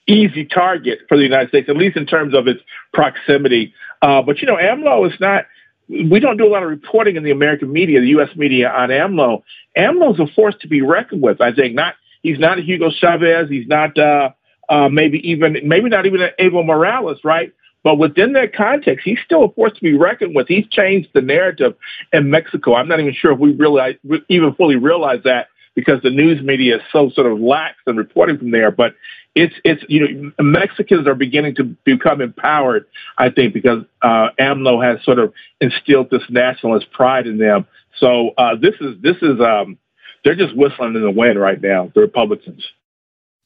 easy 0.07 0.45
target 0.45 1.01
for 1.09 1.17
the 1.17 1.23
United 1.23 1.49
States, 1.49 1.69
at 1.69 1.77
least 1.77 1.97
in 1.97 2.07
terms 2.07 2.35
of 2.35 2.47
its 2.49 2.61
proximity. 2.93 3.75
Uh, 4.03 4.23
but 4.23 4.41
you 4.41 4.47
know, 4.47 4.57
AMLO 4.57 5.07
is 5.07 5.19
not. 5.21 5.45
We 5.89 6.19
don't 6.19 6.37
do 6.37 6.47
a 6.47 6.51
lot 6.51 6.65
of 6.65 6.69
reporting 6.69 7.15
in 7.15 7.23
the 7.23 7.31
American 7.31 7.73
media, 7.73 8.01
the 8.01 8.09
U.S. 8.09 8.31
media, 8.35 8.69
on 8.69 8.89
AMLO. 8.89 9.45
AMLO 9.77 10.15
is 10.15 10.21
a 10.21 10.27
force 10.35 10.57
to 10.63 10.69
be 10.69 10.83
reckoned 10.83 11.23
with. 11.23 11.41
I 11.41 11.53
think 11.53 11.75
not 11.75 11.95
He's 12.23 12.39
not 12.39 12.59
a 12.59 12.63
Hugo 12.63 12.91
Chavez. 12.91 13.49
He's 13.49 13.67
not 13.67 13.99
uh, 13.99 14.31
uh, 14.69 14.89
maybe 14.89 15.19
even 15.29 15.57
maybe 15.65 15.89
not 15.89 16.07
even 16.07 16.23
an 16.23 16.31
Evo 16.41 16.65
Morales, 16.65 17.19
right? 17.25 17.53
But 17.83 17.99
within 17.99 18.33
that 18.33 18.53
context, 18.53 19.05
he's 19.05 19.19
still 19.25 19.45
a 19.45 19.53
force 19.53 19.73
to 19.75 19.81
be 19.81 19.97
reckoned 19.97 20.35
with. 20.35 20.49
He's 20.49 20.67
changed 20.67 21.11
the 21.15 21.21
narrative 21.21 21.77
in 22.13 22.31
Mexico. 22.31 22.75
I'm 22.75 22.89
not 22.89 22.99
even 22.99 23.15
sure 23.15 23.33
if 23.33 23.39
we 23.39 23.53
really 23.53 23.99
even 24.29 24.55
fully 24.55 24.75
realize 24.75 25.21
that 25.23 25.49
because 25.77 26.03
the 26.03 26.11
news 26.11 26.43
media 26.43 26.77
is 26.77 26.83
so 26.91 27.11
sort 27.11 27.31
of 27.31 27.39
lax 27.39 27.77
in 27.87 27.97
reporting 27.97 28.39
from 28.39 28.51
there. 28.51 28.73
But 28.73 28.95
it's 29.37 29.55
it's 29.63 29.85
you 29.89 30.01
know 30.01 30.33
Mexicans 30.41 31.07
are 31.07 31.15
beginning 31.15 31.55
to 31.57 31.65
become 31.85 32.21
empowered. 32.21 32.87
I 33.19 33.31
think 33.31 33.55
because 33.55 33.85
uh, 34.03 34.31
AMLO 34.41 34.83
has 34.83 35.05
sort 35.05 35.21
of 35.21 35.33
instilled 35.61 36.11
this 36.11 36.23
nationalist 36.29 36.91
pride 36.91 37.29
in 37.29 37.39
them. 37.39 37.67
So 37.99 38.31
uh, 38.37 38.57
this 38.61 38.75
is 38.81 39.01
this 39.01 39.17
is 39.23 39.39
um, 39.41 39.79
they're 40.27 40.35
just 40.35 40.57
whistling 40.57 40.97
in 40.97 41.03
the 41.03 41.11
wind 41.11 41.39
right 41.39 41.62
now, 41.62 41.93
the 41.94 42.01
Republicans. 42.01 42.66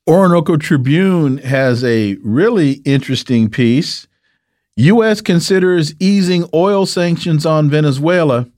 Orinoco 0.08 0.56
Tribune 0.56 1.36
has 1.36 1.84
a 1.84 2.14
really 2.22 2.80
interesting 2.86 3.50
piece. 3.50 4.08
U.S. 4.76 5.20
considers 5.20 5.92
easing 6.00 6.48
oil 6.54 6.86
sanctions 6.86 7.44
on 7.44 7.68
Venezuela 7.68 8.48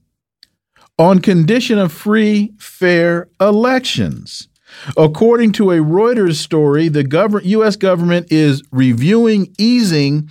on 0.97 1.19
condition 1.19 1.77
of 1.77 1.91
free, 1.91 2.53
fair 2.57 3.27
elections. 3.41 4.47
According 4.97 5.53
to 5.53 5.71
a 5.71 5.77
Reuters 5.77 6.35
story, 6.35 6.87
the 6.87 7.03
U.S. 7.43 7.75
government 7.75 8.31
is 8.31 8.63
reviewing 8.71 9.53
easing 9.57 10.29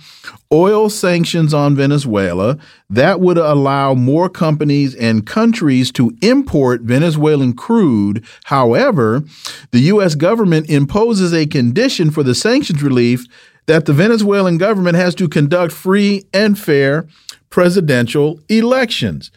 oil 0.51 0.89
sanctions 0.89 1.53
on 1.53 1.75
Venezuela. 1.75 2.57
That 2.89 3.19
would 3.19 3.37
allow 3.37 3.93
more 3.93 4.29
companies 4.29 4.95
and 4.95 5.25
countries 5.25 5.91
to 5.93 6.15
import 6.21 6.81
Venezuelan 6.81 7.53
crude. 7.53 8.25
However, 8.45 9.23
the 9.71 9.79
U.S. 9.79 10.15
government 10.15 10.69
imposes 10.69 11.33
a 11.33 11.45
condition 11.45 12.11
for 12.11 12.23
the 12.23 12.35
sanctions 12.35 12.83
relief 12.83 13.25
that 13.65 13.85
the 13.85 13.93
Venezuelan 13.93 14.57
government 14.57 14.95
has 14.95 15.15
to 15.15 15.29
conduct 15.29 15.73
free 15.73 16.25
and 16.33 16.59
fair 16.59 17.07
presidential 17.49 18.39
elections. 18.49 19.31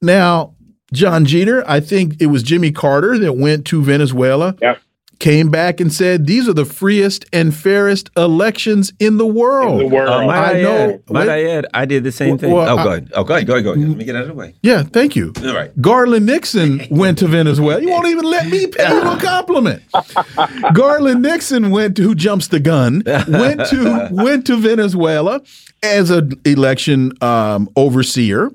Now, 0.00 0.54
John 0.92 1.24
Jeter, 1.24 1.64
I 1.68 1.80
think 1.80 2.20
it 2.20 2.26
was 2.26 2.42
Jimmy 2.42 2.70
Carter 2.72 3.18
that 3.18 3.34
went 3.34 3.66
to 3.66 3.82
Venezuela. 3.82 4.54
Yep 4.60 4.78
came 5.22 5.50
back 5.50 5.78
and 5.78 5.92
said 5.92 6.26
these 6.26 6.48
are 6.48 6.52
the 6.52 6.64
freest 6.64 7.24
and 7.32 7.54
fairest 7.54 8.10
elections 8.16 8.92
in 8.98 9.18
the 9.18 9.26
world. 9.26 9.80
In 9.80 9.88
the 9.88 9.94
world. 9.94 10.10
Uh, 10.10 10.26
might 10.26 10.36
I 10.36 10.58
I, 10.58 10.62
know. 10.62 10.90
Add, 10.94 11.10
might 11.10 11.28
I 11.28 11.44
add? 11.44 11.66
I 11.72 11.84
did 11.84 12.02
the 12.02 12.10
same 12.10 12.30
Well, 12.30 12.38
thing. 12.38 12.50
well, 12.52 12.68
oh, 12.68 12.76
I- 12.76 12.84
go 12.84 12.90
ahead. 12.90 13.12
Oh, 13.14 13.22
go 13.24 13.34
ahead. 13.34 13.46
Go 13.46 13.52
ahead. 13.52 13.64
Go 13.64 13.72
ahead. 13.72 13.88
Let 13.88 13.96
me 13.98 14.04
get 14.04 14.16
out 14.16 14.22
of 14.22 14.28
the 14.28 14.34
way. 14.34 14.54
Yeah, 14.62 14.82
thank 14.82 15.14
you. 15.14 15.32
All 15.44 15.54
right. 15.54 15.70
Garland 15.80 16.26
Nixon 16.26 16.82
went 16.90 17.18
to 17.18 17.28
Venezuela. 17.28 17.80
You 17.80 17.90
won't 17.90 18.08
even 18.08 18.24
let 18.24 18.48
me 18.48 18.66
pay 18.66 18.88
you 18.88 19.00
a 19.00 19.16
compliment. 19.20 19.82
Garland 20.74 21.22
Nixon 21.22 21.70
went 21.70 21.96
to 21.98 22.02
who 22.02 22.16
jumps 22.16 22.48
the 22.48 22.58
gun 22.58 23.04
went 23.06 23.64
to 23.66 24.08
went 24.10 24.44
to 24.48 24.56
Venezuela 24.56 25.40
as 25.84 26.10
an 26.10 26.32
election 26.44 27.12
um, 27.22 27.68
overseer, 27.76 28.50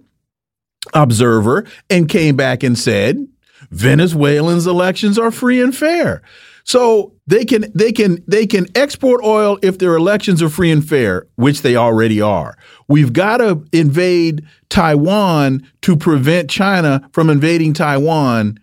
observer, 0.94 1.66
and 1.90 2.10
came 2.10 2.36
back 2.36 2.64
and 2.64 2.78
said 2.78 3.28
Venezuelans' 3.72 4.68
elections 4.68 5.18
are 5.18 5.32
free 5.32 5.62
and 5.62 5.76
fair. 5.76 6.22
So 6.64 7.14
they 7.28 7.46
can 7.46 7.72
they 7.74 7.94
can 7.94 8.22
they 8.28 8.46
can 8.46 8.66
export 8.76 9.24
oil 9.24 9.58
if 9.62 9.78
their 9.78 9.96
elections 9.96 10.42
are 10.44 10.50
free 10.50 10.70
and 10.70 10.88
fair, 10.88 11.26
which 11.36 11.62
they 11.62 11.78
already 11.78 12.20
are. 12.20 12.58
We've 12.90 13.14
got 13.14 13.38
to 13.38 13.66
invade 13.72 14.46
Taiwan 14.68 15.66
to 15.84 15.96
prevent 15.96 16.50
China 16.50 17.10
from 17.14 17.30
invading 17.30 17.74
Taiwan, 17.74 18.60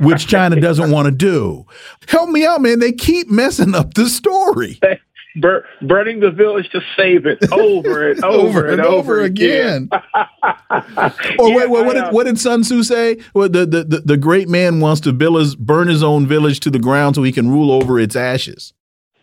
which 0.00 0.26
China 0.26 0.60
doesn't 0.60 0.90
want 0.90 1.06
to 1.06 1.12
do. 1.12 1.64
Help 2.08 2.30
me 2.30 2.44
out, 2.44 2.62
man. 2.62 2.80
They 2.80 2.90
keep 2.90 3.30
messing 3.30 3.76
up 3.76 3.94
the 3.94 4.08
story 4.08 4.80
Bur- 5.36 5.66
burning 5.82 6.20
the 6.20 6.30
village 6.30 6.68
to 6.70 6.80
save 6.96 7.26
it 7.26 7.52
over 7.52 8.10
and 8.10 8.24
over, 8.24 8.66
and 8.66 8.80
over 8.80 9.20
again. 9.20 9.90
or 10.70 11.48
Yeah, 11.48 11.56
wait, 11.56 11.70
wait, 11.70 11.86
what, 11.86 11.94
did, 11.94 12.12
what 12.12 12.24
did 12.24 12.38
Sun 12.38 12.62
Tzu 12.62 12.82
say? 12.82 13.18
Well, 13.34 13.48
the, 13.48 13.66
the, 13.66 13.84
the, 13.84 14.00
the 14.00 14.16
great 14.16 14.48
man 14.48 14.80
wants 14.80 15.00
to 15.02 15.12
burn 15.12 15.88
his 15.88 16.02
own 16.02 16.26
village 16.26 16.60
to 16.60 16.70
the 16.70 16.78
ground 16.78 17.14
so 17.14 17.22
he 17.22 17.32
can 17.32 17.50
rule 17.50 17.70
over 17.70 18.00
its 18.00 18.16
ashes. 18.16 18.72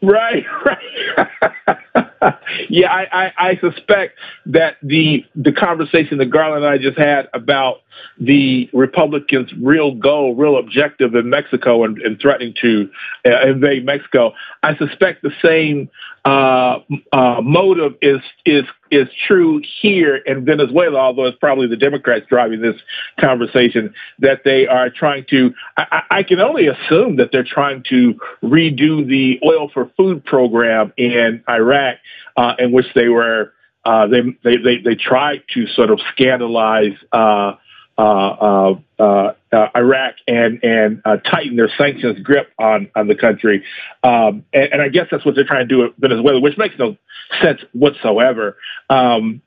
Right, 0.02 0.46
right. 0.66 2.38
yeah, 2.70 2.92
I, 2.92 3.08
I, 3.12 3.32
I 3.38 3.56
suspect 3.58 4.18
that 4.48 4.78
the 4.82 5.26
the 5.36 5.52
conversation 5.52 6.18
that 6.18 6.26
Garland 6.26 6.66
and 6.66 6.74
I 6.74 6.78
just 6.78 6.98
had 6.98 7.30
about 7.34 7.78
the 8.20 8.70
Republicans' 8.74 9.52
real 9.62 9.96
goal, 9.96 10.36
real 10.36 10.58
objective 10.58 11.16
in 11.16 11.30
Mexico 11.30 11.84
and, 11.84 11.98
and 12.00 12.20
threatening 12.20 12.54
to 12.62 12.90
uh, 13.26 13.48
invade 13.48 13.86
Mexico, 13.86 14.34
I 14.62 14.76
suspect 14.78 15.24
the 15.24 15.32
same 15.42 15.90
uh, 16.26 16.80
uh, 17.12 17.42
motive 17.42 17.96
is 18.02 18.22
is 18.46 18.64
is 18.92 19.08
true 19.28 19.62
here 19.82 20.16
in 20.16 20.46
Venezuela, 20.46 21.00
although 21.00 21.26
it's 21.26 21.38
probably 21.38 21.68
the 21.68 21.76
Democrats 21.76 22.26
driving 22.30 22.62
this 22.62 22.80
conversation 23.20 23.94
that 24.20 24.42
they 24.46 24.68
are 24.68 24.90
trying 24.90 25.26
to. 25.32 25.54
I, 25.76 26.04
I 26.10 26.24
can 26.24 26.40
only 26.40 26.68
assume 26.68 27.18
that 27.18 27.30
they're 27.32 27.44
trying 27.44 27.84
to 27.90 28.14
redo 28.44 29.06
the 29.08 29.40
oil 29.46 29.70
for 29.74 29.92
food 29.98 30.24
program 30.24 30.94
in 30.98 31.44
Iraq, 31.50 31.98
uh, 32.38 32.54
in 32.60 32.72
which 32.72 32.88
they 32.96 33.10
were 33.10 33.52
uh, 33.86 34.08
they, 34.08 34.22
they 34.44 34.58
they 34.58 34.78
they 34.78 34.96
tried 34.96 35.44
to 35.54 35.68
sort 35.68 35.92
of 35.92 36.00
scandalize. 36.14 36.94
Uh, 37.12 37.54
uh, 37.98 38.02
uh, 38.02 38.76
uh, 39.00 39.34
uh, 39.52 39.68
Iraq 39.76 40.16
and 40.28 40.64
and 40.64 41.02
uh, 41.06 41.18
tighten 41.18 41.56
their 41.56 41.70
sanctions 41.78 42.20
grip 42.20 42.52
on 42.58 42.90
on 42.96 43.08
the 43.08 43.16
country, 43.16 43.64
um, 44.04 44.46
and, 44.54 44.74
and 44.74 44.82
I 44.82 44.90
guess 44.90 45.08
that's 45.12 45.26
what 45.26 45.36
they're 45.36 45.46
trying 45.46 45.68
to 45.68 45.76
do 45.76 45.78
with 45.80 45.92
Venezuela, 45.98 46.40
which 46.40 46.58
makes 46.58 46.76
no 46.80 46.98
sense 47.42 47.62
whatsoever. 47.74 48.58
Um, 48.90 49.42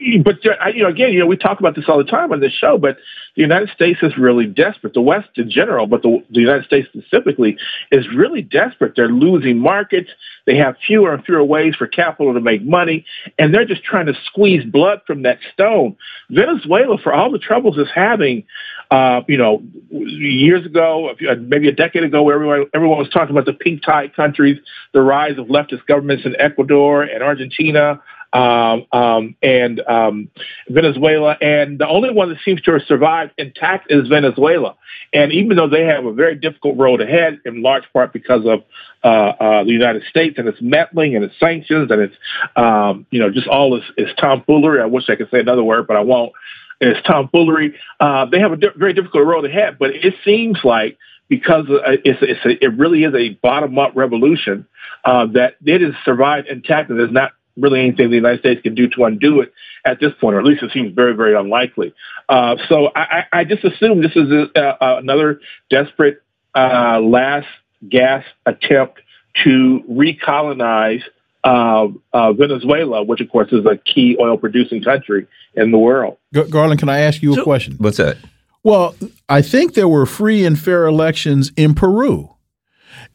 but 0.24 0.36
uh, 0.46 0.68
you 0.74 0.82
know, 0.82 0.88
again, 0.88 1.12
you 1.12 1.18
know, 1.18 1.26
we 1.26 1.36
talk 1.36 1.60
about 1.60 1.74
this 1.74 1.84
all 1.88 1.98
the 1.98 2.04
time 2.04 2.32
on 2.32 2.40
this 2.40 2.52
show. 2.52 2.78
But 2.78 2.96
the 3.34 3.42
United 3.42 3.70
States 3.70 3.98
is 4.02 4.16
really 4.18 4.46
desperate. 4.46 4.94
The 4.94 5.00
West 5.00 5.28
in 5.36 5.50
general, 5.50 5.86
but 5.86 6.02
the, 6.02 6.22
the 6.30 6.40
United 6.40 6.64
States 6.64 6.88
specifically, 6.88 7.56
is 7.92 8.06
really 8.14 8.42
desperate. 8.42 8.94
They're 8.96 9.08
losing 9.08 9.58
markets. 9.58 10.10
They 10.46 10.56
have 10.56 10.76
fewer 10.86 11.12
and 11.12 11.24
fewer 11.24 11.44
ways 11.44 11.74
for 11.76 11.86
capital 11.86 12.34
to 12.34 12.40
make 12.40 12.62
money, 12.62 13.04
and 13.38 13.52
they're 13.52 13.66
just 13.66 13.84
trying 13.84 14.06
to 14.06 14.14
squeeze 14.26 14.64
blood 14.64 15.00
from 15.06 15.22
that 15.22 15.38
stone. 15.52 15.96
Venezuela, 16.30 16.98
for 16.98 17.12
all 17.12 17.30
the 17.30 17.38
troubles 17.38 17.76
it's 17.78 17.90
having, 17.94 18.44
uh, 18.90 19.22
you 19.28 19.36
know, 19.36 19.62
years 19.90 20.64
ago, 20.64 21.14
maybe 21.40 21.68
a 21.68 21.72
decade 21.72 22.04
ago, 22.04 22.22
where 22.22 22.36
everyone 22.36 22.66
everyone 22.74 22.98
was 22.98 23.10
talking 23.10 23.30
about 23.30 23.46
the 23.46 23.52
pink 23.52 23.82
tide 23.82 24.14
countries, 24.14 24.58
the 24.92 25.02
rise 25.02 25.38
of 25.38 25.46
leftist 25.46 25.86
governments 25.86 26.24
in 26.24 26.34
Ecuador 26.38 27.02
and 27.02 27.22
Argentina 27.22 28.00
um, 28.32 28.86
um, 28.92 29.36
and 29.42 29.80
um, 29.80 30.30
Venezuela. 30.68 31.36
And 31.40 31.78
the 31.78 31.88
only 31.88 32.12
one 32.12 32.28
that 32.30 32.38
seems 32.44 32.60
to 32.62 32.72
have 32.72 32.82
survived 32.86 33.32
intact 33.38 33.90
is 33.90 34.08
Venezuela. 34.08 34.76
And 35.12 35.32
even 35.32 35.56
though 35.56 35.68
they 35.68 35.84
have 35.84 36.04
a 36.04 36.12
very 36.12 36.34
difficult 36.34 36.76
road 36.76 37.00
ahead, 37.00 37.40
in 37.44 37.62
large 37.62 37.84
part 37.92 38.12
because 38.12 38.46
of 38.46 38.64
uh, 39.04 39.06
uh, 39.06 39.64
the 39.64 39.72
United 39.72 40.02
States 40.10 40.36
and 40.38 40.48
its 40.48 40.58
meddling 40.60 41.14
and 41.14 41.24
its 41.24 41.38
sanctions 41.38 41.90
and 41.90 42.02
its, 42.02 42.14
um, 42.56 43.06
you 43.10 43.20
know, 43.20 43.30
just 43.30 43.46
all 43.46 43.74
this, 43.74 43.84
this 43.96 44.10
tomfoolery. 44.18 44.80
I 44.80 44.86
wish 44.86 45.04
I 45.08 45.16
could 45.16 45.30
say 45.30 45.40
another 45.40 45.64
word, 45.64 45.86
but 45.86 45.96
I 45.96 46.00
won't. 46.00 46.32
It's 46.80 47.00
tomfoolery. 47.06 47.74
Uh, 48.00 48.26
they 48.26 48.40
have 48.40 48.52
a 48.52 48.56
di- 48.56 48.68
very 48.76 48.92
difficult 48.92 49.26
road 49.26 49.46
ahead, 49.46 49.78
but 49.78 49.90
it 49.90 50.14
seems 50.24 50.58
like 50.62 50.98
because 51.28 51.64
uh, 51.70 51.96
it's, 52.04 52.18
it's 52.22 52.44
a, 52.44 52.64
it 52.64 52.76
really 52.76 53.04
is 53.04 53.14
a 53.14 53.30
bottom 53.42 53.78
up 53.78 53.92
revolution 53.94 54.66
uh, 55.04 55.26
that 55.32 55.54
it 55.64 55.80
has 55.80 55.94
survived 56.04 56.48
intact 56.48 56.90
and 56.90 56.98
there's 56.98 57.10
not 57.10 57.32
really 57.56 57.80
anything 57.80 58.10
the 58.10 58.16
United 58.16 58.40
States 58.40 58.62
can 58.62 58.74
do 58.74 58.88
to 58.88 59.04
undo 59.04 59.40
it 59.40 59.52
at 59.84 60.00
this 60.00 60.12
point, 60.20 60.34
or 60.34 60.40
at 60.40 60.44
least 60.44 60.62
it 60.62 60.70
seems 60.72 60.92
very, 60.94 61.14
very 61.14 61.34
unlikely. 61.36 61.94
Uh, 62.28 62.56
so 62.68 62.86
I, 62.94 63.00
I, 63.32 63.40
I 63.40 63.44
just 63.44 63.64
assume 63.64 64.02
this 64.02 64.16
is 64.16 64.30
a, 64.30 64.48
a, 64.80 64.96
another 64.98 65.40
desperate 65.70 66.22
uh, 66.54 67.00
last 67.00 67.46
gasp 67.88 68.26
attempt 68.46 69.00
to 69.44 69.82
recolonize 69.90 71.02
uh, 71.44 71.88
uh, 72.12 72.32
Venezuela, 72.32 73.02
which 73.04 73.20
of 73.20 73.28
course 73.30 73.52
is 73.52 73.64
a 73.66 73.76
key 73.76 74.16
oil 74.20 74.36
producing 74.36 74.82
country 74.82 75.26
in 75.54 75.70
the 75.70 75.78
world. 75.78 76.16
Garland, 76.50 76.80
can 76.80 76.88
I 76.88 76.98
ask 77.00 77.22
you 77.22 77.32
a 77.32 77.36
So- 77.36 77.44
question? 77.44 77.76
What's 77.78 77.98
that? 77.98 78.16
Well, 78.62 78.96
I 79.28 79.42
think 79.42 79.74
there 79.74 79.86
were 79.86 80.06
free 80.06 80.44
and 80.44 80.58
fair 80.58 80.86
elections 80.86 81.52
in 81.56 81.74
Peru. 81.74 82.34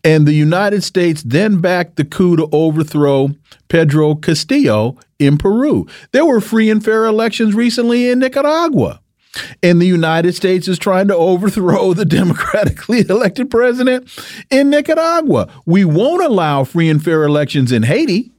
And 0.03 0.27
the 0.27 0.33
United 0.33 0.83
States 0.83 1.23
then 1.23 1.61
backed 1.61 1.95
the 1.95 2.05
coup 2.05 2.35
to 2.37 2.49
overthrow 2.51 3.29
Pedro 3.67 4.15
Castillo 4.15 4.97
in 5.19 5.37
Peru. 5.37 5.87
There 6.11 6.25
were 6.25 6.41
free 6.41 6.69
and 6.69 6.83
fair 6.83 7.05
elections 7.05 7.53
recently 7.53 8.09
in 8.09 8.19
Nicaragua. 8.19 8.99
And 9.63 9.81
the 9.81 9.85
United 9.85 10.35
States 10.35 10.67
is 10.67 10.77
trying 10.77 11.07
to 11.07 11.15
overthrow 11.15 11.93
the 11.93 12.05
democratically 12.19 13.05
elected 13.07 13.49
president 13.49 14.09
in 14.49 14.69
Nicaragua. 14.69 15.47
We 15.65 15.85
won't 15.85 16.23
allow 16.23 16.63
free 16.63 16.89
and 16.89 17.01
fair 17.01 17.23
elections 17.23 17.71
in 17.71 17.83
Haiti. 17.83 18.31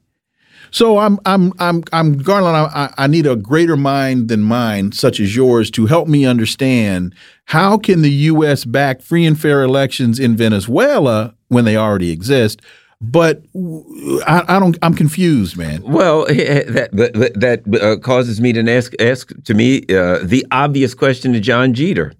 So 0.73 0.99
I'm 0.99 1.19
I'm 1.27 1.53
I'm 1.59 1.85
I'm 1.93 2.16
Garland. 2.16 2.57
I, 2.57 2.93
I 2.97 3.07
need 3.07 3.27
a 3.27 3.36
greater 3.36 3.77
mind 3.77 4.28
than 4.28 4.40
mine, 4.40 4.93
such 4.93 5.20
as 5.20 5.36
yours, 5.36 5.70
to 5.73 5.86
help 5.86 6.09
me 6.09 6.24
understand 6.24 7.15
how 7.44 7.77
can 7.77 8.01
the 8.01 8.11
U.S. 8.11 8.65
back 8.65 9.03
free 9.03 9.27
and 9.27 9.39
fair 9.39 9.62
elections 9.62 10.19
in 10.19 10.35
Venezuela 10.35 11.35
when 11.49 11.66
they 11.66 11.77
already 11.77 12.11
exist. 12.11 12.62
But 13.03 13.43
I, 14.27 14.44
I 14.49 14.59
don't. 14.59 14.78
I'm 14.81 14.94
confused, 14.94 15.59
man. 15.59 15.82
Well, 15.82 16.24
that 16.27 16.89
that, 16.93 17.32
that 17.35 17.82
uh, 17.82 17.97
causes 17.99 18.40
me 18.40 18.55
to 18.55 18.70
ask 18.70 18.94
ask 18.99 19.31
to 19.44 19.55
me 19.55 19.82
uh, 19.90 20.20
the 20.23 20.47
obvious 20.51 20.94
question 20.94 21.35
to 21.35 21.40
John 21.40 21.74
Jeter: 21.74 22.15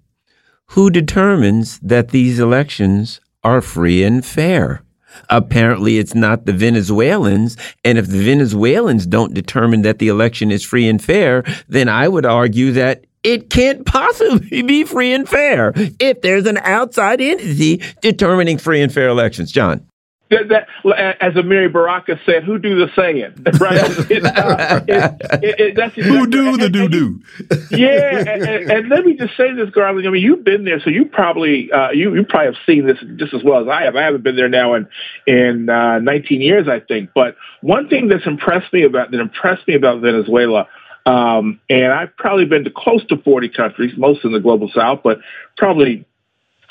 Who 0.67 0.91
determines 0.91 1.79
that 1.79 2.09
these 2.09 2.39
elections 2.39 3.19
are 3.43 3.61
free 3.61 4.03
and 4.03 4.23
fair? 4.23 4.83
Apparently, 5.29 5.97
it's 5.97 6.15
not 6.15 6.45
the 6.45 6.53
Venezuelans. 6.53 7.57
And 7.83 7.97
if 7.97 8.07
the 8.07 8.23
Venezuelans 8.23 9.05
don't 9.05 9.33
determine 9.33 9.81
that 9.83 9.99
the 9.99 10.07
election 10.07 10.51
is 10.51 10.63
free 10.63 10.87
and 10.87 11.03
fair, 11.03 11.43
then 11.67 11.89
I 11.89 12.07
would 12.07 12.25
argue 12.25 12.71
that 12.73 13.05
it 13.23 13.49
can't 13.49 13.85
possibly 13.85 14.61
be 14.61 14.83
free 14.83 15.13
and 15.13 15.27
fair 15.27 15.73
if 15.99 16.21
there's 16.21 16.45
an 16.45 16.57
outside 16.57 17.21
entity 17.21 17.81
determining 18.01 18.57
free 18.57 18.81
and 18.81 18.93
fair 18.93 19.07
elections. 19.07 19.51
John. 19.51 19.87
That, 20.29 20.49
that, 20.49 21.17
as 21.21 21.33
Amiri 21.33 21.71
Baraka 21.71 22.19
said, 22.25 22.43
"Who 22.43 22.57
do 22.57 22.75
the 22.79 22.89
saying?" 22.95 23.33
Right? 23.59 23.79
Uh, 24.33 24.81
it, 24.87 25.43
it, 25.43 25.59
it, 25.59 25.75
that's 25.75 25.95
Who 25.95 26.27
do 26.27 26.57
the 26.57 26.69
do 26.69 26.87
do? 26.87 27.19
yeah, 27.71 28.19
and, 28.19 28.43
and, 28.43 28.71
and, 28.71 28.89
let 28.89 29.05
me 29.05 29.15
just 29.15 29.35
say 29.37 29.53
this, 29.53 29.69
Garland. 29.69 30.07
I 30.07 30.11
mean, 30.11 30.23
you've 30.23 30.43
been 30.43 30.65
there, 30.65 30.79
so 30.79 30.89
you 30.89 31.05
probably 31.05 31.71
uh, 31.71 31.91
you 31.91 32.15
you 32.15 32.23
probably 32.23 32.53
have 32.53 32.61
seen 32.65 32.87
this 32.87 32.97
just 33.17 33.33
as 33.33 33.43
well 33.43 33.61
as 33.61 33.67
I 33.67 33.83
have. 33.83 33.95
I 33.95 34.03
haven't 34.03 34.23
been 34.23 34.35
there 34.35 34.49
now 34.49 34.73
in 34.75 34.87
in 35.27 35.69
uh, 35.69 35.99
19 35.99 36.41
years, 36.41 36.67
I 36.67 36.79
think. 36.79 37.11
But 37.13 37.35
one 37.61 37.89
thing 37.89 38.07
that's 38.07 38.25
impressed 38.25 38.71
me 38.73 38.83
about 38.83 39.11
that 39.11 39.19
impressed 39.19 39.67
me 39.67 39.75
about 39.75 40.01
Venezuela. 40.01 40.67
Um, 41.05 41.59
and 41.69 41.91
I've 41.91 42.15
probably 42.15 42.45
been 42.45 42.63
to 42.63 42.71
close 42.71 43.05
to 43.07 43.17
40 43.17 43.49
countries, 43.49 43.91
most 43.97 44.23
in 44.23 44.31
the 44.31 44.39
global 44.39 44.69
south, 44.73 45.01
but 45.03 45.19
probably 45.57 46.05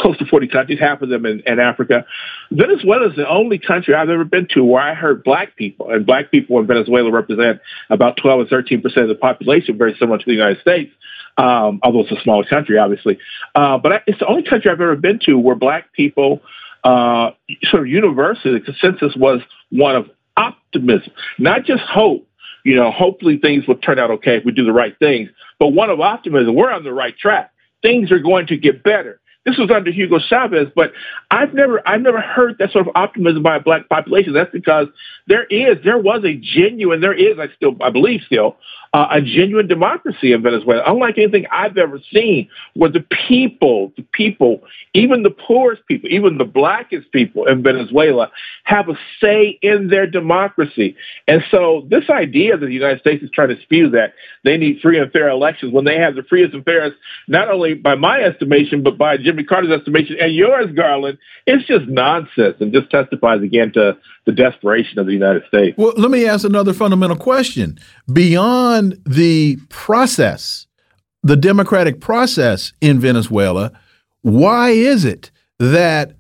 close 0.01 0.19
to 0.19 0.27
40 0.27 0.49
countries, 0.49 0.79
half 0.81 1.03
of 1.03 1.09
them 1.09 1.25
in, 1.27 1.43
in 1.47 1.61
Africa. 1.61 2.05
Venezuela 2.51 3.09
is 3.09 3.17
the 3.17 3.29
only 3.29 3.59
country 3.59 3.95
I've 3.95 4.09
ever 4.09 4.25
been 4.25 4.49
to 4.55 4.65
where 4.65 4.83
I 4.83 4.95
heard 4.95 5.23
black 5.23 5.57
people, 5.57 5.91
and 5.91 6.05
black 6.05 6.31
people 6.31 6.59
in 6.59 6.67
Venezuela 6.67 7.11
represent 7.11 7.61
about 7.91 8.17
12 8.17 8.41
or 8.41 8.47
13 8.47 8.83
percent 8.83 9.05
of 9.05 9.09
the 9.09 9.15
population, 9.15 9.79
very 9.79 9.95
similar 9.99 10.19
to 10.19 10.25
the 10.25 10.33
United 10.33 10.61
States. 10.61 10.93
Um, 11.39 11.81
although 11.83 12.01
it's 12.01 12.13
a 12.13 12.21
smaller 12.23 12.45
country, 12.45 12.77
obviously, 12.77 13.19
uh, 13.55 13.79
but 13.79 13.93
I, 13.93 14.01
it's 14.07 14.19
the 14.19 14.27
only 14.27 14.43
country 14.43 14.71
I've 14.71 14.81
ever 14.81 14.97
been 14.97 15.19
to 15.25 15.39
where 15.39 15.55
black 15.55 15.93
people, 15.95 16.43
uh, 16.85 17.31
sort 17.71 17.85
of 17.85 17.89
universally, 17.89 18.59
the 18.59 18.61
consensus 18.61 19.17
was 19.17 19.41
one 19.71 19.97
of 19.97 20.11
optimism, 20.37 21.13
not 21.39 21.65
just 21.65 21.83
hope. 21.83 22.27
You 22.65 22.77
know, 22.77 22.93
hopefully 22.93 23.39
things 23.39 23.67
will 23.67 23.77
turn 23.77 23.99
out 23.99 24.11
okay 24.13 24.37
if 24.37 24.45
we 24.45 24.53
do 24.53 24.65
the 24.65 24.73
right 24.73 24.97
things, 24.99 25.31
but 25.59 25.69
one 25.69 25.91
of 25.91 26.01
optimism. 26.01 26.55
We're 26.55 26.71
on 26.71 26.85
the 26.85 26.93
right 26.93 27.17
track. 27.17 27.53
Things 27.83 28.13
are 28.13 28.21
going 28.21 28.47
to 28.49 28.57
get 28.57 28.85
better. 28.85 29.21
This 29.45 29.59
was 29.59 29.71
under 29.75 29.91
Hugo 29.91 30.19
Chavez, 30.21 30.69
but 30.75 30.93
I've 31.31 31.53
never 31.53 31.87
I've 31.87 32.01
never 32.01 32.21
heard 32.21 32.59
that 32.59 32.71
sort 32.71 32.87
of 32.87 32.93
optimism 32.95 33.43
by 33.43 33.57
a 33.57 33.61
black 33.61 33.89
population. 33.89 34.33
That's 34.33 34.53
because 34.53 34.87
there 35.27 35.45
is 35.45 35.79
there 35.85 35.99
was 35.99 36.25
a 36.25 36.35
genuine 36.35 37.01
there 37.01 37.13
is 37.13 37.39
I 37.39 37.49
still 37.57 37.77
I 37.81 37.91
believe 37.91 38.21
still 38.27 38.57
uh, 38.95 39.09
a 39.11 39.23
genuine 39.23 39.67
democracy 39.67 40.33
in 40.33 40.43
Venezuela, 40.43 40.83
unlike 40.87 41.17
anything 41.17 41.47
I've 41.51 41.79
ever 41.79 41.99
seen, 42.13 42.49
where 42.75 42.91
the 42.91 43.05
people, 43.27 43.91
the 43.97 44.05
people, 44.13 44.61
even 44.93 45.23
the 45.23 45.31
poorest 45.31 45.87
people, 45.87 46.11
even 46.11 46.37
the 46.37 46.45
blackest 46.45 47.11
people 47.11 47.47
in 47.47 47.63
Venezuela 47.63 48.31
have 48.65 48.91
a 48.91 48.95
say 49.19 49.59
in 49.63 49.89
their 49.89 50.07
democracy. 50.07 50.95
And 51.27 51.43
so 51.51 51.87
this 51.89 52.11
idea 52.11 52.59
that 52.59 52.67
the 52.67 52.73
United 52.73 53.01
States 53.01 53.23
is 53.23 53.31
trying 53.31 53.49
to 53.49 53.61
spew 53.63 53.89
that 53.91 54.13
they 54.45 54.59
need 54.59 54.81
free 54.83 54.99
and 54.99 55.11
fair 55.11 55.31
elections 55.31 55.73
when 55.73 55.87
they 55.87 55.97
have 55.97 56.15
the 56.15 56.23
freest 56.23 56.53
and 56.53 56.65
fairest, 56.65 56.97
not 57.27 57.49
only 57.51 57.73
by 57.73 57.95
my 57.95 58.21
estimation, 58.21 58.83
but 58.83 58.99
by 58.99 59.17
Jimmy 59.33 59.45
Carter's 59.45 59.71
estimation 59.71 60.17
and 60.21 60.35
yours, 60.35 60.71
Garland, 60.77 61.17
it's 61.47 61.67
just 61.67 61.87
nonsense 61.87 62.57
and 62.61 62.71
just 62.71 62.91
testifies 62.91 63.43
again 63.43 63.73
to 63.73 63.97
the 64.27 64.33
desperation 64.33 64.99
of 64.99 65.07
the 65.07 65.15
United 65.15 65.43
States. 65.47 65.75
Well, 65.79 65.95
let 65.97 66.11
me 66.11 66.27
ask 66.27 66.45
another 66.45 66.75
fundamental 66.75 67.17
question. 67.17 67.79
Beyond 68.13 68.99
the 69.07 69.57
process, 69.71 70.67
the 71.23 71.37
democratic 71.37 71.99
process 72.01 72.75
in 72.83 73.01
Venezuela, 73.01 73.73
why 74.21 74.71
is 74.71 75.07
it 75.07 75.31
that 75.59 76.13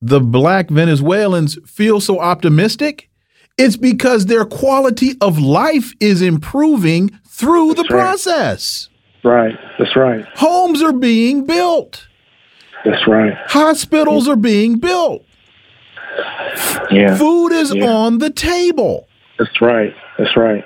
the 0.00 0.20
black 0.20 0.68
Venezuelans 0.68 1.58
feel 1.64 2.00
so 2.00 2.18
optimistic? 2.18 3.08
It's 3.56 3.76
because 3.76 4.26
their 4.26 4.44
quality 4.44 5.12
of 5.20 5.38
life 5.38 5.92
is 6.00 6.22
improving 6.22 7.10
through 7.24 7.74
That's 7.74 7.88
the 7.88 7.94
right. 7.94 8.00
process. 8.02 8.88
Right. 9.22 9.54
That's 9.78 9.94
right. 9.94 10.24
Homes 10.34 10.82
are 10.82 10.92
being 10.92 11.44
built. 11.44 12.07
That's 12.84 13.06
right. 13.06 13.34
Hospitals 13.46 14.28
are 14.28 14.36
being 14.36 14.78
built. 14.78 15.24
Yeah. 16.90 17.16
Food 17.16 17.52
is 17.52 17.74
yeah. 17.74 17.86
on 17.86 18.18
the 18.18 18.30
table. 18.30 19.06
That's 19.38 19.60
right. 19.60 19.94
That's 20.18 20.36
right. 20.36 20.64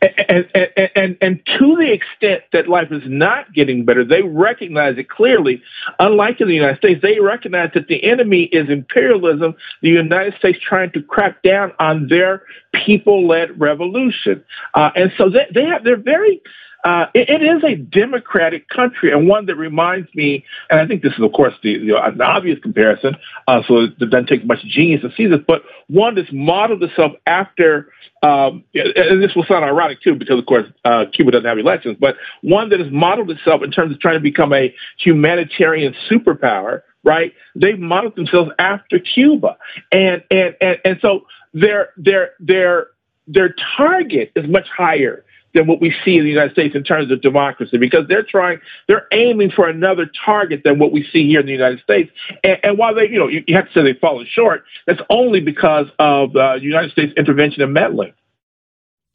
And, 0.00 0.48
and, 0.52 0.90
and, 0.96 1.16
and 1.20 1.40
to 1.58 1.76
the 1.76 1.92
extent 1.92 2.42
that 2.52 2.68
life 2.68 2.90
is 2.90 3.04
not 3.06 3.52
getting 3.54 3.84
better, 3.84 4.04
they 4.04 4.22
recognize 4.22 4.98
it 4.98 5.08
clearly. 5.08 5.62
Unlike 6.00 6.40
in 6.40 6.48
the 6.48 6.54
United 6.54 6.78
States, 6.78 7.00
they 7.02 7.20
recognize 7.20 7.70
that 7.74 7.86
the 7.86 8.02
enemy 8.02 8.44
is 8.44 8.68
imperialism, 8.68 9.54
the 9.80 9.90
United 9.90 10.34
States 10.38 10.58
trying 10.60 10.90
to 10.92 11.02
crack 11.02 11.42
down 11.44 11.72
on 11.78 12.08
their 12.08 12.42
people-led 12.84 13.60
revolution. 13.60 14.42
Uh, 14.74 14.90
and 14.96 15.12
so 15.16 15.30
they, 15.30 15.46
they 15.54 15.66
have, 15.66 15.84
they're 15.84 15.96
very 15.96 16.42
uh, 16.84 17.06
it, 17.14 17.30
it 17.30 17.42
is 17.42 17.62
a 17.64 17.76
democratic 17.76 18.68
country 18.68 19.12
and 19.12 19.28
one 19.28 19.46
that 19.46 19.56
reminds 19.56 20.12
me, 20.14 20.44
and 20.68 20.80
I 20.80 20.86
think 20.86 21.02
this 21.02 21.12
is, 21.12 21.24
of 21.24 21.32
course, 21.32 21.54
the, 21.62 21.78
the 21.78 22.02
an 22.02 22.20
obvious 22.20 22.58
comparison, 22.60 23.16
uh, 23.46 23.62
so 23.68 23.82
it 23.82 23.98
doesn't 23.98 24.26
take 24.26 24.44
much 24.44 24.58
genius 24.64 25.02
to 25.02 25.10
see 25.16 25.26
this, 25.26 25.40
but 25.46 25.62
one 25.88 26.16
that's 26.16 26.30
modeled 26.32 26.82
itself 26.82 27.12
after, 27.26 27.92
um, 28.22 28.64
and 28.74 29.22
this 29.22 29.34
will 29.36 29.44
sound 29.44 29.64
ironic 29.64 30.00
too, 30.02 30.16
because, 30.16 30.38
of 30.38 30.46
course, 30.46 30.66
uh, 30.84 31.04
Cuba 31.12 31.30
doesn't 31.30 31.46
have 31.46 31.58
elections, 31.58 31.96
but 32.00 32.16
one 32.42 32.70
that 32.70 32.80
has 32.80 32.90
modeled 32.90 33.30
itself 33.30 33.62
in 33.62 33.70
terms 33.70 33.94
of 33.94 34.00
trying 34.00 34.16
to 34.16 34.20
become 34.20 34.52
a 34.52 34.74
humanitarian 34.98 35.94
superpower, 36.10 36.82
right? 37.04 37.32
They've 37.54 37.78
modeled 37.78 38.16
themselves 38.16 38.50
after 38.58 38.98
Cuba. 38.98 39.56
And, 39.92 40.22
and, 40.30 40.56
and, 40.60 40.78
and 40.84 40.98
so 41.00 41.26
their, 41.54 41.90
their, 41.96 42.30
their, 42.40 42.86
their 43.28 43.54
target 43.76 44.32
is 44.34 44.48
much 44.48 44.66
higher 44.68 45.24
than 45.54 45.66
what 45.66 45.80
we 45.80 45.94
see 46.04 46.16
in 46.16 46.24
the 46.24 46.30
United 46.30 46.52
States 46.52 46.74
in 46.74 46.82
terms 46.82 47.10
of 47.10 47.20
democracy 47.20 47.76
because 47.76 48.06
they're 48.08 48.22
trying, 48.22 48.58
they're 48.88 49.06
aiming 49.12 49.50
for 49.50 49.68
another 49.68 50.10
target 50.24 50.62
than 50.64 50.78
what 50.78 50.92
we 50.92 51.06
see 51.12 51.26
here 51.26 51.40
in 51.40 51.46
the 51.46 51.52
United 51.52 51.80
States. 51.80 52.10
And, 52.42 52.58
and 52.62 52.78
while 52.78 52.94
they, 52.94 53.08
you 53.08 53.18
know, 53.18 53.28
you, 53.28 53.44
you, 53.46 53.56
have 53.56 53.66
to 53.66 53.72
say 53.72 53.82
they've 53.82 53.98
fallen 53.98 54.26
short, 54.30 54.64
that's 54.86 55.02
only 55.10 55.40
because 55.40 55.86
of 55.98 56.34
uh, 56.36 56.54
United 56.54 56.92
States 56.92 57.12
intervention 57.16 57.62
and 57.62 57.72
meddling. 57.72 58.12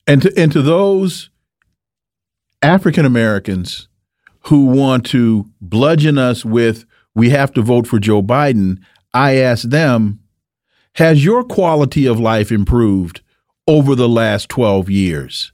And 0.06 0.22
to, 0.22 0.34
and 0.38 0.52
to 0.52 0.62
those 0.62 1.30
African 2.62 3.06
Americans 3.06 3.88
who 4.42 4.66
want 4.66 5.06
to 5.08 5.46
bludgeon 5.60 6.18
us 6.18 6.46
with, 6.46 6.86
we 7.14 7.32
have 7.32 7.52
to 7.54 7.62
vote 7.62 7.88
for 7.88 8.00
Joe 8.00 8.22
Biden, 8.22 8.80
I 9.14 9.36
ask 9.36 9.68
them, 9.68 10.20
has 10.94 11.26
your 11.26 11.44
quality 11.44 12.06
of 12.06 12.20
life 12.20 12.52
improved 12.52 13.22
over 13.68 13.96
the 13.96 14.10
last 14.10 14.50
12 14.50 14.90
years? 14.90 15.52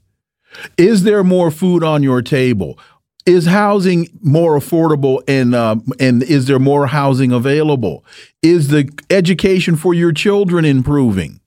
Is 0.77 1.03
there 1.03 1.23
more 1.23 1.51
food 1.51 1.83
on 1.83 2.03
your 2.03 2.21
table? 2.21 2.77
Is 3.25 3.45
housing 3.45 4.09
more 4.21 4.57
affordable 4.57 5.23
and 5.27 5.55
uh, 5.55 5.77
and 5.99 6.23
is 6.23 6.47
there 6.47 6.59
more 6.59 6.87
housing 6.87 7.31
available? 7.31 8.03
Is 8.41 8.67
the 8.67 8.89
education 9.09 9.77
for 9.77 9.93
your 9.93 10.11
children 10.11 10.65
improving? 10.65 11.39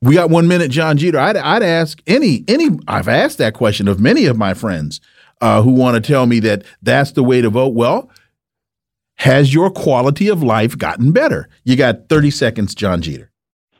We 0.00 0.14
got 0.14 0.30
one 0.30 0.48
minute, 0.48 0.70
John 0.70 0.96
Jeter. 0.96 1.18
I'd, 1.18 1.36
I'd 1.36 1.62
ask 1.62 2.00
any 2.06 2.44
any. 2.48 2.70
I've 2.88 3.08
asked 3.08 3.38
that 3.38 3.54
question 3.54 3.86
of 3.86 4.00
many 4.00 4.26
of 4.26 4.36
my 4.36 4.54
friends 4.54 5.00
uh, 5.40 5.62
who 5.62 5.70
want 5.70 5.94
to 5.94 6.00
tell 6.00 6.26
me 6.26 6.40
that 6.40 6.64
that's 6.82 7.12
the 7.12 7.22
way 7.22 7.40
to 7.42 7.50
vote. 7.50 7.74
Well, 7.74 8.10
has 9.18 9.54
your 9.54 9.70
quality 9.70 10.28
of 10.28 10.42
life 10.42 10.76
gotten 10.76 11.12
better? 11.12 11.48
You 11.62 11.76
got 11.76 12.08
thirty 12.08 12.30
seconds, 12.30 12.74
John 12.74 13.02
Jeter. 13.02 13.27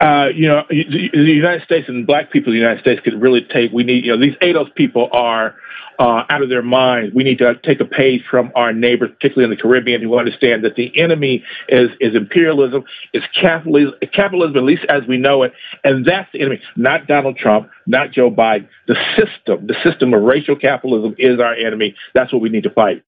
Uh, 0.00 0.28
you 0.32 0.46
know, 0.46 0.62
the, 0.68 1.10
United 1.12 1.64
States 1.64 1.88
and 1.88 2.06
black 2.06 2.30
people 2.30 2.52
in 2.52 2.58
the 2.58 2.60
United 2.60 2.80
States 2.80 3.00
could 3.02 3.20
really 3.20 3.42
take, 3.42 3.72
we 3.72 3.82
need, 3.82 4.04
you 4.04 4.12
know, 4.12 4.20
these 4.20 4.36
ADOS 4.36 4.72
people 4.76 5.08
are 5.12 5.56
uh, 5.98 6.22
out 6.30 6.42
of 6.42 6.48
their 6.48 6.62
minds. 6.62 7.12
We 7.12 7.24
need 7.24 7.38
to 7.38 7.54
take 7.64 7.80
a 7.80 7.84
page 7.84 8.22
from 8.30 8.52
our 8.54 8.72
neighbors, 8.72 9.10
particularly 9.10 9.52
in 9.52 9.56
the 9.56 9.60
Caribbean, 9.60 10.00
who 10.00 10.16
understand 10.16 10.64
that 10.64 10.76
the 10.76 10.96
enemy 11.00 11.42
is, 11.68 11.90
is 12.00 12.14
imperialism, 12.14 12.84
is 13.12 13.24
capitalism, 13.34 13.94
capitalism, 14.14 14.56
at 14.56 14.62
least 14.62 14.84
as 14.88 15.02
we 15.08 15.16
know 15.18 15.42
it. 15.42 15.52
And 15.82 16.04
that's 16.04 16.30
the 16.32 16.42
enemy, 16.42 16.60
not 16.76 17.08
Donald 17.08 17.36
Trump, 17.36 17.68
not 17.86 18.12
Joe 18.12 18.30
Biden. 18.30 18.68
The 18.86 18.96
system, 19.16 19.66
the 19.66 19.74
system 19.82 20.14
of 20.14 20.22
racial 20.22 20.54
capitalism 20.54 21.16
is 21.18 21.40
our 21.40 21.54
enemy. 21.54 21.96
That's 22.14 22.32
what 22.32 22.40
we 22.40 22.50
need 22.50 22.62
to 22.62 22.70
fight. 22.70 23.02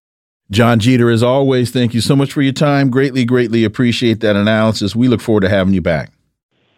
John 0.50 0.80
Jeter, 0.80 1.10
as 1.10 1.22
always, 1.22 1.70
thank 1.70 1.94
you 1.94 2.00
so 2.00 2.16
much 2.16 2.32
for 2.32 2.42
your 2.42 2.52
time. 2.52 2.90
Greatly, 2.90 3.24
greatly 3.24 3.62
appreciate 3.62 4.18
that 4.20 4.34
analysis. 4.34 4.96
We 4.96 5.06
look 5.06 5.20
forward 5.20 5.42
to 5.42 5.48
having 5.48 5.74
you 5.74 5.80
back. 5.80 6.10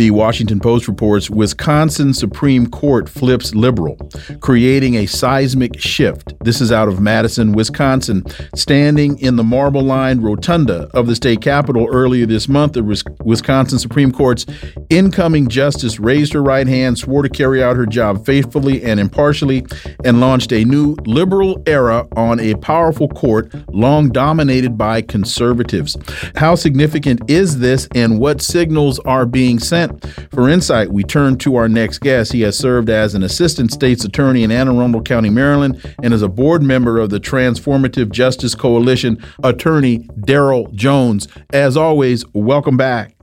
The 0.00 0.12
Washington 0.12 0.60
Post 0.60 0.88
reports 0.88 1.28
Wisconsin 1.28 2.14
Supreme 2.14 2.66
Court 2.66 3.06
flips 3.06 3.54
liberal, 3.54 3.98
creating 4.40 4.94
a 4.94 5.04
seismic 5.04 5.78
shift. 5.78 6.32
This 6.42 6.62
is 6.62 6.72
out 6.72 6.88
of 6.88 7.00
Madison, 7.00 7.52
Wisconsin. 7.52 8.24
Standing 8.54 9.18
in 9.18 9.36
the 9.36 9.44
marble 9.44 9.82
lined 9.82 10.24
rotunda 10.24 10.88
of 10.94 11.06
the 11.06 11.14
state 11.14 11.42
capitol 11.42 11.86
earlier 11.92 12.24
this 12.24 12.48
month, 12.48 12.72
the 12.72 13.14
Wisconsin 13.22 13.78
Supreme 13.78 14.10
Court's 14.10 14.46
incoming 14.88 15.48
justice 15.48 16.00
raised 16.00 16.32
her 16.32 16.42
right 16.42 16.66
hand, 16.66 16.96
swore 16.96 17.22
to 17.22 17.28
carry 17.28 17.62
out 17.62 17.76
her 17.76 17.84
job 17.84 18.24
faithfully 18.24 18.82
and 18.82 18.98
impartially, 18.98 19.66
and 20.02 20.18
launched 20.18 20.50
a 20.50 20.64
new 20.64 20.96
liberal 21.04 21.62
era 21.66 22.08
on 22.16 22.40
a 22.40 22.54
powerful 22.54 23.08
court 23.08 23.52
long 23.68 24.08
dominated 24.08 24.78
by 24.78 25.02
conservatives. 25.02 25.94
How 26.36 26.54
significant 26.54 27.20
is 27.30 27.58
this, 27.58 27.86
and 27.94 28.18
what 28.18 28.40
signals 28.40 28.98
are 29.00 29.26
being 29.26 29.58
sent? 29.58 29.89
For 30.32 30.48
insight, 30.48 30.90
we 30.90 31.02
turn 31.02 31.38
to 31.38 31.56
our 31.56 31.68
next 31.68 32.00
guest. 32.00 32.32
He 32.32 32.42
has 32.42 32.56
served 32.56 32.90
as 32.90 33.14
an 33.14 33.22
assistant 33.22 33.72
state's 33.72 34.04
attorney 34.04 34.42
in 34.42 34.50
Anne 34.50 34.68
Arundel 34.68 35.02
County, 35.02 35.30
Maryland, 35.30 35.82
and 36.02 36.14
is 36.14 36.22
a 36.22 36.28
board 36.28 36.62
member 36.62 36.98
of 36.98 37.10
the 37.10 37.20
Transformative 37.20 38.10
Justice 38.10 38.54
Coalition, 38.54 39.22
attorney 39.42 40.00
Daryl 40.20 40.72
Jones. 40.72 41.28
As 41.52 41.76
always, 41.76 42.24
welcome 42.32 42.76
back. 42.76 43.14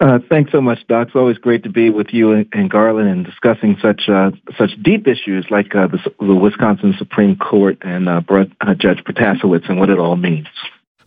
Uh, 0.00 0.18
thanks 0.28 0.52
so 0.52 0.60
much, 0.60 0.86
Doc. 0.88 1.08
It's 1.08 1.16
always 1.16 1.38
great 1.38 1.62
to 1.62 1.70
be 1.70 1.88
with 1.88 2.08
you 2.10 2.32
and, 2.32 2.46
and 2.52 2.70
Garland 2.70 3.08
and 3.08 3.24
discussing 3.24 3.78
such 3.80 4.08
uh, 4.08 4.30
such 4.58 4.70
deep 4.82 5.06
issues 5.06 5.46
like 5.50 5.74
uh, 5.74 5.86
the, 5.86 5.98
the, 6.20 6.34
Wisconsin 6.34 6.94
Supreme 6.98 7.36
Court 7.36 7.78
and 7.80 8.08
uh, 8.08 8.20
uh, 8.28 8.74
Judge 8.74 9.02
Protasiewicz 9.04 9.68
and 9.68 9.78
what 9.78 9.88
it 9.88 9.98
all 9.98 10.16
means. 10.16 10.48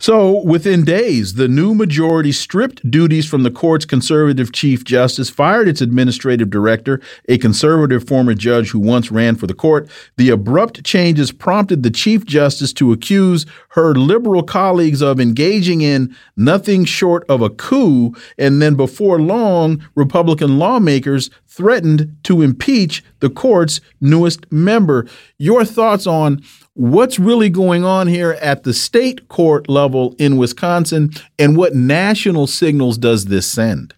So, 0.02 0.42
within 0.44 0.82
days, 0.86 1.34
the 1.34 1.46
new 1.46 1.74
majority 1.74 2.32
stripped 2.32 2.90
duties 2.90 3.28
from 3.28 3.42
the 3.42 3.50
court's 3.50 3.84
conservative 3.84 4.50
chief 4.50 4.82
justice, 4.82 5.28
fired 5.28 5.68
its 5.68 5.82
administrative 5.82 6.48
director, 6.48 7.02
a 7.28 7.36
conservative 7.36 8.08
former 8.08 8.32
judge 8.32 8.70
who 8.70 8.78
once 8.78 9.10
ran 9.10 9.36
for 9.36 9.46
the 9.46 9.52
court. 9.52 9.90
The 10.16 10.30
abrupt 10.30 10.84
changes 10.84 11.32
prompted 11.32 11.82
the 11.82 11.90
chief 11.90 12.24
justice 12.24 12.72
to 12.74 12.92
accuse 12.92 13.44
her 13.72 13.94
liberal 13.94 14.42
colleagues 14.42 15.02
of 15.02 15.20
engaging 15.20 15.82
in 15.82 16.16
nothing 16.34 16.86
short 16.86 17.26
of 17.28 17.42
a 17.42 17.50
coup. 17.50 18.16
And 18.38 18.62
then, 18.62 18.76
before 18.76 19.20
long, 19.20 19.86
Republican 19.94 20.58
lawmakers 20.58 21.28
threatened 21.46 22.16
to 22.22 22.40
impeach 22.40 23.04
the 23.18 23.28
court's 23.28 23.82
newest 24.00 24.50
member. 24.50 25.06
Your 25.36 25.66
thoughts 25.66 26.06
on 26.06 26.42
what's 26.74 27.18
really 27.18 27.50
going 27.50 27.84
on 27.84 28.06
here 28.06 28.32
at 28.40 28.62
the 28.62 28.72
state 28.72 29.28
court 29.28 29.68
level 29.68 30.14
in 30.18 30.36
Wisconsin, 30.36 31.10
and 31.38 31.56
what 31.56 31.74
national 31.74 32.46
signals 32.46 32.98
does 32.98 33.26
this 33.26 33.50
send? 33.50 33.94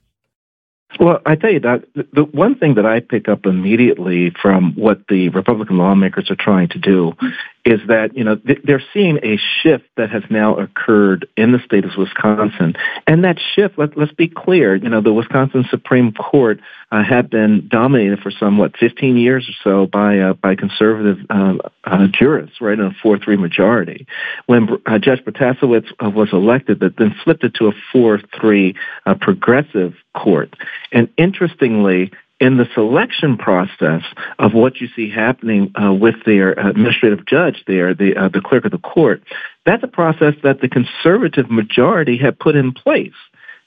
Well, 1.01 1.21
I 1.25 1.37
tell 1.37 1.51
you, 1.51 1.61
Doc, 1.61 1.83
the 1.95 2.25
one 2.25 2.55
thing 2.55 2.75
that 2.75 2.85
I 2.85 3.01
pick 3.01 3.29
up 3.29 3.47
immediately 3.47 4.31
from 4.43 4.75
what 4.75 5.07
the 5.09 5.31
Republican 5.31 5.79
lawmakers 5.79 6.31
are 6.31 6.37
trying 6.37 6.69
to 6.69 6.79
do 6.79 7.15
is 7.65 7.81
that 7.87 8.17
you 8.17 8.25
know 8.25 8.37
they're 8.65 8.83
seeing 8.93 9.19
a 9.23 9.39
shift 9.63 9.85
that 9.97 10.11
has 10.11 10.25
now 10.31 10.57
occurred 10.57 11.29
in 11.37 11.53
the 11.53 11.61
state 11.61 11.85
of 11.85 11.93
Wisconsin, 11.97 12.75
and 13.07 13.23
that 13.25 13.39
shift. 13.55 13.79
Let, 13.79 13.97
us 13.97 14.11
be 14.17 14.29
clear. 14.29 14.75
You 14.75 14.89
know, 14.89 15.01
the 15.01 15.13
Wisconsin 15.13 15.65
Supreme 15.71 16.13
Court 16.13 16.61
uh, 16.91 17.05
had 17.05 17.31
been 17.31 17.69
dominated 17.69 18.19
for 18.19 18.33
somewhat 18.33 18.77
15 18.79 19.17
years 19.17 19.49
or 19.49 19.55
so 19.63 19.87
by 19.87 20.19
uh, 20.19 20.33
by 20.33 20.57
conservative 20.57 21.19
uh, 21.31 21.55
uh, 21.85 22.09
jurists, 22.13 22.61
right, 22.61 22.79
in 22.79 22.85
a 22.85 22.91
four-three 23.01 23.37
majority. 23.37 24.07
When 24.47 24.69
uh, 24.87 24.99
Judge 24.99 25.21
Protasiewicz 25.21 25.87
uh, 26.05 26.11
was 26.11 26.33
elected, 26.33 26.81
that 26.81 26.97
then 26.97 27.15
flipped 27.23 27.45
it 27.45 27.55
to 27.55 27.69
a 27.69 27.73
four-three 27.93 28.75
progressive 29.21 29.95
court. 30.15 30.55
And 30.91 31.09
interestingly, 31.17 32.11
in 32.43 32.57
the 32.57 32.67
selection 32.75 33.39
process 33.39 34.03
of 34.41 34.53
what 34.53 34.81
you 34.81 34.89
see 34.97 35.09
happening 35.09 35.73
uh, 35.81 35.93
with 35.93 36.17
their 36.27 36.51
administrative 36.51 37.25
judge 37.25 37.63
there, 37.69 37.95
the 37.95 38.17
uh, 38.17 38.29
the 38.29 38.41
clerk 38.41 38.65
of 38.65 38.73
the 38.73 38.79
court, 38.79 39.23
that's 39.65 39.85
a 39.85 39.89
process 39.89 40.35
that 40.43 40.61
the 40.61 40.69
conservative 40.69 41.49
majority 41.49 42.19
had 42.19 42.37
put 42.37 42.57
in 42.57 42.73
place 42.73 43.15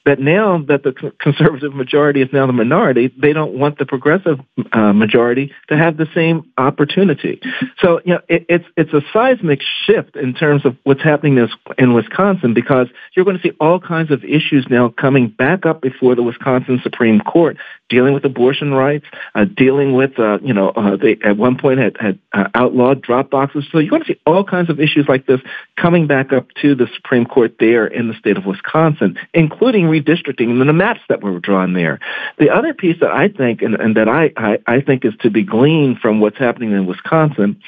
that 0.06 0.20
now 0.20 0.62
that 0.68 0.84
the 0.84 0.92
conservative 1.20 1.74
majority 1.74 2.22
is 2.22 2.28
now 2.32 2.46
the 2.46 2.52
minority, 2.52 3.12
they 3.18 3.32
don't 3.32 3.58
want 3.58 3.76
the 3.78 3.84
progressive 3.84 4.38
uh, 4.72 4.92
majority 4.92 5.52
to 5.68 5.76
have 5.76 5.96
the 5.96 6.06
same 6.14 6.50
opportunity. 6.56 7.40
So, 7.80 8.00
you 8.04 8.14
know, 8.14 8.20
it, 8.28 8.46
it's 8.48 8.64
it's 8.76 8.92
a 8.92 9.02
seismic 9.12 9.60
shift 9.84 10.14
in 10.14 10.32
terms 10.32 10.64
of 10.64 10.76
what's 10.84 11.02
happening 11.02 11.38
in, 11.38 11.48
in 11.76 11.92
Wisconsin 11.92 12.54
because 12.54 12.86
you're 13.14 13.24
going 13.24 13.36
to 13.36 13.42
see 13.42 13.52
all 13.60 13.80
kinds 13.80 14.12
of 14.12 14.24
issues 14.24 14.66
now 14.70 14.88
coming 14.88 15.26
back 15.26 15.66
up 15.66 15.82
before 15.82 16.14
the 16.14 16.22
Wisconsin 16.22 16.80
Supreme 16.84 17.20
Court, 17.20 17.56
dealing 17.88 18.14
with 18.14 18.24
abortion 18.24 18.72
rights, 18.72 19.06
uh, 19.34 19.44
dealing 19.44 19.94
with, 19.94 20.18
uh, 20.18 20.38
you 20.42 20.52
know, 20.52 20.70
uh, 20.70 20.96
they 20.96 21.16
at 21.24 21.36
one 21.36 21.56
point 21.56 21.78
had, 21.78 21.96
had 21.98 22.18
uh, 22.32 22.48
outlawed 22.54 23.00
drop 23.02 23.30
boxes. 23.30 23.64
So 23.70 23.78
you're 23.78 23.90
going 23.90 24.02
to 24.02 24.08
see 24.08 24.20
all 24.26 24.44
kinds 24.44 24.70
of 24.70 24.80
issues 24.80 25.06
like 25.08 25.26
this 25.26 25.40
coming 25.76 26.06
back 26.06 26.32
up 26.32 26.48
to 26.62 26.74
the 26.74 26.88
Supreme 26.96 27.26
Court 27.26 27.56
there 27.60 27.86
in 27.86 28.08
the 28.08 28.14
state 28.14 28.36
of 28.36 28.44
Wisconsin, 28.44 29.18
including 29.32 29.84
redistricting 29.84 30.50
and 30.50 30.68
the 30.68 30.72
maps 30.72 31.00
that 31.08 31.22
were 31.22 31.38
drawn 31.38 31.74
there. 31.74 32.00
The 32.38 32.50
other 32.50 32.74
piece 32.74 32.96
that 33.00 33.10
I 33.10 33.28
think, 33.28 33.62
and, 33.62 33.74
and 33.74 33.96
that 33.96 34.08
I, 34.08 34.32
I, 34.36 34.58
I 34.66 34.80
think 34.80 35.04
is 35.04 35.14
to 35.20 35.30
be 35.30 35.44
gleaned 35.44 35.98
from 36.00 36.20
what's 36.20 36.38
happening 36.38 36.72
in 36.72 36.86
Wisconsin, 36.86 37.60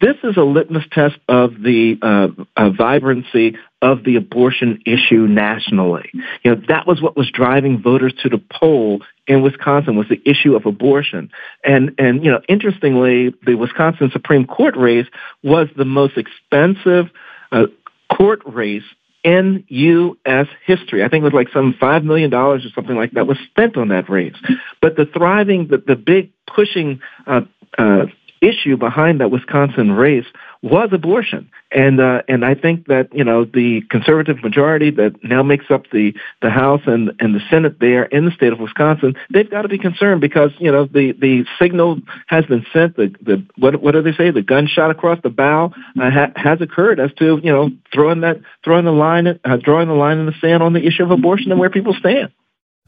this 0.00 0.16
is 0.22 0.36
a 0.36 0.42
litmus 0.42 0.84
test 0.92 1.16
of 1.28 1.54
the 1.62 1.96
uh, 2.02 2.28
uh, 2.56 2.70
vibrancy 2.70 3.56
of 3.80 4.04
the 4.04 4.16
abortion 4.16 4.82
issue 4.84 5.26
nationally. 5.26 6.10
You 6.42 6.54
know, 6.54 6.62
that 6.68 6.86
was 6.86 7.00
what 7.00 7.16
was 7.16 7.30
driving 7.30 7.80
voters 7.80 8.12
to 8.22 8.28
the 8.28 8.42
poll 8.52 9.00
in 9.26 9.42
Wisconsin 9.42 9.96
was 9.96 10.08
the 10.08 10.20
issue 10.24 10.54
of 10.54 10.66
abortion. 10.66 11.30
And 11.64 11.94
and 11.98 12.24
you 12.24 12.30
know, 12.30 12.40
interestingly, 12.48 13.34
the 13.44 13.54
Wisconsin 13.54 14.10
Supreme 14.12 14.46
Court 14.46 14.76
race 14.76 15.06
was 15.42 15.68
the 15.76 15.84
most 15.84 16.16
expensive 16.16 17.06
uh, 17.52 17.66
court 18.14 18.42
race 18.46 18.84
in 19.22 19.64
U.S. 19.68 20.46
history. 20.66 21.02
I 21.02 21.08
think 21.08 21.22
it 21.22 21.24
was 21.24 21.32
like 21.32 21.48
some 21.48 21.74
$5 21.80 22.04
million 22.04 22.32
or 22.32 22.60
something 22.74 22.94
like 22.94 23.12
that 23.12 23.26
was 23.26 23.38
spent 23.50 23.78
on 23.78 23.88
that 23.88 24.10
race. 24.10 24.36
But 24.82 24.96
the 24.96 25.06
thriving, 25.06 25.68
the, 25.68 25.78
the 25.78 25.96
big 25.96 26.30
pushing 26.46 27.00
uh, 27.26 27.40
uh, 27.78 28.04
issue 28.48 28.76
behind 28.76 29.20
that 29.20 29.30
Wisconsin 29.30 29.92
race 29.92 30.26
was 30.62 30.88
abortion. 30.92 31.50
And 31.70 32.00
uh, 32.00 32.22
and 32.28 32.44
I 32.44 32.54
think 32.54 32.86
that 32.86 33.08
you 33.12 33.24
know 33.24 33.44
the 33.44 33.82
conservative 33.90 34.42
majority 34.42 34.90
that 34.92 35.22
now 35.22 35.42
makes 35.42 35.66
up 35.70 35.90
the 35.90 36.14
the 36.40 36.50
House 36.50 36.82
and 36.86 37.12
and 37.18 37.34
the 37.34 37.40
Senate 37.50 37.78
there 37.80 38.04
in 38.04 38.24
the 38.24 38.30
state 38.30 38.52
of 38.52 38.60
Wisconsin, 38.60 39.14
they've 39.30 39.50
got 39.50 39.62
to 39.62 39.68
be 39.68 39.78
concerned 39.78 40.20
because 40.20 40.52
you 40.58 40.70
know 40.70 40.86
the 40.86 41.12
the 41.12 41.44
signal 41.60 41.98
has 42.26 42.44
been 42.46 42.64
sent. 42.72 42.96
The 42.96 43.14
the 43.20 43.44
what 43.56 43.80
what 43.82 43.92
do 43.92 44.02
they 44.02 44.12
say? 44.12 44.30
The 44.30 44.42
gunshot 44.42 44.90
across 44.90 45.18
the 45.22 45.30
bow 45.30 45.72
uh, 46.00 46.10
ha- 46.10 46.32
has 46.36 46.60
occurred 46.60 47.00
as 47.00 47.12
to 47.14 47.40
you 47.42 47.52
know 47.52 47.70
throwing 47.92 48.20
that 48.20 48.40
throwing 48.62 48.84
the 48.84 48.92
line 48.92 49.26
uh, 49.44 49.56
drawing 49.56 49.88
the 49.88 49.94
line 49.94 50.18
in 50.18 50.26
the 50.26 50.34
sand 50.40 50.62
on 50.62 50.72
the 50.72 50.86
issue 50.86 51.02
of 51.02 51.10
abortion 51.10 51.50
and 51.50 51.60
where 51.60 51.70
people 51.70 51.94
stand. 51.98 52.30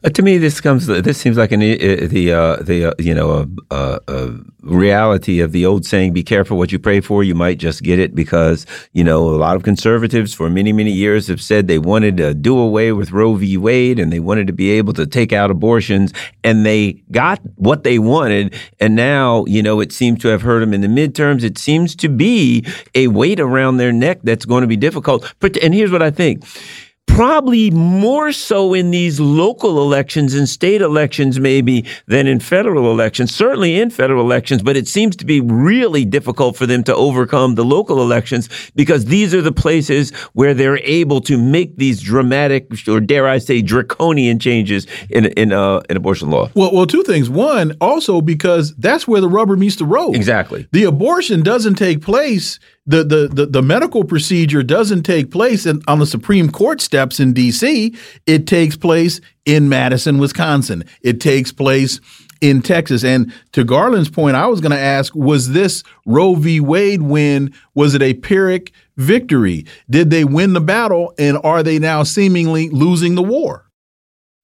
Uh, 0.03 0.09
to 0.09 0.21
me, 0.21 0.37
this 0.37 0.61
comes. 0.61 0.85
This 0.85 1.17
seems 1.17 1.37
like 1.37 1.51
an 1.51 1.59
uh, 1.59 2.07
the 2.07 2.31
uh, 2.31 2.57
the 2.57 2.85
uh, 2.85 2.93
you 2.99 3.15
know 3.15 3.49
a, 3.71 4.31
reality 4.61 5.39
of 5.39 5.53
the 5.53 5.65
old 5.65 5.85
saying: 5.87 6.13
"Be 6.13 6.21
careful 6.21 6.55
what 6.55 6.71
you 6.71 6.77
pray 6.77 7.01
for. 7.01 7.23
You 7.23 7.33
might 7.33 7.57
just 7.57 7.81
get 7.81 7.97
it." 7.97 8.13
Because 8.13 8.67
you 8.93 9.03
know 9.03 9.27
a 9.27 9.37
lot 9.37 9.55
of 9.55 9.63
conservatives 9.63 10.35
for 10.35 10.51
many 10.51 10.71
many 10.71 10.91
years 10.91 11.27
have 11.29 11.41
said 11.41 11.67
they 11.67 11.79
wanted 11.79 12.15
to 12.17 12.35
do 12.35 12.59
away 12.59 12.91
with 12.91 13.11
Roe 13.11 13.33
v. 13.33 13.57
Wade 13.57 13.97
and 13.97 14.13
they 14.13 14.19
wanted 14.19 14.45
to 14.45 14.53
be 14.53 14.69
able 14.69 14.93
to 14.93 15.07
take 15.07 15.33
out 15.33 15.49
abortions, 15.49 16.13
and 16.43 16.63
they 16.63 17.01
got 17.09 17.41
what 17.55 17.83
they 17.83 17.97
wanted. 17.97 18.53
And 18.79 18.95
now 18.95 19.45
you 19.45 19.63
know 19.63 19.79
it 19.79 19.91
seems 19.91 20.21
to 20.21 20.27
have 20.27 20.43
hurt 20.43 20.59
them 20.59 20.75
in 20.75 20.81
the 20.81 20.87
midterms. 20.87 21.43
It 21.43 21.57
seems 21.57 21.95
to 21.95 22.07
be 22.07 22.63
a 22.93 23.07
weight 23.07 23.39
around 23.39 23.77
their 23.77 23.91
neck 23.91 24.19
that's 24.21 24.45
going 24.45 24.61
to 24.61 24.67
be 24.67 24.77
difficult. 24.77 25.33
And 25.41 25.73
here's 25.73 25.91
what 25.91 26.03
I 26.03 26.11
think 26.11 26.43
probably 27.07 27.71
more 27.71 28.31
so 28.31 28.73
in 28.75 28.91
these 28.91 29.19
local 29.19 29.81
elections 29.81 30.35
and 30.35 30.47
state 30.47 30.81
elections, 30.81 31.39
maybe, 31.39 31.83
than 32.05 32.27
in 32.27 32.39
federal 32.39 32.91
elections. 32.91 33.33
Certainly 33.33 33.79
in 33.79 33.89
federal 33.89 34.23
elections, 34.23 34.61
but 34.61 34.77
it 34.77 34.87
seems 34.87 35.15
to 35.15 35.25
be 35.25 35.41
really 35.41 36.05
difficult 36.05 36.55
for 36.55 36.67
them 36.67 36.83
to 36.83 36.95
overcome 36.95 37.55
the 37.55 37.65
local 37.65 38.01
elections 38.01 38.49
because 38.75 39.05
these 39.05 39.33
are 39.33 39.41
the 39.41 39.51
places 39.51 40.11
where 40.33 40.53
they're 40.53 40.77
able 40.83 41.19
to 41.21 41.37
make 41.37 41.75
these 41.77 42.01
dramatic, 42.01 42.67
or 42.87 42.99
dare 42.99 43.27
I 43.27 43.39
say, 43.39 43.63
draconian 43.63 44.37
changes 44.37 44.85
in 45.09 45.25
in 45.25 45.51
uh, 45.51 45.81
in 45.89 45.97
abortion 45.97 46.29
law. 46.29 46.51
Well, 46.53 46.71
well, 46.73 46.85
two 46.85 47.03
things. 47.03 47.29
One, 47.29 47.75
also 47.81 48.21
because 48.21 48.75
that's 48.75 49.07
where 49.07 49.21
the 49.21 49.29
rubber 49.29 49.55
meets 49.55 49.77
the 49.77 49.85
road. 49.85 50.15
Exactly. 50.15 50.67
The 50.71 50.83
abortion 50.83 51.41
doesn't 51.41 51.75
take 51.75 52.01
place 52.01 52.59
the, 52.87 53.03
the, 53.03 53.27
the, 53.27 53.45
the, 53.45 53.61
medical 53.61 54.05
procedure 54.05 54.63
doesn't 54.63 55.03
take 55.03 55.29
place 55.29 55.65
in, 55.65 55.81
on 55.87 55.99
the 55.99 56.05
Supreme 56.05 56.49
Court 56.49 56.79
steps 56.79 57.19
in 57.19 57.33
D.C. 57.33 57.93
It 58.25 58.47
takes 58.47 58.77
place 58.77 59.19
in 59.45 59.67
Madison, 59.67 60.17
Wisconsin. 60.17 60.85
It 61.01 61.19
takes 61.19 61.51
place 61.51 61.99
in 62.39 62.61
Texas. 62.61 63.03
And 63.03 63.33
to 63.51 63.63
Garland's 63.63 64.09
point, 64.09 64.37
I 64.37 64.47
was 64.47 64.61
going 64.61 64.71
to 64.71 64.79
ask 64.79 65.13
was 65.15 65.51
this 65.51 65.83
Roe 66.05 66.35
v. 66.35 66.59
Wade 66.59 67.01
win, 67.01 67.53
was 67.73 67.93
it 67.93 68.01
a 68.01 68.13
Pyrrhic 68.13 68.71
victory? 68.95 69.65
Did 69.89 70.09
they 70.09 70.23
win 70.23 70.53
the 70.53 70.61
battle 70.61 71.13
and 71.19 71.37
are 71.43 71.63
they 71.63 71.79
now 71.79 72.03
seemingly 72.03 72.69
losing 72.69 73.15
the 73.15 73.23
war? 73.23 73.66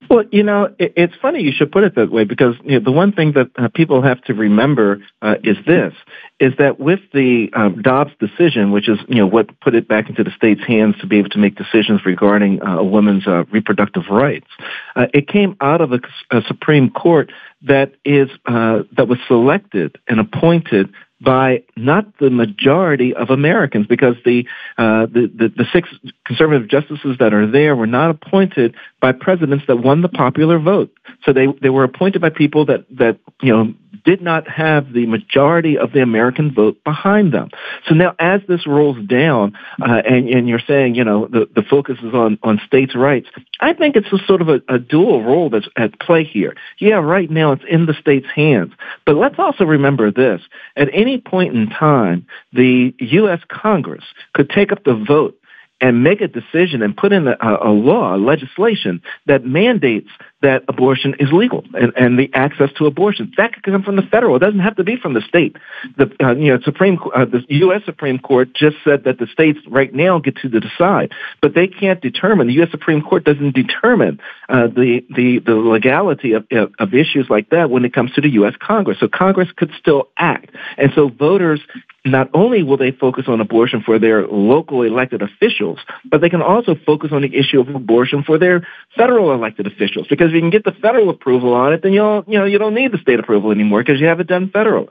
Well, 0.10 0.24
you 0.32 0.44
know, 0.44 0.74
it, 0.80 0.94
it's 0.96 1.14
funny 1.22 1.42
you 1.42 1.52
should 1.52 1.72
put 1.72 1.84
it 1.84 1.96
that 1.96 2.12
way 2.12 2.24
because 2.24 2.56
you 2.64 2.80
know, 2.80 2.84
the 2.84 2.92
one 2.92 3.14
thing 3.14 3.34
that 3.34 3.50
uh, 3.58 3.70
people 3.74 4.02
have 4.02 4.22
to 4.24 4.34
remember 4.34 5.04
uh, 5.22 5.36
is 5.44 5.58
this: 5.66 5.94
is 6.40 6.54
that 6.60 6.80
with 6.80 7.00
the 7.14 7.50
um, 7.54 7.82
Dobbs 7.82 8.12
decision, 8.20 8.72
which 8.72 8.90
is 8.90 9.00
you 9.08 9.16
know 9.16 9.28
what 9.28 9.60
put 9.62 9.76
it 9.76 9.88
back 9.88 10.10
into 10.10 10.24
the 10.24 10.32
state's 10.36 10.64
hands 10.66 10.96
to 11.02 11.08
be 11.08 11.18
able 11.18 11.30
to 11.30 11.40
make 11.40 11.56
decisions 11.56 12.02
regarding 12.06 12.62
uh, 12.62 12.78
a 12.80 12.84
woman's 12.84 13.28
uh, 13.28 13.44
reproductive 13.52 14.04
rights, 14.10 14.48
uh, 14.96 15.08
it 15.14 15.28
came 15.28 15.56
out 15.62 15.82
of 15.82 15.92
a, 15.94 16.00
a 16.32 16.42
Supreme 16.48 16.90
Court 16.90 17.32
that 17.64 17.94
is 18.04 18.30
uh, 18.46 18.84
that 18.96 19.08
was 19.08 19.20
selected 19.28 19.98
and 20.08 20.20
appointed 20.20 20.90
by 21.24 21.64
not 21.78 22.06
the 22.20 22.30
majority 22.30 23.14
of 23.14 23.30
Americans, 23.30 23.88
because 23.88 24.16
the, 24.26 24.46
uh, 24.78 25.06
the, 25.06 25.32
the, 25.34 25.50
the 25.56 25.66
six 25.72 25.90
conservative 26.26 26.68
justices 26.68 27.16
that 27.20 27.34
are 27.34 27.50
there 27.50 27.76
were 27.76 27.88
not 27.88 28.10
appointed 28.10 28.76
by 29.04 29.12
presidents 29.12 29.66
that 29.68 29.84
won 29.84 30.02
the 30.02 30.08
popular 30.08 30.58
vote. 30.58 30.90
So 31.26 31.34
they, 31.34 31.48
they 31.62 31.70
were 31.70 31.84
appointed 31.84 32.22
by 32.22 32.30
people 32.30 32.68
that, 32.68 32.86
that, 32.92 33.20
you 33.42 33.52
know, 33.52 33.74
did 34.06 34.22
not 34.22 34.48
have 34.48 34.94
the 34.94 35.06
majority 35.08 35.78
of 35.78 35.92
the 35.92 36.02
American 36.02 36.54
vote 36.54 36.82
behind 36.86 37.34
them. 37.34 37.50
So 37.86 37.96
now, 37.96 38.16
as 38.18 38.40
this 38.48 38.66
rolls 38.66 38.96
down, 39.06 39.58
uh, 39.82 40.02
and, 40.06 40.30
and 40.30 40.48
you're 40.48 40.62
saying, 40.66 40.96
you 40.96 41.04
know, 41.04 41.28
the, 41.28 41.50
the 41.54 41.64
focus 41.64 41.98
is 42.02 42.14
on, 42.14 42.40
on 42.44 42.62
states' 42.66 42.96
rights, 42.96 43.28
I 43.60 43.74
think 43.74 43.98
it's 43.98 44.08
a 44.14 44.26
sort 44.26 44.42
of 44.42 44.48
a, 44.48 44.62
a 44.70 44.80
dual 44.80 45.22
role 45.22 45.50
that's 45.50 45.68
at 45.76 46.00
play 46.00 46.24
here. 46.24 46.56
Yeah, 46.80 46.96
right 46.96 47.30
now 47.30 47.52
it's 47.52 47.66
in 47.70 47.88
the 47.88 47.94
states' 48.00 48.28
hands. 48.34 48.72
But 49.06 49.18
let's 49.18 49.36
also 49.38 49.66
remember 49.66 50.12
this. 50.12 50.40
At 50.78 50.88
any 50.94 51.18
point 51.18 51.58
in 51.58 51.68
time, 51.68 52.26
the 52.54 52.96
U.S. 53.00 53.42
Congress 53.50 54.06
could 54.34 54.50
take 54.50 54.72
up 54.72 54.86
the 54.86 54.96
vote 54.96 55.38
and 55.84 56.02
make 56.02 56.22
a 56.22 56.30
decision 56.30 56.82
and 56.82 56.96
put 56.96 57.12
in 57.12 57.28
a, 57.28 57.36
a 57.42 57.70
law, 57.72 58.16
legislation 58.16 59.02
that 59.28 59.44
mandates 59.44 60.08
that 60.44 60.64
abortion 60.68 61.16
is 61.20 61.32
legal 61.32 61.64
and, 61.74 61.94
and 61.96 62.20
the 62.20 62.30
access 62.34 62.70
to 62.78 62.86
abortion. 62.86 63.34
That 63.38 63.54
could 63.54 63.64
come 63.64 63.82
from 63.82 63.96
the 63.96 64.04
federal. 64.04 64.36
It 64.36 64.40
doesn't 64.40 64.60
have 64.60 64.76
to 64.76 64.84
be 64.84 64.98
from 64.98 65.14
the 65.14 65.22
state. 65.22 65.56
The 65.98 66.12
uh, 66.22 66.36
you 66.36 66.54
know 66.54 66.60
Supreme 66.64 67.00
uh, 67.16 67.26
the 67.26 67.44
U.S. 67.50 67.82
Supreme 67.86 68.20
Court 68.20 68.54
just 68.54 68.76
said 68.84 69.06
that 69.06 69.18
the 69.18 69.28
states 69.28 69.60
right 69.68 69.94
now 69.94 70.20
get 70.20 70.36
to 70.38 70.50
decide, 70.50 71.12
but 71.42 71.56
they 71.56 71.68
can't 71.68 72.02
determine. 72.02 72.48
The 72.48 72.54
U.S. 72.56 72.72
Supreme 72.72 73.02
Court 73.02 73.24
doesn't 73.24 73.56
determine 73.56 74.20
uh, 74.50 74.68
the 74.68 75.04
the 75.10 75.40
the 75.40 75.56
legality 75.56 76.34
of, 76.34 76.46
of 76.52 76.74
of 76.78 76.94
issues 76.94 77.28
like 77.30 77.50
that 77.50 77.70
when 77.70 77.86
it 77.86 77.94
comes 77.94 78.12
to 78.14 78.22
the 78.22 78.30
U.S. 78.32 78.54
Congress. 78.60 79.00
So 79.00 79.08
Congress 79.08 79.50
could 79.56 79.72
still 79.80 80.10
act, 80.18 80.52
and 80.78 80.92
so 80.94 81.08
voters 81.10 81.62
not 82.06 82.30
only 82.34 82.64
will 82.64 82.78
they 82.78 82.92
focus 82.92 83.26
on 83.28 83.40
abortion 83.40 83.82
for 83.82 83.98
their 83.98 84.28
local 84.28 84.82
elected 84.82 85.22
officials, 85.22 85.80
but 86.04 86.20
they 86.20 86.30
can 86.30 86.42
also 86.42 86.76
focus 86.86 87.12
on 87.14 87.22
the 87.22 87.34
issue 87.34 87.62
of 87.62 87.70
abortion 87.70 88.24
for 88.24 88.38
their 88.38 88.68
federal 88.96 89.32
elected 89.34 89.68
officials. 89.68 90.08
Because 90.10 90.33
if 90.34 90.36
you 90.36 90.42
can 90.42 90.50
get 90.50 90.64
the 90.64 90.72
federal 90.72 91.10
approval 91.10 91.54
on 91.54 91.74
it, 91.74 91.84
then 91.84 91.94
you'll, 91.94 92.24
you 92.28 92.38
know, 92.38 92.46
you 92.46 92.58
don't 92.58 92.74
need 92.74 92.92
the 92.92 92.98
state 92.98 93.20
approval 93.20 93.52
anymore 93.52 93.82
because 93.84 94.00
you 94.00 94.08
have 94.08 94.20
it 94.20 94.28
done 94.28 94.50
federally. 94.50 94.90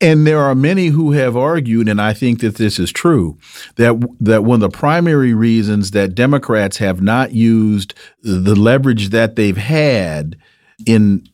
And 0.00 0.26
there 0.26 0.40
are 0.40 0.56
many 0.56 0.88
who 0.88 1.12
have 1.12 1.36
argued, 1.36 1.88
and 1.88 2.00
I 2.00 2.12
think 2.12 2.40
that 2.40 2.56
this 2.56 2.80
is 2.80 2.90
true, 2.90 3.38
that 3.76 3.94
that 4.20 4.42
one 4.42 4.56
of 4.62 4.72
the 4.72 4.76
primary 4.76 5.32
reasons 5.32 5.92
that 5.92 6.16
Democrats 6.16 6.78
have 6.78 7.00
not 7.00 7.32
used 7.32 7.94
the 8.22 8.56
leverage 8.56 9.10
that 9.10 9.36
they've 9.36 9.56
had 9.56 10.36
in 10.86 11.24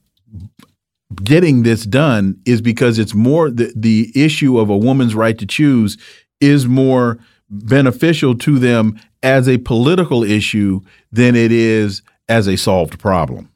getting 1.25 1.63
this 1.63 1.85
done 1.85 2.39
is 2.45 2.61
because 2.61 2.99
it's 2.99 3.15
more 3.15 3.51
the, 3.51 3.73
the 3.75 4.13
issue 4.15 4.59
of 4.59 4.69
a 4.69 4.77
woman's 4.77 5.15
right 5.15 5.39
to 5.39 5.47
choose 5.47 5.97
is 6.41 6.67
more 6.67 7.19
beneficial 7.49 8.37
to 8.37 8.59
them 8.59 9.01
as 9.23 9.49
a 9.49 9.59
political 9.59 10.23
issue 10.23 10.81
than 11.11 11.35
it 11.35 11.51
is 11.51 12.03
as 12.29 12.47
a 12.47 12.57
solved 12.57 12.99
problem. 12.99 13.51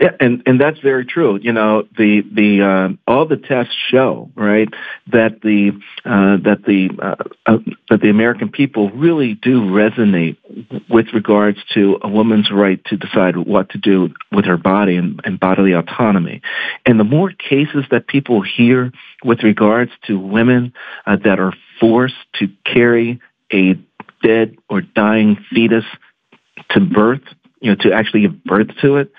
Yeah, 0.00 0.10
and 0.18 0.42
and 0.46 0.60
that's 0.60 0.80
very 0.80 1.04
true. 1.04 1.38
You 1.40 1.52
know, 1.52 1.84
the 1.96 2.22
the 2.22 2.62
uh, 2.62 2.88
all 3.06 3.24
the 3.24 3.36
tests 3.36 3.74
show 3.88 4.30
right 4.34 4.68
that 5.12 5.42
the 5.42 5.70
uh, 6.04 6.38
that 6.42 6.64
the 6.66 6.90
uh, 7.00 7.14
uh, 7.46 7.58
that 7.88 8.00
the 8.00 8.10
American 8.10 8.48
people 8.48 8.90
really 8.90 9.34
do 9.34 9.60
resonate 9.60 10.38
with 10.88 11.06
regards 11.14 11.58
to 11.74 11.98
a 12.02 12.08
woman's 12.08 12.50
right 12.50 12.84
to 12.86 12.96
decide 12.96 13.36
what 13.36 13.68
to 13.70 13.78
do 13.78 14.08
with 14.32 14.44
her 14.46 14.56
body 14.56 14.96
and, 14.96 15.20
and 15.24 15.38
bodily 15.38 15.72
autonomy. 15.72 16.42
And 16.84 16.98
the 16.98 17.04
more 17.04 17.30
cases 17.30 17.84
that 17.92 18.08
people 18.08 18.42
hear 18.42 18.90
with 19.22 19.44
regards 19.44 19.92
to 20.06 20.18
women 20.18 20.72
uh, 21.06 21.16
that 21.22 21.38
are 21.38 21.52
forced 21.78 22.14
to 22.40 22.48
carry 22.64 23.20
a 23.52 23.74
dead 24.20 24.56
or 24.68 24.80
dying 24.80 25.36
fetus 25.52 25.84
to 26.70 26.80
birth, 26.80 27.22
you 27.62 27.70
know, 27.70 27.76
to 27.80 27.92
actually 27.92 28.22
give 28.22 28.44
birth 28.44 28.68
to 28.82 28.96
it, 28.96 29.12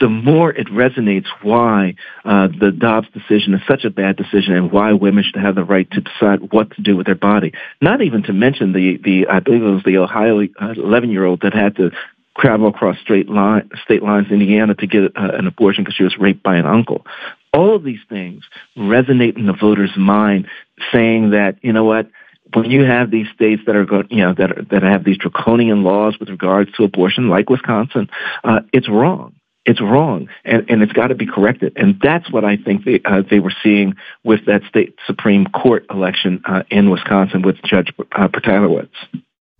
the 0.00 0.08
more 0.08 0.50
it 0.50 0.66
resonates 0.68 1.26
why 1.42 1.94
uh, 2.24 2.48
the 2.48 2.72
Dobbs 2.72 3.08
decision 3.12 3.54
is 3.54 3.60
such 3.68 3.84
a 3.84 3.90
bad 3.90 4.16
decision 4.16 4.54
and 4.54 4.72
why 4.72 4.92
women 4.92 5.24
should 5.24 5.40
have 5.40 5.54
the 5.54 5.64
right 5.64 5.88
to 5.92 6.00
decide 6.00 6.52
what 6.52 6.70
to 6.72 6.82
do 6.82 6.96
with 6.96 7.06
their 7.06 7.14
body. 7.14 7.52
Not 7.80 8.02
even 8.02 8.24
to 8.24 8.32
mention 8.32 8.72
the, 8.72 8.98
the 9.02 9.28
I 9.28 9.40
believe 9.40 9.62
it 9.62 9.70
was 9.70 9.84
the 9.84 9.98
Ohio 9.98 10.40
11 10.60 11.10
year 11.10 11.24
old 11.24 11.42
that 11.42 11.54
had 11.54 11.76
to 11.76 11.90
travel 12.36 12.68
across 12.68 12.98
state, 13.00 13.28
line, 13.28 13.70
state 13.84 14.02
lines 14.02 14.26
Indiana 14.30 14.74
to 14.74 14.86
get 14.86 15.04
uh, 15.16 15.30
an 15.38 15.46
abortion 15.46 15.84
because 15.84 15.94
she 15.94 16.02
was 16.02 16.18
raped 16.18 16.42
by 16.42 16.56
an 16.56 16.66
uncle. 16.66 17.06
All 17.52 17.76
of 17.76 17.84
these 17.84 18.00
things 18.08 18.42
resonate 18.76 19.36
in 19.36 19.46
the 19.46 19.52
voter's 19.52 19.96
mind 19.96 20.48
saying 20.92 21.30
that, 21.30 21.58
you 21.62 21.72
know 21.72 21.84
what, 21.84 22.08
when 22.54 22.70
you 22.70 22.84
have 22.84 23.10
these 23.10 23.26
states 23.34 23.62
that 23.66 23.76
are 23.76 23.84
going, 23.84 24.08
you 24.10 24.22
know, 24.22 24.34
that 24.34 24.50
are, 24.50 24.62
that 24.70 24.82
have 24.82 25.04
these 25.04 25.18
draconian 25.18 25.82
laws 25.82 26.18
with 26.18 26.28
regards 26.28 26.72
to 26.72 26.84
abortion, 26.84 27.28
like 27.28 27.50
Wisconsin, 27.50 28.08
uh, 28.42 28.60
it's 28.72 28.88
wrong 28.88 29.34
it's 29.64 29.80
wrong 29.80 30.28
and, 30.44 30.68
and 30.68 30.82
it's 30.82 30.92
got 30.92 31.08
to 31.08 31.14
be 31.14 31.26
corrected. 31.26 31.72
And 31.76 31.98
that's 32.00 32.30
what 32.30 32.44
I 32.44 32.56
think 32.56 32.84
they, 32.84 33.00
uh, 33.04 33.22
they 33.28 33.40
were 33.40 33.52
seeing 33.62 33.94
with 34.22 34.46
that 34.46 34.62
state 34.68 34.96
Supreme 35.06 35.46
Court 35.46 35.86
election 35.90 36.42
uh, 36.44 36.64
in 36.70 36.90
Wisconsin 36.90 37.42
with 37.42 37.56
Judge 37.62 37.92
uh, 38.12 38.28
Protasiewicz. 38.28 38.88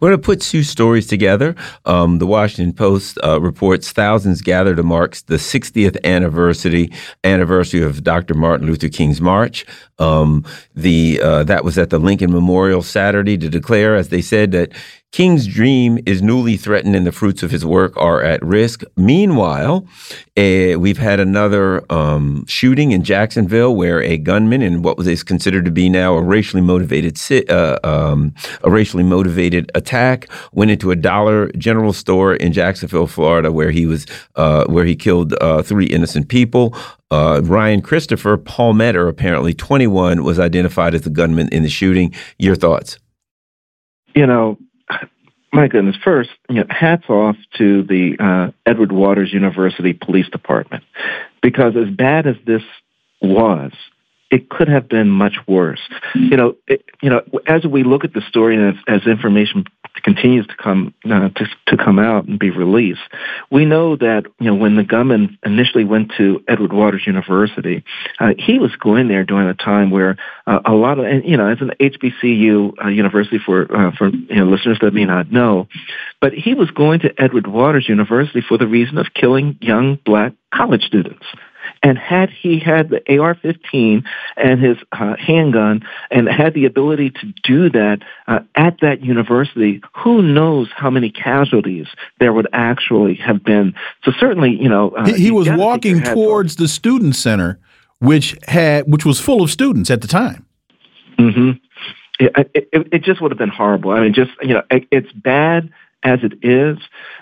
We're 0.01 0.11
going 0.11 0.21
to 0.21 0.27
put 0.27 0.41
two 0.41 0.65
stories 0.65 1.07
together. 1.07 1.55
Um, 1.85 2.19
the 2.19 2.27
Washington 2.27 2.75
Post 2.75 3.17
uh, 3.23 3.41
reports 3.41 3.93
thousands 3.93 4.43
gather 4.43 4.75
to 4.75 4.83
mark 4.83 5.15
the 5.27 5.37
60th 5.37 6.03
anniversary 6.05 6.91
anniversary 7.23 7.81
of 7.83 8.03
Dr. 8.03 8.35
Martin 8.35 8.67
Luther 8.67 8.89
King's 8.89 9.21
March. 9.21 9.65
Um, 10.01 10.45
the 10.75 11.21
uh, 11.23 11.45
that 11.45 11.65
was 11.65 11.79
at 11.79 11.91
the 11.91 12.01
Lincoln 12.01 12.33
Memorial 12.33 12.83
Saturday 12.83 13.39
to 13.39 13.49
declare, 13.49 13.95
as 13.95 14.09
they 14.09 14.21
said, 14.21 14.51
that 14.51 14.73
King's 15.15 15.47
dream 15.47 16.01
is 16.07 16.23
newly 16.23 16.57
threatened 16.57 16.97
and 16.97 17.07
the 17.07 17.13
fruits 17.13 17.45
of 17.45 17.53
his 17.53 17.65
work 17.65 17.97
are 17.97 18.21
at 18.21 18.45
risk. 18.45 18.83
Meanwhile, 18.97 19.87
uh, 20.37 20.75
we've 20.77 20.99
had 20.99 21.21
another 21.21 21.85
um, 21.89 22.45
shooting 22.49 22.91
in 22.91 23.05
Jacksonville 23.05 23.77
where 23.77 24.03
a 24.03 24.19
gunman 24.19 24.61
in 24.61 24.83
what 24.83 24.99
was 24.99 25.23
considered 25.23 25.67
to 25.67 25.71
be 25.71 25.89
now 25.89 26.17
a 26.17 26.21
racially 26.21 26.63
motivated 26.63 27.17
uh, 27.49 27.79
um, 27.85 28.35
a 28.65 28.71
racially 28.73 29.05
motivated 29.05 29.71
attack 29.77 30.29
went 30.51 30.73
into 30.73 30.91
a 30.91 30.97
Dollar 30.97 31.49
General 31.53 31.93
store 31.93 32.35
in 32.35 32.53
Jacksonville, 32.53 33.07
Florida, 33.07 33.53
where 33.53 33.71
he 33.71 33.87
was 33.87 34.07
uh, 34.35 34.65
where 34.65 34.85
he 34.85 34.97
killed 34.97 35.33
uh, 35.41 35.63
three 35.63 35.87
innocent 35.87 36.29
people. 36.29 36.77
Uh, 37.13 37.41
Ryan 37.45 37.83
Christopher 37.83 38.37
Palmeter, 38.37 39.09
apparently 39.09 39.55
21, 39.55 40.25
was 40.25 40.41
identified 40.41 40.93
as 40.93 41.03
the 41.03 41.11
gunman 41.11 41.49
in 41.53 41.63
the 41.63 41.69
shooting. 41.69 42.13
Your 42.41 42.57
thoughts? 42.57 42.99
You 44.17 44.27
know, 44.27 44.59
my 45.55 45.69
goodness, 45.69 45.97
first, 46.05 46.31
you 46.49 46.57
know, 46.57 46.67
hats 46.69 47.05
off 47.09 47.37
to 47.59 47.83
the 47.85 48.17
uh, 48.19 48.53
Edward 48.67 48.93
Waters 48.93 49.33
University 49.33 49.93
Police 49.93 50.29
Department, 50.29 50.85
because 51.43 51.75
as 51.77 51.95
bad 51.95 52.27
as 52.27 52.37
this 52.45 52.63
was, 53.23 53.73
it 54.31 54.51
could 54.51 54.69
have 54.69 54.89
been 54.89 55.09
much 55.09 55.37
worse. 55.47 55.81
You 56.15 56.37
know, 56.37 56.57
it, 56.67 56.85
you 57.01 57.09
know, 57.09 57.23
as 57.47 57.65
we 57.65 57.85
look 57.85 58.05
at 58.05 58.13
the 58.13 58.23
story 58.29 58.57
and 58.57 58.77
as, 58.77 59.03
as 59.03 59.07
information 59.07 59.65
continues 60.03 60.47
to 60.47 60.57
come 60.57 60.95
uh, 61.05 61.29
to, 61.29 61.47
to 61.69 61.77
come 61.77 61.99
out 61.99 62.27
and 62.27 62.39
be 62.39 62.51
released, 62.51 63.01
we 63.51 63.65
know 63.65 63.97
that 63.97 64.25
you 64.41 64.47
know 64.47 64.55
when 64.55 64.77
the 64.77 64.85
gunman 64.85 65.39
initially 65.45 65.85
went 65.85 66.13
to 66.17 66.43
Edward 66.49 66.73
Waters 66.73 67.03
University, 67.07 67.85
uh, 68.19 68.35
he 68.39 68.59
was 68.59 68.75
going 68.77 69.09
there 69.09 69.25
during 69.25 69.49
a 69.49 69.55
time 69.55 69.91
where 69.91 70.17
uh, 70.47 70.61
a 70.65 70.73
lot 70.73 70.99
of 70.99 71.05
and 71.05 71.25
you 71.25 71.37
know 71.37 71.49
as 71.49 71.59
an 71.61 71.73
HBCU 71.81 72.85
uh, 72.85 72.89
university 72.89 73.39
for 73.45 73.63
uh, 73.75 73.93
for 73.97 74.09
you 74.09 74.37
know 74.37 74.47
listeners 74.47 74.79
that 74.81 74.95
may 74.95 75.05
not 75.05 75.31
know, 75.31 75.69
but 76.21 76.33
he 76.33 76.55
was 76.55 76.71
going 76.71 77.01
to 77.01 77.15
Edward 77.19 77.47
Waters 77.47 77.89
University 77.89 78.43
for 78.47 78.59
the 78.59 78.67
reason 78.67 78.99
of 78.99 79.07
killing 79.15 79.59
young 79.61 79.99
black 80.05 80.33
college 80.53 80.83
students. 80.83 81.25
And 81.85 81.99
had 81.99 82.31
he 82.31 82.59
had 82.59 82.89
the 82.89 83.01
AR-15 83.19 84.05
and 84.39 84.61
his 84.61 84.79
uh, 84.93 85.17
handgun 85.17 85.85
and 86.11 86.27
had 86.27 86.55
the 86.55 86.65
ability 86.65 87.11
to 87.11 87.33
do 87.45 87.69
that 87.69 87.99
uh, 88.27 88.41
at 88.55 88.81
that 88.81 89.03
university, 89.03 89.83
who 89.95 90.23
knows 90.23 90.71
how 90.75 90.89
many 90.89 91.11
casualties 91.11 91.87
there 92.21 92.33
would 92.33 92.49
actually 92.55 93.17
have 93.17 93.45
been. 93.45 93.75
So 94.03 94.13
certainly, 94.19 94.53
you 94.53 94.69
know, 94.69 94.93
uh, 94.93 95.05
he, 95.05 95.25
he 95.25 95.31
was 95.31 95.47
walking 95.51 96.01
towards 96.01 96.57
the 96.57 96.69
student 96.69 97.17
center, 97.17 97.61
which 97.99 98.35
had 98.49 98.91
which 98.91 99.05
was 99.05 99.21
full 99.21 99.43
of 99.43 99.51
students 99.51 99.91
at 99.91 100.01
the 100.01 100.09
time. 100.09 100.47
Mm-hmm. 101.19 101.51
It, 102.19 102.51
it, 102.55 102.89
it, 102.93 103.03
just 103.03 103.21
would 103.21 103.31
have 103.31 103.39
been 103.39 103.51
horrible. 103.51 103.91
I 103.91 104.01
mean, 104.01 104.15
just 104.15 104.31
you 104.41 104.55
know, 104.55 104.63
it, 104.71 104.87
it's 104.91 105.13
bad 105.13 105.71
as 106.05 106.21
it 106.23 106.35
is. 106.43 106.79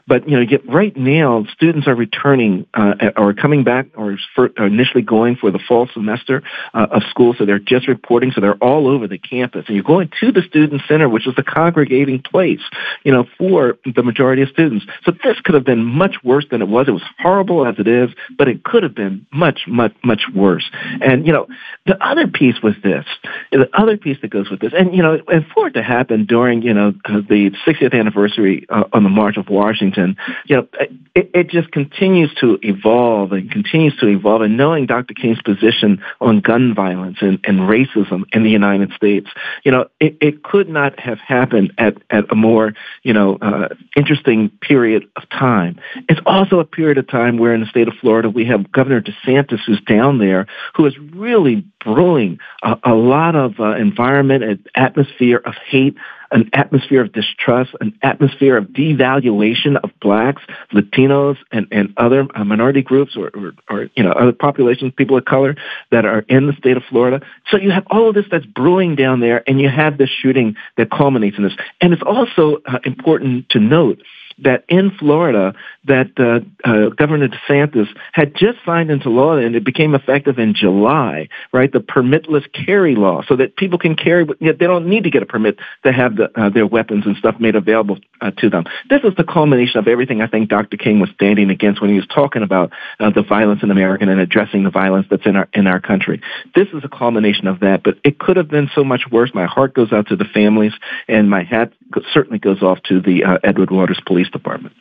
But 0.06 0.28
you 0.28 0.36
know, 0.36 0.42
yet 0.42 0.68
right 0.68 0.94
now, 0.96 1.46
students 1.52 1.86
are 1.86 1.94
returning 1.94 2.66
uh, 2.74 2.94
or 3.16 3.32
coming 3.32 3.62
back 3.62 3.86
or 3.96 4.18
for, 4.34 4.48
initially 4.59 5.02
going 5.02 5.36
for 5.36 5.52
the 5.52 5.60
fall 5.60 5.88
semester 5.94 6.42
uh, 6.74 6.88
of 6.90 7.02
school, 7.09 7.34
so 7.38 7.46
they're 7.46 7.60
just 7.60 7.86
reporting. 7.86 8.32
So 8.32 8.40
they're 8.40 8.56
all 8.56 8.88
over 8.88 9.06
the 9.06 9.18
campus, 9.18 9.64
and 9.68 9.76
you're 9.76 9.84
going 9.84 10.10
to 10.20 10.32
the 10.32 10.42
student 10.42 10.82
center, 10.88 11.09
which 11.09 11.26
is 11.26 11.34
the 11.36 11.44
congregating 11.44 12.20
place, 12.20 12.60
you 13.04 13.12
know, 13.12 13.26
for 13.38 13.78
the 13.84 14.02
majority 14.02 14.42
of 14.42 14.48
students. 14.48 14.84
So 15.04 15.12
this 15.22 15.40
could 15.40 15.54
have 15.54 15.64
been 15.64 15.84
much 15.84 16.16
worse 16.24 16.46
than 16.50 16.62
it 16.62 16.68
was. 16.68 16.88
It 16.88 16.92
was 16.92 17.02
horrible 17.20 17.64
as 17.64 17.76
it 17.78 17.86
is, 17.86 18.10
but 18.36 18.48
it 18.48 18.64
could 18.64 18.82
have 18.82 18.94
been 18.94 19.24
much, 19.32 19.60
much, 19.68 19.94
much 20.04 20.22
worse. 20.34 20.68
And 21.00 21.26
you 21.26 21.32
know, 21.32 21.46
the 21.86 22.02
other 22.04 22.26
piece 22.26 22.56
with 22.60 22.82
this, 22.82 23.04
the 23.52 23.68
other 23.72 23.96
piece 23.96 24.18
that 24.22 24.30
goes 24.30 24.50
with 24.50 24.60
this, 24.60 24.72
and 24.76 24.92
you 24.92 25.02
know, 25.02 25.20
and 25.28 25.46
for 25.54 25.68
it 25.68 25.74
to 25.74 25.82
happen 25.82 26.26
during 26.26 26.62
you 26.62 26.74
know 26.74 26.90
the 26.90 27.52
60th 27.64 27.96
anniversary 27.96 28.66
uh, 28.73 28.85
on 28.93 29.05
the 29.05 29.09
March 29.09 29.36
of 29.36 29.49
Washington, 29.49 30.16
you 30.47 30.57
know, 30.57 30.69
it, 31.15 31.31
it 31.35 31.49
just 31.49 31.70
continues 31.73 32.35
to 32.40 32.59
evolve 32.62 33.32
and 33.32 33.51
continues 33.51 33.97
to 33.99 34.09
evolve. 34.09 34.43
And 34.43 34.57
knowing 34.57 34.86
Dr. 34.86 35.15
King's 35.15 35.40
position 35.43 36.03
on 36.20 36.40
gun 36.40 36.74
violence 36.74 37.19
and, 37.20 37.39
and 37.44 37.61
racism 37.61 38.24
in 38.32 38.43
the 38.43 38.51
United 38.51 38.93
States, 38.93 39.28
you 39.65 39.70
know, 39.70 39.89
it, 40.01 40.16
it 40.20 40.43
could 40.43 40.69
not 40.69 40.99
have 40.99 41.19
happened 41.19 41.73
at, 41.78 41.97
at 42.11 42.24
a 42.31 42.35
more, 42.35 42.74
you 43.03 43.12
know, 43.12 43.36
uh, 43.40 43.69
interesting 43.97 44.49
period 44.61 45.05
of 45.16 45.28
time. 45.28 45.78
It's 46.09 46.20
also 46.27 46.59
a 46.59 46.65
period 46.65 46.99
of 46.99 47.07
time 47.09 47.39
where 47.39 47.55
in 47.55 47.61
the 47.61 47.66
state 47.66 47.89
of 47.89 47.94
Florida 48.01 48.31
we 48.31 48.44
have 48.47 48.73
Governor 48.73 49.03
DeSantis 49.03 49.61
who's 49.66 49.81
down 49.82 50.19
there 50.19 50.47
who 50.74 50.86
is 50.86 50.97
really 50.99 51.65
brewing 51.84 52.38
a, 52.62 52.76
a 52.84 52.94
lot 52.94 53.36
of 53.36 53.59
uh, 53.59 53.76
environment 53.76 54.44
and 54.44 54.68
atmosphere 54.74 55.40
of 55.44 55.54
hate 55.66 55.96
an 56.32 56.48
atmosphere 56.54 57.02
of 57.02 57.12
distrust, 57.12 57.72
an 57.80 57.96
atmosphere 58.02 58.56
of 58.56 58.64
devaluation 58.68 59.76
of 59.82 59.90
blacks, 60.00 60.42
Latinos, 60.72 61.36
and, 61.52 61.66
and 61.70 61.92
other 61.96 62.26
uh, 62.34 62.44
minority 62.44 62.82
groups 62.82 63.16
or, 63.16 63.30
or, 63.34 63.52
or, 63.68 63.90
you 63.94 64.02
know, 64.02 64.12
other 64.12 64.32
populations, 64.32 64.92
people 64.96 65.16
of 65.16 65.24
color 65.24 65.54
that 65.90 66.04
are 66.04 66.20
in 66.28 66.46
the 66.46 66.54
state 66.54 66.76
of 66.76 66.82
Florida. 66.88 67.20
So 67.50 67.59
you 67.59 67.70
have 67.70 67.86
all 67.90 68.09
of 68.09 68.14
this 68.14 68.24
that's 68.30 68.46
brewing 68.46 68.96
down 68.96 69.20
there, 69.20 69.42
and 69.46 69.60
you 69.60 69.68
have 69.68 69.98
this 69.98 70.10
shooting 70.10 70.56
that 70.76 70.90
culminates 70.90 71.36
in 71.36 71.44
this. 71.44 71.54
And 71.80 71.92
it's 71.92 72.02
also 72.02 72.62
uh, 72.66 72.78
important 72.84 73.50
to 73.50 73.60
note 73.60 74.02
that 74.38 74.64
in 74.68 74.90
Florida, 74.98 75.54
that 75.84 76.10
uh, 76.18 76.40
uh, 76.68 76.90
Governor 76.90 77.28
DeSantis 77.28 77.88
had 78.12 78.34
just 78.34 78.59
signed 78.64 78.90
into 78.90 79.10
law, 79.10 79.36
and 79.36 79.54
it 79.56 79.64
became 79.64 79.94
effective 79.94 80.38
in 80.38 80.54
July, 80.54 81.28
right? 81.52 81.72
The 81.72 81.80
permitless 81.80 82.44
carry 82.52 82.94
law, 82.94 83.22
so 83.26 83.36
that 83.36 83.56
people 83.56 83.78
can 83.78 83.96
carry, 83.96 84.26
yet 84.40 84.59
they 84.59 84.66
don't 84.66 84.86
need 84.86 85.04
to 85.04 85.10
get 85.10 85.22
a 85.22 85.26
permit 85.26 85.59
to 85.84 85.92
have 85.92 86.16
the, 86.16 86.30
uh, 86.40 86.50
their 86.50 86.66
weapons 86.66 87.06
and 87.06 87.16
stuff 87.16 87.36
made 87.40 87.56
available 87.56 87.98
uh, 88.20 88.30
to 88.38 88.48
them. 88.48 88.64
This 88.88 89.00
is 89.04 89.14
the 89.16 89.24
culmination 89.24 89.78
of 89.78 89.88
everything 89.88 90.20
I 90.20 90.26
think 90.26 90.48
Dr. 90.48 90.76
King 90.76 91.00
was 91.00 91.10
standing 91.10 91.50
against 91.50 91.80
when 91.80 91.90
he 91.90 91.96
was 91.96 92.06
talking 92.06 92.42
about 92.42 92.72
uh, 93.00 93.10
the 93.10 93.22
violence 93.22 93.62
in 93.62 93.70
America 93.70 94.04
and 94.09 94.20
addressing 94.20 94.64
the 94.64 94.70
violence 94.70 95.06
that's 95.10 95.26
in 95.26 95.36
our 95.36 95.48
in 95.52 95.66
our 95.66 95.80
country. 95.80 96.20
This 96.54 96.68
is 96.68 96.82
a 96.84 96.88
culmination 96.88 97.46
of 97.46 97.60
that, 97.60 97.82
but 97.82 97.98
it 98.04 98.18
could 98.18 98.36
have 98.36 98.48
been 98.48 98.70
so 98.74 98.84
much 98.84 99.02
worse. 99.10 99.30
My 99.34 99.46
heart 99.46 99.74
goes 99.74 99.92
out 99.92 100.09
to 100.09 100.16
the 100.16 100.24
families, 100.24 100.72
and 101.09 101.28
my 101.28 101.42
hat 101.42 101.72
certainly 102.12 102.39
goes 102.39 102.62
off 102.62 102.78
to 102.85 103.01
the 103.01 103.24
uh, 103.24 103.39
Edward 103.44 103.70
Waters 103.70 104.01
Police 104.06 104.28
Department. 104.31 104.74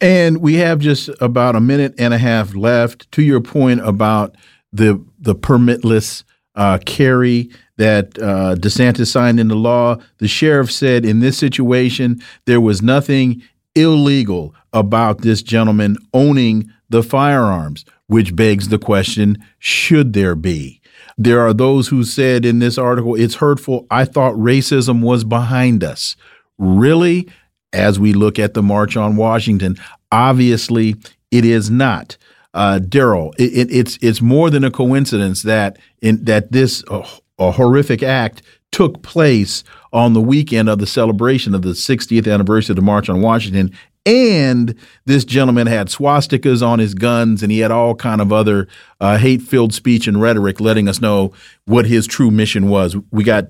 And 0.00 0.38
we 0.38 0.54
have 0.54 0.78
just 0.78 1.10
about 1.20 1.56
a 1.56 1.60
minute 1.60 1.94
and 1.98 2.12
a 2.12 2.18
half 2.18 2.54
left. 2.54 3.10
To 3.12 3.22
your 3.22 3.40
point 3.40 3.80
about 3.80 4.36
the 4.72 5.02
the 5.18 5.34
permitless 5.34 6.24
uh, 6.54 6.78
carry 6.84 7.50
that 7.76 8.18
uh, 8.18 8.56
DeSantis 8.56 9.08
signed 9.08 9.40
into 9.40 9.54
law, 9.54 9.96
the 10.18 10.28
sheriff 10.28 10.70
said 10.70 11.04
in 11.04 11.20
this 11.20 11.38
situation 11.38 12.20
there 12.46 12.60
was 12.60 12.82
nothing 12.82 13.42
illegal 13.74 14.54
about 14.72 15.22
this 15.22 15.42
gentleman 15.42 15.96
owning 16.14 16.70
the 16.88 17.02
firearms, 17.02 17.84
which 18.06 18.36
begs 18.36 18.68
the 18.68 18.78
question: 18.78 19.42
Should 19.58 20.12
there 20.12 20.34
be? 20.34 20.80
There 21.18 21.40
are 21.40 21.54
those 21.54 21.88
who 21.88 22.04
said 22.04 22.44
in 22.44 22.58
this 22.58 22.76
article, 22.76 23.14
"It's 23.14 23.36
hurtful." 23.36 23.86
I 23.90 24.04
thought 24.04 24.34
racism 24.34 25.00
was 25.00 25.24
behind 25.24 25.82
us. 25.82 26.16
Really? 26.58 27.28
as 27.76 28.00
we 28.00 28.12
look 28.12 28.38
at 28.38 28.54
the 28.54 28.62
March 28.62 28.96
on 28.96 29.16
Washington. 29.16 29.76
Obviously, 30.10 30.96
it 31.30 31.44
is 31.44 31.70
not. 31.70 32.16
Uh, 32.54 32.80
Daryl, 32.82 33.34
it, 33.38 33.52
it, 33.52 33.70
it's 33.70 33.98
it's 34.00 34.22
more 34.22 34.48
than 34.48 34.64
a 34.64 34.70
coincidence 34.70 35.42
that 35.42 35.78
in 36.00 36.24
that 36.24 36.52
this 36.52 36.82
uh, 36.88 37.06
a 37.38 37.50
horrific 37.50 38.02
act 38.02 38.40
took 38.72 39.02
place 39.02 39.62
on 39.92 40.14
the 40.14 40.20
weekend 40.22 40.68
of 40.68 40.78
the 40.78 40.86
celebration 40.86 41.54
of 41.54 41.62
the 41.62 41.70
60th 41.70 42.32
anniversary 42.32 42.72
of 42.72 42.76
the 42.76 42.82
March 42.82 43.10
on 43.10 43.20
Washington, 43.20 43.70
and 44.06 44.74
this 45.04 45.24
gentleman 45.24 45.66
had 45.66 45.88
swastikas 45.88 46.66
on 46.66 46.78
his 46.78 46.94
guns, 46.94 47.42
and 47.42 47.52
he 47.52 47.58
had 47.58 47.70
all 47.70 47.94
kind 47.94 48.22
of 48.22 48.32
other 48.32 48.68
uh, 49.00 49.18
hate-filled 49.18 49.74
speech 49.74 50.06
and 50.06 50.22
rhetoric, 50.22 50.58
letting 50.58 50.88
us 50.88 51.00
know 51.00 51.32
what 51.66 51.84
his 51.84 52.06
true 52.06 52.30
mission 52.30 52.70
was. 52.70 52.96
We 53.10 53.22
got 53.22 53.48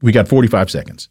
we 0.00 0.12
got 0.12 0.28
45 0.28 0.70
seconds. 0.70 1.10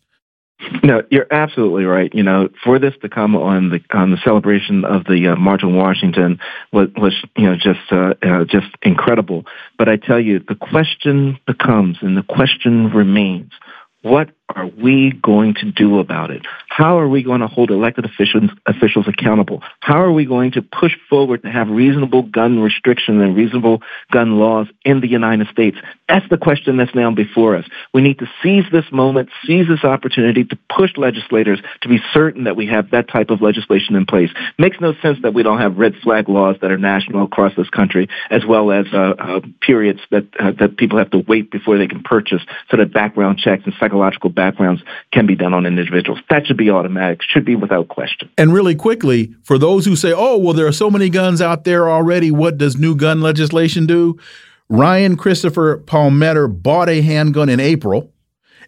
No, 0.83 1.03
you're 1.11 1.27
absolutely 1.31 1.83
right. 1.83 2.13
You 2.13 2.23
know, 2.23 2.49
for 2.63 2.79
this 2.79 2.93
to 3.01 3.09
come 3.09 3.35
on 3.35 3.69
the 3.69 3.81
on 3.91 4.11
the 4.11 4.17
celebration 4.23 4.85
of 4.85 5.03
the 5.03 5.29
uh, 5.29 5.35
March 5.35 5.63
on 5.63 5.75
Washington 5.75 6.39
was, 6.71 6.89
was 6.95 7.13
you 7.35 7.43
know 7.43 7.55
just 7.55 7.91
uh, 7.91 8.13
uh, 8.23 8.45
just 8.45 8.67
incredible. 8.81 9.45
But 9.77 9.89
I 9.89 9.97
tell 9.97 10.19
you, 10.19 10.39
the 10.39 10.55
question 10.55 11.39
becomes, 11.45 11.97
and 12.01 12.15
the 12.15 12.23
question 12.23 12.89
remains: 12.91 13.51
What 14.01 14.29
are 14.49 14.67
we 14.67 15.11
going 15.11 15.55
to 15.55 15.71
do 15.71 15.99
about 15.99 16.29
it? 16.29 16.45
How 16.69 16.99
are 16.99 17.07
we 17.07 17.23
going 17.23 17.41
to 17.41 17.47
hold 17.47 17.71
elected 17.71 18.05
officials, 18.05 18.51
officials 18.65 19.07
accountable? 19.07 19.63
How 19.79 20.01
are 20.01 20.11
we 20.11 20.25
going 20.25 20.51
to 20.51 20.61
push 20.61 20.91
forward 21.09 21.41
to 21.43 21.49
have 21.49 21.67
reasonable 21.69 22.23
gun 22.23 22.59
restrictions 22.59 23.21
and 23.21 23.35
reasonable 23.35 23.81
gun 24.11 24.37
laws 24.37 24.67
in 24.83 25.01
the 25.01 25.07
United 25.07 25.47
States? 25.47 25.77
That's 26.07 26.27
the 26.29 26.37
question 26.37 26.77
that's 26.77 26.93
now 26.93 27.11
before 27.11 27.55
us. 27.55 27.65
We 27.93 28.01
need 28.01 28.19
to 28.19 28.27
seize 28.43 28.65
this 28.71 28.85
moment, 28.91 29.29
seize 29.45 29.67
this 29.67 29.83
opportunity 29.83 30.43
to 30.43 30.57
push 30.69 30.91
legislators 30.95 31.59
to 31.81 31.89
be 31.89 31.97
certain 32.13 32.43
that 32.43 32.55
we 32.55 32.67
have 32.67 32.91
that 32.91 33.09
type 33.09 33.31
of 33.31 33.41
legislation 33.41 33.95
in 33.95 34.05
place. 34.05 34.29
Makes 34.59 34.79
no 34.79 34.93
sense 35.01 35.17
that 35.23 35.33
we 35.33 35.41
don't 35.41 35.59
have 35.59 35.77
red 35.77 35.95
flag 36.03 36.29
laws 36.29 36.57
that 36.61 36.71
are 36.71 36.77
national 36.77 37.23
across 37.23 37.55
this 37.55 37.69
country, 37.69 38.09
as 38.29 38.45
well 38.45 38.71
as 38.71 38.85
uh, 38.93 39.13
uh, 39.17 39.39
periods 39.61 40.01
that 40.11 40.27
uh, 40.39 40.51
that 40.59 40.77
people 40.77 40.99
have 40.99 41.09
to 41.11 41.23
wait 41.27 41.49
before 41.49 41.77
they 41.77 41.87
can 41.87 42.03
purchase, 42.03 42.41
so 42.69 42.77
that 42.77 42.93
background 42.93 43.39
checks 43.39 43.63
and 43.65 43.73
psychological 43.79 44.29
backgrounds 44.35 44.83
can 45.11 45.25
be 45.25 45.35
done 45.35 45.53
on 45.53 45.65
individuals. 45.65 46.19
That 46.29 46.45
should 46.45 46.57
be 46.57 46.69
automatic, 46.69 47.21
should 47.23 47.45
be 47.45 47.55
without 47.55 47.87
question. 47.87 48.29
And 48.37 48.53
really 48.53 48.75
quickly, 48.75 49.33
for 49.43 49.57
those 49.57 49.85
who 49.85 49.95
say, 49.95 50.13
oh, 50.15 50.37
well, 50.37 50.53
there 50.53 50.67
are 50.67 50.71
so 50.71 50.91
many 50.91 51.09
guns 51.09 51.41
out 51.41 51.63
there 51.63 51.89
already, 51.89 52.31
what 52.31 52.57
does 52.57 52.77
new 52.77 52.95
gun 52.95 53.21
legislation 53.21 53.85
do? 53.85 54.19
Ryan 54.69 55.15
Christopher 55.15 55.79
Palmeter 55.79 56.47
bought 56.47 56.89
a 56.89 57.01
handgun 57.01 57.49
in 57.49 57.59
April 57.59 58.11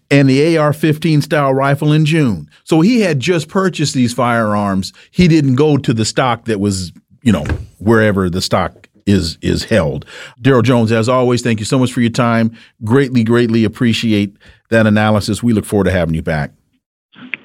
and 0.10 0.30
the 0.30 0.58
AR 0.58 0.74
15 0.74 1.22
style 1.22 1.54
rifle 1.54 1.92
in 1.92 2.06
June. 2.06 2.50
So 2.64 2.82
he 2.82 3.02
had 3.02 3.20
just 3.20 3.50
purchased 3.50 3.94
these 3.94 4.14
firearms. 4.14 4.94
He 5.12 5.28
didn't 5.28 5.56
go 5.56 5.78
to 5.78 5.94
the 5.94 6.06
stock 6.06 6.46
that 6.46 6.60
was, 6.60 6.94
you 7.24 7.32
know, 7.32 7.44
wherever 7.80 8.30
the 8.30 8.42
stock 8.42 8.87
is 9.08 9.38
is 9.42 9.64
held. 9.64 10.06
Daryl 10.42 10.64
Jones, 10.64 10.92
as 10.92 11.10
always, 11.10 11.42
thank 11.42 11.60
you 11.60 11.66
so 11.66 11.80
much 11.80 11.92
for 11.92 12.02
your 12.02 12.12
time. 12.12 12.56
Greatly, 12.84 13.24
greatly 13.24 13.64
appreciate 13.64 14.38
that 14.70 14.86
analysis. 14.86 15.42
We 15.42 15.54
look 15.54 15.66
forward 15.66 15.86
to 15.86 15.92
having 15.92 16.14
you 16.14 16.22
back. 16.22 16.52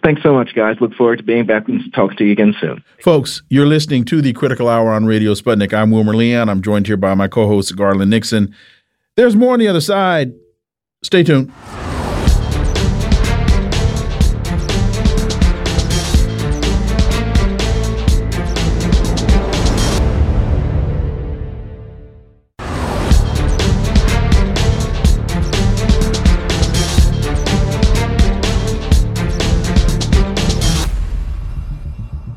Thanks 0.02 0.22
so 0.22 0.34
much, 0.34 0.54
guys. 0.54 0.76
Look 0.80 0.94
forward 0.94 1.18
to 1.18 1.22
being 1.22 1.46
back 1.46 1.68
and 1.68 1.80
talking 1.94 2.16
to 2.16 2.24
you 2.24 2.32
again 2.32 2.54
soon. 2.60 2.82
Folks, 3.00 3.42
you're 3.50 3.66
listening 3.66 4.04
to 4.06 4.20
the 4.20 4.32
Critical 4.32 4.68
Hour 4.68 4.92
on 4.92 5.06
Radio 5.06 5.32
Sputnik. 5.34 5.72
I'm 5.72 5.92
Wilmer 5.92 6.14
Leon. 6.14 6.48
I'm 6.48 6.60
joined 6.60 6.88
here 6.88 6.96
by 6.96 7.14
my 7.14 7.28
co 7.28 7.46
host, 7.46 7.76
Garland 7.76 8.10
Nixon. 8.10 8.52
There's 9.16 9.36
more 9.36 9.52
on 9.52 9.60
the 9.60 9.68
other 9.68 9.80
side. 9.80 10.32
Stay 11.04 11.22
tuned. 11.22 11.52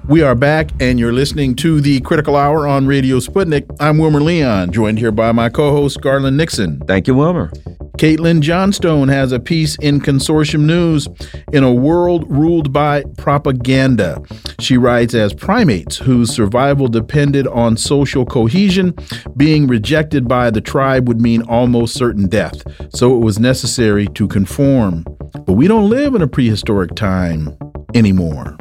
We 0.07 0.21
are 0.21 0.35
back, 0.35 0.69
and 0.79 0.99
you're 0.99 1.11
listening 1.11 1.55
to 1.55 1.81
the 1.81 1.99
Critical 2.01 2.35
Hour 2.35 2.67
on 2.67 2.85
Radio 2.85 3.17
Sputnik. 3.17 3.65
I'm 3.79 3.97
Wilmer 3.97 4.21
Leon, 4.21 4.71
joined 4.71 4.99
here 4.99 5.11
by 5.11 5.31
my 5.31 5.49
co 5.49 5.71
host, 5.71 5.99
Garland 5.99 6.37
Nixon. 6.37 6.79
Thank 6.81 7.07
you, 7.07 7.15
Wilmer. 7.15 7.49
Caitlin 7.97 8.41
Johnstone 8.41 9.07
has 9.07 9.31
a 9.31 9.39
piece 9.39 9.75
in 9.77 9.99
Consortium 9.99 10.65
News 10.65 11.07
in 11.51 11.63
a 11.63 11.73
world 11.73 12.29
ruled 12.29 12.71
by 12.71 13.03
propaganda. 13.17 14.21
She 14.59 14.77
writes 14.77 15.15
as 15.15 15.33
primates 15.33 15.97
whose 15.97 16.29
survival 16.31 16.87
depended 16.87 17.47
on 17.47 17.75
social 17.75 18.27
cohesion, 18.27 18.93
being 19.37 19.65
rejected 19.65 20.27
by 20.27 20.51
the 20.51 20.61
tribe 20.61 21.07
would 21.07 21.19
mean 21.19 21.41
almost 21.43 21.95
certain 21.95 22.27
death. 22.27 22.61
So 22.93 23.15
it 23.15 23.23
was 23.23 23.39
necessary 23.39 24.05
to 24.09 24.27
conform. 24.27 25.03
But 25.33 25.53
we 25.53 25.67
don't 25.67 25.89
live 25.89 26.13
in 26.13 26.21
a 26.21 26.27
prehistoric 26.27 26.93
time 26.93 27.57
anymore. 27.95 28.55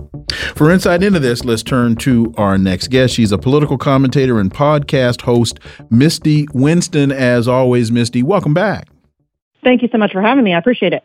For 0.55 0.71
insight 0.71 1.03
into 1.03 1.21
this, 1.21 1.45
let's 1.45 1.63
turn 1.63 1.97
to 1.97 2.33
our 2.37 2.59
next 2.59 2.89
guest. 2.89 3.15
She's 3.15 3.33
a 3.33 3.39
political 3.39 3.79
commentator 3.79 4.39
and 4.39 4.53
podcast 4.53 5.23
host, 5.23 5.61
Misty 5.91 6.47
Winston. 6.53 7.13
As 7.13 7.49
always, 7.49 7.91
Misty, 7.93 8.23
welcome 8.23 8.55
back. 8.55 8.89
Thank 9.63 9.83
you 9.83 9.89
so 9.91 9.99
much 9.99 10.13
for 10.13 10.23
having 10.23 10.45
me. 10.45 10.55
I 10.55 10.59
appreciate 10.59 10.93
it. 10.93 11.03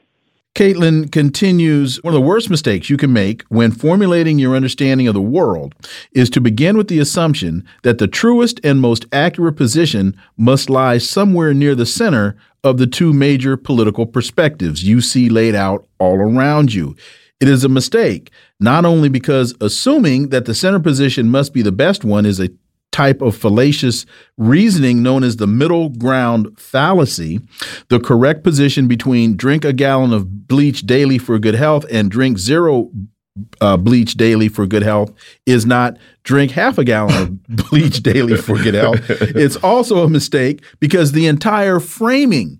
Caitlin 0.56 1.12
continues 1.12 2.04
one 2.04 2.14
of 2.14 2.20
the 2.20 2.26
worst 2.26 2.50
mistakes 2.50 2.90
you 2.90 2.98
can 2.98 3.14
make 3.14 3.44
when 3.44 3.72
formulating 3.72 4.40
your 4.40 4.56
understanding 4.56 5.08
of 5.08 5.14
the 5.14 5.22
world 5.22 5.74
is 6.12 6.30
to 6.32 6.42
begin 6.42 6.76
with 6.76 6.90
the 6.90 7.00
assumption 7.00 7.66
that 7.84 7.98
the 7.98 8.08
truest 8.08 8.60
and 8.64 8.82
most 8.82 9.06
accurate 9.14 9.56
position 9.56 10.20
must 10.38 10.70
lie 10.70 10.98
somewhere 10.98 11.54
near 11.54 11.76
the 11.76 11.86
center 11.86 12.36
of 12.64 12.78
the 12.78 12.88
two 12.88 13.14
major 13.14 13.56
political 13.56 14.06
perspectives 14.06 14.84
you 14.84 15.00
see 15.00 15.30
laid 15.30 15.56
out 15.56 15.88
all 16.00 16.18
around 16.18 16.74
you. 16.74 16.96
It 17.40 17.48
is 17.48 17.64
a 17.64 17.70
mistake, 17.70 18.32
not 18.60 18.86
only 18.86 19.08
because 19.08 19.54
assuming 19.62 20.30
that 20.30 20.46
the 20.46 20.54
center 20.54 20.80
position 20.80 21.30
must 21.30 21.54
be 21.54 21.62
the 21.62 21.72
best 21.72 22.04
one 22.04 22.26
is 22.26 22.40
a 22.40 22.50
type 22.92 23.22
of 23.22 23.36
fallacious 23.36 24.06
reasoning 24.38 25.02
known 25.02 25.24
as 25.24 25.38
the 25.38 25.48
middle 25.48 25.90
ground 25.90 26.60
fallacy. 26.60 27.40
The 27.88 28.00
correct 28.00 28.44
position 28.44 28.88
between 28.88 29.38
drink 29.38 29.64
a 29.64 29.72
gallon 29.72 30.12
of 30.12 30.48
bleach 30.48 30.82
daily 30.82 31.18
for 31.18 31.40
good 31.40 31.56
health 31.56 31.86
and 31.90 32.12
drink 32.12 32.40
zero 32.40 32.92
uh, 33.62 33.78
bleach 33.78 34.16
daily 34.16 34.50
for 34.50 34.66
good 34.66 34.82
health 34.82 35.14
is 35.46 35.66
not 35.66 35.98
drink 36.24 36.52
half 36.52 36.78
a 36.78 36.84
gallon 36.84 37.16
of 37.16 37.44
bleach 37.70 38.02
daily 38.04 38.36
for 38.36 38.58
good 38.58 38.74
health. 38.74 39.00
It's 39.10 39.56
also 39.58 40.04
a 40.04 40.10
mistake 40.10 40.64
because 40.80 41.14
the 41.14 41.28
entire 41.28 41.80
framing 41.80 42.60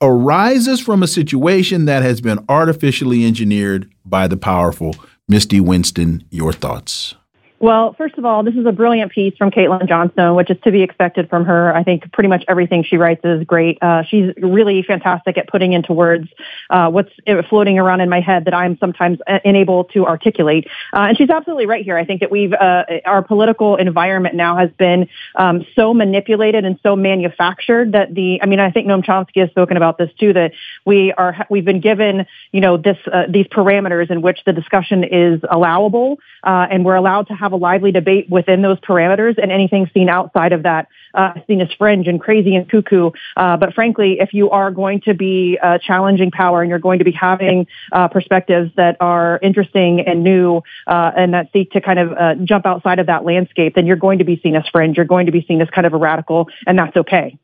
arises 0.00 0.80
from 0.80 1.02
a 1.02 1.08
situation 1.08 1.84
that 1.84 2.02
has 2.02 2.20
been 2.20 2.44
artificially 2.48 3.24
engineered 3.24 3.90
by 4.04 4.26
the 4.26 4.36
powerful. 4.36 4.94
Misty 5.28 5.60
Winston, 5.60 6.24
your 6.30 6.52
thoughts. 6.52 7.14
Well, 7.60 7.92
first 7.92 8.16
of 8.16 8.24
all, 8.24 8.42
this 8.42 8.54
is 8.54 8.64
a 8.64 8.72
brilliant 8.72 9.12
piece 9.12 9.36
from 9.36 9.50
Caitlin 9.50 9.86
Johnstone, 9.86 10.34
which 10.34 10.48
is 10.48 10.56
to 10.64 10.72
be 10.72 10.80
expected 10.80 11.28
from 11.28 11.44
her. 11.44 11.76
I 11.76 11.84
think 11.84 12.10
pretty 12.10 12.28
much 12.28 12.42
everything 12.48 12.84
she 12.84 12.96
writes 12.96 13.20
is 13.22 13.44
great. 13.44 13.76
Uh, 13.82 14.02
she's 14.02 14.32
really 14.38 14.82
fantastic 14.82 15.36
at 15.36 15.46
putting 15.46 15.74
into 15.74 15.92
words 15.92 16.26
uh, 16.70 16.88
what's 16.88 17.10
floating 17.50 17.78
around 17.78 18.00
in 18.00 18.08
my 18.08 18.20
head 18.20 18.46
that 18.46 18.54
I'm 18.54 18.78
sometimes 18.78 19.18
unable 19.26 19.84
to 19.92 20.06
articulate. 20.06 20.68
Uh, 20.94 21.08
and 21.08 21.18
she's 21.18 21.28
absolutely 21.28 21.66
right 21.66 21.84
here. 21.84 21.98
I 21.98 22.06
think 22.06 22.20
that 22.20 22.30
we've 22.30 22.54
uh, 22.54 22.84
our 23.04 23.22
political 23.22 23.76
environment 23.76 24.36
now 24.36 24.56
has 24.56 24.70
been 24.78 25.06
um, 25.34 25.66
so 25.76 25.92
manipulated 25.92 26.64
and 26.64 26.80
so 26.82 26.96
manufactured 26.96 27.92
that 27.92 28.14
the. 28.14 28.40
I 28.40 28.46
mean, 28.46 28.58
I 28.58 28.70
think 28.70 28.86
Noam 28.86 29.04
Chomsky 29.04 29.42
has 29.42 29.50
spoken 29.50 29.76
about 29.76 29.98
this 29.98 30.10
too. 30.18 30.32
That 30.32 30.52
we 30.86 31.12
are 31.12 31.46
we've 31.50 31.66
been 31.66 31.80
given 31.80 32.26
you 32.52 32.62
know 32.62 32.78
this 32.78 32.96
uh, 33.12 33.24
these 33.28 33.48
parameters 33.48 34.10
in 34.10 34.22
which 34.22 34.38
the 34.46 34.54
discussion 34.54 35.04
is 35.04 35.42
allowable, 35.50 36.18
uh, 36.42 36.66
and 36.70 36.86
we're 36.86 36.94
allowed 36.94 37.26
to 37.26 37.34
have 37.34 37.49
have 37.50 37.60
a 37.60 37.62
lively 37.62 37.92
debate 37.92 38.28
within 38.30 38.62
those 38.62 38.78
parameters, 38.80 39.36
and 39.38 39.50
anything 39.50 39.90
seen 39.92 40.08
outside 40.08 40.52
of 40.52 40.62
that 40.62 40.88
uh, 41.14 41.34
seen 41.46 41.60
as 41.60 41.68
fringe 41.78 42.06
and 42.06 42.20
crazy 42.20 42.54
and 42.54 42.68
cuckoo. 42.70 43.10
Uh, 43.36 43.56
but 43.56 43.74
frankly, 43.74 44.18
if 44.20 44.32
you 44.32 44.50
are 44.50 44.70
going 44.70 45.00
to 45.00 45.14
be 45.14 45.58
uh, 45.62 45.78
challenging 45.78 46.30
power 46.30 46.62
and 46.62 46.70
you're 46.70 46.78
going 46.78 46.98
to 46.98 47.04
be 47.04 47.12
having 47.12 47.66
uh, 47.92 48.08
perspectives 48.08 48.70
that 48.76 48.96
are 49.00 49.38
interesting 49.42 50.00
and 50.00 50.22
new 50.22 50.62
uh, 50.86 51.10
and 51.16 51.34
that 51.34 51.48
seek 51.52 51.72
to 51.72 51.80
kind 51.80 51.98
of 51.98 52.12
uh, 52.12 52.34
jump 52.44 52.66
outside 52.66 52.98
of 52.98 53.06
that 53.06 53.24
landscape, 53.24 53.74
then 53.74 53.86
you're 53.86 53.96
going 53.96 54.18
to 54.18 54.24
be 54.24 54.40
seen 54.42 54.54
as 54.54 54.66
fringe. 54.68 54.96
You're 54.96 55.06
going 55.06 55.26
to 55.26 55.32
be 55.32 55.44
seen 55.46 55.60
as 55.60 55.68
kind 55.70 55.86
of 55.86 55.92
a 55.92 55.98
radical, 55.98 56.48
and 56.66 56.78
that's 56.78 56.96
okay. 56.96 57.36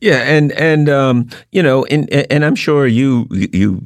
Yeah, 0.00 0.18
and 0.18 0.52
and 0.52 0.88
um, 0.88 1.28
you 1.50 1.60
know, 1.60 1.84
and 1.86 2.08
and 2.10 2.44
I'm 2.44 2.54
sure 2.54 2.86
you 2.86 3.26
you 3.30 3.80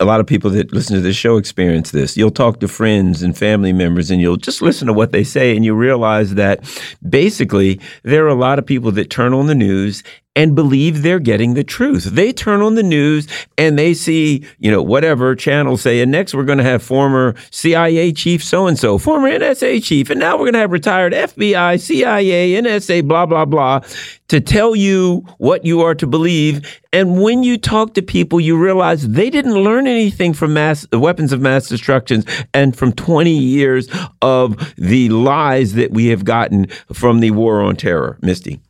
a 0.00 0.04
lot 0.04 0.20
of 0.20 0.26
people 0.26 0.48
that 0.50 0.72
listen 0.72 0.96
to 0.96 1.02
this 1.02 1.16
show 1.16 1.36
experience 1.36 1.90
this. 1.90 2.16
You'll 2.16 2.30
talk 2.30 2.60
to 2.60 2.68
friends 2.68 3.22
and 3.22 3.36
family 3.36 3.74
members, 3.74 4.10
and 4.10 4.18
you'll 4.18 4.38
just 4.38 4.62
listen 4.62 4.86
to 4.86 4.94
what 4.94 5.12
they 5.12 5.22
say, 5.22 5.54
and 5.54 5.62
you 5.64 5.74
realize 5.74 6.34
that 6.36 6.64
basically 7.06 7.80
there 8.02 8.24
are 8.24 8.28
a 8.28 8.34
lot 8.34 8.58
of 8.58 8.64
people 8.64 8.90
that 8.92 9.10
turn 9.10 9.34
on 9.34 9.46
the 9.46 9.54
news 9.54 10.02
and 10.36 10.54
believe 10.54 11.02
they're 11.02 11.20
getting 11.20 11.54
the 11.54 11.64
truth. 11.64 12.04
They 12.04 12.32
turn 12.32 12.60
on 12.60 12.74
the 12.74 12.82
news 12.82 13.28
and 13.56 13.78
they 13.78 13.94
see, 13.94 14.44
you 14.58 14.70
know, 14.70 14.82
whatever 14.82 15.34
channel 15.34 15.76
say, 15.76 16.00
and 16.00 16.10
next 16.10 16.34
we're 16.34 16.44
going 16.44 16.58
to 16.58 16.64
have 16.64 16.82
former 16.82 17.34
CIA 17.50 18.12
chief 18.12 18.42
so 18.42 18.66
and 18.66 18.78
so, 18.78 18.98
former 18.98 19.30
NSA 19.30 19.82
chief, 19.82 20.10
and 20.10 20.18
now 20.18 20.34
we're 20.34 20.44
going 20.44 20.54
to 20.54 20.60
have 20.60 20.72
retired 20.72 21.12
FBI, 21.12 21.80
CIA, 21.80 22.60
NSA, 22.60 23.06
blah, 23.06 23.26
blah, 23.26 23.44
blah, 23.44 23.80
to 24.28 24.40
tell 24.40 24.74
you 24.74 25.24
what 25.38 25.64
you 25.64 25.82
are 25.82 25.94
to 25.94 26.06
believe. 26.06 26.80
And 26.92 27.20
when 27.22 27.42
you 27.42 27.58
talk 27.58 27.94
to 27.94 28.02
people, 28.02 28.40
you 28.40 28.56
realize 28.56 29.08
they 29.08 29.30
didn't 29.30 29.54
learn 29.54 29.86
anything 29.86 30.32
from 30.32 30.54
mass 30.54 30.86
weapons 30.92 31.32
of 31.32 31.40
mass 31.40 31.68
destruction 31.68 32.24
and 32.52 32.76
from 32.76 32.92
20 32.92 33.30
years 33.30 33.88
of 34.22 34.74
the 34.76 35.08
lies 35.10 35.74
that 35.74 35.92
we 35.92 36.06
have 36.06 36.24
gotten 36.24 36.66
from 36.92 37.20
the 37.20 37.30
war 37.30 37.60
on 37.60 37.76
terror. 37.76 38.18
Misty. 38.22 38.60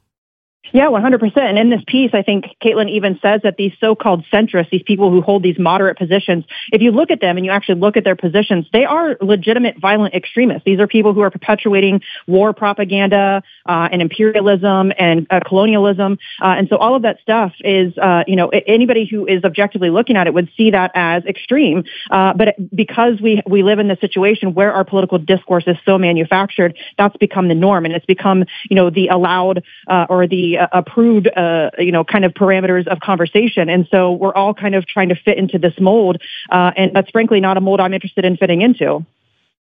Yeah, 0.74 0.88
100%. 0.88 1.36
And 1.36 1.56
in 1.56 1.70
this 1.70 1.82
piece, 1.86 2.10
I 2.14 2.22
think 2.22 2.46
Caitlin 2.60 2.90
even 2.90 3.16
says 3.22 3.42
that 3.44 3.56
these 3.56 3.72
so-called 3.78 4.24
centrists, 4.32 4.70
these 4.70 4.82
people 4.82 5.08
who 5.08 5.20
hold 5.22 5.44
these 5.44 5.56
moderate 5.56 5.96
positions, 5.96 6.44
if 6.72 6.82
you 6.82 6.90
look 6.90 7.12
at 7.12 7.20
them 7.20 7.36
and 7.36 7.46
you 7.46 7.52
actually 7.52 7.78
look 7.78 7.96
at 7.96 8.02
their 8.02 8.16
positions, 8.16 8.66
they 8.72 8.84
are 8.84 9.16
legitimate 9.20 9.78
violent 9.78 10.14
extremists. 10.14 10.64
These 10.64 10.80
are 10.80 10.88
people 10.88 11.14
who 11.14 11.20
are 11.20 11.30
perpetuating 11.30 12.00
war 12.26 12.52
propaganda 12.52 13.44
uh, 13.66 13.88
and 13.92 14.02
imperialism 14.02 14.92
and 14.98 15.28
uh, 15.30 15.38
colonialism. 15.46 16.18
Uh, 16.42 16.56
and 16.58 16.68
so 16.68 16.76
all 16.76 16.96
of 16.96 17.02
that 17.02 17.20
stuff 17.20 17.52
is, 17.60 17.96
uh, 17.96 18.24
you 18.26 18.34
know, 18.34 18.48
anybody 18.48 19.06
who 19.08 19.28
is 19.28 19.44
objectively 19.44 19.90
looking 19.90 20.16
at 20.16 20.26
it 20.26 20.34
would 20.34 20.50
see 20.56 20.72
that 20.72 20.90
as 20.96 21.24
extreme. 21.24 21.84
Uh, 22.10 22.32
but 22.34 22.56
because 22.74 23.20
we, 23.20 23.40
we 23.48 23.62
live 23.62 23.78
in 23.78 23.86
this 23.86 24.00
situation 24.00 24.54
where 24.54 24.72
our 24.72 24.84
political 24.84 25.18
discourse 25.18 25.68
is 25.68 25.76
so 25.86 25.98
manufactured, 25.98 26.76
that's 26.98 27.16
become 27.18 27.46
the 27.46 27.54
norm. 27.54 27.84
And 27.84 27.94
it's 27.94 28.06
become, 28.06 28.44
you 28.68 28.74
know, 28.74 28.90
the 28.90 29.06
allowed 29.06 29.62
uh, 29.86 30.06
or 30.08 30.26
the 30.26 30.63
uh, 30.64 30.78
approved, 30.78 31.28
uh, 31.36 31.70
you 31.78 31.92
know, 31.92 32.04
kind 32.04 32.24
of 32.24 32.32
parameters 32.32 32.86
of 32.86 33.00
conversation. 33.00 33.68
And 33.68 33.86
so 33.90 34.12
we're 34.12 34.34
all 34.34 34.54
kind 34.54 34.74
of 34.74 34.86
trying 34.86 35.08
to 35.10 35.14
fit 35.14 35.38
into 35.38 35.58
this 35.58 35.74
mold. 35.80 36.22
Uh, 36.50 36.72
and 36.76 36.94
that's 36.94 37.10
frankly 37.10 37.40
not 37.40 37.56
a 37.56 37.60
mold 37.60 37.80
I'm 37.80 37.94
interested 37.94 38.24
in 38.24 38.36
fitting 38.36 38.62
into. 38.62 39.04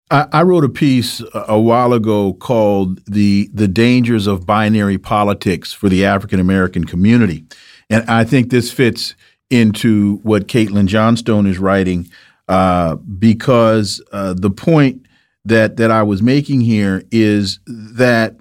I, 0.10 0.44
wrote 0.44 0.64
a 0.64 0.70
piece 0.70 1.22
a 1.34 1.60
while 1.60 1.92
ago 1.92 2.32
called 2.32 3.04
the 3.08 3.50
the 3.54 3.68
dangers 3.68 4.26
of 4.26 4.46
binary 4.46 4.98
politics 4.98 5.74
for 5.74 5.90
the 5.90 6.06
African 6.06 6.40
American 6.40 6.86
community, 6.86 7.44
and 7.90 8.10
I 8.10 8.24
think 8.24 8.50
this 8.50 8.72
fits 8.72 9.16
into 9.50 10.22
what 10.24 10.48
Caitlin 10.48 10.88
Johnstone 10.88 11.46
is 11.46 11.58
writing 11.58 12.10
uh, 12.48 12.96
because 12.96 14.02
uh, 14.14 14.34
the 14.34 14.50
point 14.50 15.06
that 15.44 15.76
that 15.76 15.92
I 15.92 16.04
was 16.04 16.22
making 16.22 16.62
here 16.62 17.04
is 17.12 17.60
that 17.66 18.38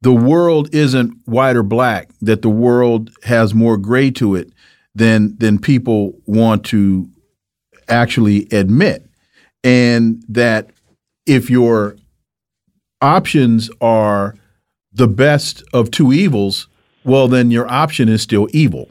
the 0.00 0.12
world 0.12 0.72
isn't 0.74 1.12
white 1.24 1.56
or 1.56 1.62
black, 1.62 2.10
that 2.20 2.42
the 2.42 2.50
world 2.50 3.10
has 3.24 3.54
more 3.54 3.76
gray 3.76 4.10
to 4.12 4.34
it 4.34 4.52
than 4.94 5.36
than 5.38 5.58
people 5.58 6.18
want 6.26 6.64
to 6.66 7.08
actually 7.88 8.46
admit. 8.52 9.04
And 9.64 10.22
that 10.28 10.70
if 11.26 11.50
your 11.50 11.96
options 13.00 13.70
are 13.80 14.34
the 14.92 15.08
best 15.08 15.62
of 15.72 15.90
two 15.90 16.12
evils, 16.12 16.68
well 17.04 17.28
then 17.28 17.50
your 17.50 17.70
option 17.70 18.08
is 18.08 18.22
still 18.22 18.48
evil. 18.52 18.90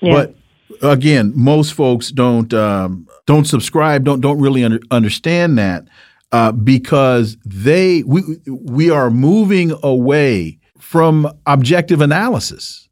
Yeah. 0.00 0.12
But 0.12 0.34
again, 0.82 1.32
most 1.36 1.72
folks 1.72 2.10
don't 2.10 2.52
um, 2.52 3.06
don't 3.26 3.46
subscribe, 3.46 4.04
don't 4.04 4.20
don't 4.20 4.40
really 4.40 4.64
under, 4.64 4.80
understand 4.90 5.56
that 5.58 5.86
uh, 6.32 6.52
because 6.52 7.36
they 7.44 8.02
we 8.04 8.22
we 8.48 8.90
are 8.90 9.10
moving 9.10 9.72
away 9.82 10.58
from 10.78 11.30
objective 11.46 12.00
analysis, 12.00 12.88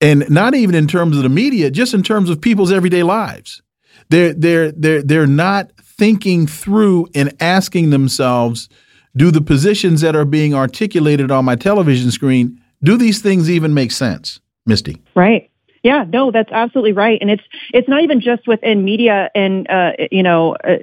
and 0.00 0.28
not 0.30 0.54
even 0.54 0.74
in 0.74 0.86
terms 0.86 1.16
of 1.16 1.22
the 1.22 1.28
media, 1.28 1.70
just 1.70 1.94
in 1.94 2.02
terms 2.02 2.30
of 2.30 2.40
people's 2.40 2.72
everyday 2.72 3.02
lives. 3.02 3.62
They're 4.10 4.34
they're 4.34 4.72
they're 4.72 5.02
they're 5.02 5.26
not 5.26 5.72
thinking 5.82 6.46
through 6.46 7.08
and 7.14 7.34
asking 7.40 7.90
themselves, 7.90 8.68
do 9.16 9.30
the 9.30 9.40
positions 9.40 10.00
that 10.00 10.14
are 10.14 10.24
being 10.24 10.54
articulated 10.54 11.30
on 11.30 11.44
my 11.44 11.56
television 11.56 12.10
screen 12.10 12.60
do 12.82 12.96
these 12.96 13.20
things 13.20 13.50
even 13.50 13.74
make 13.74 13.92
sense, 13.92 14.40
Misty? 14.66 15.02
Right. 15.14 15.50
Yeah, 15.82 16.04
no, 16.08 16.30
that's 16.30 16.50
absolutely 16.50 16.92
right, 16.92 17.18
and 17.20 17.30
it's 17.30 17.42
it's 17.72 17.88
not 17.88 18.02
even 18.02 18.20
just 18.20 18.48
within 18.48 18.84
media 18.84 19.30
and 19.34 19.68
uh, 19.70 19.92
you 20.10 20.22
know 20.22 20.56
uh, 20.56 20.78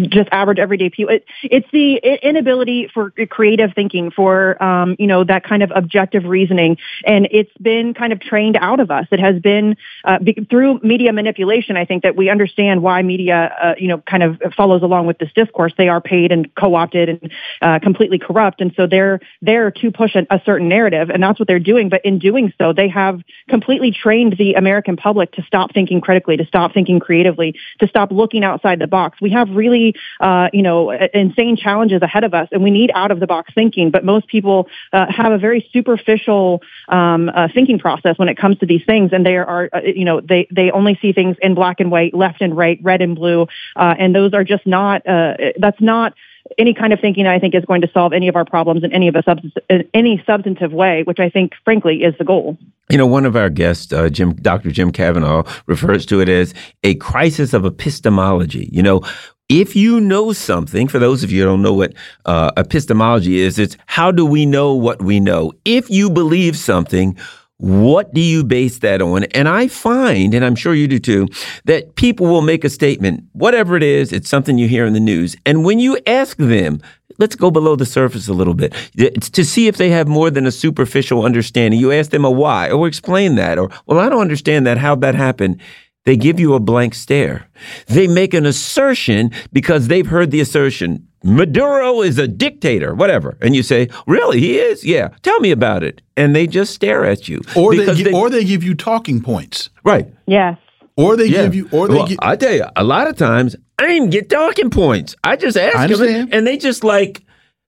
just 0.00 0.28
average 0.30 0.58
everyday 0.58 0.90
people. 0.90 1.14
It, 1.14 1.24
it's 1.42 1.66
the 1.72 1.96
inability 2.22 2.88
for 2.92 3.10
creative 3.30 3.70
thinking, 3.74 4.10
for 4.10 4.62
um, 4.62 4.94
you 4.98 5.06
know 5.06 5.24
that 5.24 5.44
kind 5.44 5.62
of 5.62 5.72
objective 5.74 6.24
reasoning, 6.24 6.76
and 7.04 7.26
it's 7.32 7.50
been 7.60 7.94
kind 7.94 8.12
of 8.12 8.20
trained 8.20 8.56
out 8.60 8.78
of 8.78 8.90
us. 8.90 9.06
It 9.10 9.18
has 9.20 9.40
been 9.40 9.76
uh, 10.04 10.18
through 10.48 10.80
media 10.82 11.12
manipulation. 11.12 11.76
I 11.76 11.84
think 11.84 12.04
that 12.04 12.16
we 12.16 12.30
understand 12.30 12.82
why 12.82 13.02
media 13.02 13.54
uh, 13.60 13.74
you 13.76 13.88
know 13.88 13.98
kind 13.98 14.22
of 14.22 14.40
follows 14.56 14.82
along 14.82 15.06
with 15.06 15.18
this 15.18 15.32
discourse. 15.34 15.72
They 15.76 15.88
are 15.88 16.00
paid 16.00 16.30
and 16.30 16.54
co-opted 16.54 17.08
and 17.08 17.32
uh, 17.60 17.78
completely 17.80 18.18
corrupt, 18.18 18.60
and 18.60 18.72
so 18.76 18.86
they're 18.86 19.20
there 19.42 19.72
to 19.72 19.90
push 19.90 20.14
a 20.14 20.40
certain 20.44 20.68
narrative, 20.68 21.10
and 21.10 21.22
that's 21.22 21.40
what 21.40 21.48
they're 21.48 21.58
doing. 21.58 21.88
But 21.88 22.04
in 22.04 22.20
doing 22.20 22.52
so, 22.58 22.72
they 22.72 22.88
have 22.88 23.20
completely 23.48 23.90
trained 23.90 24.27
trained 24.28 24.38
the 24.38 24.58
American 24.58 24.96
public 24.96 25.32
to 25.32 25.42
stop 25.42 25.72
thinking 25.72 26.00
critically, 26.00 26.36
to 26.36 26.46
stop 26.46 26.72
thinking 26.72 27.00
creatively, 27.00 27.54
to 27.80 27.88
stop 27.88 28.10
looking 28.10 28.44
outside 28.44 28.78
the 28.78 28.86
box. 28.86 29.20
We 29.20 29.30
have 29.30 29.50
really, 29.50 29.94
uh, 30.20 30.48
you 30.52 30.62
know, 30.62 30.90
insane 30.90 31.56
challenges 31.56 32.02
ahead 32.02 32.24
of 32.24 32.34
us, 32.34 32.48
and 32.52 32.62
we 32.62 32.70
need 32.70 32.90
out 32.94 33.10
of 33.10 33.20
the 33.20 33.26
box 33.26 33.52
thinking. 33.54 33.90
But 33.90 34.04
most 34.04 34.26
people 34.28 34.68
uh, 34.92 35.06
have 35.10 35.32
a 35.32 35.38
very 35.38 35.68
superficial 35.72 36.62
um, 36.88 37.28
uh, 37.28 37.48
thinking 37.52 37.78
process 37.78 38.18
when 38.18 38.28
it 38.28 38.36
comes 38.36 38.58
to 38.58 38.66
these 38.66 38.84
things, 38.84 39.12
and 39.12 39.24
they 39.24 39.36
are, 39.36 39.68
uh, 39.72 39.80
you 39.82 40.04
know, 40.04 40.20
they 40.20 40.46
they 40.50 40.70
only 40.70 40.98
see 41.00 41.12
things 41.12 41.36
in 41.40 41.54
black 41.54 41.80
and 41.80 41.90
white, 41.90 42.14
left 42.14 42.40
and 42.40 42.56
right, 42.56 42.78
red 42.82 43.02
and 43.02 43.14
blue, 43.14 43.46
uh, 43.76 43.94
and 43.98 44.14
those 44.14 44.34
are 44.34 44.44
just 44.44 44.66
not. 44.66 45.06
Uh, 45.06 45.34
that's 45.58 45.80
not 45.80 46.14
any 46.56 46.74
kind 46.74 46.92
of 46.92 47.00
thinking 47.00 47.26
I 47.26 47.38
think 47.38 47.54
is 47.54 47.64
going 47.64 47.80
to 47.82 47.90
solve 47.92 48.12
any 48.12 48.28
of 48.28 48.36
our 48.36 48.44
problems 48.44 48.84
in 48.84 48.92
any 48.92 49.08
of 49.08 49.14
a 49.14 49.22
subs- 49.22 49.52
in 49.68 49.88
any 49.94 50.22
substantive 50.26 50.72
way, 50.72 51.02
which 51.02 51.20
I 51.20 51.28
think, 51.28 51.52
frankly, 51.64 52.02
is 52.02 52.14
the 52.18 52.24
goal. 52.24 52.56
You 52.90 52.96
know, 52.96 53.06
one 53.06 53.26
of 53.26 53.36
our 53.36 53.50
guests, 53.50 53.92
uh, 53.92 54.08
Jim, 54.08 54.34
Dr. 54.34 54.70
Jim 54.70 54.92
Kavanagh, 54.92 55.42
refers 55.66 56.06
to 56.06 56.20
it 56.20 56.28
as 56.28 56.54
a 56.82 56.94
crisis 56.96 57.52
of 57.52 57.66
epistemology. 57.66 58.70
You 58.72 58.82
know, 58.82 59.02
if 59.48 59.74
you 59.74 60.00
know 60.00 60.32
something, 60.32 60.88
for 60.88 60.98
those 60.98 61.22
of 61.24 61.32
you 61.32 61.42
who 61.42 61.48
don't 61.48 61.62
know 61.62 61.74
what 61.74 61.94
uh, 62.26 62.50
epistemology 62.56 63.38
is, 63.38 63.58
it's 63.58 63.76
how 63.86 64.10
do 64.10 64.24
we 64.26 64.44
know 64.44 64.74
what 64.74 65.02
we 65.02 65.20
know? 65.20 65.52
If 65.64 65.88
you 65.90 66.10
believe 66.10 66.56
something, 66.56 67.16
what 67.58 68.14
do 68.14 68.20
you 68.20 68.44
base 68.44 68.78
that 68.78 69.02
on? 69.02 69.24
And 69.24 69.48
I 69.48 69.68
find, 69.68 70.32
and 70.32 70.44
I'm 70.44 70.54
sure 70.54 70.74
you 70.74 70.86
do 70.86 70.98
too, 70.98 71.26
that 71.64 71.96
people 71.96 72.26
will 72.26 72.40
make 72.40 72.64
a 72.64 72.70
statement, 72.70 73.24
whatever 73.32 73.76
it 73.76 73.82
is, 73.82 74.12
it's 74.12 74.28
something 74.28 74.58
you 74.58 74.68
hear 74.68 74.86
in 74.86 74.92
the 74.92 75.00
news. 75.00 75.36
And 75.44 75.64
when 75.64 75.80
you 75.80 75.98
ask 76.06 76.36
them, 76.36 76.80
let's 77.18 77.34
go 77.34 77.50
below 77.50 77.74
the 77.74 77.84
surface 77.84 78.28
a 78.28 78.32
little 78.32 78.54
bit 78.54 78.72
it's 78.94 79.28
to 79.30 79.44
see 79.44 79.66
if 79.66 79.76
they 79.76 79.90
have 79.90 80.06
more 80.06 80.30
than 80.30 80.46
a 80.46 80.52
superficial 80.52 81.24
understanding. 81.24 81.80
You 81.80 81.90
ask 81.90 82.12
them 82.12 82.24
a 82.24 82.30
why 82.30 82.70
or 82.70 82.86
explain 82.86 83.34
that, 83.34 83.58
or, 83.58 83.70
well, 83.86 83.98
I 83.98 84.08
don't 84.08 84.20
understand 84.20 84.66
that. 84.66 84.78
How'd 84.78 85.00
that 85.00 85.16
happen? 85.16 85.60
They 86.04 86.16
give 86.16 86.38
you 86.38 86.54
a 86.54 86.60
blank 86.60 86.94
stare. 86.94 87.48
They 87.86 88.06
make 88.06 88.34
an 88.34 88.46
assertion 88.46 89.32
because 89.52 89.88
they've 89.88 90.06
heard 90.06 90.30
the 90.30 90.40
assertion. 90.40 91.07
Maduro 91.22 92.02
is 92.02 92.18
a 92.18 92.28
dictator, 92.28 92.94
whatever. 92.94 93.36
And 93.40 93.54
you 93.56 93.62
say, 93.62 93.88
Really? 94.06 94.40
He 94.40 94.58
is? 94.58 94.84
Yeah. 94.84 95.08
Tell 95.22 95.38
me 95.40 95.50
about 95.50 95.82
it. 95.82 96.02
And 96.16 96.34
they 96.34 96.46
just 96.46 96.74
stare 96.74 97.04
at 97.04 97.28
you. 97.28 97.40
Or 97.56 97.74
they, 97.74 98.02
they, 98.02 98.12
or 98.12 98.30
they 98.30 98.44
give 98.44 98.62
you 98.62 98.74
talking 98.74 99.20
points. 99.20 99.70
Right. 99.84 100.06
Yes. 100.26 100.58
Or 100.96 101.16
they 101.16 101.26
yeah. 101.26 101.42
give 101.44 101.54
you, 101.54 101.68
or 101.70 101.86
they 101.86 101.94
well, 101.94 102.08
I 102.20 102.34
tell 102.36 102.52
you, 102.52 102.64
a 102.74 102.82
lot 102.82 103.06
of 103.06 103.16
times 103.16 103.54
I 103.78 103.86
didn't 103.86 104.10
get 104.10 104.28
talking 104.28 104.70
points. 104.70 105.14
I 105.22 105.36
just 105.36 105.56
ask 105.56 105.96
them, 105.96 106.28
and 106.32 106.44
they 106.44 106.56
just 106.56 106.82
like 106.82 107.22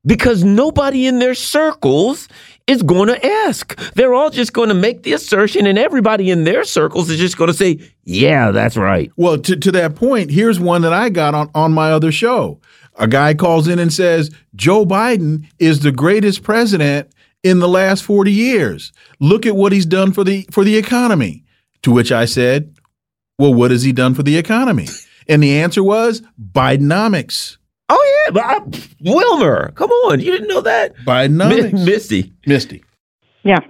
because 0.04 0.42
nobody 0.42 1.06
in 1.06 1.18
their 1.18 1.34
circles 1.34 2.28
is 2.66 2.82
going 2.82 3.08
to 3.08 3.26
ask. 3.26 3.76
They're 3.94 4.14
all 4.14 4.30
just 4.30 4.52
going 4.52 4.68
to 4.68 4.74
make 4.74 5.02
the 5.02 5.12
assertion, 5.12 5.66
and 5.66 5.78
everybody 5.78 6.30
in 6.30 6.44
their 6.44 6.64
circles 6.64 7.10
is 7.10 7.18
just 7.18 7.36
going 7.36 7.48
to 7.48 7.54
say, 7.54 7.80
Yeah, 8.04 8.50
that's 8.50 8.76
right. 8.76 9.10
Well, 9.16 9.38
to, 9.38 9.56
to 9.56 9.72
that 9.72 9.96
point, 9.96 10.30
here's 10.30 10.58
one 10.60 10.82
that 10.82 10.92
I 10.92 11.08
got 11.08 11.34
on, 11.34 11.50
on 11.54 11.72
my 11.72 11.92
other 11.92 12.12
show. 12.12 12.60
A 12.98 13.06
guy 13.06 13.34
calls 13.34 13.68
in 13.68 13.78
and 13.78 13.92
says, 13.92 14.30
Joe 14.54 14.84
Biden 14.84 15.46
is 15.58 15.80
the 15.80 15.92
greatest 15.92 16.42
president 16.42 17.10
in 17.42 17.60
the 17.60 17.68
last 17.68 18.02
40 18.02 18.30
years. 18.32 18.92
Look 19.20 19.46
at 19.46 19.56
what 19.56 19.72
he's 19.72 19.86
done 19.86 20.12
for 20.12 20.24
the 20.24 20.46
for 20.50 20.64
the 20.64 20.76
economy. 20.76 21.44
To 21.82 21.92
which 21.92 22.12
I 22.12 22.26
said, 22.26 22.74
Well, 23.38 23.54
what 23.54 23.70
has 23.70 23.82
he 23.82 23.92
done 23.92 24.14
for 24.14 24.22
the 24.22 24.36
economy? 24.36 24.88
And 25.28 25.42
the 25.42 25.58
answer 25.58 25.82
was 25.82 26.22
Bidenomics. 26.52 27.56
Oh 27.88 28.24
yeah, 28.26 28.32
Bob 28.32 28.76
Wilmer. 29.00 29.72
Come 29.72 29.90
on, 29.90 30.20
you 30.20 30.30
didn't 30.30 30.48
know 30.48 30.60
that? 30.60 30.94
Bidenomics. 31.06 31.72
M 31.72 31.84
Misty. 31.84 32.32
Misty. 32.46 32.84
Yeah. 33.42 33.60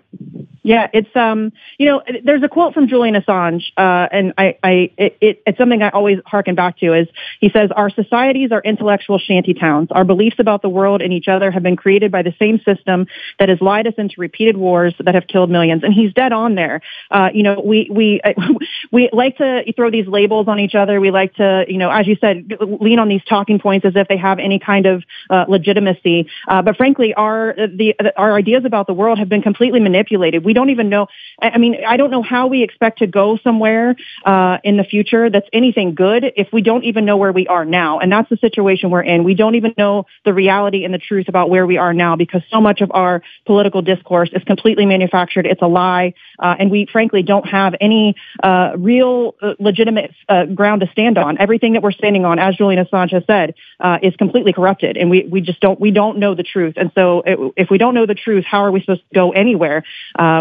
Yeah, 0.62 0.88
it's 0.92 1.14
um, 1.14 1.52
you 1.78 1.86
know, 1.86 2.02
there's 2.22 2.42
a 2.42 2.48
quote 2.48 2.74
from 2.74 2.86
Julian 2.86 3.14
Assange, 3.14 3.62
uh, 3.78 4.08
and 4.12 4.34
I, 4.36 4.58
I, 4.62 4.70
it, 4.98 5.16
it, 5.20 5.42
it's 5.46 5.58
something 5.58 5.82
I 5.82 5.88
always 5.88 6.18
harken 6.26 6.54
back 6.54 6.78
to. 6.78 6.92
Is 6.92 7.08
he 7.40 7.48
says 7.48 7.70
our 7.74 7.88
societies 7.88 8.52
are 8.52 8.60
intellectual 8.60 9.18
shanty 9.18 9.54
towns. 9.54 9.88
Our 9.90 10.04
beliefs 10.04 10.36
about 10.38 10.60
the 10.60 10.68
world 10.68 11.00
and 11.00 11.12
each 11.12 11.28
other 11.28 11.50
have 11.50 11.62
been 11.62 11.76
created 11.76 12.12
by 12.12 12.22
the 12.22 12.34
same 12.38 12.58
system 12.58 13.06
that 13.38 13.48
has 13.48 13.60
lied 13.62 13.86
us 13.86 13.94
into 13.96 14.20
repeated 14.20 14.56
wars 14.58 14.94
that 15.00 15.14
have 15.14 15.26
killed 15.26 15.50
millions. 15.50 15.82
And 15.82 15.94
he's 15.94 16.12
dead 16.12 16.32
on 16.32 16.56
there. 16.56 16.82
Uh, 17.10 17.30
you 17.32 17.42
know, 17.42 17.62
we 17.64 17.88
we 17.90 18.20
we 18.92 19.08
like 19.12 19.38
to 19.38 19.72
throw 19.74 19.90
these 19.90 20.06
labels 20.06 20.46
on 20.46 20.60
each 20.60 20.74
other. 20.74 21.00
We 21.00 21.10
like 21.10 21.34
to, 21.36 21.64
you 21.68 21.78
know, 21.78 21.90
as 21.90 22.06
you 22.06 22.16
said, 22.20 22.52
lean 22.60 22.98
on 22.98 23.08
these 23.08 23.24
talking 23.24 23.58
points 23.58 23.86
as 23.86 23.96
if 23.96 24.08
they 24.08 24.18
have 24.18 24.38
any 24.38 24.58
kind 24.58 24.84
of 24.84 25.04
uh, 25.30 25.46
legitimacy. 25.48 26.28
Uh, 26.46 26.60
but 26.60 26.76
frankly, 26.76 27.14
our 27.14 27.54
the 27.56 27.94
our 28.16 28.34
ideas 28.34 28.66
about 28.66 28.86
the 28.86 28.94
world 28.94 29.18
have 29.18 29.30
been 29.30 29.42
completely 29.42 29.80
manipulated. 29.80 30.44
We 30.44 30.49
don't 30.52 30.70
even 30.70 30.88
know. 30.88 31.06
I 31.40 31.58
mean, 31.58 31.76
I 31.86 31.96
don't 31.96 32.10
know 32.10 32.22
how 32.22 32.46
we 32.46 32.62
expect 32.62 32.98
to 32.98 33.06
go 33.06 33.38
somewhere 33.42 33.96
uh, 34.24 34.58
in 34.64 34.76
the 34.76 34.84
future 34.84 35.30
that's 35.30 35.48
anything 35.52 35.94
good 35.94 36.24
if 36.36 36.48
we 36.52 36.62
don't 36.62 36.84
even 36.84 37.04
know 37.04 37.16
where 37.16 37.32
we 37.32 37.46
are 37.46 37.64
now. 37.64 37.98
And 37.98 38.10
that's 38.12 38.28
the 38.28 38.36
situation 38.36 38.90
we're 38.90 39.02
in. 39.02 39.24
We 39.24 39.34
don't 39.34 39.54
even 39.54 39.74
know 39.76 40.06
the 40.24 40.32
reality 40.32 40.84
and 40.84 40.92
the 40.92 40.98
truth 40.98 41.28
about 41.28 41.50
where 41.50 41.66
we 41.66 41.78
are 41.78 41.94
now 41.94 42.16
because 42.16 42.42
so 42.50 42.60
much 42.60 42.80
of 42.80 42.90
our 42.92 43.22
political 43.46 43.82
discourse 43.82 44.30
is 44.32 44.42
completely 44.44 44.86
manufactured. 44.86 45.46
It's 45.46 45.62
a 45.62 45.66
lie. 45.66 46.14
Uh, 46.38 46.56
and 46.58 46.70
we 46.70 46.86
frankly 46.90 47.22
don't 47.22 47.46
have 47.48 47.74
any 47.80 48.14
uh, 48.42 48.72
real 48.76 49.34
uh, 49.42 49.54
legitimate 49.58 50.12
uh, 50.28 50.46
ground 50.46 50.80
to 50.80 50.88
stand 50.92 51.18
on. 51.18 51.38
Everything 51.38 51.74
that 51.74 51.82
we're 51.82 51.92
standing 51.92 52.24
on, 52.24 52.38
as 52.38 52.56
Julian 52.56 52.84
Assange 52.84 53.12
has 53.12 53.24
said, 53.26 53.54
uh, 53.80 53.98
is 54.02 54.14
completely 54.16 54.52
corrupted. 54.52 54.96
And 54.96 55.10
we, 55.10 55.24
we 55.30 55.40
just 55.40 55.60
don't, 55.60 55.80
we 55.80 55.90
don't 55.90 56.18
know 56.18 56.34
the 56.34 56.42
truth. 56.42 56.74
And 56.76 56.90
so 56.94 57.22
it, 57.26 57.38
if 57.56 57.70
we 57.70 57.78
don't 57.78 57.94
know 57.94 58.06
the 58.06 58.14
truth, 58.14 58.44
how 58.44 58.64
are 58.64 58.70
we 58.70 58.80
supposed 58.80 59.02
to 59.02 59.14
go 59.14 59.32
anywhere 59.32 59.84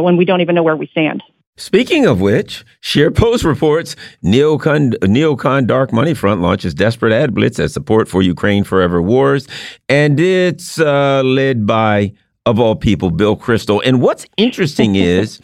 when 0.02 0.18
we 0.18 0.26
don't 0.26 0.42
even 0.42 0.56
know 0.56 0.64
where 0.64 0.76
we 0.76 0.88
stand. 0.88 1.24
Speaking 1.58 2.06
of 2.06 2.22
which, 2.22 2.64
ScheerPost 2.82 3.44
reports 3.44 3.98
Neocon, 4.24 4.94
Neocon 5.00 5.68
Dark 5.68 5.92
Money 5.92 6.14
Front 6.14 6.42
launches 6.42 6.74
desperate 6.74 7.12
ad 7.12 7.34
blitz 7.34 7.60
as 7.60 7.74
support 7.74 8.08
for 8.08 8.22
Ukraine 8.22 8.64
Forever 8.64 9.02
Wars, 9.02 9.46
and 9.90 10.20
it's 10.22 10.80
uh, 10.80 11.22
led 11.24 11.66
by 11.66 12.14
of 12.46 12.60
all 12.60 12.76
people, 12.76 13.12
Bill 13.12 13.38
Kristol. 13.38 13.82
And 13.86 14.02
what's 14.02 14.26
interesting 14.38 14.96
is 14.96 15.40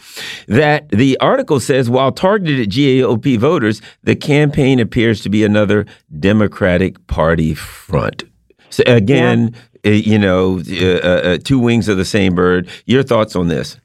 that 0.48 0.90
the 0.90 1.18
article 1.20 1.60
says 1.60 1.90
while 1.90 2.12
targeted 2.12 2.62
at 2.62 2.70
GOP 2.70 3.38
voters, 3.38 3.82
the 4.04 4.16
campaign 4.16 4.80
appears 4.80 5.22
to 5.22 5.30
be 5.30 5.44
another 5.44 5.86
Democratic 6.20 7.06
Party 7.08 7.54
front. 7.54 8.24
So 8.70 8.84
again, 8.88 9.56
yeah. 9.84 9.92
uh, 9.92 9.96
you 9.96 10.18
know, 10.18 10.60
uh, 10.60 10.86
uh, 10.86 11.22
uh, 11.24 11.38
two 11.44 11.60
wings 11.60 11.88
of 11.88 11.98
the 11.98 12.06
same 12.06 12.36
bird. 12.36 12.70
Your 12.86 13.04
thoughts 13.04 13.36
on 13.36 13.48
this? 13.48 13.78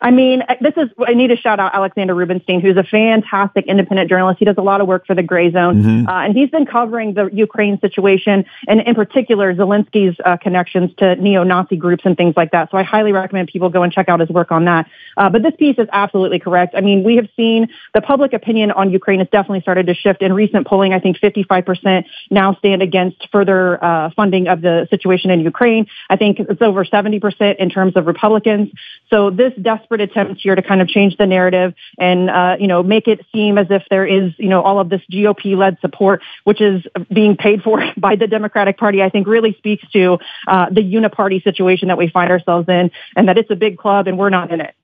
I 0.00 0.12
mean, 0.12 0.44
this 0.60 0.74
is, 0.76 0.90
I 1.04 1.14
need 1.14 1.28
to 1.28 1.36
shout 1.36 1.58
out 1.58 1.74
Alexander 1.74 2.14
Rubinstein, 2.14 2.60
who's 2.60 2.76
a 2.76 2.84
fantastic 2.84 3.66
independent 3.66 4.08
journalist. 4.08 4.38
He 4.38 4.44
does 4.44 4.56
a 4.56 4.62
lot 4.62 4.80
of 4.80 4.86
work 4.86 5.06
for 5.06 5.16
the 5.16 5.24
Gray 5.24 5.50
Zone, 5.50 5.82
mm-hmm. 5.82 6.08
uh, 6.08 6.24
and 6.24 6.36
he's 6.36 6.50
been 6.50 6.66
covering 6.66 7.14
the 7.14 7.28
Ukraine 7.32 7.80
situation 7.80 8.44
and, 8.68 8.80
in 8.80 8.94
particular, 8.94 9.52
Zelensky's 9.54 10.16
uh, 10.24 10.36
connections 10.36 10.92
to 10.98 11.16
neo 11.16 11.42
Nazi 11.42 11.74
groups 11.76 12.04
and 12.06 12.16
things 12.16 12.34
like 12.36 12.52
that. 12.52 12.70
So 12.70 12.78
I 12.78 12.84
highly 12.84 13.10
recommend 13.10 13.48
people 13.48 13.70
go 13.70 13.82
and 13.82 13.92
check 13.92 14.08
out 14.08 14.20
his 14.20 14.28
work 14.28 14.52
on 14.52 14.66
that. 14.66 14.88
Uh, 15.16 15.30
but 15.30 15.42
this 15.42 15.54
piece 15.58 15.78
is 15.78 15.88
absolutely 15.92 16.38
correct. 16.38 16.74
I 16.76 16.80
mean, 16.80 17.02
we 17.02 17.16
have 17.16 17.28
seen 17.36 17.68
the 17.92 18.00
public 18.00 18.32
opinion 18.32 18.70
on 18.70 18.92
Ukraine 18.92 19.18
has 19.18 19.28
definitely 19.32 19.62
started 19.62 19.88
to 19.88 19.94
shift. 19.94 20.22
In 20.22 20.32
recent 20.32 20.68
polling, 20.68 20.94
I 20.94 21.00
think 21.00 21.18
55% 21.18 22.04
now 22.30 22.54
stand 22.54 22.82
against 22.82 23.28
further 23.32 23.82
uh, 23.82 24.10
funding 24.14 24.46
of 24.46 24.60
the 24.60 24.86
situation 24.90 25.32
in 25.32 25.40
Ukraine. 25.40 25.88
I 26.08 26.16
think 26.16 26.38
it's 26.38 26.62
over 26.62 26.84
70% 26.84 27.56
in 27.56 27.68
terms 27.68 27.96
of 27.96 28.06
Republicans. 28.06 28.70
So 29.10 29.30
this 29.30 29.52
desperate 29.60 29.87
desperate 29.88 30.00
attempt 30.00 30.40
here 30.40 30.54
to 30.54 30.62
kind 30.62 30.80
of 30.80 30.88
change 30.88 31.16
the 31.16 31.26
narrative 31.26 31.74
and 31.98 32.30
uh, 32.30 32.56
you 32.58 32.66
know 32.66 32.82
make 32.82 33.08
it 33.08 33.24
seem 33.32 33.58
as 33.58 33.66
if 33.70 33.82
there 33.90 34.06
is 34.06 34.32
you 34.38 34.48
know 34.48 34.62
all 34.62 34.80
of 34.80 34.88
this 34.88 35.00
GOP-led 35.10 35.78
support, 35.80 36.22
which 36.44 36.60
is 36.60 36.84
being 37.12 37.36
paid 37.36 37.62
for 37.62 37.82
by 37.96 38.16
the 38.16 38.26
Democratic 38.26 38.78
Party. 38.78 39.02
I 39.02 39.08
think 39.08 39.26
really 39.26 39.54
speaks 39.54 39.88
to 39.92 40.18
uh, 40.46 40.66
the 40.70 40.82
uniparty 40.82 41.42
situation 41.42 41.88
that 41.88 41.98
we 41.98 42.08
find 42.08 42.30
ourselves 42.30 42.68
in, 42.68 42.90
and 43.16 43.28
that 43.28 43.38
it's 43.38 43.50
a 43.50 43.56
big 43.56 43.78
club 43.78 44.06
and 44.06 44.18
we're 44.18 44.30
not 44.30 44.52
in 44.52 44.60
it. 44.60 44.74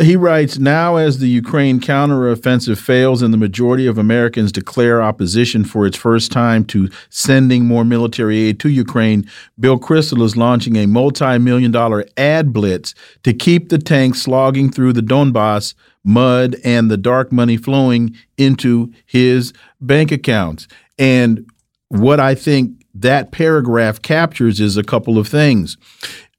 He 0.00 0.14
writes 0.14 0.58
Now, 0.58 0.96
as 0.96 1.18
the 1.18 1.28
Ukraine 1.28 1.80
counteroffensive 1.80 2.76
fails 2.76 3.22
and 3.22 3.32
the 3.32 3.38
majority 3.38 3.86
of 3.86 3.96
Americans 3.96 4.52
declare 4.52 5.00
opposition 5.00 5.64
for 5.64 5.86
its 5.86 5.96
first 5.96 6.30
time 6.30 6.66
to 6.66 6.90
sending 7.08 7.64
more 7.64 7.84
military 7.84 8.40
aid 8.40 8.60
to 8.60 8.68
Ukraine, 8.68 9.26
Bill 9.58 9.78
Kristol 9.78 10.22
is 10.22 10.36
launching 10.36 10.76
a 10.76 10.86
multi 10.86 11.38
million 11.38 11.70
dollar 11.70 12.04
ad 12.18 12.52
blitz 12.52 12.94
to 13.22 13.32
keep 13.32 13.70
the 13.70 13.78
tanks 13.78 14.20
slogging 14.20 14.70
through 14.70 14.92
the 14.92 15.00
Donbass 15.00 15.72
mud 16.04 16.56
and 16.62 16.90
the 16.90 16.98
dark 16.98 17.32
money 17.32 17.56
flowing 17.56 18.14
into 18.36 18.92
his 19.06 19.54
bank 19.80 20.12
accounts. 20.12 20.68
And 20.98 21.50
what 21.88 22.20
I 22.20 22.34
think 22.34 22.84
that 22.94 23.32
paragraph 23.32 24.00
captures 24.02 24.60
is 24.60 24.76
a 24.76 24.82
couple 24.82 25.18
of 25.18 25.28
things 25.28 25.76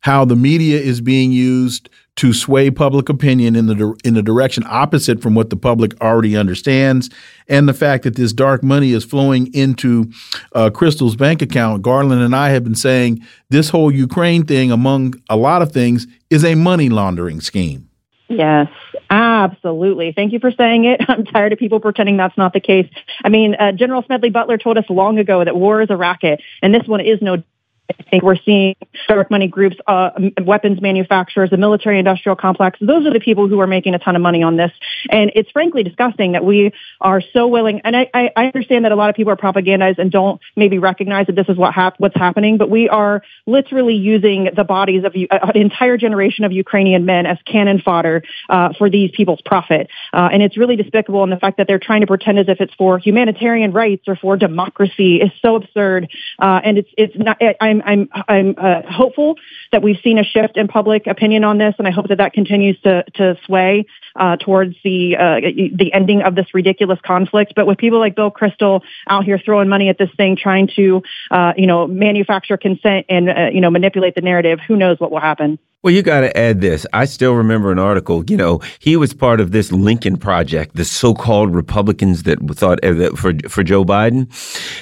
how 0.07 0.23
the 0.23 0.37
media 0.37 0.79
is 0.79 1.01
being 1.01 1.33
used 1.33 1.89
to 2.15 2.31
sway 2.31 2.71
public 2.71 3.09
opinion 3.09 3.57
in 3.57 3.65
the 3.65 3.93
in 4.05 4.13
the 4.13 4.21
direction 4.21 4.63
opposite 4.65 5.21
from 5.21 5.35
what 5.35 5.49
the 5.49 5.57
public 5.57 5.99
already 6.01 6.37
understands, 6.37 7.09
and 7.49 7.67
the 7.67 7.73
fact 7.73 8.05
that 8.05 8.15
this 8.15 8.31
dark 8.31 8.63
money 8.63 8.93
is 8.93 9.03
flowing 9.03 9.53
into 9.53 10.09
uh, 10.53 10.69
Kristol's 10.69 11.17
bank 11.17 11.41
account. 11.41 11.81
Garland 11.81 12.21
and 12.21 12.33
I 12.33 12.51
have 12.51 12.63
been 12.63 12.73
saying 12.73 13.21
this 13.49 13.67
whole 13.67 13.91
Ukraine 13.91 14.45
thing, 14.45 14.71
among 14.71 15.15
a 15.29 15.35
lot 15.35 15.61
of 15.61 15.73
things, 15.73 16.07
is 16.29 16.45
a 16.45 16.55
money 16.55 16.87
laundering 16.87 17.41
scheme. 17.41 17.89
Yes, 18.29 18.69
absolutely. 19.09 20.13
Thank 20.13 20.31
you 20.31 20.39
for 20.39 20.51
saying 20.51 20.85
it. 20.85 21.01
I'm 21.09 21.25
tired 21.25 21.51
of 21.51 21.59
people 21.59 21.81
pretending 21.81 22.15
that's 22.15 22.37
not 22.37 22.53
the 22.53 22.61
case. 22.61 22.89
I 23.25 23.27
mean, 23.27 23.55
uh, 23.55 23.73
General 23.73 24.03
Smedley 24.03 24.29
Butler 24.29 24.57
told 24.57 24.77
us 24.77 24.85
long 24.89 25.19
ago 25.19 25.43
that 25.43 25.57
war 25.57 25.81
is 25.81 25.89
a 25.89 25.97
racket, 25.97 26.41
and 26.61 26.73
this 26.73 26.87
one 26.87 27.01
is 27.01 27.21
no 27.21 27.43
I 27.89 28.03
think 28.09 28.23
we're 28.23 28.37
seeing 28.37 28.75
dark 29.07 29.31
money 29.31 29.47
groups, 29.47 29.77
uh, 29.87 30.11
weapons 30.43 30.81
manufacturers, 30.81 31.49
the 31.49 31.57
military 31.57 31.99
industrial 31.99 32.35
complex. 32.35 32.77
Those 32.81 33.05
are 33.05 33.13
the 33.13 33.19
people 33.19 33.47
who 33.47 33.59
are 33.59 33.67
making 33.67 33.95
a 33.95 33.99
ton 33.99 34.15
of 34.15 34.21
money 34.21 34.43
on 34.43 34.57
this. 34.57 34.71
And 35.09 35.31
it's 35.35 35.49
frankly 35.51 35.83
disgusting 35.83 36.33
that 36.33 36.43
we 36.43 36.71
are 37.01 37.21
so 37.21 37.47
willing. 37.47 37.81
And 37.83 37.95
I, 37.95 38.09
I 38.13 38.45
understand 38.45 38.85
that 38.85 38.91
a 38.91 38.95
lot 38.95 39.09
of 39.09 39.15
people 39.15 39.31
are 39.31 39.37
propagandized 39.37 39.99
and 39.99 40.11
don't 40.11 40.41
maybe 40.55 40.79
recognize 40.79 41.27
that 41.27 41.35
this 41.35 41.47
is 41.49 41.57
what 41.57 41.73
hap- 41.73 41.99
what's 41.99 42.15
happening, 42.15 42.57
but 42.57 42.69
we 42.69 42.89
are 42.89 43.21
literally 43.45 43.95
using 43.95 44.49
the 44.55 44.63
bodies 44.63 45.03
of 45.03 45.15
uh, 45.15 45.51
an 45.53 45.61
entire 45.61 45.97
generation 45.97 46.43
of 46.43 46.51
Ukrainian 46.51 47.05
men 47.05 47.25
as 47.25 47.37
cannon 47.45 47.79
fodder 47.79 48.23
uh, 48.49 48.73
for 48.77 48.89
these 48.89 49.11
people's 49.11 49.41
profit. 49.45 49.89
Uh, 50.13 50.29
and 50.31 50.43
it's 50.43 50.57
really 50.57 50.75
despicable. 50.75 51.23
And 51.23 51.31
the 51.31 51.37
fact 51.37 51.57
that 51.57 51.67
they're 51.67 51.79
trying 51.79 52.01
to 52.01 52.07
pretend 52.07 52.39
as 52.39 52.47
if 52.49 52.59
it's 52.59 52.73
for 52.73 52.97
humanitarian 52.99 53.71
rights 53.71 54.07
or 54.07 54.15
for 54.15 54.37
democracy 54.37 55.17
is 55.17 55.31
so 55.41 55.55
absurd. 55.55 56.09
Uh, 56.39 56.61
and 56.63 56.77
it's 56.77 56.89
it's 56.97 57.15
not. 57.17 57.37
I'm 57.61 57.76
I'm 57.85 58.09
I'm 58.27 58.55
uh, 58.57 58.81
hopeful 58.89 59.35
that 59.71 59.81
we've 59.81 59.99
seen 60.03 60.17
a 60.17 60.23
shift 60.23 60.57
in 60.57 60.67
public 60.67 61.07
opinion 61.07 61.43
on 61.43 61.57
this, 61.57 61.75
and 61.77 61.87
I 61.87 61.91
hope 61.91 62.07
that 62.09 62.17
that 62.17 62.33
continues 62.33 62.79
to 62.81 63.03
to 63.15 63.37
sway 63.45 63.85
uh, 64.17 64.37
towards 64.37 64.75
the 64.83 65.15
uh, 65.15 65.39
the 65.75 65.91
ending 65.93 66.21
of 66.21 66.35
this 66.35 66.47
ridiculous 66.53 66.99
conflict. 67.05 67.53
But 67.55 67.67
with 67.67 67.77
people 67.77 67.99
like 67.99 68.15
Bill 68.15 68.31
Kristol 68.31 68.81
out 69.07 69.25
here 69.25 69.39
throwing 69.43 69.69
money 69.69 69.89
at 69.89 69.97
this 69.97 70.09
thing, 70.17 70.35
trying 70.35 70.69
to 70.75 71.01
uh, 71.31 71.53
you 71.55 71.67
know 71.67 71.87
manufacture 71.87 72.57
consent 72.57 73.05
and 73.09 73.29
uh, 73.29 73.49
you 73.51 73.61
know 73.61 73.69
manipulate 73.69 74.15
the 74.15 74.21
narrative, 74.21 74.59
who 74.67 74.75
knows 74.75 74.99
what 74.99 75.11
will 75.11 75.21
happen? 75.21 75.59
Well, 75.83 75.93
you 75.93 76.01
got 76.01 76.21
to 76.21 76.35
add 76.35 76.59
this. 76.59 76.87
I 76.91 77.05
still 77.05 77.33
remember 77.33 77.71
an 77.71 77.77
article. 77.77 78.23
You 78.27 78.35
know, 78.35 78.61
he 78.79 78.97
was 78.97 79.13
part 79.13 79.39
of 79.39 79.51
this 79.51 79.71
Lincoln 79.71 80.17
Project, 80.17 80.75
the 80.75 80.83
so-called 80.83 81.53
Republicans 81.53 82.23
that 82.23 82.39
thought 82.55 82.83
uh, 82.83 83.15
for 83.15 83.33
for 83.47 83.63
Joe 83.63 83.85
Biden. 83.85 84.27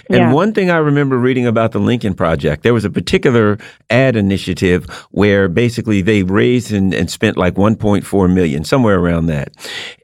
And 0.09 0.17
yeah. 0.17 0.33
one 0.33 0.53
thing 0.53 0.71
I 0.71 0.77
remember 0.77 1.17
reading 1.17 1.45
about 1.45 1.73
the 1.73 1.79
Lincoln 1.79 2.13
Project, 2.13 2.63
there 2.63 2.73
was 2.73 2.85
a 2.85 2.89
particular 2.89 3.57
ad 3.89 4.15
initiative 4.15 4.89
where 5.11 5.49
basically 5.49 6.01
they 6.01 6.23
raised 6.23 6.71
and, 6.71 6.93
and 6.93 7.11
spent 7.11 7.35
like 7.35 7.55
1.4 7.55 8.33
million, 8.33 8.63
somewhere 8.63 8.97
around 8.97 9.24
that. 9.27 9.53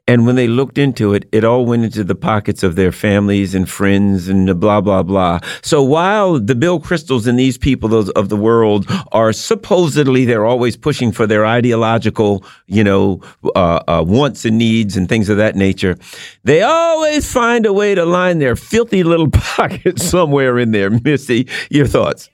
And 0.08 0.26
when 0.26 0.34
they 0.34 0.48
looked 0.48 0.78
into 0.78 1.14
it, 1.14 1.28
it 1.30 1.44
all 1.44 1.64
went 1.64 1.84
into 1.84 2.02
the 2.02 2.14
pockets 2.14 2.62
of 2.62 2.74
their 2.74 2.90
families 2.90 3.54
and 3.54 3.68
friends 3.68 4.28
and 4.28 4.58
blah, 4.58 4.80
blah, 4.80 5.02
blah. 5.02 5.38
So 5.62 5.82
while 5.82 6.40
the 6.40 6.56
Bill 6.56 6.80
Kristols 6.80 7.26
and 7.26 7.38
these 7.38 7.56
people 7.56 8.10
of 8.10 8.28
the 8.28 8.36
world 8.36 8.86
are 9.12 9.32
supposedly, 9.32 10.24
they're 10.24 10.44
always 10.44 10.76
pushing 10.76 11.12
for 11.12 11.26
their 11.26 11.46
ideological, 11.46 12.44
you 12.66 12.82
know, 12.82 13.20
uh, 13.54 13.80
uh, 13.86 14.04
wants 14.06 14.44
and 14.44 14.58
needs 14.58 14.96
and 14.96 15.08
things 15.08 15.28
of 15.28 15.36
that 15.36 15.54
nature, 15.54 15.96
they 16.42 16.62
always 16.62 17.32
find 17.32 17.64
a 17.64 17.72
way 17.72 17.94
to 17.94 18.04
line 18.04 18.38
their 18.40 18.56
filthy 18.56 19.04
little 19.04 19.30
pockets 19.32 20.04
somewhere 20.04 20.58
in 20.58 20.72
there. 20.72 20.90
Misty, 20.90 21.48
your 21.70 21.86
thoughts? 21.86 22.28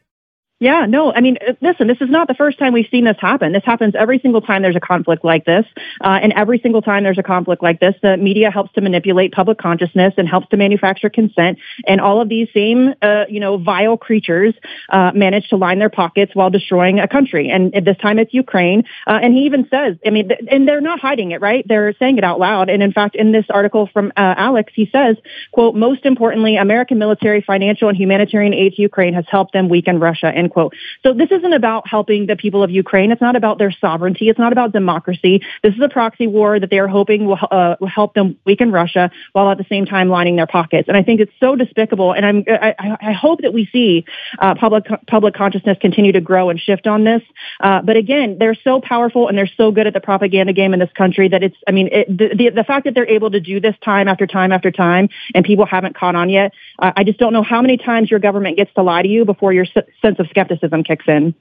Yeah, 0.61 0.87
no, 0.87 1.13
I 1.13 1.21
mean, 1.21 1.39
uh, 1.47 1.53
listen, 1.61 1.87
this 1.87 1.99
is 2.01 2.11
not 2.11 2.27
the 2.27 2.35
first 2.35 2.59
time 2.59 2.73
we've 2.73 2.89
seen 2.91 3.05
this 3.05 3.17
happen. 3.21 3.53
This 3.53 3.63
happens 3.65 3.95
every 3.97 4.19
single 4.19 4.41
time 4.41 4.63
there's 4.63 4.75
a 4.75 4.81
conflict 4.81 5.25
like 5.25 5.45
this. 5.45 5.65
Uh, 6.01 6.19
and 6.21 6.33
every 6.33 6.59
single 6.59 6.83
time 6.83 7.05
there's 7.05 7.19
a 7.19 7.23
conflict 7.23 7.63
like 7.63 7.79
this, 7.79 7.95
the 8.03 8.17
media 8.17 8.51
helps 8.51 8.73
to 8.73 8.81
manipulate 8.81 9.31
public 9.31 9.59
consciousness 9.59 10.15
and 10.17 10.29
helps 10.29 10.49
to 10.49 10.57
manufacture 10.57 11.11
consent. 11.11 11.59
And 11.87 12.01
all 12.01 12.21
of 12.21 12.29
these 12.29 12.49
same, 12.53 12.93
uh, 13.01 13.27
you 13.29 13.39
know, 13.39 13.57
vile 13.59 13.97
creatures 13.97 14.53
uh, 14.89 15.13
manage 15.15 15.49
to 15.51 15.57
line 15.57 15.79
their 15.79 15.91
pockets 15.91 16.35
while 16.35 16.51
destroying 16.51 16.99
a 16.99 17.07
country. 17.07 17.51
And 17.51 17.73
this 17.73 17.97
time 17.99 18.19
it's 18.19 18.35
Ukraine. 18.35 18.83
Uh, 19.07 19.21
and 19.23 19.33
he 19.35 19.43
even 19.43 19.69
says, 19.71 19.95
I 20.05 20.11
mean, 20.11 20.29
th- 20.29 20.41
and 20.51 20.67
they're 20.67 20.81
not 20.81 20.99
hiding 20.99 21.31
it, 21.31 21.41
right? 21.41 21.65
They're 21.69 21.95
saying 22.01 22.19
it 22.19 22.25
out 22.25 22.41
loud. 22.41 22.69
And 22.69 22.83
in 22.83 22.91
fact, 22.91 23.15
in 23.15 23.31
this 23.31 23.47
article 23.49 23.89
from 23.93 24.09
uh, 24.17 24.35
Alex, 24.37 24.73
he 24.75 24.91
says, 24.91 25.19
quote, 25.53 25.77
most 25.77 26.05
importantly, 26.05 26.57
American 26.57 26.99
military, 26.99 27.43
financial, 27.43 27.89
and 27.89 27.97
humanitarian 27.97 28.55
aid 28.55 28.75
to 28.75 28.83
Ukraine 28.83 29.15
has 29.15 29.25
helped 29.29 29.53
them 29.53 29.69
weaken 29.69 30.01
Russia. 30.01 30.27
End 30.35 30.48
quote. 30.49 30.75
So 31.03 31.13
this 31.13 31.31
isn't 31.31 31.53
about 31.53 31.87
helping 31.87 32.27
the 32.27 32.37
people 32.37 32.63
of 32.63 32.71
Ukraine. 32.71 33.11
It's 33.11 33.21
not 33.21 33.37
about 33.37 33.59
their 33.59 33.71
sovereignty. 33.71 34.29
It's 34.29 34.39
not 34.39 34.53
about 34.53 34.73
democracy. 34.73 35.43
This 35.63 35.75
is 35.75 35.81
a 35.81 35.89
proxy 35.89 36.27
war 36.27 36.59
that 36.59 36.71
they 36.71 36.79
are 36.79 36.89
hoping 36.89 37.27
will, 37.27 37.39
uh, 37.51 37.77
will 37.81 37.89
help 37.89 38.15
them 38.15 38.37
weaken 38.45 38.73
Russia 38.73 39.11
while 39.33 39.51
at 39.51 39.59
the 39.59 39.67
same 39.69 39.87
time 39.87 40.09
lining 40.09 40.37
their 40.37 40.47
pockets. 40.47 40.89
And 40.89 40.97
I 40.97 41.03
think 41.03 41.21
it's 41.21 41.33
so 41.41 41.57
despicable. 41.57 42.13
And 42.13 42.25
I'm, 42.25 42.45
I, 42.49 42.75
I 43.01 43.13
hope 43.13 43.43
that 43.43 43.53
we 43.53 43.67
see 43.73 44.05
uh, 44.39 44.55
public 44.55 44.85
public 45.07 45.35
consciousness 45.35 45.79
continue 45.81 46.13
to 46.13 46.21
grow 46.21 46.51
and 46.51 46.59
shift 46.59 46.87
on 46.87 47.05
this. 47.05 47.23
Uh, 47.61 47.83
but 47.83 47.97
again, 47.97 48.37
they're 48.39 48.55
so 48.55 48.81
powerful 48.81 49.29
and 49.29 49.37
they're 49.37 49.51
so 49.57 49.71
good 49.71 49.87
at 49.87 49.95
the 49.95 50.01
propaganda 50.01 50.53
game 50.53 50.73
in 50.73 50.81
this 50.81 50.93
country 50.97 51.29
that 51.29 51.43
it's. 51.43 51.57
I 51.67 51.73
mean, 51.73 51.89
it, 51.93 52.07
the, 52.09 52.35
the, 52.35 52.51
the 52.51 52.65
fact 52.65 52.85
that 52.85 52.95
they're 52.95 53.09
able 53.09 53.31
to 53.31 53.41
do 53.41 53.61
this 53.61 53.75
time 53.85 54.09
after 54.09 54.27
time 54.27 54.53
after 54.53 54.71
time 54.71 55.09
and 55.35 55.45
people 55.45 55.67
haven't 55.67 55.97
caught 55.97 56.15
on 56.15 56.31
yet. 56.31 56.53
I 56.79 57.05
just 57.05 57.19
don't 57.19 57.33
know 57.33 57.43
how 57.43 57.61
many 57.61 57.77
times 57.77 58.11
your 58.11 58.21
government 58.21 58.57
gets 58.57 58.73
to 58.75 58.83
lie 58.83 59.03
to 59.03 59.09
you 59.09 59.25
before 59.25 59.53
your 59.53 59.67
sense 59.67 60.19
of 60.19 60.27
skepticism 60.39 60.85
kicks 60.85 61.07
in. 61.09 61.35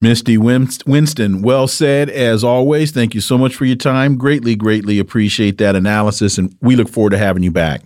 Misty 0.00 0.36
Winston, 0.36 1.42
well 1.42 1.68
said 1.68 2.10
as 2.10 2.42
always. 2.42 2.90
Thank 2.90 3.14
you 3.14 3.20
so 3.20 3.38
much 3.38 3.54
for 3.54 3.64
your 3.64 3.76
time. 3.76 4.16
Greatly, 4.16 4.56
greatly 4.56 4.98
appreciate 4.98 5.58
that 5.58 5.76
analysis, 5.76 6.38
and 6.38 6.56
we 6.60 6.74
look 6.74 6.88
forward 6.88 7.10
to 7.10 7.18
having 7.18 7.44
you 7.44 7.52
back. 7.52 7.82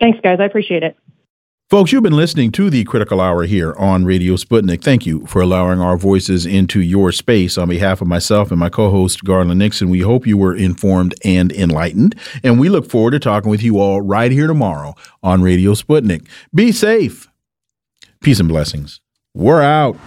Thanks, 0.00 0.18
guys. 0.22 0.38
I 0.40 0.44
appreciate 0.44 0.82
it. 0.82 0.96
Folks, 1.70 1.90
you've 1.90 2.02
been 2.02 2.16
listening 2.16 2.52
to 2.52 2.68
the 2.68 2.84
Critical 2.84 3.20
Hour 3.20 3.44
here 3.44 3.74
on 3.74 4.04
Radio 4.04 4.34
Sputnik. 4.34 4.82
Thank 4.82 5.06
you 5.06 5.24
for 5.26 5.40
allowing 5.40 5.80
our 5.80 5.96
voices 5.96 6.46
into 6.46 6.80
your 6.80 7.10
space. 7.10 7.58
On 7.58 7.68
behalf 7.68 8.00
of 8.00 8.06
myself 8.08 8.50
and 8.50 8.58
my 8.58 8.68
co 8.68 8.90
host, 8.90 9.24
Garland 9.24 9.58
Nixon, 9.58 9.88
we 9.88 10.00
hope 10.00 10.26
you 10.26 10.36
were 10.36 10.54
informed 10.54 11.14
and 11.24 11.52
enlightened. 11.52 12.14
And 12.42 12.58
we 12.60 12.68
look 12.68 12.88
forward 12.88 13.12
to 13.12 13.20
talking 13.20 13.50
with 13.50 13.62
you 13.62 13.78
all 13.78 14.00
right 14.00 14.30
here 14.30 14.46
tomorrow 14.46 14.94
on 15.22 15.42
Radio 15.42 15.72
Sputnik. 15.72 16.28
Be 16.54 16.70
safe. 16.70 17.28
Peace 18.20 18.40
and 18.40 18.48
blessings. 18.48 19.00
We're 19.36 19.60
out. 19.60 19.98